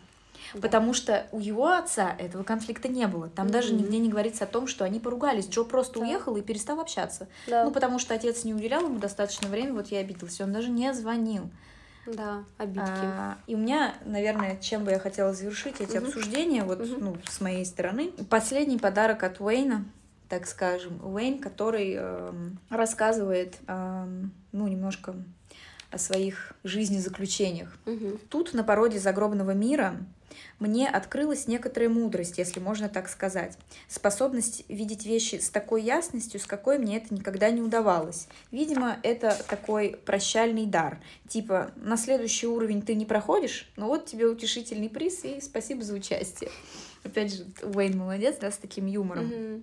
Потому 0.61 0.89
да. 0.89 0.95
что 0.95 1.27
у 1.33 1.41
его 1.41 1.69
отца 1.69 2.15
этого 2.19 2.43
конфликта 2.43 2.89
не 2.89 3.07
было. 3.07 3.29
Там 3.29 3.47
mm-hmm. 3.47 3.51
даже 3.51 3.75
нигде 3.75 3.99
не 3.99 4.09
говорится 4.09 4.45
о 4.45 4.47
том, 4.47 4.67
что 4.67 4.85
они 4.85 4.99
поругались. 4.99 5.49
Джо 5.49 5.65
просто 5.65 6.01
да. 6.01 6.07
уехал 6.07 6.37
и 6.37 6.43
перестал 6.43 6.81
общаться. 6.81 7.29
Да. 7.47 7.65
Ну, 7.65 7.71
потому 7.71 7.99
что 7.99 8.15
отец 8.15 8.45
не 8.45 8.55
уделял 8.55 8.85
ему 8.85 8.99
достаточно 8.99 9.49
времени, 9.49 9.73
вот 9.73 9.89
я 9.89 9.99
обиделась. 9.99 10.41
Он 10.41 10.53
даже 10.53 10.71
не 10.71 10.93
звонил. 10.95 11.51
Да, 12.07 12.45
обидки. 12.57 12.89
А, 12.89 13.37
и 13.47 13.55
у 13.55 13.59
меня, 13.59 13.95
наверное, 14.07 14.57
чем 14.57 14.85
бы 14.85 14.93
я 14.93 14.99
хотела 14.99 15.35
завершить 15.35 15.81
эти 15.81 15.99
угу. 15.99 16.07
обсуждения, 16.07 16.65
вот, 16.65 16.81
угу. 16.81 16.95
ну, 16.99 17.17
с 17.29 17.41
моей 17.43 17.67
стороны. 17.67 18.13
Последний 18.31 18.79
подарок 18.79 19.25
от 19.25 19.41
Уэйна 19.41 19.85
так 20.29 20.47
скажем, 20.47 21.01
Уэйн, 21.03 21.41
который 21.41 21.95
э, 21.99 22.33
рассказывает, 22.71 23.57
э, 23.67 24.07
ну, 24.53 24.69
немножко 24.69 25.15
о 25.91 25.99
своих 25.99 26.53
жизнезаключениях. 26.65 27.77
Угу. 27.87 28.19
Тут, 28.29 28.53
на 28.53 28.63
породе 28.63 28.99
загробного 28.99 29.53
мира, 29.53 29.97
мне 30.59 30.89
открылась 30.89 31.47
некоторая 31.47 31.89
мудрость, 31.89 32.39
если 32.39 32.61
можно 32.61 32.89
так 32.89 33.09
сказать. 33.09 33.57
Способность 33.89 34.65
видеть 34.69 35.07
вещи 35.07 35.37
с 35.37 35.51
такой 35.51 35.83
ясностью, 35.83 36.41
с 36.41 36.47
какой 36.47 36.79
мне 36.79 36.99
это 36.99 37.15
никогда 37.15 37.51
не 37.51 37.63
удавалось. 37.63 38.29
Видимо, 38.51 38.99
это 39.03 39.37
такой 39.49 39.99
прощальный 40.05 40.67
дар. 40.67 41.01
Типа, 41.27 41.71
на 41.77 41.97
следующий 41.97 42.47
уровень 42.47 42.83
ты 42.83 42.95
не 42.95 43.07
проходишь, 43.07 43.71
но 43.77 43.87
вот 43.87 44.07
тебе 44.07 44.27
утешительный 44.27 44.91
приз 44.91 45.25
и 45.25 45.41
спасибо 45.41 45.83
за 45.83 45.95
участие. 45.95 46.51
Опять 47.05 47.35
же, 47.35 47.47
Уэйн 47.63 47.97
молодец, 47.97 48.37
да, 48.41 48.51
с 48.51 48.59
таким 48.59 48.87
юмором. 48.87 49.27
Угу. 49.27 49.63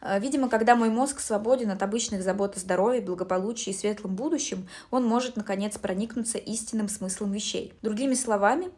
Э, 0.00 0.18
видимо, 0.20 0.48
когда 0.48 0.76
мой 0.76 0.90
мозг 0.90 1.20
свободен 1.20 1.70
от 1.70 1.82
обычных 1.82 2.22
забот 2.22 2.56
о 2.56 2.60
здоровье, 2.60 3.02
благополучии 3.02 3.70
и 3.70 3.74
светлом 3.74 4.14
будущем, 4.14 4.68
он 4.90 5.04
может, 5.04 5.36
наконец, 5.36 5.78
проникнуться 5.78 6.38
истинным 6.38 6.88
смыслом 6.88 7.32
вещей. 7.32 7.72
Другими 7.82 8.14
словами, 8.14 8.70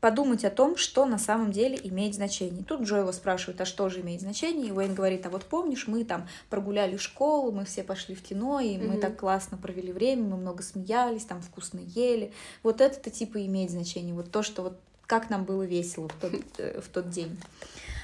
подумать 0.00 0.44
о 0.44 0.50
том, 0.50 0.76
что 0.76 1.04
на 1.04 1.18
самом 1.18 1.52
деле 1.52 1.78
имеет 1.82 2.14
значение. 2.14 2.64
Тут 2.64 2.82
Джо 2.82 2.96
его 2.96 3.12
спрашивает, 3.12 3.60
а 3.60 3.64
что 3.64 3.88
же 3.88 4.00
имеет 4.00 4.20
значение? 4.20 4.68
И 4.68 4.72
Уэйн 4.72 4.94
говорит, 4.94 5.26
а 5.26 5.30
вот 5.30 5.44
помнишь, 5.44 5.86
мы 5.86 6.04
там 6.04 6.26
прогуляли 6.48 6.96
школу, 6.96 7.52
мы 7.52 7.64
все 7.64 7.82
пошли 7.82 8.14
в 8.14 8.22
кино, 8.22 8.60
и 8.60 8.76
mm-hmm. 8.76 8.88
мы 8.88 8.96
так 8.96 9.18
классно 9.18 9.58
провели 9.58 9.92
время, 9.92 10.22
мы 10.22 10.36
много 10.36 10.62
смеялись, 10.62 11.24
там 11.24 11.42
вкусно 11.42 11.80
ели. 11.80 12.32
Вот 12.62 12.80
это-то 12.80 13.10
типа 13.10 13.44
имеет 13.46 13.70
значение. 13.70 14.14
Вот 14.14 14.30
то, 14.30 14.42
что 14.42 14.62
вот 14.62 14.80
как 15.06 15.28
нам 15.28 15.44
было 15.44 15.64
весело 15.64 16.08
в 16.08 16.14
тот, 16.14 16.32
э, 16.58 16.80
в 16.80 16.88
тот 16.88 17.10
день. 17.10 17.38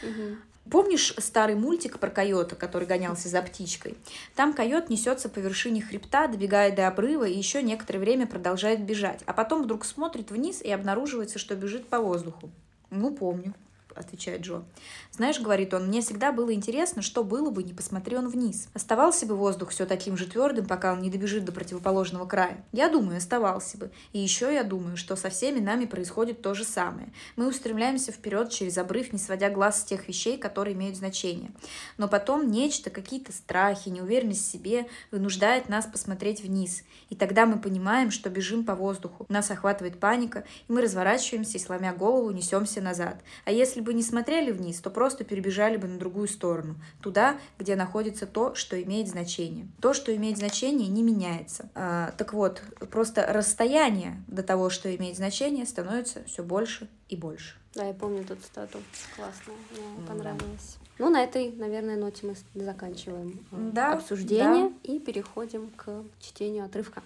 Mm-hmm. 0.03 0.37
Помнишь 0.71 1.15
старый 1.19 1.55
мультик 1.55 1.99
про 2.01 2.11
койота, 2.11 2.57
который 2.57 2.87
гонялся 2.87 3.29
за 3.29 3.41
птичкой? 3.43 3.97
Там 4.35 4.53
койот 4.53 4.91
несется 4.91 5.29
по 5.29 5.39
вершине 5.39 5.81
хребта, 5.81 6.27
добегая 6.27 6.75
до 6.75 6.89
обрыва 6.89 7.25
и 7.25 7.37
еще 7.37 7.63
некоторое 7.63 8.01
время 8.01 8.27
продолжает 8.27 8.85
бежать, 8.85 9.23
а 9.27 9.33
потом 9.33 9.63
вдруг 9.63 9.85
смотрит 9.85 10.31
вниз 10.31 10.61
и 10.61 10.71
обнаруживается, 10.71 11.39
что 11.39 11.55
бежит 11.55 11.89
по 11.89 12.01
воздуху. 12.01 12.51
Ну, 12.91 13.15
помню. 13.15 13.55
Отвечает 13.97 14.43
Джо. 14.43 14.65
Знаешь, 15.13 15.41
говорит 15.41 15.75
он, 15.75 15.87
мне 15.87 16.01
всегда 16.01 16.33
было 16.33 16.53
интересно, 16.53 17.03
что 17.03 17.25
было 17.25 17.51
бы, 17.51 17.63
не 17.63 17.73
посмотри 17.73 18.17
он 18.17 18.29
вниз. 18.29 18.69
Оставался 18.75 19.27
бы 19.27 19.37
воздух 19.37 19.71
все 19.71 19.87
таким 19.87 20.17
же 20.17 20.27
твердым, 20.27 20.67
пока 20.67 20.93
он 20.93 21.01
не 21.01 21.11
добежит 21.11 21.45
до 21.45 21.53
противоположного 21.53 22.27
края. 22.27 22.65
Я 22.73 22.89
думаю, 22.89 23.19
оставался 23.19 23.79
бы. 23.79 23.91
И 24.13 24.19
еще 24.19 24.53
я 24.53 24.65
думаю, 24.65 24.97
что 24.97 25.17
со 25.17 25.31
всеми 25.31 25.61
нами 25.61 25.87
происходит 25.87 26.43
то 26.43 26.55
же 26.55 26.65
самое. 26.65 27.13
Мы 27.37 27.49
устремляемся 27.49 28.13
вперед 28.13 28.51
через 28.51 28.79
обрыв, 28.79 29.13
не 29.13 29.19
сводя 29.19 29.51
глаз 29.51 29.81
с 29.81 29.85
тех 29.85 30.09
вещей, 30.09 30.39
которые 30.39 30.75
имеют 30.75 30.97
значение. 30.97 31.51
Но 31.97 32.09
потом 32.09 32.51
нечто, 32.51 32.91
какие-то 32.91 33.33
страхи, 33.33 33.89
неуверенность 33.89 34.47
в 34.47 34.51
себе 34.51 34.87
вынуждает 35.11 35.69
нас 35.69 35.87
посмотреть 35.87 36.43
вниз. 36.43 36.83
И 37.09 37.15
тогда 37.15 37.47
мы 37.47 37.59
понимаем, 37.59 38.11
что 38.11 38.31
бежим 38.31 38.65
по 38.65 38.75
воздуху. 38.75 39.27
Нас 39.29 39.51
охватывает 39.51 39.99
паника, 39.99 40.45
и 40.69 40.73
мы 40.73 40.83
разворачиваемся 40.83 41.59
и, 41.59 41.61
сломя 41.61 41.95
голову, 41.95 42.31
несемся 42.31 42.81
назад. 42.81 43.23
А 43.45 43.53
если 43.53 43.81
бы 43.87 43.95
не 43.95 44.03
смотрели 44.03 44.51
вниз, 44.51 44.81
то 44.81 44.91
просто 44.91 45.25
перебежали 45.25 45.79
бы 45.79 45.89
на 45.89 45.99
другую 45.99 46.29
сторону, 46.29 46.75
туда, 47.01 47.39
где 47.59 47.77
находится 47.77 48.27
то, 48.27 48.55
что 48.55 48.81
имеет 48.83 49.09
значение. 49.09 49.69
То, 49.81 49.95
что 49.95 50.15
имеет 50.15 50.37
значение, 50.37 50.89
не 50.89 51.03
меняется. 51.03 51.71
А, 51.75 52.13
так 52.19 52.35
вот, 52.35 52.63
просто 52.91 53.25
расстояние 53.33 54.23
до 54.27 54.43
того, 54.43 54.69
что 54.69 54.95
имеет 54.95 55.17
значение, 55.17 55.65
становится 55.65 56.25
все 56.25 56.43
больше 56.43 56.89
и 57.09 57.17
больше. 57.17 57.57
Да, 57.75 57.85
я 57.85 57.95
помню 57.95 58.23
эту 58.23 58.37
цитату. 58.37 58.79
Классно, 59.15 59.53
мне 59.71 60.07
понравилось. 60.07 60.79
Ну, 60.99 61.11
на 61.11 61.23
этой, 61.23 61.53
наверное, 61.53 61.97
ноте 61.97 62.27
мы 62.27 62.35
заканчиваем 62.63 63.39
э, 63.53 63.71
да, 63.73 63.93
обсуждение 63.93 64.71
да. 64.71 64.75
и 64.83 64.99
переходим 64.99 65.71
к 65.77 66.05
чтению 66.21 66.65
отрывка. 66.65 67.03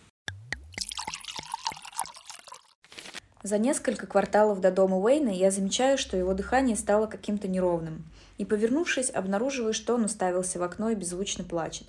За 3.43 3.57
несколько 3.57 4.07
кварталов 4.07 4.61
до 4.61 4.71
дома 4.71 4.99
Уэйна 4.99 5.31
я 5.31 5.51
замечаю, 5.51 5.97
что 5.97 6.15
его 6.15 6.35
дыхание 6.35 6.77
стало 6.77 7.07
каким-то 7.07 7.49
неровным. 7.49 8.05
И, 8.37 8.45
повернувшись, 8.45 9.11
обнаруживаю, 9.11 9.73
что 9.73 9.95
он 9.95 10.05
уставился 10.05 10.59
в 10.59 10.63
окно 10.63 10.91
и 10.91 10.95
беззвучно 10.95 11.45
плачет. 11.45 11.87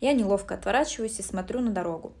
Я 0.00 0.14
неловко 0.14 0.54
отворачиваюсь 0.54 1.20
и 1.20 1.22
смотрю 1.22 1.60
на 1.60 1.70
дорогу. 1.70 2.12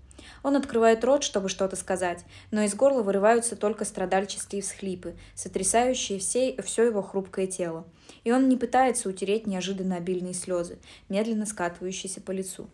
Он 0.44 0.54
открывает 0.54 1.02
рот, 1.02 1.24
чтобы 1.24 1.48
что-то 1.48 1.74
сказать, 1.74 2.24
но 2.52 2.62
из 2.62 2.76
горла 2.76 3.02
вырываются 3.02 3.56
только 3.56 3.84
страдальческие 3.84 4.62
всхлипы, 4.62 5.16
сотрясающие 5.34 6.20
все, 6.20 6.54
все 6.62 6.84
его 6.84 7.02
хрупкое 7.02 7.48
тело. 7.48 7.84
И 8.22 8.30
он 8.30 8.48
не 8.48 8.56
пытается 8.56 9.08
утереть 9.08 9.48
неожиданно 9.48 9.96
обильные 9.96 10.34
слезы, 10.34 10.78
медленно 11.08 11.46
скатывающиеся 11.46 12.20
по 12.20 12.30
лицу. 12.30 12.68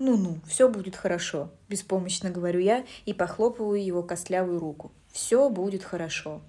«Ну-ну, 0.00 0.40
все 0.48 0.68
будет 0.68 0.96
хорошо»,– 0.96 1.50
беспомощно 1.68 2.30
говорю 2.30 2.58
я 2.58 2.84
и 3.04 3.12
похлопываю 3.12 3.84
его 3.84 4.02
костлявую 4.02 4.58
руку. 4.58 4.90
Все 5.12 5.48
будет 5.48 5.84
хорошо. 5.84 6.40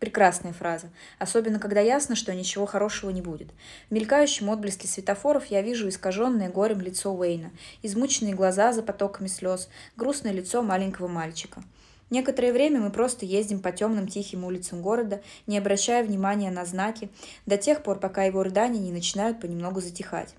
Прекрасная 0.00 0.52
фраза, 0.52 0.90
особенно 1.20 1.60
когда 1.60 1.80
ясно, 1.80 2.16
что 2.16 2.34
ничего 2.34 2.66
хорошего 2.66 3.10
не 3.10 3.22
будет. 3.22 3.50
В 3.88 3.94
мелькающем 3.94 4.48
отблеске 4.48 4.88
светофоров 4.88 5.46
я 5.46 5.62
вижу 5.62 5.88
искаженное 5.88 6.50
горем 6.50 6.80
лицо 6.80 7.14
Уэйна, 7.14 7.52
измученные 7.82 8.34
глаза 8.34 8.72
за 8.72 8.82
потоками 8.82 9.28
слез, 9.28 9.68
грустное 9.96 10.32
лицо 10.32 10.60
маленького 10.60 11.06
мальчика. 11.06 11.62
Некоторое 12.10 12.52
время 12.52 12.80
мы 12.80 12.90
просто 12.90 13.24
ездим 13.24 13.60
по 13.60 13.70
темным 13.70 14.08
тихим 14.08 14.44
улицам 14.44 14.82
города, 14.82 15.22
не 15.46 15.56
обращая 15.56 16.02
внимания 16.02 16.50
на 16.50 16.64
знаки, 16.66 17.08
до 17.46 17.56
тех 17.56 17.84
пор, 17.84 18.00
пока 18.00 18.24
его 18.24 18.42
рыдания 18.42 18.80
не 18.80 18.90
начинают 18.90 19.40
понемногу 19.40 19.80
затихать. 19.80 20.34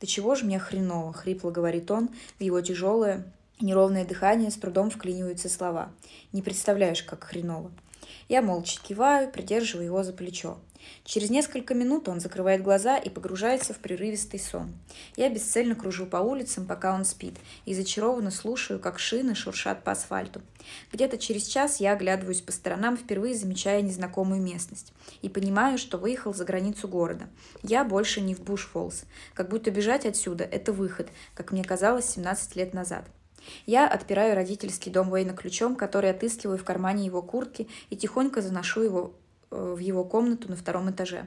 «Да 0.00 0.06
чего 0.06 0.34
же 0.34 0.44
мне 0.44 0.58
хреново?»— 0.58 1.12
хрипло 1.14 1.50
говорит 1.50 1.90
он, 1.90 2.10
в 2.38 2.42
его 2.42 2.60
тяжелое, 2.60 3.24
Неровное 3.60 4.04
дыхание, 4.04 4.52
с 4.52 4.54
трудом 4.54 4.88
вклиниваются 4.88 5.48
слова. 5.48 5.90
Не 6.32 6.42
представляешь, 6.42 7.02
как 7.02 7.24
хреново. 7.24 7.72
Я 8.28 8.40
молча 8.40 8.78
киваю, 8.80 9.30
придерживаю 9.32 9.86
его 9.86 10.04
за 10.04 10.12
плечо. 10.12 10.58
Через 11.04 11.28
несколько 11.30 11.74
минут 11.74 12.08
он 12.08 12.20
закрывает 12.20 12.62
глаза 12.62 12.98
и 12.98 13.10
погружается 13.10 13.74
в 13.74 13.78
прерывистый 13.78 14.38
сон. 14.38 14.74
Я 15.16 15.28
бесцельно 15.28 15.74
кружу 15.74 16.06
по 16.06 16.18
улицам, 16.18 16.66
пока 16.66 16.94
он 16.94 17.04
спит, 17.04 17.34
и 17.64 17.74
зачарованно 17.74 18.30
слушаю, 18.30 18.78
как 18.78 18.98
шины 18.98 19.34
шуршат 19.34 19.82
по 19.82 19.92
асфальту. 19.92 20.40
Где-то 20.92 21.18
через 21.18 21.46
час 21.46 21.80
я 21.80 21.92
оглядываюсь 21.92 22.40
по 22.40 22.52
сторонам, 22.52 22.96
впервые 22.96 23.34
замечая 23.34 23.82
незнакомую 23.82 24.40
местность, 24.40 24.92
и 25.20 25.28
понимаю, 25.28 25.78
что 25.78 25.98
выехал 25.98 26.32
за 26.32 26.44
границу 26.44 26.86
города. 26.86 27.28
Я 27.62 27.84
больше 27.84 28.20
не 28.20 28.34
в 28.34 28.40
Буш-Фоллс. 28.40 29.04
Как 29.34 29.48
будто 29.48 29.70
бежать 29.70 30.06
отсюда– 30.06 30.44
это 30.50 30.72
выход, 30.72 31.08
как 31.34 31.50
мне 31.50 31.64
казалось 31.64 32.08
17 32.08 32.56
лет 32.56 32.72
назад. 32.72 33.04
Я 33.66 33.88
отпираю 33.88 34.34
родительский 34.34 34.90
дом 34.90 35.12
Уэйна 35.12 35.34
ключом, 35.34 35.76
который 35.76 36.10
отыскиваю 36.10 36.58
в 36.58 36.64
кармане 36.64 37.06
его 37.06 37.22
куртки 37.22 37.68
и 37.90 37.96
тихонько 37.96 38.42
заношу 38.42 38.82
его 38.82 39.12
э, 39.50 39.74
в 39.76 39.78
его 39.78 40.04
комнату 40.04 40.48
на 40.48 40.56
втором 40.56 40.90
этаже. 40.90 41.26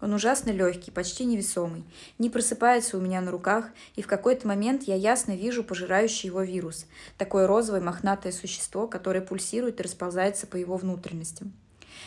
Он 0.00 0.14
ужасно 0.14 0.50
легкий, 0.50 0.90
почти 0.90 1.26
невесомый, 1.26 1.84
не 2.18 2.30
просыпается 2.30 2.96
у 2.96 3.00
меня 3.00 3.20
на 3.20 3.30
руках, 3.30 3.66
и 3.96 4.02
в 4.02 4.06
какой-то 4.06 4.48
момент 4.48 4.84
я 4.84 4.94
ясно 4.94 5.36
вижу 5.36 5.62
пожирающий 5.62 6.28
его 6.28 6.42
вирус, 6.42 6.86
такое 7.18 7.46
розовое 7.46 7.82
мохнатое 7.82 8.32
существо, 8.32 8.86
которое 8.86 9.20
пульсирует 9.20 9.78
и 9.78 9.82
расползается 9.82 10.46
по 10.46 10.56
его 10.56 10.76
внутренностям. 10.76 11.52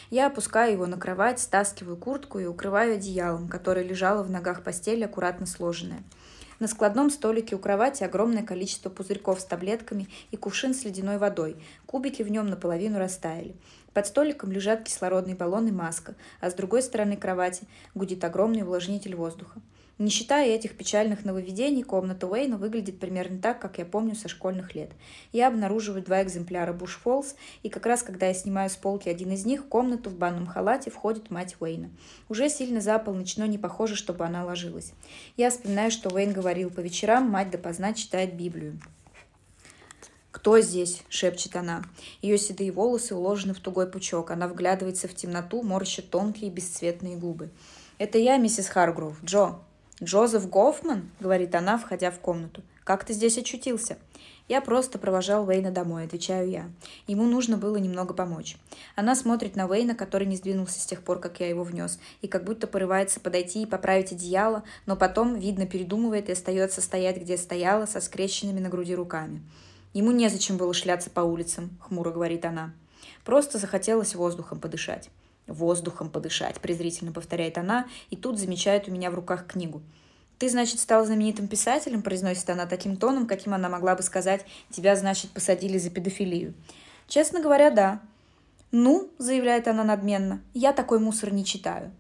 Я 0.10 0.28
опускаю 0.28 0.74
его 0.74 0.88
на 0.88 0.98
кровать, 0.98 1.40
стаскиваю 1.40 1.98
куртку 1.98 2.40
и 2.40 2.46
укрываю 2.46 2.96
одеялом, 2.96 3.48
которое 3.48 3.86
лежало 3.86 4.24
в 4.24 4.30
ногах 4.30 4.64
постели, 4.64 5.04
аккуратно 5.04 5.46
сложенное– 5.46 6.04
на 6.64 6.70
складном 6.70 7.10
столике 7.10 7.58
у 7.58 7.60
кровати 7.60 8.06
огромное 8.06 8.42
количество 8.42 8.90
пузырьков 8.90 9.42
с 9.42 9.44
таблетками 9.44 10.08
и 10.32 10.38
кувшин 10.38 10.74
с 10.74 10.86
ледяной 10.86 11.18
водой. 11.18 11.58
Кубики 11.86 12.24
в 12.24 12.32
нем 12.32 12.48
наполовину 12.48 13.00
растаяли. 13.00 13.54
Под 13.94 14.08
столиком 14.08 14.50
лежат 14.50 14.86
кислородный 14.86 15.34
баллон 15.34 15.68
и 15.68 15.72
маска, 15.72 16.16
а 16.40 16.50
с 16.50 16.54
другой 16.54 16.82
стороны 16.82 17.18
кровати 17.18 17.68
гудит 17.96 18.24
огромный 18.24 18.62
увлажнитель 18.62 19.14
воздуха. 19.14 19.60
Не 20.00 20.10
считая 20.10 20.50
этих 20.50 20.76
печальных 20.76 21.24
нововведений, 21.24 21.84
комната 21.84 22.28
Уэйна 22.28 22.58
выглядит 22.58 23.00
примерно 23.00 23.40
так, 23.40 23.60
как 23.60 23.78
я 23.78 23.86
помню 23.86 24.16
со 24.16 24.28
школьных 24.28 24.74
лет. 24.74 24.90
Я 25.32 25.48
обнаруживаю 25.48 26.02
два 26.02 26.24
экземпляра 26.24 26.74
Буш 26.74 27.00
Фоллс, 27.04 27.36
и 27.62 27.70
как 27.70 27.86
раз 27.86 28.02
когда 28.02 28.26
я 28.26 28.34
снимаю 28.34 28.72
с 28.72 28.76
полки 28.76 29.08
один 29.08 29.32
из 29.32 29.46
них, 29.46 29.62
в 29.62 29.68
комнату 29.68 30.10
в 30.10 30.16
банном 30.16 30.48
халате 30.48 30.90
входит 30.90 31.30
мать 31.30 31.56
Уэйна. 31.60 31.92
Уже 32.28 32.50
сильно 32.50 32.82
за 32.82 32.98
полночь, 32.98 33.38
но 33.38 33.46
не 33.46 33.60
похоже, 33.60 33.96
чтобы 33.96 34.26
она 34.26 34.44
ложилась. 34.44 34.94
Я 35.38 35.52
вспоминаю, 35.52 35.92
что 35.92 36.10
Уэйн 36.10 36.34
говорил, 36.34 36.72
по 36.72 36.80
вечерам 36.80 37.30
мать 37.30 37.52
допоздна 37.52 37.94
читает 37.94 38.34
Библию. 38.34 38.80
«Кто 40.32 40.60
здесь?»– 40.60 41.04
шепчет 41.10 41.56
она. 41.56 41.84
Ее 42.24 42.40
седые 42.40 42.72
волосы 42.72 43.14
уложены 43.14 43.54
в 43.54 43.60
тугой 43.60 43.88
пучок. 43.88 44.32
Она 44.32 44.48
вглядывается 44.48 45.08
в 45.08 45.14
темноту, 45.14 45.62
морщит 45.62 46.10
тонкие 46.10 46.50
бесцветные 46.50 47.16
губы. 47.16 47.52
«Это 48.00 48.18
я, 48.18 48.38
миссис 48.38 48.68
Харгроув. 48.68 49.24
Джо!» 49.24 49.60
«Джозеф 50.02 50.50
Гофман?»— 50.50 51.12
говорит 51.20 51.54
она, 51.54 51.78
входя 51.78 52.10
в 52.10 52.20
комнату. 52.20 52.64
«Как 52.84 53.06
ты 53.06 53.14
здесь 53.14 53.38
очутился?» 53.38 53.98
«Я 54.50 54.60
просто 54.60 54.98
провожал 54.98 55.48
Уэйна 55.48 55.72
домой»,— 55.72 56.04
отвечаю 56.06 56.50
я. 56.50 56.70
Ему 57.08 57.26
нужно 57.26 57.58
было 57.58 57.78
немного 57.78 58.14
помочь. 58.14 58.58
Она 58.96 59.16
смотрит 59.16 59.56
на 59.56 59.68
Уэйна, 59.68 59.96
который 59.96 60.28
не 60.28 60.36
сдвинулся 60.36 60.80
с 60.80 60.86
тех 60.86 61.04
пор, 61.04 61.20
как 61.20 61.40
я 61.40 61.48
его 61.48 61.64
внес, 61.64 62.00
и 62.22 62.28
как 62.28 62.44
будто 62.44 62.68
порывается 62.68 63.20
подойти 63.20 63.62
и 63.62 63.68
поправить 63.68 64.12
одеяло, 64.12 64.64
но 64.86 64.98
потом, 64.98 65.36
видно, 65.36 65.66
передумывает 65.68 66.28
и 66.28 66.34
остается 66.34 66.82
стоять, 66.82 67.18
где 67.18 67.38
стояла, 67.38 67.86
со 67.86 68.02
скрещенными 68.02 68.60
на 68.60 68.70
груди 68.70 68.96
руками. 68.96 69.44
«Ему 69.94 70.12
незачем 70.12 70.58
было 70.58 70.74
шляться 70.74 71.12
по 71.12 71.22
улицам»,— 71.22 71.78
хмуро 71.80 72.12
говорит 72.12 72.44
она. 72.46 72.74
«Просто 73.24 73.60
захотелось 73.60 74.16
воздухом 74.16 74.60
подышать». 74.60 75.10
«Воздухом 75.48 76.10
подышать»,— 76.10 76.60
презрительно 76.62 77.12
повторяет 77.12 77.58
она, 77.58 77.88
и 78.10 78.16
тут 78.16 78.40
замечает 78.40 78.88
у 78.88 78.92
меня 78.92 79.12
в 79.12 79.16
руках 79.16 79.46
книгу. 79.46 79.82
«Ты, 80.40 80.50
значит, 80.50 80.80
стал 80.80 81.06
знаменитым 81.06 81.48
писателем?»— 81.48 82.02
произносит 82.04 82.50
она 82.50 82.66
таким 82.66 82.98
тоном, 82.98 83.28
каким 83.28 83.54
она 83.54 83.70
могла 83.70 83.96
бы 83.96 84.04
сказать 84.04 84.46
«тебя, 84.72 84.96
значит, 84.96 85.32
посадили 85.32 85.78
за 85.78 85.90
педофилию». 85.90 86.54
«Честно 87.08 87.42
говоря, 87.42 87.72
да». 87.72 88.02
«Ну»,— 88.72 89.10
заявляет 89.20 89.68
она 89.68 89.84
надменно,— 89.84 90.42
«я 90.54 90.74
такой 90.74 91.00
мусор 91.00 91.32
не 91.32 91.46
читаю». 91.46 91.92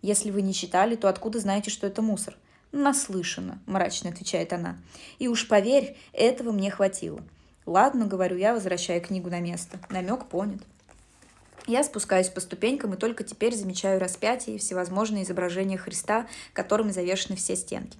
«Если 0.00 0.30
вы 0.30 0.42
не 0.42 0.54
читали, 0.54 0.96
то 0.96 1.08
откуда 1.08 1.38
знаете, 1.38 1.70
что 1.70 1.86
это 1.86 2.00
мусор?» 2.00 2.36
«Наслышано»,— 2.72 3.60
мрачно 3.66 4.10
отвечает 4.10 4.52
она. 4.52 4.76
«И 5.18 5.28
уж 5.28 5.46
поверь, 5.46 5.96
этого 6.12 6.50
мне 6.50 6.70
хватило». 6.70 7.20
«Ладно»,— 7.66 8.06
говорю 8.06 8.36
я, 8.36 8.52
возвращая 8.52 9.00
книгу 9.00 9.30
на 9.30 9.40
место. 9.40 9.78
Намек 9.90 10.26
понят. 10.26 10.62
Я 11.66 11.82
спускаюсь 11.82 12.28
по 12.28 12.40
ступенькам 12.40 12.92
и 12.92 12.98
только 12.98 13.24
теперь 13.24 13.54
замечаю 13.54 13.98
распятие 13.98 14.56
и 14.56 14.58
всевозможные 14.58 15.24
изображения 15.24 15.78
Христа, 15.78 16.26
которыми 16.52 16.90
завешены 16.90 17.36
все 17.36 17.56
стенки. 17.56 17.98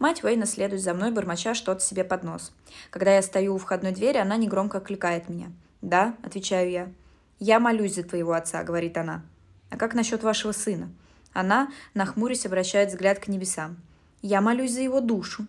Мать 0.00 0.24
Уэйна 0.24 0.46
следует 0.46 0.82
за 0.82 0.94
мной, 0.94 1.12
бормоча 1.12 1.54
что-то 1.54 1.80
себе 1.80 2.02
под 2.02 2.24
нос. 2.24 2.52
Когда 2.90 3.14
я 3.14 3.22
стою 3.22 3.54
у 3.54 3.58
входной 3.58 3.92
двери, 3.92 4.18
она 4.18 4.36
негромко 4.36 4.78
окликает 4.78 5.28
меня. 5.28 5.52
«Да»,— 5.80 6.16
отвечаю 6.24 6.70
я. 6.70 6.92
«Я 7.38 7.60
молюсь 7.60 7.94
за 7.94 8.02
твоего 8.02 8.32
отца»,— 8.32 8.62
говорит 8.64 8.96
она. 8.96 9.22
«А 9.70 9.76
как 9.76 9.94
насчет 9.94 10.24
вашего 10.24 10.50
сына?» 10.50 10.90
Она, 11.32 11.70
нахмурясь, 11.94 12.46
обращает 12.46 12.88
взгляд 12.88 13.20
к 13.20 13.28
небесам. 13.28 13.76
«Я 14.22 14.40
молюсь 14.40 14.72
за 14.72 14.80
его 14.80 15.00
душу». 15.00 15.46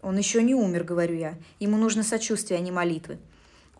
«Он 0.00 0.16
еще 0.16 0.42
не 0.42 0.54
умер»,— 0.54 0.84
говорю 0.84 1.16
я. 1.16 1.34
«Ему 1.58 1.76
нужно 1.76 2.04
сочувствие, 2.04 2.58
а 2.58 2.62
не 2.62 2.70
молитвы». 2.70 3.18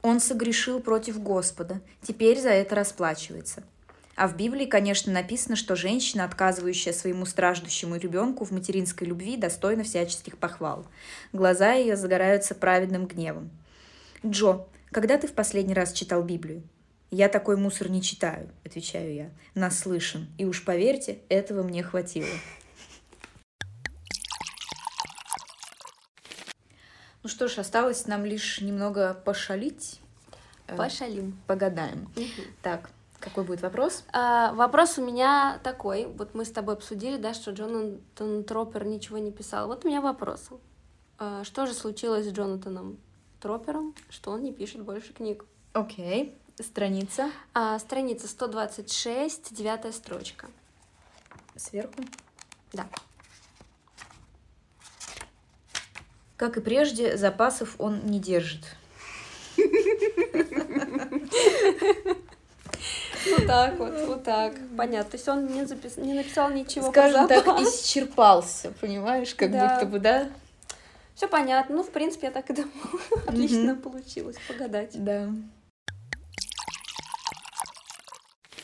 Он 0.02 0.18
согрешил 0.18 0.80
против 0.80 1.22
Господа, 1.22 1.80
теперь 2.02 2.40
за 2.40 2.50
это 2.50 2.74
расплачивается. 2.74 3.62
А 4.14 4.28
в 4.28 4.36
Библии, 4.36 4.66
конечно, 4.66 5.12
написано, 5.12 5.56
что 5.56 5.74
женщина, 5.74 6.24
отказывающая 6.24 6.92
своему 6.92 7.24
страждущему 7.24 7.96
ребенку 7.96 8.44
в 8.44 8.50
материнской 8.50 9.06
любви, 9.06 9.36
достойна 9.36 9.84
всяческих 9.84 10.36
похвал. 10.36 10.86
Глаза 11.32 11.72
ее 11.72 11.96
загораются 11.96 12.54
праведным 12.54 13.06
гневом. 13.06 13.50
Джо, 14.26 14.66
когда 14.90 15.16
ты 15.16 15.28
в 15.28 15.32
последний 15.32 15.74
раз 15.74 15.92
читал 15.92 16.22
Библию? 16.22 16.62
Я 17.10 17.28
такой 17.28 17.56
мусор 17.56 17.90
не 17.90 18.02
читаю, 18.02 18.48
отвечаю 18.64 19.14
я. 19.14 19.30
Наслышан. 19.54 20.28
И 20.36 20.44
уж 20.44 20.64
поверьте, 20.64 21.18
этого 21.28 21.62
мне 21.62 21.82
хватило. 21.82 22.28
Ну 27.22 27.28
что 27.28 27.46
ж, 27.48 27.58
осталось 27.58 28.06
нам 28.06 28.24
лишь 28.24 28.60
немного 28.60 29.14
пошалить. 29.14 30.00
Э, 30.66 30.76
Пошалим. 30.76 31.38
Погадаем. 31.46 32.08
Так, 32.62 32.90
какой 33.20 33.44
будет 33.44 33.62
вопрос? 33.62 34.04
А, 34.12 34.52
вопрос 34.54 34.98
у 34.98 35.04
меня 35.04 35.60
такой. 35.62 36.06
Вот 36.06 36.34
мы 36.34 36.44
с 36.44 36.50
тобой 36.50 36.74
обсудили, 36.74 37.16
да, 37.16 37.32
что 37.32 37.52
Джонатан 37.52 38.42
Троппер 38.42 38.84
ничего 38.84 39.18
не 39.18 39.30
писал. 39.30 39.68
Вот 39.68 39.84
у 39.84 39.88
меня 39.88 40.00
вопрос. 40.00 40.48
А, 41.18 41.44
что 41.44 41.66
же 41.66 41.74
случилось 41.74 42.26
с 42.26 42.32
Джонатаном 42.32 42.98
Троппером, 43.40 43.94
что 44.10 44.32
он 44.32 44.42
не 44.42 44.52
пишет 44.52 44.82
больше 44.82 45.12
книг? 45.12 45.44
Окей. 45.72 46.36
Страница. 46.60 47.30
А, 47.54 47.78
страница 47.78 48.26
126, 48.26 49.54
девятая 49.54 49.92
строчка. 49.92 50.48
Сверху? 51.56 52.02
Да. 52.72 52.86
Как 56.42 56.56
и 56.56 56.60
прежде, 56.60 57.16
запасов 57.16 57.76
он 57.78 58.00
не 58.06 58.18
держит. 58.18 58.64
Вот 63.30 63.46
так 63.46 63.78
вот, 63.78 63.94
вот 64.08 64.24
так. 64.24 64.54
Понятно. 64.76 65.08
То 65.08 65.16
есть 65.16 65.28
он 65.28 65.46
не, 65.46 65.64
запис... 65.66 65.96
не 65.98 66.14
написал 66.14 66.50
ничего 66.50 66.90
Скажем 66.90 67.28
так, 67.28 67.46
исчерпался, 67.60 68.72
понимаешь, 68.80 69.36
как 69.36 69.52
Да. 69.52 69.74
будто 69.74 69.86
бы, 69.86 70.00
да? 70.00 70.30
Все 71.14 71.28
понятно. 71.28 71.76
Ну, 71.76 71.84
в 71.84 71.90
принципе, 71.90 72.26
я 72.26 72.32
так 72.32 72.50
и 72.50 72.54
думала. 72.54 72.72
Отлично 73.28 73.76
получилось 73.76 74.34
погадать. 74.48 74.90
Да. 74.94 75.28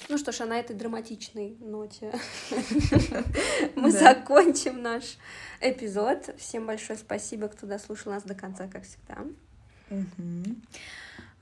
Ну 0.09 0.17
что 0.17 0.33
ж, 0.33 0.41
а 0.41 0.47
на 0.47 0.59
этой 0.59 0.75
драматичной 0.75 1.57
ноте 1.61 2.13
мы 3.77 3.91
закончим 3.93 4.81
наш 4.83 5.19
эпизод. 5.61 6.35
Всем 6.39 6.67
большое 6.67 6.99
спасибо, 6.99 7.49
кто 7.49 7.67
дослушал 7.67 8.13
нас 8.13 8.23
до 8.23 8.35
конца, 8.35 8.69
как 8.69 8.85
всегда. 8.85 9.19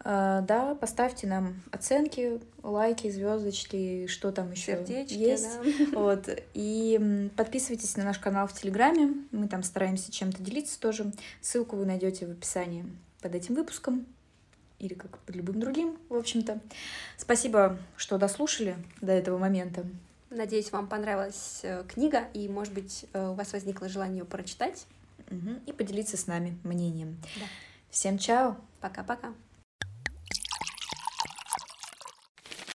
А, 0.01 0.41
Да, 0.43 0.75
поставьте 0.75 1.27
нам 1.29 1.63
оценки, 1.71 2.41
лайки, 2.63 3.09
звездочки, 3.11 4.07
что 4.09 4.33
там 4.33 4.51
еще 4.51 4.77
Сердечки, 4.77 5.15
есть. 5.15 5.49
да. 5.93 6.01
Вот. 6.01 6.29
И 6.55 7.31
подписывайтесь 7.37 7.97
на 7.97 8.05
наш 8.05 8.19
канал 8.19 8.49
в 8.49 8.53
Телеграме. 8.53 9.15
Мы 9.31 9.47
там 9.49 9.63
стараемся 9.63 10.11
чем-то 10.11 10.43
делиться 10.43 10.79
тоже. 10.81 11.13
Ссылку 11.41 11.77
вы 11.77 11.87
найдете 11.87 12.27
в 12.27 12.31
описании 12.33 12.85
под 13.21 13.35
этим 13.35 13.55
выпуском. 13.55 14.07
Или 14.79 14.95
как 14.95 15.19
под 15.19 15.37
любым 15.37 15.59
другим, 15.61 15.99
в 16.09 16.15
общем-то. 16.15 16.61
Спасибо, 17.17 17.79
что 17.97 18.19
дослушали 18.19 18.77
до 19.01 19.13
этого 19.13 19.39
момента. 19.39 19.87
Надеюсь, 20.29 20.73
вам 20.73 20.89
понравилась 20.89 21.61
э, 21.63 21.85
книга, 21.89 22.25
и, 22.35 22.49
может 22.49 22.75
быть, 22.75 23.07
э, 23.13 23.29
у 23.29 23.35
вас 23.35 23.53
возникло 23.53 23.89
желание 23.89 24.19
ее 24.19 24.25
прочитать. 24.25 24.87
Мгм. 25.31 25.61
И 25.67 25.73
поделиться 25.73 26.17
с 26.17 26.27
нами 26.27 26.59
мнением. 26.63 27.17
Да. 27.37 27.47
Всем 27.91 28.19
чао! 28.19 28.57
Пока-пока. 28.81 29.33